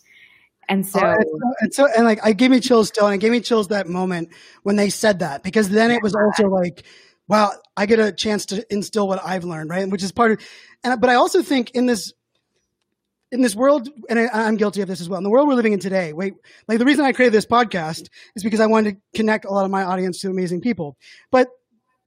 And 0.68 0.86
so, 0.86 1.00
oh, 1.02 1.52
and 1.60 1.74
so, 1.74 1.88
and 1.96 2.04
like, 2.04 2.20
I 2.24 2.32
gave 2.32 2.50
me 2.50 2.60
chills 2.60 2.88
still, 2.88 3.06
and 3.06 3.14
it 3.14 3.18
gave 3.18 3.32
me 3.32 3.40
chills 3.40 3.68
that 3.68 3.88
moment 3.88 4.28
when 4.62 4.76
they 4.76 4.90
said 4.90 5.18
that 5.18 5.42
because 5.42 5.68
then 5.70 5.90
it 5.90 6.02
was 6.02 6.14
also 6.14 6.48
like, 6.48 6.84
wow, 7.26 7.50
I 7.76 7.86
get 7.86 7.98
a 7.98 8.12
chance 8.12 8.46
to 8.46 8.64
instill 8.72 9.08
what 9.08 9.20
I've 9.24 9.44
learned, 9.44 9.70
right? 9.70 9.88
Which 9.88 10.04
is 10.04 10.12
part 10.12 10.32
of, 10.32 10.40
and 10.84 11.00
but 11.00 11.10
I 11.10 11.14
also 11.14 11.42
think 11.42 11.72
in 11.72 11.86
this 11.86 12.12
in 13.32 13.40
this 13.40 13.56
world, 13.56 13.88
and 14.10 14.18
I, 14.18 14.46
am 14.46 14.56
guilty 14.56 14.82
of 14.82 14.88
this 14.88 15.00
as 15.00 15.08
well. 15.08 15.16
In 15.16 15.24
the 15.24 15.30
world 15.30 15.48
we're 15.48 15.54
living 15.54 15.72
in 15.72 15.80
today, 15.80 16.12
wait, 16.12 16.34
like 16.68 16.78
the 16.78 16.84
reason 16.84 17.04
I 17.04 17.12
created 17.12 17.32
this 17.32 17.46
podcast 17.46 18.08
is 18.36 18.42
because 18.42 18.60
I 18.60 18.66
wanted 18.66 18.96
to 18.96 19.18
connect 19.18 19.46
a 19.46 19.50
lot 19.50 19.64
of 19.64 19.70
my 19.70 19.82
audience 19.82 20.20
to 20.20 20.30
amazing 20.30 20.60
people. 20.60 20.98
But 21.30 21.48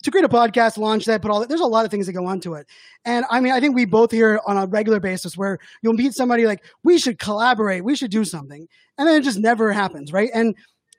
to 0.03 0.11
create 0.11 0.23
a 0.23 0.29
podcast, 0.29 0.77
launch 0.77 1.05
that, 1.05 1.23
put 1.23 1.31
all 1.31 1.39
that, 1.39 1.49
there's 1.49 1.61
a 1.61 1.65
lot 1.65 1.83
of 1.83 1.89
things 1.89 2.05
that 2.05 2.13
go 2.13 2.29
into 2.29 2.53
it. 2.53 2.67
And 3.05 3.25
I 3.31 3.39
mean, 3.39 3.53
I 3.53 3.59
think 3.59 3.75
we 3.75 3.85
both 3.85 4.11
hear 4.11 4.39
on 4.45 4.55
a 4.55 4.67
regular 4.67 4.99
basis 4.99 5.35
where 5.35 5.57
you'll 5.81 5.93
meet 5.93 6.13
somebody 6.13 6.45
like, 6.45 6.63
we 6.83 6.99
should 6.99 7.17
collaborate, 7.17 7.83
we 7.83 7.95
should 7.95 8.11
do 8.11 8.23
something. 8.23 8.67
And 8.99 9.07
then 9.07 9.15
it 9.15 9.23
just 9.23 9.39
never 9.39 9.71
happens, 9.71 10.13
right? 10.13 10.29
And 10.31 10.55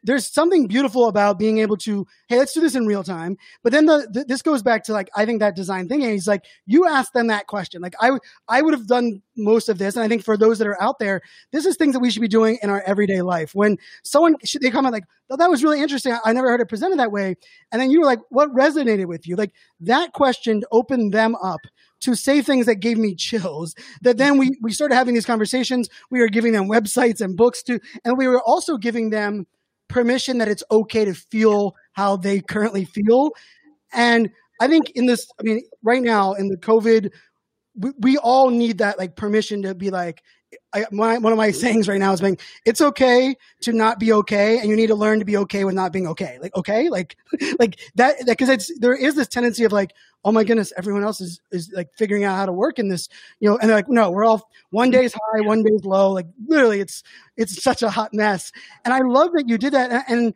there's 0.07 0.33
something 0.33 0.69
beautiful 0.69 1.09
about 1.09 1.39
being 1.39 1.59
able 1.59 1.77
to, 1.79 2.07
hey, 2.29 2.39
let's 2.39 2.55
do 2.55 2.61
this 2.61 2.77
in 2.77 2.87
real 2.87 3.03
time. 3.03 3.37
But 3.63 3.73
then 3.73 3.87
the, 3.87 4.09
the 4.11 4.25
this 4.25 4.41
goes 4.41 4.63
back 4.63 4.85
to 4.85 4.93
like 4.93 5.11
I 5.17 5.27
think 5.27 5.41
that 5.41 5.57
design 5.57 5.89
thinking. 5.89 6.11
He's 6.11 6.29
like, 6.29 6.45
you 6.65 6.87
ask 6.87 7.13
them 7.13 7.27
that 7.27 7.47
question. 7.47 7.83
Like 7.83 7.95
I 8.01 8.13
I 8.49 8.63
would 8.63 8.73
have 8.73 8.87
done 8.87 9.23
most 9.37 9.69
of 9.69 9.79
this, 9.79 9.97
and 9.97 10.05
I 10.05 10.09
think 10.09 10.25
for 10.25 10.37
those 10.37 10.59
that 10.59 10.69
are 10.69 10.81
out 10.81 10.99
there, 10.99 11.21
this 11.53 11.67
is 11.67 11.77
things 11.77 11.95
that 11.95 12.01
we 12.01 12.11
should 12.11 12.23
be 12.23 12.29
doing 12.29 12.59
in 12.63 12.71
our 12.71 12.83
everyday 12.83 13.21
life. 13.21 13.51
When 13.53 13.77
someone 14.05 14.37
they 14.63 14.71
comment 14.71 14.93
like, 14.93 15.05
oh, 15.29 15.37
that 15.37 15.51
was 15.51 15.65
really 15.65 15.83
interesting. 15.83 16.17
I 16.25 16.33
never 16.33 16.49
heard 16.49 16.61
it 16.61 16.69
presented 16.69 17.01
that 17.01 17.13
way, 17.13 17.35
and 17.73 17.83
then 17.83 17.91
you 17.91 18.01
were 18.01 18.07
like, 18.07 18.21
what 18.31 18.55
resonated 18.55 19.07
with 19.07 19.27
you? 19.27 19.35
Like 19.35 19.53
that 19.81 20.13
question 20.13 20.63
opened 20.71 21.13
them 21.13 21.35
up 21.43 21.61
to 21.99 22.15
say 22.15 22.43
things 22.43 22.67
that 22.67 22.77
gave 22.77 22.99
me 22.99 23.15
chills. 23.15 23.75
That 24.03 24.19
then 24.19 24.39
we 24.39 24.57
we 24.63 24.73
started 24.73 24.95
having 24.95 25.15
these 25.15 25.27
conversations. 25.27 25.89
We 26.11 26.21
were 26.21 26.29
giving 26.29 26.53
them 26.53 26.69
websites 26.69 27.21
and 27.21 27.37
books 27.37 27.63
to, 27.65 27.81
and 28.05 28.17
we 28.17 28.29
were 28.29 28.43
also 28.43 28.77
giving 28.77 29.11
them 29.11 29.47
permission 29.89 30.39
that 30.39 30.49
it's 30.49 30.65
okay 30.71 31.05
to 31.05 31.15
feel 31.15 31.75
how 31.93 32.17
they 32.17 32.41
currently 32.41 32.85
feel. 32.85 33.31
And 33.93 34.31
I 34.61 34.69
think 34.69 34.91
in 34.91 35.07
this, 35.07 35.27
I 35.39 35.43
mean, 35.43 35.63
right 35.83 36.03
now 36.03 36.35
in 36.35 36.49
the 36.49 36.57
COVID, 36.57 37.11
we, 37.77 37.91
we 37.99 38.19
all 38.19 38.51
need 38.51 38.79
that 38.79 38.99
like 38.99 39.17
permission 39.17 39.63
to 39.63 39.75
be 39.75 39.91
like, 39.91 40.23
I, 40.73 40.87
my, 40.93 41.19
one 41.19 41.33
of 41.33 41.37
my 41.37 41.51
sayings 41.51 41.89
right 41.89 41.99
now 41.99 42.13
is 42.13 42.21
being, 42.21 42.39
it's 42.65 42.81
okay 42.81 43.35
to 43.63 43.73
not 43.73 43.99
be 43.99 44.13
okay, 44.13 44.59
and 44.59 44.69
you 44.69 44.77
need 44.77 44.89
to 44.89 44.95
learn 44.95 45.19
to 45.19 45.25
be 45.25 45.37
okay 45.39 45.65
with 45.65 45.75
not 45.75 45.93
being 45.93 46.07
okay. 46.09 46.39
Like 46.41 46.55
okay, 46.57 46.89
like 46.89 47.17
like 47.59 47.79
that 47.97 48.17
because 48.27 48.49
it's 48.49 48.79
there 48.79 48.95
is 48.95 49.15
this 49.15 49.29
tendency 49.29 49.65
of 49.65 49.73
like, 49.73 49.93
oh 50.25 50.33
my 50.33 50.45
goodness, 50.45 50.73
everyone 50.77 51.03
else 51.03 51.21
is 51.21 51.41
is 51.51 51.73
like 51.75 51.89
figuring 51.97 52.25
out 52.25 52.37
how 52.37 52.47
to 52.47 52.53
work 52.53 52.79
in 52.79 52.89
this, 52.89 53.09
you 53.41 53.49
know, 53.49 53.59
and 53.59 53.69
they're 53.69 53.77
like, 53.77 53.89
no, 53.89 54.11
we're 54.11 54.25
all 54.25 54.49
one 54.71 54.91
day's 54.91 55.15
high, 55.15 55.41
one 55.41 55.63
day's 55.63 55.85
low. 55.85 56.13
Like 56.13 56.27
literally, 56.47 56.81
it's 56.81 57.03
it's 57.37 57.63
such 57.63 57.83
a 57.83 57.91
hot 57.91 58.13
mess, 58.13 58.53
and 58.85 58.95
I 58.95 59.01
love 59.01 59.33
that 59.33 59.49
you 59.49 59.59
did 59.59 59.73
that, 59.73 59.91
and, 59.91 60.05
and 60.09 60.35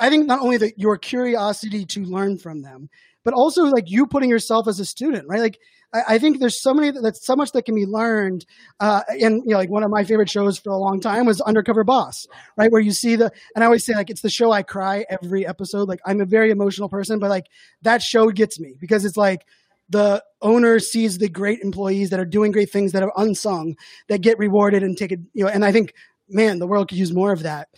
I 0.00 0.08
think 0.08 0.26
not 0.26 0.40
only 0.40 0.56
that 0.56 0.78
your 0.78 0.96
curiosity 0.96 1.84
to 1.86 2.04
learn 2.04 2.38
from 2.38 2.62
them, 2.62 2.88
but 3.24 3.34
also 3.34 3.64
like 3.64 3.84
you 3.90 4.06
putting 4.06 4.30
yourself 4.30 4.66
as 4.66 4.80
a 4.80 4.84
student, 4.84 5.28
right? 5.28 5.40
Like 5.40 5.58
I, 5.92 6.14
I 6.14 6.18
think 6.18 6.40
there's 6.40 6.60
so 6.60 6.72
many 6.72 6.90
that's 6.90 7.24
so 7.24 7.36
much 7.36 7.52
that 7.52 7.66
can 7.66 7.74
be 7.74 7.86
learned. 7.86 8.46
Uh, 8.80 9.02
and 9.08 9.42
you 9.44 9.50
know, 9.50 9.58
like 9.58 9.70
one 9.70 9.82
of 9.82 9.90
my 9.90 10.04
favorite 10.04 10.30
shows 10.30 10.58
for 10.58 10.70
a 10.70 10.78
long 10.78 11.00
time 11.00 11.26
was 11.26 11.40
Undercover 11.42 11.84
Boss, 11.84 12.26
right? 12.56 12.72
Where 12.72 12.80
you 12.80 12.92
see 12.92 13.16
the 13.16 13.30
and 13.54 13.62
I 13.62 13.66
always 13.66 13.84
say 13.84 13.94
like 13.94 14.10
it's 14.10 14.22
the 14.22 14.30
show 14.30 14.50
I 14.52 14.62
cry 14.62 15.04
every 15.10 15.46
episode. 15.46 15.88
Like 15.88 16.00
I'm 16.06 16.20
a 16.20 16.26
very 16.26 16.50
emotional 16.50 16.88
person, 16.88 17.18
but 17.18 17.30
like 17.30 17.46
that 17.82 18.02
show 18.02 18.30
gets 18.30 18.58
me 18.58 18.74
because 18.80 19.04
it's 19.04 19.16
like 19.18 19.44
the 19.90 20.22
owner 20.40 20.78
sees 20.78 21.18
the 21.18 21.28
great 21.28 21.60
employees 21.60 22.10
that 22.10 22.20
are 22.20 22.24
doing 22.24 22.52
great 22.52 22.70
things 22.70 22.92
that 22.92 23.02
are 23.02 23.12
unsung 23.16 23.76
that 24.08 24.22
get 24.22 24.38
rewarded 24.38 24.82
and 24.82 24.96
take 24.96 25.12
it 25.12 25.20
you 25.34 25.44
know 25.44 25.50
and 25.50 25.64
i 25.64 25.72
think 25.72 25.92
man 26.28 26.58
the 26.58 26.66
world 26.66 26.88
could 26.88 26.96
use 26.96 27.12
more 27.12 27.32
of 27.32 27.42
that 27.42 27.68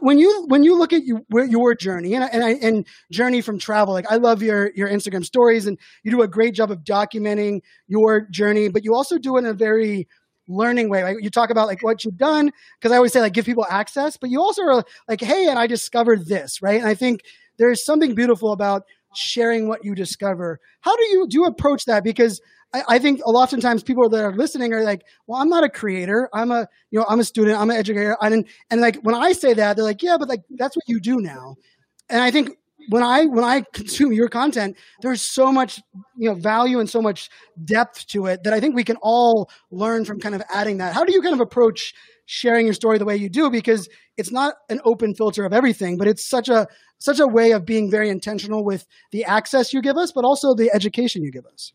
when 0.00 0.18
you 0.18 0.44
when 0.48 0.64
you 0.64 0.78
look 0.78 0.92
at 0.92 1.04
you, 1.04 1.24
your 1.30 1.74
journey 1.74 2.14
and 2.14 2.24
and, 2.24 2.62
and 2.62 2.86
journey 3.10 3.40
from 3.40 3.58
travel, 3.58 3.94
like 3.94 4.10
I 4.10 4.16
love 4.16 4.42
your 4.42 4.70
your 4.74 4.88
Instagram 4.88 5.24
stories, 5.24 5.66
and 5.66 5.78
you 6.02 6.10
do 6.10 6.22
a 6.22 6.28
great 6.28 6.54
job 6.54 6.70
of 6.70 6.80
documenting 6.80 7.60
your 7.86 8.22
journey, 8.22 8.68
but 8.68 8.84
you 8.84 8.94
also 8.94 9.18
do 9.18 9.36
it 9.36 9.40
in 9.40 9.46
a 9.46 9.54
very 9.54 10.08
learning 10.48 10.88
way. 10.88 11.04
Like 11.04 11.16
you 11.20 11.30
talk 11.30 11.50
about 11.50 11.66
like 11.66 11.82
what 11.82 12.04
you've 12.04 12.16
done, 12.16 12.50
because 12.78 12.92
I 12.92 12.96
always 12.96 13.12
say 13.12 13.20
like 13.20 13.34
give 13.34 13.44
people 13.44 13.66
access, 13.68 14.16
but 14.16 14.30
you 14.30 14.40
also 14.40 14.62
are 14.62 14.84
like, 15.06 15.20
hey, 15.20 15.48
and 15.48 15.58
I 15.58 15.66
discovered 15.66 16.26
this, 16.26 16.62
right? 16.62 16.80
And 16.80 16.88
I 16.88 16.94
think 16.94 17.20
there's 17.58 17.84
something 17.84 18.14
beautiful 18.14 18.52
about 18.52 18.82
sharing 19.14 19.68
what 19.68 19.84
you 19.84 19.94
discover. 19.94 20.60
How 20.80 20.96
do 20.96 21.06
you 21.06 21.26
do 21.28 21.38
you 21.38 21.44
approach 21.46 21.84
that? 21.84 22.04
Because 22.04 22.40
I, 22.74 22.82
I 22.88 22.98
think 22.98 23.20
a 23.24 23.30
lot 23.30 23.52
of 23.52 23.60
times 23.60 23.82
people 23.82 24.08
that 24.08 24.24
are 24.24 24.34
listening 24.34 24.72
are 24.72 24.82
like, 24.82 25.02
well, 25.26 25.40
I'm 25.40 25.48
not 25.48 25.64
a 25.64 25.68
creator. 25.68 26.28
I'm 26.32 26.50
a, 26.50 26.68
you 26.90 26.98
know, 26.98 27.06
I'm 27.08 27.20
a 27.20 27.24
student. 27.24 27.58
I'm 27.58 27.70
an 27.70 27.76
educator. 27.76 28.16
And, 28.20 28.46
and 28.70 28.80
like, 28.80 28.96
when 29.02 29.14
I 29.14 29.32
say 29.32 29.54
that, 29.54 29.76
they're 29.76 29.84
like, 29.84 30.02
yeah, 30.02 30.16
but 30.18 30.28
like, 30.28 30.42
that's 30.50 30.76
what 30.76 30.84
you 30.86 31.00
do 31.00 31.20
now. 31.20 31.56
And 32.10 32.20
I 32.20 32.30
think 32.30 32.50
when 32.90 33.02
I, 33.02 33.26
when 33.26 33.44
I 33.44 33.62
consume 33.72 34.12
your 34.12 34.28
content, 34.28 34.76
there's 35.02 35.22
so 35.22 35.52
much, 35.52 35.80
you 36.16 36.28
know, 36.28 36.34
value 36.34 36.78
and 36.78 36.88
so 36.88 37.02
much 37.02 37.28
depth 37.64 38.06
to 38.08 38.26
it 38.26 38.44
that 38.44 38.52
I 38.52 38.60
think 38.60 38.74
we 38.74 38.84
can 38.84 38.96
all 39.02 39.50
learn 39.70 40.04
from 40.04 40.20
kind 40.20 40.34
of 40.34 40.42
adding 40.52 40.78
that. 40.78 40.94
How 40.94 41.04
do 41.04 41.12
you 41.12 41.20
kind 41.20 41.34
of 41.34 41.40
approach 41.40 41.94
sharing 42.26 42.66
your 42.66 42.74
story 42.74 42.98
the 42.98 43.04
way 43.04 43.16
you 43.16 43.28
do? 43.28 43.50
Because 43.50 43.88
it's 44.16 44.30
not 44.30 44.54
an 44.68 44.80
open 44.84 45.14
filter 45.14 45.44
of 45.44 45.52
everything, 45.52 45.96
but 45.96 46.08
it's 46.08 46.24
such 46.24 46.48
a, 46.48 46.66
such 46.98 47.20
a 47.20 47.26
way 47.26 47.52
of 47.52 47.64
being 47.64 47.90
very 47.90 48.08
intentional 48.08 48.64
with 48.64 48.86
the 49.12 49.24
access 49.24 49.72
you 49.72 49.80
give 49.80 49.96
us, 49.96 50.12
but 50.12 50.24
also 50.24 50.54
the 50.54 50.70
education 50.74 51.22
you 51.22 51.30
give 51.30 51.46
us. 51.46 51.72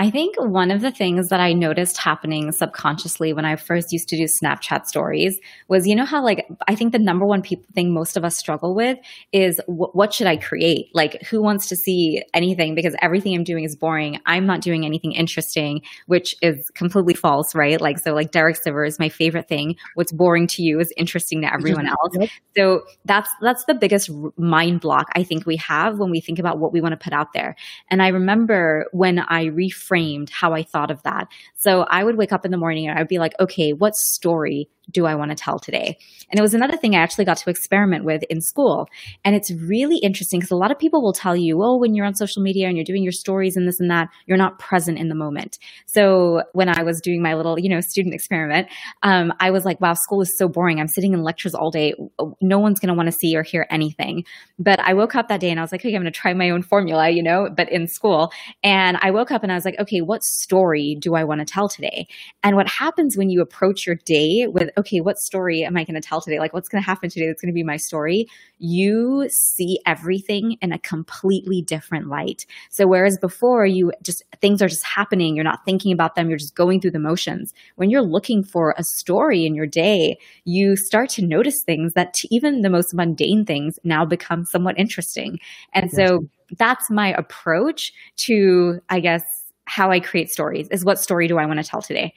I 0.00 0.08
think 0.08 0.34
one 0.38 0.70
of 0.70 0.80
the 0.80 0.90
things 0.90 1.28
that 1.28 1.40
I 1.40 1.52
noticed 1.52 1.98
happening 1.98 2.50
subconsciously 2.52 3.34
when 3.34 3.44
I 3.44 3.56
first 3.56 3.92
used 3.92 4.08
to 4.08 4.16
do 4.16 4.24
Snapchat 4.24 4.86
stories 4.86 5.38
was, 5.68 5.86
you 5.86 5.94
know, 5.94 6.06
how 6.06 6.24
like 6.24 6.48
I 6.66 6.74
think 6.74 6.92
the 6.92 6.98
number 6.98 7.26
one 7.26 7.42
people 7.42 7.66
thing 7.74 7.92
most 7.92 8.16
of 8.16 8.24
us 8.24 8.34
struggle 8.34 8.74
with 8.74 8.96
is 9.30 9.60
what 9.66 10.14
should 10.14 10.26
I 10.26 10.38
create? 10.38 10.86
Like, 10.94 11.20
who 11.24 11.42
wants 11.42 11.68
to 11.68 11.76
see 11.76 12.22
anything? 12.32 12.74
Because 12.74 12.96
everything 13.02 13.34
I'm 13.34 13.44
doing 13.44 13.62
is 13.62 13.76
boring. 13.76 14.18
I'm 14.24 14.46
not 14.46 14.62
doing 14.62 14.86
anything 14.86 15.12
interesting, 15.12 15.82
which 16.06 16.34
is 16.40 16.70
completely 16.70 17.12
false, 17.12 17.54
right? 17.54 17.78
Like, 17.78 17.98
so 17.98 18.14
like 18.14 18.30
Derek 18.30 18.56
Sivers 18.56 18.88
is 18.88 18.98
my 18.98 19.10
favorite 19.10 19.48
thing. 19.48 19.76
What's 19.96 20.12
boring 20.12 20.46
to 20.46 20.62
you 20.62 20.80
is 20.80 20.94
interesting 20.96 21.42
to 21.42 21.52
everyone 21.52 21.86
else. 21.86 22.16
Yep. 22.18 22.30
So 22.56 22.84
that's 23.04 23.28
that's 23.42 23.66
the 23.66 23.74
biggest 23.74 24.08
mind 24.38 24.80
block 24.80 25.08
I 25.14 25.24
think 25.24 25.44
we 25.44 25.56
have 25.56 25.98
when 25.98 26.10
we 26.10 26.22
think 26.22 26.38
about 26.38 26.58
what 26.58 26.72
we 26.72 26.80
want 26.80 26.92
to 26.92 27.04
put 27.04 27.12
out 27.12 27.34
there. 27.34 27.54
And 27.90 28.02
I 28.02 28.08
remember 28.08 28.86
when 28.92 29.18
I 29.18 29.48
reframed 29.48 29.89
framed 29.90 30.30
how 30.30 30.52
I 30.52 30.62
thought 30.62 30.92
of 30.92 31.02
that. 31.02 31.26
So 31.56 31.82
I 31.82 32.04
would 32.04 32.16
wake 32.16 32.32
up 32.32 32.44
in 32.44 32.52
the 32.52 32.56
morning 32.56 32.86
and 32.86 32.96
I'd 32.96 33.08
be 33.08 33.18
like, 33.18 33.34
okay, 33.40 33.72
what 33.72 33.96
story 33.96 34.68
do 34.90 35.06
I 35.06 35.14
want 35.14 35.30
to 35.30 35.34
tell 35.34 35.58
today? 35.58 35.98
And 36.30 36.38
it 36.38 36.42
was 36.42 36.54
another 36.54 36.76
thing 36.76 36.94
I 36.94 37.00
actually 37.00 37.24
got 37.24 37.36
to 37.38 37.50
experiment 37.50 38.04
with 38.04 38.22
in 38.24 38.40
school. 38.40 38.88
And 39.24 39.34
it's 39.34 39.50
really 39.50 39.98
interesting 39.98 40.40
because 40.40 40.50
a 40.50 40.56
lot 40.56 40.70
of 40.70 40.78
people 40.78 41.02
will 41.02 41.12
tell 41.12 41.36
you, 41.36 41.62
oh, 41.62 41.76
when 41.76 41.94
you're 41.94 42.06
on 42.06 42.14
social 42.14 42.42
media 42.42 42.68
and 42.68 42.76
you're 42.76 42.84
doing 42.84 43.02
your 43.02 43.12
stories 43.12 43.56
and 43.56 43.66
this 43.66 43.80
and 43.80 43.90
that, 43.90 44.08
you're 44.26 44.38
not 44.38 44.58
present 44.58 44.98
in 44.98 45.08
the 45.08 45.14
moment. 45.14 45.58
So 45.86 46.42
when 46.52 46.68
I 46.68 46.82
was 46.82 47.00
doing 47.00 47.22
my 47.22 47.34
little, 47.34 47.58
you 47.58 47.68
know, 47.68 47.80
student 47.80 48.14
experiment, 48.14 48.68
um, 49.02 49.32
I 49.40 49.50
was 49.50 49.64
like, 49.64 49.80
wow, 49.80 49.94
school 49.94 50.20
is 50.20 50.36
so 50.36 50.48
boring. 50.48 50.80
I'm 50.80 50.88
sitting 50.88 51.12
in 51.12 51.22
lectures 51.22 51.54
all 51.54 51.70
day. 51.70 51.94
No 52.40 52.58
one's 52.58 52.80
going 52.80 52.88
to 52.88 52.94
want 52.94 53.06
to 53.06 53.12
see 53.12 53.36
or 53.36 53.42
hear 53.42 53.66
anything. 53.70 54.24
But 54.58 54.80
I 54.80 54.94
woke 54.94 55.14
up 55.14 55.28
that 55.28 55.40
day 55.40 55.50
and 55.50 55.58
I 55.58 55.62
was 55.62 55.72
like, 55.72 55.80
okay, 55.80 55.94
I'm 55.94 56.02
going 56.02 56.12
to 56.12 56.18
try 56.18 56.32
my 56.34 56.50
own 56.50 56.62
formula, 56.62 57.10
you 57.10 57.22
know, 57.22 57.48
but 57.54 57.70
in 57.70 57.88
school. 57.88 58.32
And 58.62 58.98
I 59.00 59.10
woke 59.10 59.30
up 59.30 59.42
and 59.42 59.52
I 59.52 59.54
was 59.54 59.64
like, 59.64 59.78
okay, 59.78 60.00
what 60.00 60.22
story 60.22 60.96
do 60.98 61.14
I 61.14 61.24
want 61.24 61.40
to 61.40 61.44
tell 61.44 61.68
today? 61.68 62.06
And 62.42 62.56
what 62.56 62.68
happens 62.68 63.16
when 63.16 63.30
you 63.30 63.40
approach 63.40 63.86
your 63.86 63.96
day 63.96 64.46
with, 64.48 64.70
okay, 64.80 65.00
what 65.00 65.18
story 65.18 65.64
am 65.64 65.76
I 65.76 65.84
going 65.84 65.94
to 65.94 66.06
tell 66.06 66.20
today? 66.20 66.38
Like, 66.38 66.52
what's 66.52 66.68
going 66.68 66.82
to 66.82 66.86
happen 66.86 67.08
today 67.08 67.26
that's 67.26 67.40
going 67.40 67.52
to 67.52 67.54
be 67.54 67.62
my 67.62 67.76
story? 67.76 68.26
You 68.58 69.28
see 69.30 69.80
everything 69.86 70.56
in 70.60 70.72
a 70.72 70.78
completely 70.78 71.62
different 71.62 72.08
light. 72.08 72.44
So, 72.70 72.86
whereas 72.86 73.16
before 73.18 73.64
you 73.64 73.92
just, 74.02 74.22
things 74.40 74.60
are 74.60 74.68
just 74.68 74.84
happening, 74.84 75.34
you're 75.34 75.44
not 75.44 75.64
thinking 75.64 75.92
about 75.92 76.14
them, 76.14 76.28
you're 76.28 76.38
just 76.38 76.54
going 76.54 76.80
through 76.80 76.92
the 76.92 76.98
motions. 76.98 77.54
When 77.76 77.90
you're 77.90 78.02
looking 78.02 78.42
for 78.42 78.74
a 78.76 78.84
story 78.84 79.46
in 79.46 79.54
your 79.54 79.66
day, 79.66 80.18
you 80.44 80.76
start 80.76 81.08
to 81.10 81.26
notice 81.26 81.62
things 81.62 81.94
that 81.94 82.14
even 82.30 82.62
the 82.62 82.70
most 82.70 82.94
mundane 82.94 83.44
things 83.44 83.78
now 83.84 84.04
become 84.04 84.44
somewhat 84.44 84.78
interesting. 84.78 85.38
And 85.72 85.90
so, 85.90 86.20
that's 86.58 86.90
my 86.90 87.12
approach 87.12 87.92
to, 88.16 88.80
I 88.88 89.00
guess, 89.00 89.22
how 89.70 89.92
I 89.92 90.00
create 90.00 90.30
stories 90.30 90.66
is 90.72 90.84
what 90.84 90.98
story 90.98 91.28
do 91.28 91.38
I 91.38 91.46
want 91.46 91.62
to 91.62 91.68
tell 91.68 91.80
today? 91.80 92.12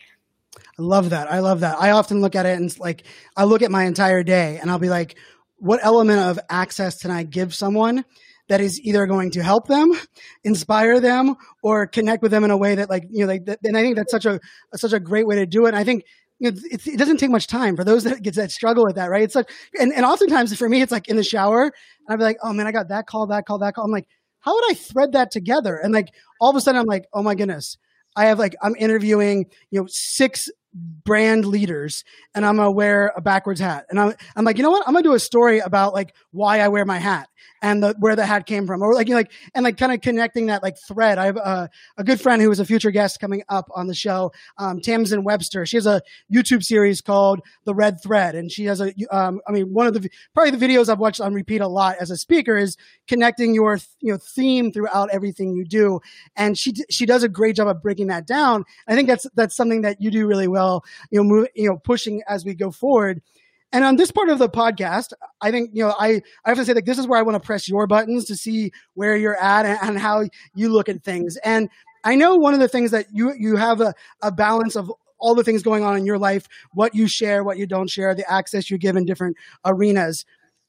I 0.77 0.81
love 0.81 1.11
that. 1.11 1.31
I 1.31 1.39
love 1.39 1.59
that. 1.61 1.79
I 1.79 1.91
often 1.91 2.21
look 2.21 2.35
at 2.35 2.45
it 2.45 2.59
and 2.59 2.79
like 2.79 3.03
I 3.37 3.43
look 3.43 3.61
at 3.61 3.71
my 3.71 3.83
entire 3.83 4.23
day 4.23 4.57
and 4.59 4.71
I'll 4.71 4.79
be 4.79 4.89
like, 4.89 5.17
what 5.57 5.79
element 5.83 6.19
of 6.19 6.39
access 6.49 7.01
can 7.01 7.11
I 7.11 7.23
give 7.23 7.53
someone 7.53 8.03
that 8.49 8.59
is 8.59 8.81
either 8.81 9.05
going 9.05 9.31
to 9.31 9.43
help 9.43 9.67
them, 9.67 9.93
inspire 10.43 10.99
them, 10.99 11.35
or 11.61 11.87
connect 11.87 12.21
with 12.21 12.31
them 12.31 12.43
in 12.43 12.51
a 12.51 12.57
way 12.57 12.75
that 12.75 12.89
like 12.89 13.05
you 13.09 13.21
know 13.21 13.27
like 13.27 13.47
and 13.63 13.77
I 13.77 13.81
think 13.81 13.95
that's 13.95 14.11
such 14.11 14.25
a 14.25 14.39
such 14.75 14.93
a 14.93 14.99
great 14.99 15.27
way 15.27 15.35
to 15.35 15.45
do 15.45 15.65
it. 15.65 15.69
And 15.69 15.77
I 15.77 15.83
think 15.83 16.05
know, 16.43 16.51
it 16.65 16.97
doesn't 16.97 17.17
take 17.17 17.29
much 17.29 17.47
time 17.47 17.75
for 17.75 17.83
those 17.83 18.03
that 18.03 18.21
get 18.21 18.35
that 18.35 18.51
struggle 18.51 18.85
with 18.85 18.95
that, 18.95 19.09
right? 19.09 19.23
It's 19.23 19.35
like 19.35 19.49
and 19.79 19.93
and 19.93 20.05
oftentimes 20.05 20.55
for 20.57 20.67
me 20.67 20.81
it's 20.81 20.91
like 20.91 21.07
in 21.07 21.15
the 21.15 21.23
shower 21.23 21.63
and 21.63 21.73
I'd 22.09 22.17
be 22.17 22.23
like, 22.23 22.37
oh 22.43 22.53
man, 22.53 22.67
I 22.67 22.71
got 22.71 22.89
that 22.89 23.07
call, 23.07 23.27
that 23.27 23.45
call, 23.45 23.59
that 23.59 23.75
call. 23.75 23.85
I'm 23.85 23.91
like, 23.91 24.07
how 24.39 24.53
would 24.53 24.71
I 24.71 24.73
thread 24.73 25.13
that 25.13 25.31
together? 25.31 25.77
And 25.77 25.93
like 25.93 26.09
all 26.41 26.49
of 26.49 26.55
a 26.55 26.61
sudden 26.61 26.79
I'm 26.79 26.87
like, 26.87 27.05
oh 27.13 27.23
my 27.23 27.35
goodness. 27.35 27.77
I 28.15 28.25
have 28.25 28.39
like 28.39 28.55
I'm 28.61 28.75
interviewing, 28.75 29.45
you 29.71 29.81
know, 29.81 29.87
six 29.89 30.49
brand 30.73 31.45
leaders 31.45 32.03
and 32.33 32.45
I'm 32.45 32.57
gonna 32.57 32.71
wear 32.71 33.13
a 33.15 33.21
backwards 33.21 33.59
hat. 33.59 33.85
And 33.89 33.99
I'm, 33.99 34.13
I'm 34.35 34.45
like, 34.45 34.57
you 34.57 34.63
know 34.63 34.71
what? 34.71 34.87
I'm 34.87 34.93
gonna 34.93 35.03
do 35.03 35.13
a 35.13 35.19
story 35.19 35.59
about 35.59 35.93
like 35.93 36.15
why 36.31 36.59
I 36.59 36.67
wear 36.69 36.85
my 36.85 36.97
hat 36.97 37.29
and 37.61 37.83
the, 37.83 37.95
where 37.99 38.15
the 38.15 38.25
hat 38.25 38.45
came 38.45 38.65
from 38.65 38.81
or 38.81 38.93
like, 38.93 39.07
you 39.07 39.13
know, 39.13 39.19
like, 39.19 39.31
and 39.53 39.63
like 39.63 39.77
kind 39.77 39.93
of 39.93 40.01
connecting 40.01 40.47
that 40.47 40.63
like 40.63 40.77
thread. 40.77 41.17
I 41.17 41.25
have 41.25 41.37
a, 41.37 41.69
a 41.97 42.03
good 42.03 42.19
friend 42.19 42.41
who 42.41 42.51
is 42.51 42.59
a 42.59 42.65
future 42.65 42.91
guest 42.91 43.19
coming 43.19 43.43
up 43.47 43.69
on 43.75 43.87
the 43.87 43.93
show, 43.93 44.31
um, 44.57 44.81
Tamsin 44.81 45.23
Webster. 45.23 45.65
She 45.65 45.77
has 45.77 45.85
a 45.85 46.01
YouTube 46.31 46.63
series 46.63 47.01
called 47.01 47.41
The 47.65 47.75
Red 47.75 48.01
Thread. 48.01 48.35
And 48.35 48.51
she 48.51 48.65
has 48.65 48.81
a, 48.81 48.93
um, 49.11 49.41
I 49.47 49.51
mean, 49.51 49.73
one 49.73 49.87
of 49.87 49.93
the, 49.93 50.09
probably 50.33 50.51
the 50.51 50.65
videos 50.65 50.89
I've 50.89 50.99
watched 50.99 51.21
on 51.21 51.33
repeat 51.33 51.61
a 51.61 51.67
lot 51.67 51.97
as 51.99 52.11
a 52.11 52.17
speaker 52.17 52.57
is 52.57 52.77
connecting 53.07 53.53
your, 53.53 53.79
you 53.99 54.11
know, 54.11 54.17
theme 54.17 54.71
throughout 54.71 55.11
everything 55.11 55.55
you 55.55 55.65
do. 55.65 56.01
And 56.35 56.57
she, 56.57 56.73
she 56.89 57.05
does 57.05 57.23
a 57.23 57.29
great 57.29 57.55
job 57.55 57.67
of 57.67 57.81
breaking 57.81 58.07
that 58.07 58.25
down. 58.25 58.65
I 58.87 58.95
think 58.95 59.07
that's, 59.07 59.27
that's 59.35 59.55
something 59.55 59.83
that 59.83 60.01
you 60.01 60.09
do 60.09 60.25
really 60.25 60.47
well 60.47 60.63
well, 60.63 60.85
you 61.09 61.19
know, 61.19 61.23
move, 61.23 61.47
you 61.55 61.67
know, 61.67 61.77
pushing 61.77 62.21
as 62.27 62.45
we 62.45 62.53
go 62.53 62.71
forward. 62.71 63.21
And 63.73 63.83
on 63.83 63.95
this 63.95 64.11
part 64.11 64.29
of 64.29 64.37
the 64.37 64.47
podcast, 64.47 65.13
I 65.41 65.49
think, 65.49 65.71
you 65.73 65.83
know, 65.83 65.95
I, 65.99 66.21
I 66.45 66.49
have 66.49 66.57
to 66.59 66.65
say 66.65 66.73
that 66.73 66.85
this 66.85 66.99
is 66.99 67.07
where 67.07 67.17
I 67.19 67.23
want 67.23 67.41
to 67.41 67.45
press 67.45 67.67
your 67.67 67.87
buttons 67.87 68.25
to 68.25 68.35
see 68.35 68.71
where 68.93 69.17
you're 69.17 69.41
at 69.41 69.65
and, 69.65 69.79
and 69.81 69.99
how 69.99 70.29
you 70.53 70.69
look 70.69 70.87
at 70.87 71.03
things. 71.03 71.37
And 71.37 71.69
I 72.03 72.13
know 72.13 72.35
one 72.35 72.53
of 72.53 72.59
the 72.59 72.67
things 72.67 72.91
that 72.91 73.07
you, 73.11 73.33
you 73.33 73.55
have 73.55 73.81
a, 73.81 73.95
a 74.21 74.31
balance 74.31 74.75
of 74.75 74.91
all 75.17 75.33
the 75.33 75.43
things 75.43 75.63
going 75.63 75.83
on 75.83 75.97
in 75.97 76.05
your 76.05 76.19
life, 76.19 76.47
what 76.73 76.93
you 76.93 77.07
share, 77.07 77.43
what 77.43 77.57
you 77.57 77.65
don't 77.65 77.89
share, 77.89 78.13
the 78.13 78.29
access 78.31 78.69
you 78.69 78.77
give 78.77 78.95
in 78.95 79.05
different 79.05 79.37
arenas. 79.65 80.23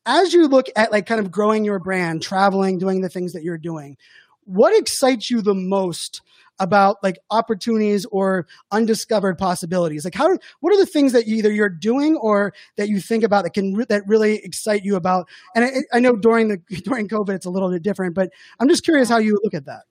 As 0.07 0.32
you 0.32 0.48
look 0.48 0.68
at 0.74 0.90
like 0.90 1.05
kind 1.05 1.20
of 1.20 1.30
growing 1.30 1.64
your 1.64 1.78
brand, 1.78 2.22
traveling, 2.22 2.78
doing 2.78 3.02
the 3.02 3.09
things 3.11 3.34
that 3.34 3.42
you're 3.42 3.59
doing, 3.59 3.98
what 4.44 4.78
excites 4.78 5.30
you 5.30 5.42
the 5.42 5.55
most 5.55 6.22
about 6.59 6.96
like 7.02 7.18
opportunities 7.30 8.05
or 8.07 8.46
undiscovered 8.70 9.38
possibilities? 9.38 10.05
Like 10.05 10.14
how, 10.14 10.38
what 10.61 10.72
are 10.72 10.78
the 10.78 10.86
things 10.86 11.12
that 11.12 11.26
you, 11.26 11.36
either 11.36 11.52
you're 11.52 11.68
doing 11.68 12.16
or 12.16 12.52
that 12.76 12.88
you 12.88 13.00
think 13.00 13.24
about 13.24 13.44
that 13.44 13.50
can, 13.50 13.84
that 13.88 14.02
really 14.07 14.36
excite 14.44 14.84
you 14.84 14.96
about? 14.96 15.28
And 15.55 15.64
I, 15.64 15.96
I 15.96 16.00
know 16.00 16.16
during 16.16 16.48
the, 16.48 16.59
during 16.84 17.09
COVID, 17.09 17.34
it's 17.34 17.46
a 17.46 17.50
little 17.50 17.70
bit 17.70 17.82
different, 17.82 18.14
but 18.14 18.30
I'm 18.61 18.68
just 18.68 18.84
curious 18.84 19.09
how 19.09 19.18
you 19.18 19.38
look 19.42 19.55
at 19.55 19.66
that. 19.66 19.82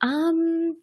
Um, 0.00 0.76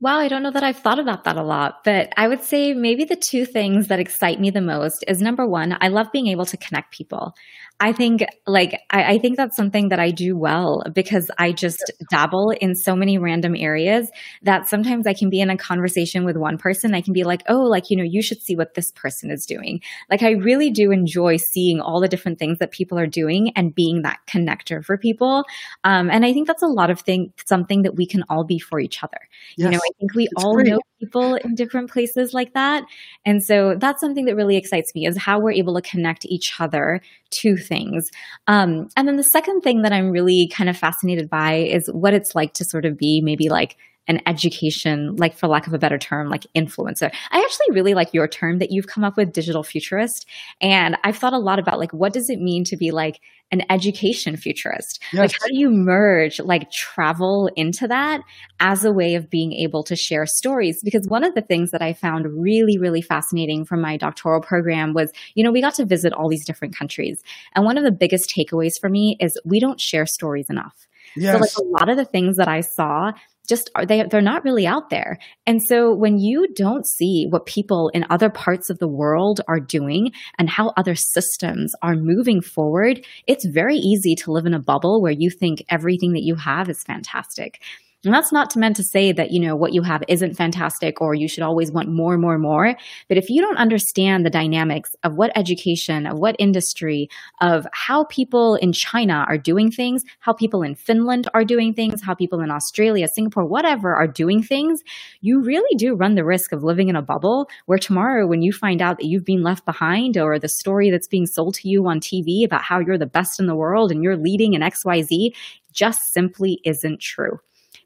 Wow, 0.00 0.18
I 0.18 0.28
don't 0.28 0.44
know 0.44 0.52
that 0.52 0.62
I've 0.62 0.78
thought 0.78 1.00
about 1.00 1.24
that 1.24 1.36
a 1.36 1.42
lot, 1.42 1.82
but 1.82 2.12
I 2.16 2.28
would 2.28 2.44
say 2.44 2.72
maybe 2.72 3.04
the 3.04 3.16
two 3.16 3.44
things 3.44 3.88
that 3.88 3.98
excite 3.98 4.38
me 4.38 4.48
the 4.48 4.60
most 4.60 5.04
is 5.08 5.20
number 5.20 5.44
one, 5.44 5.76
I 5.80 5.88
love 5.88 6.06
being 6.12 6.28
able 6.28 6.46
to 6.46 6.56
connect 6.56 6.92
people. 6.92 7.34
I 7.80 7.92
think 7.92 8.24
like 8.46 8.80
I, 8.90 9.14
I, 9.14 9.18
think 9.18 9.36
that's 9.36 9.56
something 9.56 9.90
that 9.90 10.00
I 10.00 10.10
do 10.10 10.36
well 10.36 10.82
because 10.92 11.30
I 11.38 11.52
just 11.52 11.92
dabble 12.10 12.50
in 12.50 12.74
so 12.74 12.96
many 12.96 13.18
random 13.18 13.54
areas 13.54 14.10
that 14.42 14.68
sometimes 14.68 15.06
I 15.06 15.14
can 15.14 15.30
be 15.30 15.40
in 15.40 15.48
a 15.48 15.56
conversation 15.56 16.24
with 16.24 16.36
one 16.36 16.58
person. 16.58 16.92
I 16.92 17.02
can 17.02 17.12
be 17.12 17.22
like, 17.22 17.42
oh, 17.48 17.60
like, 17.60 17.88
you 17.88 17.96
know, 17.96 18.02
you 18.02 18.20
should 18.20 18.42
see 18.42 18.56
what 18.56 18.74
this 18.74 18.90
person 18.92 19.30
is 19.30 19.46
doing. 19.46 19.80
Like 20.10 20.24
I 20.24 20.32
really 20.32 20.70
do 20.70 20.90
enjoy 20.90 21.36
seeing 21.36 21.80
all 21.80 22.00
the 22.00 22.08
different 22.08 22.40
things 22.40 22.58
that 22.58 22.72
people 22.72 22.98
are 22.98 23.06
doing 23.06 23.52
and 23.54 23.72
being 23.72 24.02
that 24.02 24.18
connector 24.28 24.84
for 24.84 24.98
people. 24.98 25.44
Um, 25.84 26.10
and 26.10 26.26
I 26.26 26.32
think 26.32 26.48
that's 26.48 26.64
a 26.64 26.66
lot 26.66 26.90
of 26.90 27.00
thing 27.00 27.32
something 27.46 27.82
that 27.82 27.94
we 27.94 28.06
can 28.06 28.24
all 28.28 28.44
be 28.44 28.58
for 28.58 28.80
each 28.80 29.04
other. 29.04 29.20
Yes. 29.56 29.66
You 29.66 29.70
know, 29.70 29.78
I 29.78 29.90
think 30.00 30.14
we 30.14 30.24
it's 30.24 30.44
all 30.44 30.54
great. 30.54 30.66
know 30.66 30.80
people 30.98 31.36
in 31.36 31.54
different 31.54 31.90
places 31.90 32.34
like 32.34 32.54
that. 32.54 32.84
And 33.24 33.42
so 33.42 33.76
that's 33.78 34.00
something 34.00 34.24
that 34.24 34.34
really 34.34 34.56
excites 34.56 34.92
me 34.94 35.06
is 35.06 35.16
how 35.16 35.40
we're 35.40 35.52
able 35.52 35.74
to 35.74 35.82
connect 35.82 36.26
each 36.26 36.54
other 36.58 37.00
to 37.30 37.56
things. 37.68 38.10
Um, 38.46 38.88
and 38.96 39.06
then 39.06 39.16
the 39.16 39.22
second 39.22 39.60
thing 39.60 39.82
that 39.82 39.92
I'm 39.92 40.10
really 40.10 40.48
kind 40.48 40.68
of 40.68 40.76
fascinated 40.76 41.30
by 41.30 41.54
is 41.54 41.88
what 41.92 42.14
it's 42.14 42.34
like 42.34 42.54
to 42.54 42.64
sort 42.64 42.84
of 42.84 42.96
be 42.96 43.20
maybe 43.20 43.48
like 43.48 43.76
an 44.08 44.22
education, 44.26 45.14
like 45.16 45.36
for 45.36 45.46
lack 45.46 45.66
of 45.66 45.74
a 45.74 45.78
better 45.78 45.98
term, 45.98 46.30
like 46.30 46.46
influencer. 46.56 47.12
I 47.30 47.38
actually 47.38 47.74
really 47.74 47.92
like 47.92 48.14
your 48.14 48.26
term 48.26 48.58
that 48.58 48.72
you've 48.72 48.86
come 48.86 49.04
up 49.04 49.18
with, 49.18 49.32
digital 49.32 49.62
futurist. 49.62 50.26
And 50.60 50.96
I've 51.04 51.18
thought 51.18 51.34
a 51.34 51.38
lot 51.38 51.58
about 51.58 51.78
like, 51.78 51.92
what 51.92 52.14
does 52.14 52.30
it 52.30 52.40
mean 52.40 52.64
to 52.64 52.76
be 52.76 52.90
like 52.90 53.20
an 53.50 53.62
education 53.70 54.36
futurist? 54.36 55.02
Yes. 55.12 55.18
Like, 55.20 55.32
how 55.32 55.46
do 55.46 55.58
you 55.58 55.70
merge 55.70 56.40
like 56.40 56.70
travel 56.70 57.50
into 57.56 57.88
that 57.88 58.20
as 58.60 58.84
a 58.84 58.92
way 58.92 59.14
of 59.14 59.30
being 59.30 59.52
able 59.52 59.82
to 59.84 59.96
share 59.96 60.26
stories? 60.26 60.80
Because 60.84 61.06
one 61.08 61.24
of 61.24 61.34
the 61.34 61.40
things 61.40 61.70
that 61.70 61.82
I 61.82 61.92
found 61.92 62.26
really, 62.26 62.78
really 62.78 63.02
fascinating 63.02 63.64
from 63.64 63.80
my 63.80 63.96
doctoral 63.96 64.40
program 64.40 64.92
was, 64.92 65.10
you 65.34 65.42
know, 65.42 65.50
we 65.50 65.60
got 65.60 65.74
to 65.74 65.86
visit 65.86 66.12
all 66.12 66.28
these 66.28 66.44
different 66.44 66.76
countries. 66.76 67.22
And 67.54 67.64
one 67.64 67.78
of 67.78 67.84
the 67.84 67.92
biggest 67.92 68.30
takeaways 68.30 68.78
for 68.80 68.88
me 68.88 69.16
is 69.20 69.40
we 69.44 69.60
don't 69.60 69.80
share 69.80 70.06
stories 70.06 70.50
enough. 70.50 70.86
Yes. 71.16 71.34
So 71.34 71.40
like 71.40 71.66
a 71.66 71.80
lot 71.80 71.88
of 71.88 71.96
the 71.96 72.04
things 72.04 72.36
that 72.36 72.48
I 72.48 72.60
saw 72.60 73.12
just 73.48 73.70
they 73.86 74.04
they're 74.10 74.20
not 74.20 74.44
really 74.44 74.66
out 74.66 74.90
there. 74.90 75.18
And 75.46 75.60
so 75.62 75.94
when 75.94 76.18
you 76.18 76.46
don't 76.54 76.86
see 76.86 77.26
what 77.28 77.46
people 77.46 77.90
in 77.94 78.04
other 78.10 78.30
parts 78.30 78.70
of 78.70 78.78
the 78.78 78.88
world 78.88 79.40
are 79.48 79.60
doing 79.60 80.12
and 80.38 80.48
how 80.48 80.72
other 80.76 80.94
systems 80.94 81.72
are 81.82 81.96
moving 81.96 82.40
forward, 82.40 83.04
it's 83.26 83.46
very 83.46 83.76
easy 83.76 84.14
to 84.16 84.32
live 84.32 84.46
in 84.46 84.54
a 84.54 84.60
bubble 84.60 85.00
where 85.00 85.14
you 85.16 85.30
think 85.30 85.64
everything 85.68 86.12
that 86.12 86.22
you 86.22 86.34
have 86.34 86.68
is 86.68 86.82
fantastic. 86.82 87.60
And 88.04 88.14
that's 88.14 88.30
not 88.30 88.54
meant 88.54 88.76
to 88.76 88.84
say 88.84 89.10
that, 89.10 89.32
you 89.32 89.40
know, 89.40 89.56
what 89.56 89.72
you 89.72 89.82
have 89.82 90.04
isn't 90.06 90.36
fantastic 90.36 91.00
or 91.00 91.14
you 91.14 91.26
should 91.26 91.42
always 91.42 91.72
want 91.72 91.88
more, 91.88 92.16
more, 92.16 92.38
more. 92.38 92.76
But 93.08 93.18
if 93.18 93.28
you 93.28 93.42
don't 93.42 93.56
understand 93.56 94.24
the 94.24 94.30
dynamics 94.30 94.94
of 95.02 95.16
what 95.16 95.36
education, 95.36 96.06
of 96.06 96.16
what 96.16 96.36
industry, 96.38 97.08
of 97.40 97.66
how 97.72 98.04
people 98.04 98.54
in 98.54 98.72
China 98.72 99.24
are 99.28 99.36
doing 99.36 99.72
things, 99.72 100.04
how 100.20 100.32
people 100.32 100.62
in 100.62 100.76
Finland 100.76 101.28
are 101.34 101.42
doing 101.42 101.74
things, 101.74 102.00
how 102.00 102.14
people 102.14 102.40
in 102.40 102.52
Australia, 102.52 103.08
Singapore, 103.08 103.44
whatever 103.44 103.96
are 103.96 104.06
doing 104.06 104.44
things, 104.44 104.80
you 105.20 105.42
really 105.42 105.76
do 105.76 105.96
run 105.96 106.14
the 106.14 106.24
risk 106.24 106.52
of 106.52 106.62
living 106.62 106.88
in 106.88 106.94
a 106.94 107.02
bubble 107.02 107.48
where 107.66 107.78
tomorrow 107.78 108.28
when 108.28 108.42
you 108.42 108.52
find 108.52 108.80
out 108.80 108.98
that 108.98 109.06
you've 109.06 109.24
been 109.24 109.42
left 109.42 109.64
behind 109.64 110.16
or 110.16 110.38
the 110.38 110.48
story 110.48 110.88
that's 110.88 111.08
being 111.08 111.26
sold 111.26 111.54
to 111.54 111.68
you 111.68 111.84
on 111.88 111.98
TV 111.98 112.44
about 112.44 112.62
how 112.62 112.78
you're 112.78 112.96
the 112.96 113.06
best 113.06 113.40
in 113.40 113.46
the 113.46 113.56
world 113.56 113.90
and 113.90 114.04
you're 114.04 114.16
leading 114.16 114.54
in 114.54 114.60
XYZ 114.60 115.34
just 115.72 116.12
simply 116.12 116.60
isn't 116.64 117.00
true 117.00 117.40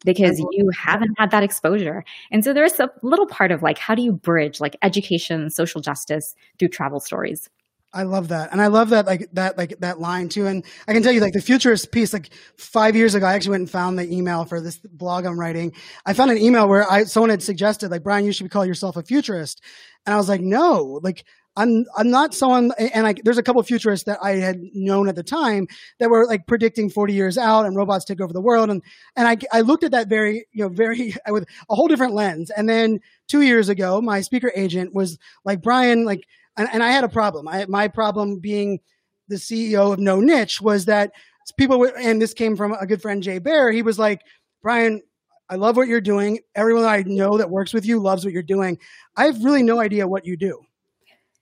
because 0.04 0.38
mm-hmm. 0.38 0.48
you 0.52 0.70
haven't 0.70 1.14
had 1.18 1.30
that 1.30 1.42
exposure. 1.42 2.04
And 2.30 2.44
so 2.44 2.52
there's 2.52 2.78
a 2.80 2.90
little 3.02 3.26
part 3.26 3.52
of 3.52 3.62
like, 3.62 3.78
how 3.78 3.94
do 3.94 4.02
you 4.02 4.12
bridge 4.12 4.60
like 4.60 4.76
education, 4.82 5.50
social 5.50 5.80
justice 5.80 6.34
through 6.58 6.68
travel 6.68 7.00
stories? 7.00 7.48
I 7.94 8.04
love 8.04 8.28
that. 8.28 8.52
And 8.52 8.62
I 8.62 8.68
love 8.68 8.88
that, 8.90 9.04
like 9.04 9.28
that, 9.34 9.58
like 9.58 9.78
that 9.80 10.00
line 10.00 10.30
too. 10.30 10.46
And 10.46 10.64
I 10.88 10.94
can 10.94 11.02
tell 11.02 11.12
you 11.12 11.20
like 11.20 11.34
the 11.34 11.42
futurist 11.42 11.92
piece, 11.92 12.14
like 12.14 12.30
five 12.56 12.96
years 12.96 13.14
ago, 13.14 13.26
I 13.26 13.34
actually 13.34 13.50
went 13.50 13.60
and 13.62 13.70
found 13.70 13.98
the 13.98 14.10
email 14.10 14.46
for 14.46 14.62
this 14.62 14.78
blog 14.78 15.26
I'm 15.26 15.38
writing. 15.38 15.72
I 16.06 16.14
found 16.14 16.30
an 16.30 16.38
email 16.38 16.68
where 16.68 16.90
I, 16.90 17.04
someone 17.04 17.28
had 17.28 17.42
suggested 17.42 17.90
like, 17.90 18.02
Brian, 18.02 18.24
you 18.24 18.32
should 18.32 18.50
call 18.50 18.64
yourself 18.64 18.96
a 18.96 19.02
futurist. 19.02 19.62
And 20.06 20.14
I 20.14 20.16
was 20.16 20.28
like, 20.28 20.40
no, 20.40 21.00
like 21.02 21.24
I'm 21.56 21.84
I'm 21.96 22.10
not 22.10 22.32
someone, 22.32 22.72
and 22.78 23.04
like 23.04 23.24
there's 23.24 23.38
a 23.38 23.42
couple 23.42 23.62
futurists 23.62 24.06
that 24.06 24.18
I 24.22 24.36
had 24.36 24.62
known 24.72 25.08
at 25.08 25.16
the 25.16 25.22
time 25.22 25.68
that 25.98 26.08
were 26.08 26.26
like 26.26 26.46
predicting 26.46 26.88
40 26.88 27.12
years 27.12 27.36
out 27.36 27.66
and 27.66 27.76
robots 27.76 28.06
take 28.06 28.20
over 28.20 28.32
the 28.32 28.40
world, 28.40 28.70
and 28.70 28.82
and 29.16 29.28
I 29.28 29.36
I 29.52 29.60
looked 29.60 29.84
at 29.84 29.90
that 29.90 30.08
very 30.08 30.46
you 30.52 30.64
know 30.64 30.70
very 30.70 31.14
with 31.28 31.44
a 31.68 31.74
whole 31.74 31.88
different 31.88 32.14
lens, 32.14 32.50
and 32.50 32.68
then 32.68 33.00
two 33.28 33.42
years 33.42 33.68
ago 33.68 34.00
my 34.00 34.22
speaker 34.22 34.50
agent 34.56 34.94
was 34.94 35.18
like 35.44 35.60
Brian 35.60 36.04
like, 36.04 36.26
and, 36.56 36.68
and 36.72 36.82
I 36.82 36.90
had 36.90 37.04
a 37.04 37.08
problem. 37.08 37.46
I 37.48 37.66
my 37.66 37.86
problem 37.86 38.38
being 38.38 38.80
the 39.28 39.36
CEO 39.36 39.92
of 39.92 39.98
No 39.98 40.20
Niche 40.20 40.60
was 40.62 40.86
that 40.86 41.12
people 41.58 41.86
and 41.98 42.20
this 42.22 42.32
came 42.32 42.56
from 42.56 42.72
a 42.72 42.86
good 42.86 43.02
friend 43.02 43.22
Jay 43.22 43.38
Baer. 43.38 43.70
He 43.70 43.82
was 43.82 43.98
like 43.98 44.22
Brian. 44.62 45.02
I 45.50 45.56
love 45.56 45.76
what 45.76 45.86
you're 45.86 46.00
doing. 46.00 46.38
Everyone 46.54 46.84
I 46.84 47.02
know 47.04 47.36
that 47.36 47.50
works 47.50 47.74
with 47.74 47.84
you 47.84 48.00
loves 48.00 48.24
what 48.24 48.32
you're 48.32 48.42
doing. 48.42 48.78
I 49.16 49.26
have 49.26 49.44
really 49.44 49.62
no 49.62 49.80
idea 49.80 50.08
what 50.08 50.24
you 50.24 50.34
do. 50.34 50.64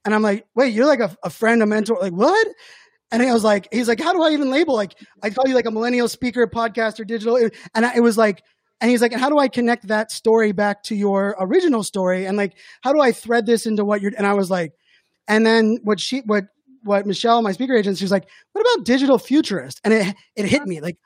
And 0.04 0.14
I'm 0.14 0.22
like, 0.22 0.46
wait, 0.54 0.72
you're 0.72 0.86
like 0.86 1.00
a, 1.00 1.14
a 1.22 1.30
friend, 1.30 1.62
a 1.62 1.66
mentor. 1.66 1.98
Like, 2.00 2.12
what? 2.12 2.46
And 3.12 3.22
I 3.22 3.32
was 3.32 3.44
like, 3.44 3.68
he's 3.72 3.88
like, 3.88 4.00
how 4.00 4.12
do 4.12 4.22
I 4.22 4.30
even 4.30 4.50
label? 4.50 4.74
Like, 4.74 4.94
I 5.22 5.30
call 5.30 5.48
you 5.48 5.54
like 5.54 5.66
a 5.66 5.70
millennial 5.70 6.08
speaker, 6.08 6.46
podcaster, 6.46 7.06
digital. 7.06 7.36
And 7.74 7.84
I, 7.84 7.96
it 7.96 8.00
was 8.00 8.16
like, 8.16 8.42
and 8.80 8.90
he's 8.90 9.02
like, 9.02 9.12
and 9.12 9.20
how 9.20 9.28
do 9.28 9.38
I 9.38 9.48
connect 9.48 9.88
that 9.88 10.10
story 10.10 10.52
back 10.52 10.84
to 10.84 10.94
your 10.94 11.36
original 11.38 11.82
story? 11.82 12.24
And 12.24 12.36
like, 12.36 12.54
how 12.82 12.92
do 12.92 13.00
I 13.00 13.12
thread 13.12 13.46
this 13.46 13.66
into 13.66 13.84
what 13.84 14.00
you're, 14.00 14.12
and 14.16 14.26
I 14.26 14.34
was 14.34 14.50
like, 14.50 14.72
and 15.28 15.44
then 15.44 15.78
what 15.82 16.00
she, 16.00 16.20
what, 16.20 16.44
what 16.82 17.04
Michelle, 17.06 17.42
my 17.42 17.52
speaker 17.52 17.76
agent, 17.76 17.98
she's 17.98 18.10
like, 18.10 18.26
what 18.52 18.62
about 18.62 18.86
digital 18.86 19.18
futurist? 19.18 19.80
And 19.84 19.92
it, 19.92 20.14
it 20.34 20.46
hit 20.46 20.62
me 20.64 20.80
like, 20.80 20.96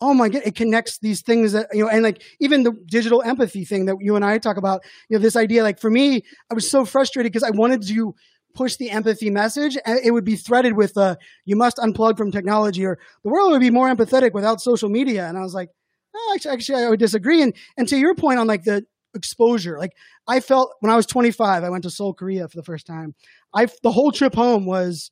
oh 0.00 0.14
my 0.14 0.28
god 0.28 0.42
it 0.44 0.54
connects 0.54 0.98
these 0.98 1.22
things 1.22 1.52
that 1.52 1.68
you 1.72 1.84
know 1.84 1.90
and 1.90 2.02
like 2.02 2.22
even 2.40 2.62
the 2.62 2.72
digital 2.86 3.22
empathy 3.22 3.64
thing 3.64 3.86
that 3.86 3.96
you 4.00 4.16
and 4.16 4.24
i 4.24 4.38
talk 4.38 4.56
about 4.56 4.82
you 5.08 5.16
know 5.16 5.22
this 5.22 5.36
idea 5.36 5.62
like 5.62 5.78
for 5.78 5.90
me 5.90 6.22
i 6.50 6.54
was 6.54 6.68
so 6.68 6.84
frustrated 6.84 7.32
because 7.32 7.42
i 7.42 7.50
wanted 7.50 7.86
to 7.86 8.14
push 8.54 8.76
the 8.76 8.90
empathy 8.90 9.30
message 9.30 9.76
and 9.86 9.98
it 10.04 10.10
would 10.10 10.24
be 10.24 10.36
threaded 10.36 10.76
with 10.76 10.96
uh, 10.96 11.14
you 11.44 11.54
must 11.54 11.76
unplug 11.76 12.16
from 12.16 12.32
technology 12.32 12.84
or 12.84 12.98
the 13.22 13.30
world 13.30 13.52
would 13.52 13.60
be 13.60 13.70
more 13.70 13.88
empathetic 13.88 14.32
without 14.32 14.60
social 14.60 14.88
media 14.88 15.26
and 15.26 15.38
i 15.38 15.40
was 15.40 15.54
like 15.54 15.68
oh, 16.14 16.32
actually, 16.34 16.52
actually 16.52 16.84
i 16.84 16.88
would 16.88 16.98
disagree 16.98 17.42
and 17.42 17.54
and 17.76 17.88
to 17.88 17.96
your 17.96 18.14
point 18.14 18.38
on 18.38 18.46
like 18.46 18.64
the 18.64 18.84
exposure 19.14 19.78
like 19.78 19.92
i 20.28 20.40
felt 20.40 20.74
when 20.80 20.90
i 20.90 20.96
was 20.96 21.06
25 21.06 21.64
i 21.64 21.70
went 21.70 21.82
to 21.82 21.90
seoul 21.90 22.14
korea 22.14 22.48
for 22.48 22.56
the 22.56 22.62
first 22.62 22.86
time 22.86 23.14
i 23.54 23.66
the 23.82 23.90
whole 23.90 24.12
trip 24.12 24.34
home 24.34 24.66
was 24.66 25.10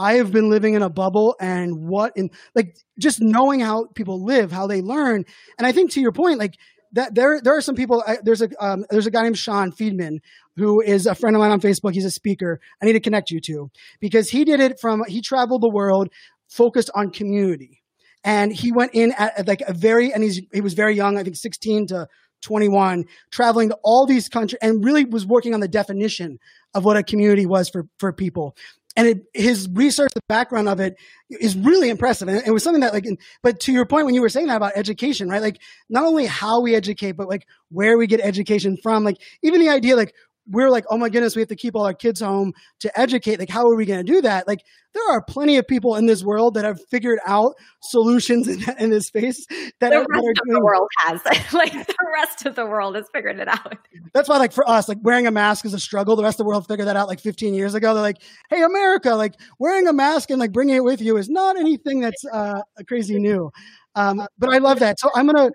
I 0.00 0.14
have 0.14 0.32
been 0.32 0.48
living 0.48 0.72
in 0.72 0.80
a 0.80 0.88
bubble 0.88 1.36
and 1.38 1.86
what 1.86 2.16
in 2.16 2.30
like 2.54 2.74
just 2.98 3.20
knowing 3.20 3.60
how 3.60 3.84
people 3.94 4.24
live, 4.24 4.50
how 4.50 4.66
they 4.66 4.80
learn. 4.80 5.26
And 5.58 5.66
I 5.66 5.72
think 5.72 5.90
to 5.92 6.00
your 6.00 6.10
point, 6.10 6.38
like 6.38 6.56
that 6.92 7.14
there 7.14 7.38
there 7.42 7.54
are 7.54 7.60
some 7.60 7.74
people 7.74 8.02
I, 8.06 8.16
there's 8.22 8.40
a 8.40 8.48
um, 8.58 8.86
there's 8.88 9.06
a 9.06 9.10
guy 9.10 9.24
named 9.24 9.36
Sean 9.36 9.72
Feedman 9.72 10.20
who 10.56 10.80
is 10.80 11.06
a 11.06 11.14
friend 11.14 11.36
of 11.36 11.40
mine 11.40 11.50
on 11.50 11.60
Facebook. 11.60 11.92
He's 11.92 12.06
a 12.06 12.10
speaker. 12.10 12.60
I 12.82 12.86
need 12.86 12.94
to 12.94 13.00
connect 13.00 13.30
you 13.30 13.40
to 13.42 13.70
because 14.00 14.30
he 14.30 14.44
did 14.44 14.60
it 14.60 14.80
from 14.80 15.04
he 15.06 15.20
traveled 15.20 15.62
the 15.62 15.68
world 15.68 16.08
focused 16.48 16.90
on 16.94 17.10
community. 17.10 17.82
And 18.24 18.52
he 18.52 18.72
went 18.72 18.92
in 18.94 19.12
at, 19.12 19.38
at 19.38 19.48
like 19.48 19.62
a 19.66 19.74
very 19.74 20.14
and 20.14 20.22
he's 20.22 20.40
he 20.50 20.62
was 20.62 20.72
very 20.72 20.94
young, 20.94 21.18
I 21.18 21.24
think 21.24 21.36
16 21.36 21.88
to 21.88 22.08
21, 22.40 23.04
traveling 23.30 23.68
to 23.68 23.78
all 23.84 24.06
these 24.06 24.30
countries 24.30 24.58
and 24.62 24.82
really 24.82 25.04
was 25.04 25.26
working 25.26 25.52
on 25.52 25.60
the 25.60 25.68
definition 25.68 26.38
of 26.72 26.86
what 26.86 26.96
a 26.96 27.02
community 27.02 27.44
was 27.44 27.68
for, 27.68 27.86
for 27.98 28.14
people 28.14 28.56
and 28.96 29.06
it, 29.06 29.24
his 29.34 29.68
research, 29.72 30.10
the 30.14 30.20
background 30.28 30.68
of 30.68 30.80
it 30.80 30.96
is 31.28 31.56
really 31.56 31.90
impressive. 31.90 32.28
And 32.28 32.42
it 32.44 32.50
was 32.50 32.62
something 32.62 32.80
that 32.80 32.92
like, 32.92 33.06
but 33.42 33.60
to 33.60 33.72
your 33.72 33.86
point, 33.86 34.06
when 34.06 34.14
you 34.14 34.20
were 34.20 34.28
saying 34.28 34.48
that 34.48 34.56
about 34.56 34.72
education, 34.74 35.28
right? 35.28 35.40
Like 35.40 35.60
not 35.88 36.04
only 36.04 36.26
how 36.26 36.60
we 36.60 36.74
educate, 36.74 37.12
but 37.12 37.28
like 37.28 37.46
where 37.70 37.96
we 37.96 38.06
get 38.06 38.20
education 38.20 38.76
from, 38.82 39.04
like 39.04 39.18
even 39.42 39.60
the 39.60 39.68
idea, 39.68 39.96
like 39.96 40.14
we're 40.50 40.70
like, 40.70 40.84
oh 40.90 40.98
my 40.98 41.08
goodness, 41.08 41.36
we 41.36 41.40
have 41.40 41.48
to 41.48 41.56
keep 41.56 41.76
all 41.76 41.86
our 41.86 41.94
kids 41.94 42.20
home 42.20 42.52
to 42.80 43.00
educate. 43.00 43.38
Like, 43.38 43.48
how 43.48 43.66
are 43.66 43.76
we 43.76 43.86
going 43.86 44.04
to 44.04 44.12
do 44.12 44.20
that? 44.22 44.48
Like, 44.48 44.64
there 44.92 45.08
are 45.10 45.22
plenty 45.22 45.56
of 45.56 45.68
people 45.68 45.94
in 45.94 46.06
this 46.06 46.24
world 46.24 46.54
that 46.54 46.64
have 46.64 46.80
figured 46.90 47.20
out 47.26 47.54
solutions 47.82 48.48
in, 48.48 48.64
in 48.78 48.90
this 48.90 49.06
space 49.06 49.46
that 49.80 49.90
the 49.90 49.98
rest 49.98 50.08
that 50.10 50.42
of 50.42 50.54
the 50.54 50.60
world 50.62 50.88
has. 50.98 51.20
like, 51.52 51.72
the 51.72 51.94
rest 52.14 52.46
of 52.46 52.56
the 52.56 52.66
world 52.66 52.96
has 52.96 53.06
figured 53.14 53.38
it 53.38 53.48
out. 53.48 53.78
That's 54.12 54.28
why, 54.28 54.38
like, 54.38 54.52
for 54.52 54.68
us, 54.68 54.88
like 54.88 54.98
wearing 55.02 55.26
a 55.26 55.30
mask 55.30 55.64
is 55.64 55.74
a 55.74 55.78
struggle. 55.78 56.16
The 56.16 56.24
rest 56.24 56.40
of 56.40 56.44
the 56.44 56.48
world 56.48 56.66
figured 56.66 56.88
that 56.88 56.96
out 56.96 57.08
like 57.08 57.20
15 57.20 57.54
years 57.54 57.74
ago. 57.74 57.94
They're 57.94 58.02
like, 58.02 58.20
hey, 58.50 58.62
America, 58.62 59.14
like 59.14 59.34
wearing 59.58 59.86
a 59.86 59.92
mask 59.92 60.30
and 60.30 60.40
like 60.40 60.52
bringing 60.52 60.76
it 60.76 60.84
with 60.84 61.00
you 61.00 61.16
is 61.16 61.28
not 61.28 61.56
anything 61.56 62.00
that's 62.00 62.24
uh, 62.32 62.60
crazy 62.88 63.18
new. 63.18 63.50
Um, 63.94 64.26
but 64.38 64.52
I 64.52 64.58
love 64.58 64.78
that. 64.80 65.00
So 65.00 65.10
I'm 65.14 65.26
gonna 65.26 65.50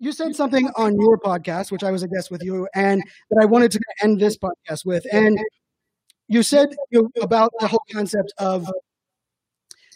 you 0.00 0.12
said 0.12 0.34
something 0.34 0.68
on 0.76 0.98
your 0.98 1.18
podcast, 1.18 1.70
which 1.70 1.84
I 1.84 1.90
was 1.90 2.02
a 2.02 2.08
guest 2.08 2.30
with 2.30 2.42
you, 2.42 2.66
and 2.74 3.02
that 3.30 3.40
I 3.40 3.44
wanted 3.44 3.70
to 3.72 3.80
end 4.02 4.18
this 4.18 4.36
podcast 4.36 4.84
with. 4.84 5.06
And 5.12 5.38
you 6.26 6.42
said 6.42 6.68
you 6.90 7.02
know, 7.02 7.22
about 7.22 7.52
the 7.60 7.68
whole 7.68 7.82
concept 7.92 8.32
of, 8.38 8.66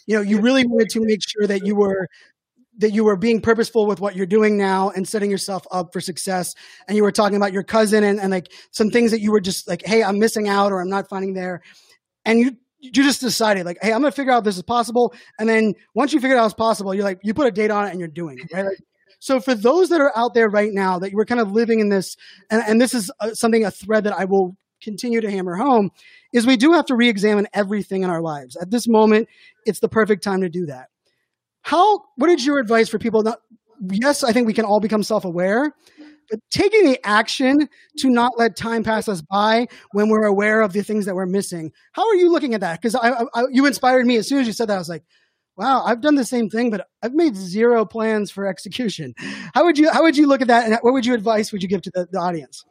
you 0.07 0.15
know, 0.15 0.23
you 0.23 0.41
really 0.41 0.67
wanted 0.67 0.91
to 0.91 1.01
make 1.01 1.21
sure 1.27 1.47
that 1.47 1.67
you 1.67 1.75
were 1.75 2.09
that 2.79 2.91
you 2.91 3.05
were 3.05 3.17
being 3.17 3.41
purposeful 3.41 3.87
with 3.87 4.01
what 4.01 4.17
you're 4.17 4.27
doing 4.27 4.59
now 4.59 4.91
and 4.91 5.07
setting 5.07 5.31
yourself 5.31 5.65
up 5.71 5.93
for 5.93 6.01
success. 6.01 6.55
And 6.89 6.97
you 6.97 7.05
were 7.05 7.13
talking 7.13 7.37
about 7.37 7.53
your 7.53 7.63
cousin 7.63 8.03
and, 8.03 8.19
and 8.19 8.33
like 8.33 8.53
some 8.73 8.91
things 8.91 9.13
that 9.13 9.21
you 9.21 9.31
were 9.31 9.41
just 9.41 9.69
like, 9.69 9.87
hey, 9.87 10.03
I'm 10.03 10.19
missing 10.19 10.49
out 10.49 10.73
or 10.73 10.81
I'm 10.81 10.91
not 10.91 11.09
finding 11.09 11.35
there. 11.35 11.63
And 12.25 12.41
you 12.41 12.57
you 12.81 12.91
just 12.91 13.23
decided 13.23 13.65
like, 13.65 13.79
hey, 13.81 13.93
I'm 13.93 14.03
gonna 14.03 14.13
figure 14.13 14.33
out 14.33 14.45
this 14.45 14.57
is 14.57 14.63
possible. 14.63 15.15
And 15.39 15.49
then 15.49 15.75
once 15.95 16.13
you 16.13 16.21
figure 16.21 16.37
out 16.37 16.45
it's 16.45 16.55
possible, 16.55 16.93
you're 16.93 17.05
like, 17.05 17.21
you 17.23 17.33
put 17.33 17.47
a 17.47 17.51
date 17.51 17.71
on 17.71 17.87
it 17.87 17.91
and 17.91 17.99
you're 17.99 18.09
doing 18.09 18.39
it, 18.39 18.53
right? 18.53 18.67
Like, 18.67 18.79
so 19.25 19.41
for 19.41 19.55
those 19.55 19.89
that 19.89 20.03
are 20.03 20.13
out 20.15 20.35
there 20.35 20.51
right 20.51 20.69
now 20.71 20.99
that 20.99 21.15
were 21.15 21.25
kind 21.25 21.41
of 21.41 21.51
living 21.51 21.81
in 21.81 21.89
this, 21.89 22.15
and, 22.51 22.63
and 22.69 22.79
this 22.79 22.93
is 22.93 23.11
uh, 23.21 23.33
something, 23.33 23.65
a 23.65 23.71
thread 23.71 24.05
that 24.05 24.13
I 24.13 24.27
will 24.27 24.55
continue 24.83 25.23
to 25.23 25.31
hammer 25.31 25.57
home, 25.57 25.93
is 26.35 26.47
we 26.47 26.59
do 26.59 26.73
have 26.73 26.85
to 26.85 26.95
re-examine 26.95 27.49
everything 27.55 28.03
in 28.03 28.11
our 28.11 28.21
lives. 28.21 28.55
At 28.61 28.71
this 28.71 28.87
moment, 28.87 29.29
it's 29.65 29.81
the 29.81 29.89
perfect 29.89 30.23
time 30.23 30.43
to 30.43 30.51
do 30.51 30.67
that. 30.67 30.89
How, 31.63 32.03
what 32.17 32.29
is 32.29 32.45
your 32.45 32.59
advice 32.59 32.91
for 32.91 32.99
people? 32.99 33.23
Not, 33.23 33.39
yes, 33.93 34.23
I 34.23 34.33
think 34.33 34.47
we 34.47 34.53
can 34.53 34.67
all 34.67 34.79
become 34.79 35.03
self-aware, 35.03 35.73
but 36.31 36.41
taking 36.51 36.85
the 36.85 37.01
action 37.03 37.67
to 38.01 38.11
not 38.11 38.33
let 38.37 38.57
time 38.57 38.85
pass 38.85 39.09
us 39.09 39.23
by 39.23 39.69
when 39.93 40.11
we're 40.11 40.27
aware 40.27 40.61
of 40.61 40.75
the 40.75 40.83
things 40.83 41.07
that 41.07 41.15
we're 41.15 41.25
missing. 41.25 41.73
How 41.93 42.07
are 42.07 42.17
you 42.17 42.31
looking 42.31 42.53
at 42.53 42.61
that? 42.61 42.79
Because 42.79 42.95
I, 42.95 43.25
I, 43.35 43.45
you 43.51 43.65
inspired 43.65 44.05
me 44.05 44.19
as 44.19 44.29
soon 44.29 44.41
as 44.41 44.47
you 44.47 44.53
said 44.53 44.69
that. 44.69 44.75
I 44.75 44.79
was 44.79 44.91
like, 44.91 45.05
wow, 45.57 45.85
I've 45.85 46.01
done 46.01 46.15
the 46.17 46.25
same 46.25 46.51
thing, 46.51 46.71
but 46.71 46.87
I've 47.03 47.15
made 47.15 47.37
zero 47.37 47.85
plans 47.85 48.31
for 48.31 48.47
execution. 48.47 49.15
How 49.55 49.65
would 49.65 49.79
you 49.79 49.91
how 49.91 50.03
would 50.03 50.17
you 50.17 50.27
look 50.27 50.41
at 50.41 50.49
that, 50.49 50.67
and 50.67 50.79
what 50.83 50.93
would 50.93 51.07
you 51.07 51.15
advice 51.15 51.53
would 51.53 51.63
you 51.63 51.69
give 51.69 51.83
to 51.83 51.91
the, 51.95 52.09
the 52.11 52.19
audience? 52.19 52.65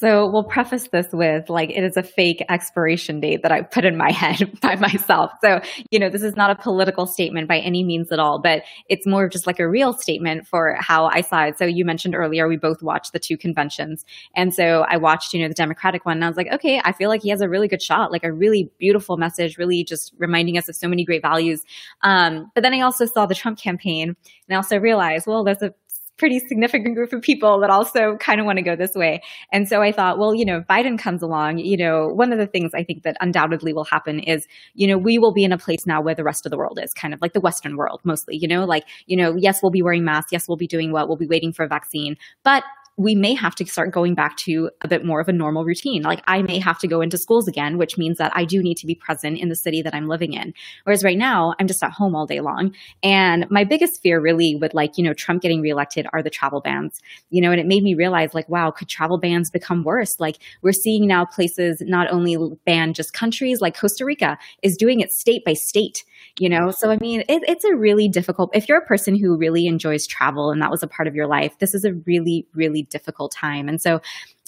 So 0.00 0.26
we'll 0.26 0.44
preface 0.44 0.88
this 0.88 1.08
with 1.12 1.50
like 1.50 1.68
it 1.68 1.84
is 1.84 1.98
a 1.98 2.02
fake 2.02 2.42
expiration 2.48 3.20
date 3.20 3.42
that 3.42 3.52
I 3.52 3.60
put 3.60 3.84
in 3.84 3.98
my 3.98 4.10
head 4.22 4.58
by 4.62 4.76
myself. 4.76 5.30
So, 5.42 5.60
you 5.90 5.98
know, 5.98 6.08
this 6.08 6.22
is 6.22 6.36
not 6.36 6.50
a 6.50 6.54
political 6.54 7.06
statement 7.06 7.48
by 7.48 7.58
any 7.58 7.84
means 7.84 8.10
at 8.10 8.18
all, 8.18 8.40
but 8.40 8.62
it's 8.88 9.06
more 9.06 9.26
of 9.26 9.30
just 9.30 9.46
like 9.46 9.60
a 9.60 9.68
real 9.68 9.92
statement 9.92 10.46
for 10.46 10.74
how 10.80 11.04
I 11.04 11.20
saw 11.20 11.44
it. 11.44 11.58
So 11.58 11.66
you 11.66 11.84
mentioned 11.84 12.14
earlier 12.14 12.48
we 12.48 12.56
both 12.56 12.82
watched 12.82 13.12
the 13.12 13.18
two 13.18 13.36
conventions. 13.36 14.06
And 14.34 14.54
so 14.54 14.86
I 14.88 14.96
watched, 14.96 15.34
you 15.34 15.42
know, 15.42 15.48
the 15.48 15.54
Democratic 15.54 16.06
one 16.06 16.16
and 16.16 16.24
I 16.24 16.28
was 16.28 16.36
like, 16.38 16.50
okay, 16.50 16.80
I 16.82 16.92
feel 16.92 17.10
like 17.10 17.22
he 17.22 17.28
has 17.28 17.42
a 17.42 17.48
really 17.48 17.68
good 17.68 17.82
shot, 17.82 18.10
like 18.10 18.24
a 18.24 18.32
really 18.32 18.70
beautiful 18.78 19.18
message, 19.18 19.58
really 19.58 19.84
just 19.84 20.14
reminding 20.16 20.56
us 20.56 20.66
of 20.66 20.76
so 20.76 20.88
many 20.88 21.04
great 21.04 21.20
values. 21.20 21.60
Um, 22.00 22.50
but 22.54 22.62
then 22.62 22.72
I 22.72 22.80
also 22.80 23.04
saw 23.04 23.26
the 23.26 23.34
Trump 23.34 23.58
campaign 23.58 24.08
and 24.08 24.16
I 24.48 24.56
also 24.56 24.78
realized, 24.78 25.26
well, 25.26 25.44
there's 25.44 25.60
a 25.60 25.74
pretty 26.20 26.38
significant 26.38 26.94
group 26.94 27.14
of 27.14 27.22
people 27.22 27.58
that 27.60 27.70
also 27.70 28.16
kind 28.18 28.38
of 28.40 28.46
want 28.46 28.58
to 28.58 28.62
go 28.62 28.76
this 28.76 28.94
way. 28.94 29.22
And 29.52 29.66
so 29.66 29.80
I 29.80 29.90
thought, 29.90 30.18
well, 30.18 30.34
you 30.34 30.44
know, 30.44 30.58
if 30.58 30.66
Biden 30.66 30.98
comes 30.98 31.22
along, 31.22 31.58
you 31.58 31.78
know, 31.78 32.08
one 32.08 32.30
of 32.30 32.38
the 32.38 32.46
things 32.46 32.72
I 32.74 32.84
think 32.84 33.02
that 33.04 33.16
undoubtedly 33.20 33.72
will 33.72 33.84
happen 33.84 34.20
is, 34.20 34.46
you 34.74 34.86
know, 34.86 34.98
we 34.98 35.18
will 35.18 35.32
be 35.32 35.44
in 35.44 35.50
a 35.50 35.58
place 35.58 35.86
now 35.86 36.02
where 36.02 36.14
the 36.14 36.22
rest 36.22 36.44
of 36.44 36.50
the 36.50 36.58
world 36.58 36.78
is 36.80 36.92
kind 36.92 37.14
of 37.14 37.22
like 37.22 37.32
the 37.32 37.40
Western 37.40 37.76
world 37.76 38.02
mostly, 38.04 38.36
you 38.36 38.46
know, 38.46 38.66
like, 38.66 38.84
you 39.06 39.16
know, 39.16 39.34
yes, 39.34 39.62
we'll 39.62 39.70
be 39.70 39.82
wearing 39.82 40.04
masks. 40.04 40.30
Yes, 40.30 40.46
we'll 40.46 40.58
be 40.58 40.66
doing 40.66 40.92
what 40.92 41.08
we'll 41.08 41.16
be 41.16 41.26
waiting 41.26 41.52
for 41.52 41.64
a 41.64 41.68
vaccine, 41.68 42.16
but 42.44 42.62
we 42.96 43.14
may 43.14 43.34
have 43.34 43.54
to 43.54 43.66
start 43.66 43.92
going 43.92 44.14
back 44.14 44.36
to 44.36 44.70
a 44.82 44.88
bit 44.88 45.04
more 45.04 45.20
of 45.20 45.28
a 45.28 45.32
normal 45.32 45.64
routine. 45.64 46.02
Like 46.02 46.22
I 46.26 46.42
may 46.42 46.58
have 46.58 46.78
to 46.80 46.88
go 46.88 47.00
into 47.00 47.16
schools 47.16 47.48
again, 47.48 47.78
which 47.78 47.96
means 47.96 48.18
that 48.18 48.32
I 48.34 48.44
do 48.44 48.62
need 48.62 48.76
to 48.78 48.86
be 48.86 48.94
present 48.94 49.38
in 49.38 49.48
the 49.48 49.56
city 49.56 49.80
that 49.82 49.94
I'm 49.94 50.06
living 50.06 50.34
in. 50.34 50.52
Whereas 50.84 51.02
right 51.02 51.16
now, 51.16 51.54
I'm 51.58 51.66
just 51.66 51.82
at 51.82 51.92
home 51.92 52.14
all 52.14 52.26
day 52.26 52.40
long. 52.40 52.74
And 53.02 53.50
my 53.50 53.64
biggest 53.64 54.02
fear 54.02 54.20
really 54.20 54.54
with 54.54 54.74
like, 54.74 54.98
you 54.98 55.04
know, 55.04 55.14
Trump 55.14 55.42
getting 55.42 55.62
reelected 55.62 56.06
are 56.12 56.22
the 56.22 56.30
travel 56.30 56.60
bans, 56.60 57.00
you 57.30 57.40
know, 57.40 57.50
and 57.50 57.60
it 57.60 57.66
made 57.66 57.82
me 57.82 57.94
realize 57.94 58.34
like, 58.34 58.48
wow, 58.48 58.70
could 58.70 58.88
travel 58.88 59.18
bans 59.18 59.50
become 59.50 59.82
worse? 59.82 60.20
Like 60.20 60.36
we're 60.62 60.72
seeing 60.72 61.06
now 61.06 61.24
places 61.24 61.80
not 61.80 62.10
only 62.10 62.36
ban 62.66 62.92
just 62.92 63.12
countries 63.12 63.60
like 63.60 63.78
Costa 63.78 64.04
Rica 64.04 64.38
is 64.62 64.76
doing 64.76 65.00
it 65.00 65.12
state 65.12 65.44
by 65.44 65.54
state 65.54 66.04
you 66.38 66.48
know 66.48 66.70
so 66.70 66.90
i 66.90 66.96
mean 66.98 67.20
it, 67.28 67.42
it's 67.48 67.64
a 67.64 67.74
really 67.74 68.08
difficult 68.08 68.50
if 68.54 68.68
you're 68.68 68.78
a 68.78 68.86
person 68.86 69.14
who 69.14 69.36
really 69.36 69.66
enjoys 69.66 70.06
travel 70.06 70.50
and 70.50 70.60
that 70.60 70.70
was 70.70 70.82
a 70.82 70.86
part 70.86 71.08
of 71.08 71.14
your 71.14 71.26
life 71.26 71.58
this 71.58 71.74
is 71.74 71.84
a 71.84 71.92
really 72.06 72.46
really 72.54 72.82
difficult 72.90 73.32
time 73.32 73.68
and 73.68 73.80
so 73.80 74.00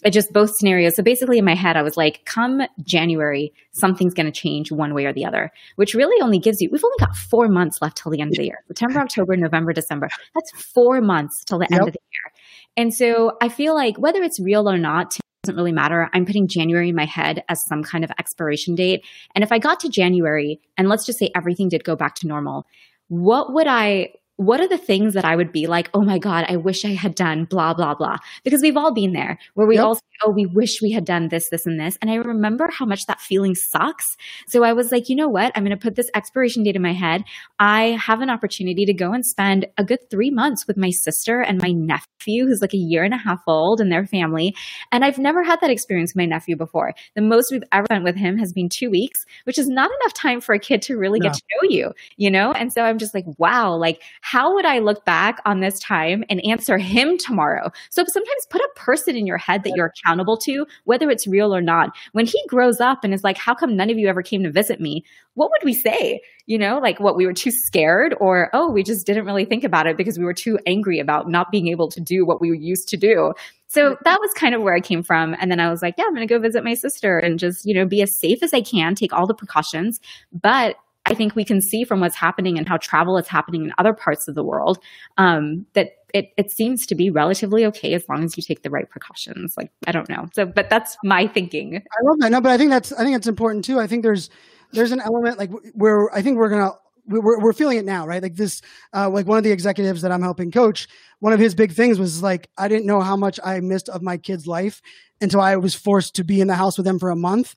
it 0.05 0.11
just 0.11 0.32
both 0.32 0.55
scenarios 0.55 0.97
so 0.97 1.03
basically 1.03 1.38
in 1.38 1.45
my 1.45 1.55
head 1.55 1.76
i 1.76 1.82
was 1.82 1.97
like 1.97 2.24
come 2.24 2.62
january 2.82 3.52
something's 3.73 4.14
going 4.14 4.27
to 4.27 4.32
change 4.32 4.70
one 4.70 4.94
way 4.94 5.05
or 5.06 5.12
the 5.12 5.24
other 5.24 5.51
which 5.77 5.94
really 5.94 6.20
only 6.23 6.39
gives 6.39 6.60
you 6.60 6.69
we've 6.70 6.85
only 6.85 6.97
got 6.98 7.14
four 7.16 7.48
months 7.48 7.81
left 7.81 7.97
till 7.97 8.10
the 8.10 8.20
end 8.20 8.31
of 8.31 8.36
the 8.36 8.44
year 8.44 8.59
september 8.66 9.01
october 9.01 9.36
november 9.36 9.73
december 9.73 10.09
that's 10.35 10.51
four 10.51 11.01
months 11.01 11.44
till 11.44 11.59
the 11.59 11.66
yep. 11.70 11.81
end 11.81 11.89
of 11.89 11.94
the 11.94 12.01
year 12.12 12.32
and 12.77 12.94
so 12.94 13.36
i 13.40 13.48
feel 13.48 13.74
like 13.74 13.97
whether 13.98 14.23
it's 14.23 14.40
real 14.40 14.69
or 14.69 14.78
not 14.78 15.16
doesn't 15.44 15.56
really 15.56 15.73
matter. 15.73 16.09
I'm 16.12 16.24
putting 16.24 16.47
January 16.47 16.90
in 16.90 16.94
my 16.94 17.05
head 17.05 17.43
as 17.48 17.64
some 17.64 17.82
kind 17.82 18.05
of 18.05 18.12
expiration 18.16 18.77
date. 18.77 19.05
And 19.35 19.43
if 19.43 19.51
I 19.51 19.59
got 19.59 19.81
to 19.81 19.89
January 19.89 20.60
and 20.78 20.89
let's 20.89 21.05
just 21.05 21.19
say 21.19 21.31
everything 21.35 21.69
did 21.69 21.82
go 21.82 21.97
back 21.97 22.14
to 22.16 22.28
normal, 22.28 22.64
what 23.09 23.52
would 23.52 23.66
I 23.66 24.12
what 24.47 24.60
are 24.60 24.69
the 24.69 24.78
things 24.78 25.14
that 25.14 25.24
I 25.24 25.36
would 25.36 25.52
be 25.52 25.66
like, 25.66 25.90
oh 25.94 26.02
my 26.02 26.19
God, 26.19 26.44
I 26.48 26.56
wish 26.56 26.85
I 26.85 26.94
had 26.94 27.14
done 27.14 27.44
blah, 27.44 27.74
blah, 27.74 27.94
blah? 27.94 28.19
Because 28.44 28.62
we've 28.62 28.77
all 28.77 28.93
been 28.93 29.12
there 29.12 29.39
where 29.55 29.66
we 29.66 29.77
yep. 29.77 29.85
all 29.85 29.94
say, 29.94 30.02
oh, 30.24 30.31
we 30.31 30.47
wish 30.47 30.82
we 30.82 30.90
had 30.90 31.05
done 31.05 31.28
this, 31.28 31.48
this, 31.51 31.66
and 31.66 31.78
this. 31.78 31.98
And 32.01 32.10
I 32.10 32.16
remember 32.16 32.69
how 32.70 32.85
much 32.85 33.06
that 33.06 33.20
feeling 33.20 33.55
sucks. 33.55 34.16
So 34.47 34.64
I 34.64 34.73
was 34.73 34.93
like, 34.93 35.09
you 35.09 35.16
know 35.16 35.28
what? 35.28 35.52
I'm 35.55 35.64
going 35.64 35.77
to 35.77 35.82
put 35.82 35.94
this 35.94 36.10
expiration 36.14 36.62
date 36.62 36.77
in 36.77 36.82
my 36.82 36.93
head. 36.93 37.24
I 37.59 37.98
have 38.01 38.20
an 38.20 38.31
opportunity 38.31 38.85
to 38.86 38.93
go 38.93 39.12
and 39.12 39.24
spend 39.24 39.66
a 39.78 39.85
good 39.85 40.10
three 40.10 40.31
months 40.31 40.66
with 40.66 40.77
my 40.77 40.90
sister 40.90 41.40
and 41.40 41.60
my 41.60 41.73
nephew, 41.73 42.47
who's 42.47 42.60
like 42.60 42.74
a 42.74 42.78
year 42.78 43.05
and 43.05 43.14
a 43.14 43.19
half 43.19 43.43
old, 43.47 43.81
and 43.81 43.90
their 43.90 44.06
family. 44.06 44.55
And 44.90 45.05
I've 45.05 45.19
never 45.19 45.43
had 45.43 45.60
that 45.60 45.70
experience 45.70 46.10
with 46.10 46.23
my 46.23 46.27
nephew 46.27 46.56
before. 46.56 46.94
The 47.14 47.23
most 47.23 47.51
we've 47.52 47.64
ever 47.73 47.86
spent 47.86 48.05
with 48.05 48.16
him 48.16 48.39
has 48.39 48.52
been 48.52 48.69
two 48.69 48.90
weeks, 48.90 49.24
which 49.44 49.59
is 49.59 49.69
not 49.69 49.90
enough 49.90 50.14
time 50.14 50.40
for 50.40 50.55
a 50.55 50.59
kid 50.59 50.82
to 50.82 50.97
really 50.97 51.20
no. 51.20 51.28
get 51.28 51.35
to 51.35 51.43
know 51.55 51.69
you, 51.69 51.93
you 52.16 52.31
know? 52.31 52.52
And 52.52 52.73
so 52.73 52.82
I'm 52.82 52.98
just 52.98 53.14
like, 53.14 53.24
wow, 53.39 53.74
like, 53.77 54.01
how 54.33 54.55
would 54.55 54.65
I 54.65 54.79
look 54.79 55.05
back 55.05 55.43
on 55.45 55.61
this 55.61 55.79
time 55.79 56.25
and 56.31 56.43
answer 56.47 56.79
him 56.79 57.19
tomorrow? 57.19 57.71
So 57.91 58.03
sometimes 58.07 58.47
put 58.49 58.63
a 58.63 58.71
person 58.77 59.15
in 59.15 59.27
your 59.27 59.37
head 59.37 59.63
that 59.63 59.75
you're 59.77 59.93
accountable 59.95 60.39
to, 60.39 60.65
whether 60.85 61.11
it's 61.11 61.27
real 61.27 61.55
or 61.55 61.61
not. 61.61 61.91
When 62.13 62.25
he 62.25 62.43
grows 62.49 62.81
up 62.81 63.05
and 63.05 63.13
is 63.13 63.23
like, 63.23 63.37
how 63.37 63.55
come 63.55 63.77
none 63.77 63.91
of 63.91 63.99
you 63.99 64.09
ever 64.09 64.23
came 64.23 64.43
to 64.45 64.51
visit 64.51 64.81
me? 64.81 65.05
What 65.35 65.51
would 65.51 65.67
we 65.67 65.75
say? 65.75 66.23
You 66.47 66.57
know, 66.57 66.79
like 66.79 66.99
what 66.99 67.15
we 67.15 67.27
were 67.27 67.35
too 67.35 67.51
scared 67.51 68.15
or, 68.21 68.49
oh, 68.55 68.71
we 68.71 68.83
just 68.83 69.07
didn't 69.07 69.27
really 69.27 69.45
think 69.45 69.65
about 69.65 69.87
it 69.87 69.99
because 69.99 70.19
we 70.19 70.25
were 70.25 70.33
too 70.33 70.59
angry 70.67 70.99
about 70.99 71.29
not 71.29 71.51
being 71.51 71.69
able 71.69 71.91
to 71.91 72.01
do 72.01 72.25
what 72.25 72.41
we 72.41 72.57
used 72.57 72.89
to 72.89 72.97
do. 72.97 73.35
So 73.67 73.99
that 74.05 74.19
was 74.19 74.31
kind 74.33 74.55
of 74.55 74.63
where 74.63 74.75
I 74.75 74.81
came 74.81 75.03
from. 75.03 75.37
And 75.41 75.51
then 75.51 75.61
I 75.61 75.69
was 75.69 75.83
like, 75.83 75.97
yeah, 75.99 76.05
I'm 76.07 76.15
going 76.15 76.27
to 76.27 76.35
go 76.35 76.41
visit 76.41 76.65
my 76.65 76.73
sister 76.73 77.19
and 77.19 77.39
just, 77.39 77.67
you 77.67 77.75
know, 77.75 77.85
be 77.85 78.01
as 78.01 78.19
safe 78.19 78.43
as 78.43 78.55
I 78.55 78.63
can, 78.63 78.95
take 78.95 79.13
all 79.13 79.27
the 79.27 79.35
precautions, 79.35 80.01
but 80.33 80.77
I 81.07 81.15
think 81.15 81.35
we 81.35 81.45
can 81.45 81.61
see 81.61 81.85
from 81.85 82.01
what's 82.01 82.15
happening 82.15 82.59
and 82.59 82.69
how 82.69 82.77
travel 82.77 83.19
is 83.19 83.27
happening 83.27 83.65
in 83.65 83.73
other 83.79 83.93
parts 83.93 84.29
of 84.29 84.35
the 84.35 84.45
world 84.45 84.79
um, 85.19 85.66
that 85.73 85.97
it, 86.15 86.31
it 86.37 86.51
seems 86.51 86.87
to 86.87 86.95
be 86.95 87.11
relatively 87.11 87.65
okay 87.66 87.95
as 87.95 88.09
long 88.09 88.23
as 88.23 88.37
you 88.37 88.43
take 88.43 88.62
the 88.62 88.70
right 88.70 88.89
precautions. 88.89 89.55
Like 89.57 89.73
I 89.87 89.93
don't 89.93 90.09
know, 90.09 90.29
so 90.33 90.47
but 90.47 90.70
that's 90.70 90.97
my 91.03 91.27
thinking. 91.27 91.77
I 91.77 92.05
love 92.05 92.19
that. 92.20 92.31
No, 92.31 92.41
but 92.41 92.53
I 92.53 92.59
think 92.59 92.70
that's 92.70 92.93
I 92.93 93.05
think 93.05 93.16
it's 93.16 93.27
important 93.27 93.65
too. 93.65 93.81
I 93.81 93.87
think 93.87 94.03
there's 94.03 94.31
there's 94.73 94.93
an 94.93 95.01
element 95.01 95.39
like 95.39 95.51
where 95.74 96.15
I 96.15 96.23
think 96.23 96.39
we're 96.39 96.51
gonna 96.51 96.73
we're, 97.07 97.41
we're 97.41 97.53
feeling 97.53 97.79
it 97.79 97.85
now, 97.85 98.07
right? 98.07 98.23
Like 98.23 98.37
this, 98.37 98.62
uh, 98.95 99.11
like 99.11 99.27
one 99.27 99.39
of 99.39 99.45
the 99.45 99.51
executives 99.51 100.03
that 100.03 100.12
I'm 100.12 100.23
helping 100.23 100.51
coach, 100.51 100.87
one 101.19 101.33
of 101.33 101.41
his 101.41 101.55
big 101.55 101.73
things 101.73 101.99
was 101.99 102.23
like, 102.23 102.49
I 102.57 102.69
didn't 102.69 102.87
know 102.87 103.01
how 103.01 103.16
much 103.16 103.41
I 103.43 103.59
missed 103.61 103.89
of 103.89 104.03
my 104.03 104.16
kid's 104.16 104.47
life 104.47 104.81
until 105.20 105.41
I 105.41 105.57
was 105.57 105.74
forced 105.74 106.15
to 106.16 106.24
be 106.24 106.41
in 106.41 106.47
the 106.47 106.55
house 106.55 106.77
with 106.77 106.87
them 106.87 106.99
for 106.99 107.11
a 107.11 107.16
month 107.16 107.55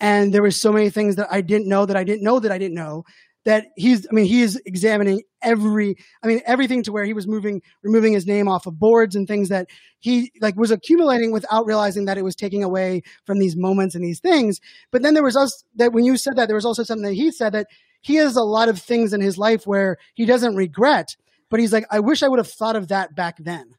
and 0.00 0.32
there 0.32 0.42
was 0.42 0.60
so 0.60 0.72
many 0.72 0.90
things 0.90 1.16
that 1.16 1.28
I 1.30 1.40
didn't 1.40 1.68
know 1.68 1.86
that 1.86 1.96
I 1.96 2.04
didn't 2.04 2.22
know 2.22 2.38
that 2.40 2.52
I 2.52 2.58
didn't 2.58 2.74
know 2.74 3.04
that 3.44 3.68
he's 3.76 4.06
I 4.06 4.12
mean 4.12 4.26
he 4.26 4.42
is 4.42 4.60
examining 4.66 5.22
every 5.42 5.96
I 6.22 6.26
mean 6.26 6.42
everything 6.44 6.82
to 6.82 6.92
where 6.92 7.04
he 7.04 7.14
was 7.14 7.26
moving 7.26 7.62
removing 7.82 8.12
his 8.12 8.26
name 8.26 8.48
off 8.48 8.66
of 8.66 8.78
boards 8.78 9.16
and 9.16 9.26
things 9.26 9.48
that 9.48 9.68
he 10.00 10.30
like 10.40 10.56
was 10.56 10.70
accumulating 10.70 11.32
without 11.32 11.66
realizing 11.66 12.04
that 12.04 12.18
it 12.18 12.24
was 12.24 12.36
taking 12.36 12.62
away 12.62 13.02
from 13.24 13.38
these 13.38 13.56
moments 13.56 13.94
and 13.94 14.04
these 14.04 14.20
things. 14.20 14.60
But 14.92 15.02
then 15.02 15.14
there 15.14 15.22
was 15.22 15.36
us 15.36 15.64
that 15.76 15.92
when 15.92 16.04
you 16.04 16.16
said 16.16 16.36
that 16.36 16.46
there 16.46 16.56
was 16.56 16.66
also 16.66 16.82
something 16.82 17.06
that 17.06 17.14
he 17.14 17.30
said 17.30 17.52
that 17.52 17.68
he 18.00 18.16
has 18.16 18.36
a 18.36 18.42
lot 18.42 18.68
of 18.68 18.78
things 18.78 19.12
in 19.12 19.20
his 19.20 19.38
life 19.38 19.66
where 19.66 19.96
he 20.14 20.26
doesn't 20.26 20.54
regret 20.54 21.16
but 21.50 21.60
he's 21.60 21.72
like 21.72 21.86
I 21.90 22.00
wish 22.00 22.22
I 22.22 22.28
would 22.28 22.38
have 22.38 22.50
thought 22.50 22.76
of 22.76 22.88
that 22.88 23.14
back 23.14 23.36
then. 23.38 23.74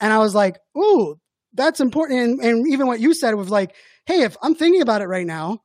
And 0.00 0.12
I 0.12 0.18
was 0.18 0.34
like 0.34 0.56
ooh 0.76 1.18
that's 1.54 1.80
important 1.80 2.20
and, 2.20 2.40
and 2.40 2.68
even 2.68 2.86
what 2.86 3.00
you 3.00 3.14
said 3.14 3.34
was 3.34 3.50
like 3.50 3.74
hey, 4.06 4.22
if 4.22 4.36
I'm 4.42 4.54
thinking 4.54 4.82
about 4.82 5.02
it 5.02 5.06
right 5.06 5.26
now, 5.26 5.62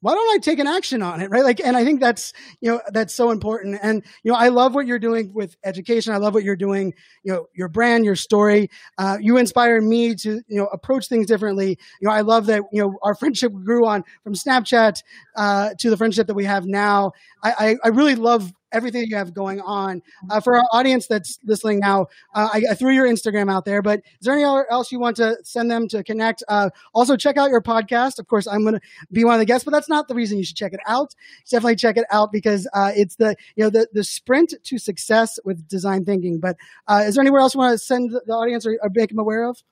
why 0.00 0.12
don't 0.12 0.34
I 0.34 0.38
take 0.38 0.58
an 0.58 0.66
action 0.66 1.00
on 1.00 1.22
it? 1.22 1.30
Right. 1.30 1.42
Like, 1.42 1.60
and 1.60 1.78
I 1.78 1.84
think 1.84 1.98
that's, 1.98 2.34
you 2.60 2.70
know, 2.70 2.82
that's 2.88 3.14
so 3.14 3.30
important. 3.30 3.78
And, 3.82 4.04
you 4.22 4.30
know, 4.30 4.36
I 4.36 4.48
love 4.48 4.74
what 4.74 4.86
you're 4.86 4.98
doing 4.98 5.32
with 5.32 5.56
education. 5.64 6.12
I 6.12 6.18
love 6.18 6.34
what 6.34 6.44
you're 6.44 6.56
doing, 6.56 6.92
you 7.22 7.32
know, 7.32 7.46
your 7.54 7.68
brand, 7.68 8.04
your 8.04 8.16
story. 8.16 8.68
Uh, 8.98 9.16
you 9.18 9.38
inspire 9.38 9.80
me 9.80 10.14
to, 10.16 10.42
you 10.46 10.58
know, 10.58 10.66
approach 10.66 11.08
things 11.08 11.26
differently. 11.26 11.78
You 12.02 12.08
know, 12.08 12.14
I 12.14 12.20
love 12.20 12.46
that, 12.46 12.64
you 12.70 12.82
know, 12.82 12.98
our 13.02 13.14
friendship 13.18 13.54
grew 13.64 13.86
on 13.86 14.04
from 14.22 14.34
Snapchat, 14.34 15.02
uh, 15.36 15.70
to 15.78 15.88
the 15.88 15.96
friendship 15.96 16.26
that 16.26 16.34
we 16.34 16.44
have 16.44 16.66
now. 16.66 17.12
I, 17.42 17.54
I, 17.58 17.76
I 17.84 17.88
really 17.88 18.14
love 18.14 18.52
everything 18.74 19.06
you 19.08 19.16
have 19.16 19.32
going 19.32 19.60
on. 19.60 20.02
Uh, 20.30 20.40
for 20.40 20.56
our 20.56 20.64
audience 20.72 21.06
that's 21.06 21.38
listening 21.44 21.78
now, 21.78 22.02
uh, 22.34 22.48
I, 22.52 22.62
I, 22.70 22.74
threw 22.74 22.92
your 22.92 23.06
Instagram 23.06 23.50
out 23.50 23.64
there, 23.64 23.80
but 23.82 24.00
is 24.00 24.26
there 24.26 24.34
anything 24.34 24.64
else 24.70 24.92
you 24.92 24.98
want 24.98 25.16
to 25.16 25.36
send 25.42 25.70
them 25.70 25.88
to 25.88 26.02
connect? 26.02 26.42
Uh, 26.48 26.70
also, 26.92 27.16
check 27.16 27.36
out 27.36 27.50
your 27.50 27.62
podcast. 27.62 28.18
Of 28.18 28.26
course, 28.26 28.46
I'm 28.46 28.62
going 28.62 28.74
to 28.74 28.80
be 29.12 29.24
one 29.24 29.34
of 29.34 29.40
the 29.40 29.46
guests, 29.46 29.64
but 29.64 29.70
that's 29.70 29.88
not 29.88 30.08
the 30.08 30.14
reason 30.14 30.38
you 30.38 30.44
should 30.44 30.56
check 30.56 30.72
it 30.72 30.80
out. 30.86 31.14
Definitely 31.50 31.76
check 31.76 31.96
it 31.96 32.04
out 32.10 32.32
because 32.32 32.68
uh, 32.74 32.92
it's 32.94 33.16
the 33.16 33.36
you 33.56 33.64
know 33.64 33.70
the 33.70 33.88
the 33.92 34.04
sprint 34.04 34.54
to 34.62 34.78
success 34.78 35.38
with 35.44 35.66
design 35.68 36.04
thinking. 36.04 36.38
But 36.38 36.56
uh, 36.88 37.04
is 37.06 37.14
there 37.14 37.22
anywhere 37.22 37.40
else 37.40 37.54
you 37.54 37.58
want 37.58 37.72
to 37.72 37.78
send 37.78 38.10
the 38.10 38.32
audience 38.32 38.66
or, 38.66 38.78
or 38.82 38.90
make 38.92 39.10
them 39.10 39.18
aware 39.18 39.44
of? 39.44 39.62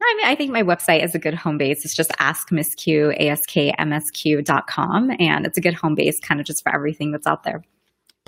I 0.00 0.14
mean, 0.16 0.26
I 0.26 0.34
think 0.36 0.52
my 0.52 0.62
website 0.62 1.04
is 1.04 1.14
a 1.14 1.18
good 1.18 1.34
home 1.34 1.58
base. 1.58 1.84
It's 1.84 1.94
just 1.94 2.12
ask 2.18 2.52
Miss 2.52 2.74
Q, 2.74 3.12
askmsq.com. 3.20 5.10
And 5.18 5.44
it's 5.44 5.58
a 5.58 5.60
good 5.60 5.74
home 5.74 5.94
base 5.96 6.20
kind 6.20 6.40
of 6.40 6.46
just 6.46 6.62
for 6.62 6.72
everything 6.72 7.10
that's 7.10 7.26
out 7.26 7.42
there. 7.42 7.62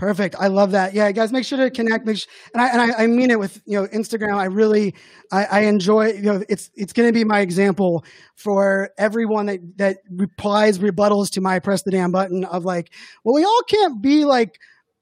Perfect. 0.01 0.35
I 0.39 0.47
love 0.47 0.71
that. 0.71 0.95
Yeah, 0.95 1.13
guys, 1.13 1.31
make 1.31 1.45
sure 1.45 1.59
to 1.59 1.71
connect. 1.71 2.07
Make 2.07 2.17
sure, 2.17 2.33
and 2.55 2.63
I 2.63 2.69
and 2.69 2.81
I, 2.81 3.03
I 3.03 3.07
mean 3.07 3.31
it 3.31 3.39
with 3.39 3.61
you 3.67 3.79
know 3.79 3.87
Instagram. 3.89 4.35
I 4.39 4.47
really 4.47 4.95
I, 5.31 5.45
I 5.45 5.61
enjoy 5.65 6.13
you 6.13 6.23
know 6.23 6.43
it's 6.49 6.71
it's 6.75 6.95
going 6.95 7.07
to 7.07 7.13
be 7.13 7.23
my 7.23 7.41
example 7.41 8.07
for 8.35 8.89
everyone 8.97 9.45
that 9.45 9.61
that 9.77 9.99
replies 10.11 10.79
rebuttals 10.79 11.31
to 11.33 11.43
my 11.43 11.59
press 11.59 11.83
the 11.83 11.91
damn 11.91 12.13
button 12.13 12.47
of 12.47 12.65
like, 12.65 12.95
well, 13.25 13.35
we 13.35 13.45
all 13.45 13.61
can't 13.69 14.01
be 14.01 14.25
like 14.25 14.59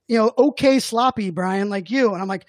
you 0.09 0.19
know 0.19 0.33
okay 0.37 0.81
sloppy, 0.81 1.31
Brian, 1.31 1.69
like 1.69 1.93
you. 1.93 2.13
And 2.13 2.21
I'm 2.21 2.27
like, 2.27 2.47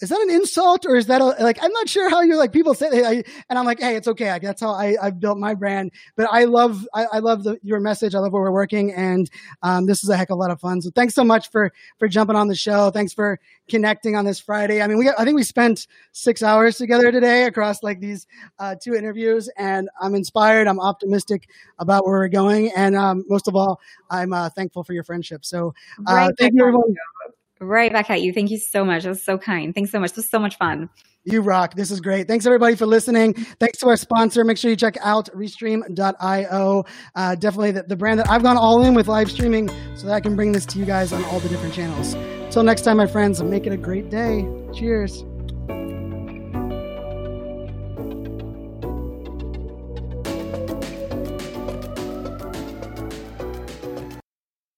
is 0.00 0.10
that 0.10 0.20
an 0.20 0.30
insult 0.30 0.86
or 0.86 0.96
is 0.96 1.06
that 1.06 1.20
a, 1.20 1.24
like 1.24 1.58
i'm 1.62 1.72
not 1.72 1.88
sure 1.88 2.08
how 2.08 2.20
you're 2.22 2.36
like 2.36 2.52
people 2.52 2.74
say 2.74 2.86
I, 3.04 3.24
and 3.48 3.58
i'm 3.58 3.64
like 3.64 3.80
hey 3.80 3.96
it's 3.96 4.08
okay. 4.08 4.30
I, 4.30 4.38
that's 4.38 4.60
how 4.60 4.70
I, 4.70 4.96
i've 5.00 5.20
built 5.20 5.38
my 5.38 5.54
brand. 5.54 5.92
But 6.16 6.28
i 6.30 6.44
love 6.44 6.86
i, 6.94 7.06
I 7.12 7.18
love 7.18 7.44
the, 7.44 7.58
your 7.62 7.80
message. 7.80 8.14
I 8.14 8.18
love 8.18 8.32
where 8.32 8.42
we're 8.42 8.52
working 8.52 8.92
and 8.92 9.30
um, 9.62 9.86
this 9.86 10.04
is 10.04 10.10
a 10.10 10.16
heck 10.16 10.30
of 10.30 10.36
a 10.36 10.40
lot 10.40 10.50
of 10.50 10.60
fun. 10.60 10.80
So 10.82 10.90
thanks 10.94 11.14
so 11.14 11.24
much 11.24 11.50
for 11.50 11.72
for 11.98 12.08
jumping 12.08 12.36
on 12.36 12.48
the 12.48 12.54
show. 12.54 12.90
Thanks 12.90 13.12
for 13.12 13.40
connecting 13.68 14.16
on 14.16 14.24
this 14.24 14.40
friday. 14.40 14.80
I 14.82 14.86
mean 14.86 14.98
we 14.98 15.10
i 15.10 15.24
think 15.24 15.36
we 15.36 15.42
spent 15.42 15.86
six 16.12 16.42
hours 16.42 16.76
together 16.76 17.10
today 17.10 17.44
across 17.44 17.82
like 17.82 18.00
these 18.00 18.26
uh, 18.58 18.76
two 18.80 18.94
interviews 18.94 19.48
and 19.56 19.88
i'm 20.00 20.14
inspired. 20.14 20.66
I'm 20.66 20.80
optimistic 20.80 21.48
about 21.78 22.06
where 22.06 22.18
we're 22.18 22.28
going. 22.28 22.72
And 22.76 22.96
um, 22.96 23.24
most 23.28 23.48
of 23.48 23.56
all 23.56 23.80
i'm 24.10 24.32
uh, 24.32 24.50
thankful 24.50 24.84
for 24.84 24.92
your 24.92 25.04
friendship. 25.04 25.44
So 25.44 25.74
uh, 26.06 26.30
thank 26.38 26.54
you 26.54 26.62
everyone 26.62 26.94
Right 27.60 27.92
back 27.92 28.10
at 28.10 28.22
you. 28.22 28.32
Thank 28.32 28.50
you 28.50 28.58
so 28.58 28.84
much. 28.84 29.02
That 29.02 29.10
was 29.10 29.22
so 29.22 29.38
kind. 29.38 29.74
Thanks 29.74 29.90
so 29.90 29.98
much. 29.98 30.10
This 30.10 30.16
was 30.16 30.30
so 30.30 30.38
much 30.38 30.56
fun. 30.56 30.88
You 31.24 31.42
rock. 31.42 31.74
This 31.74 31.90
is 31.90 32.00
great. 32.00 32.26
Thanks 32.26 32.46
everybody 32.46 32.74
for 32.74 32.86
listening. 32.86 33.34
Thanks 33.34 33.78
to 33.78 33.88
our 33.88 33.96
sponsor. 33.96 34.44
Make 34.44 34.56
sure 34.56 34.70
you 34.70 34.76
check 34.76 34.96
out 35.02 35.28
restream.io. 35.34 36.84
Uh, 37.14 37.34
definitely 37.34 37.72
the, 37.72 37.82
the 37.82 37.96
brand 37.96 38.18
that 38.20 38.30
I've 38.30 38.42
gone 38.42 38.56
all 38.56 38.84
in 38.84 38.94
with 38.94 39.08
live 39.08 39.30
streaming 39.30 39.68
so 39.94 40.06
that 40.06 40.14
I 40.14 40.20
can 40.20 40.36
bring 40.36 40.52
this 40.52 40.64
to 40.66 40.78
you 40.78 40.86
guys 40.86 41.12
on 41.12 41.24
all 41.24 41.40
the 41.40 41.48
different 41.48 41.74
channels. 41.74 42.14
Till 42.50 42.62
next 42.62 42.82
time, 42.82 42.96
my 42.96 43.06
friends, 43.06 43.42
make 43.42 43.66
it 43.66 43.72
a 43.72 43.76
great 43.76 44.08
day. 44.08 44.48
Cheers. 44.72 45.24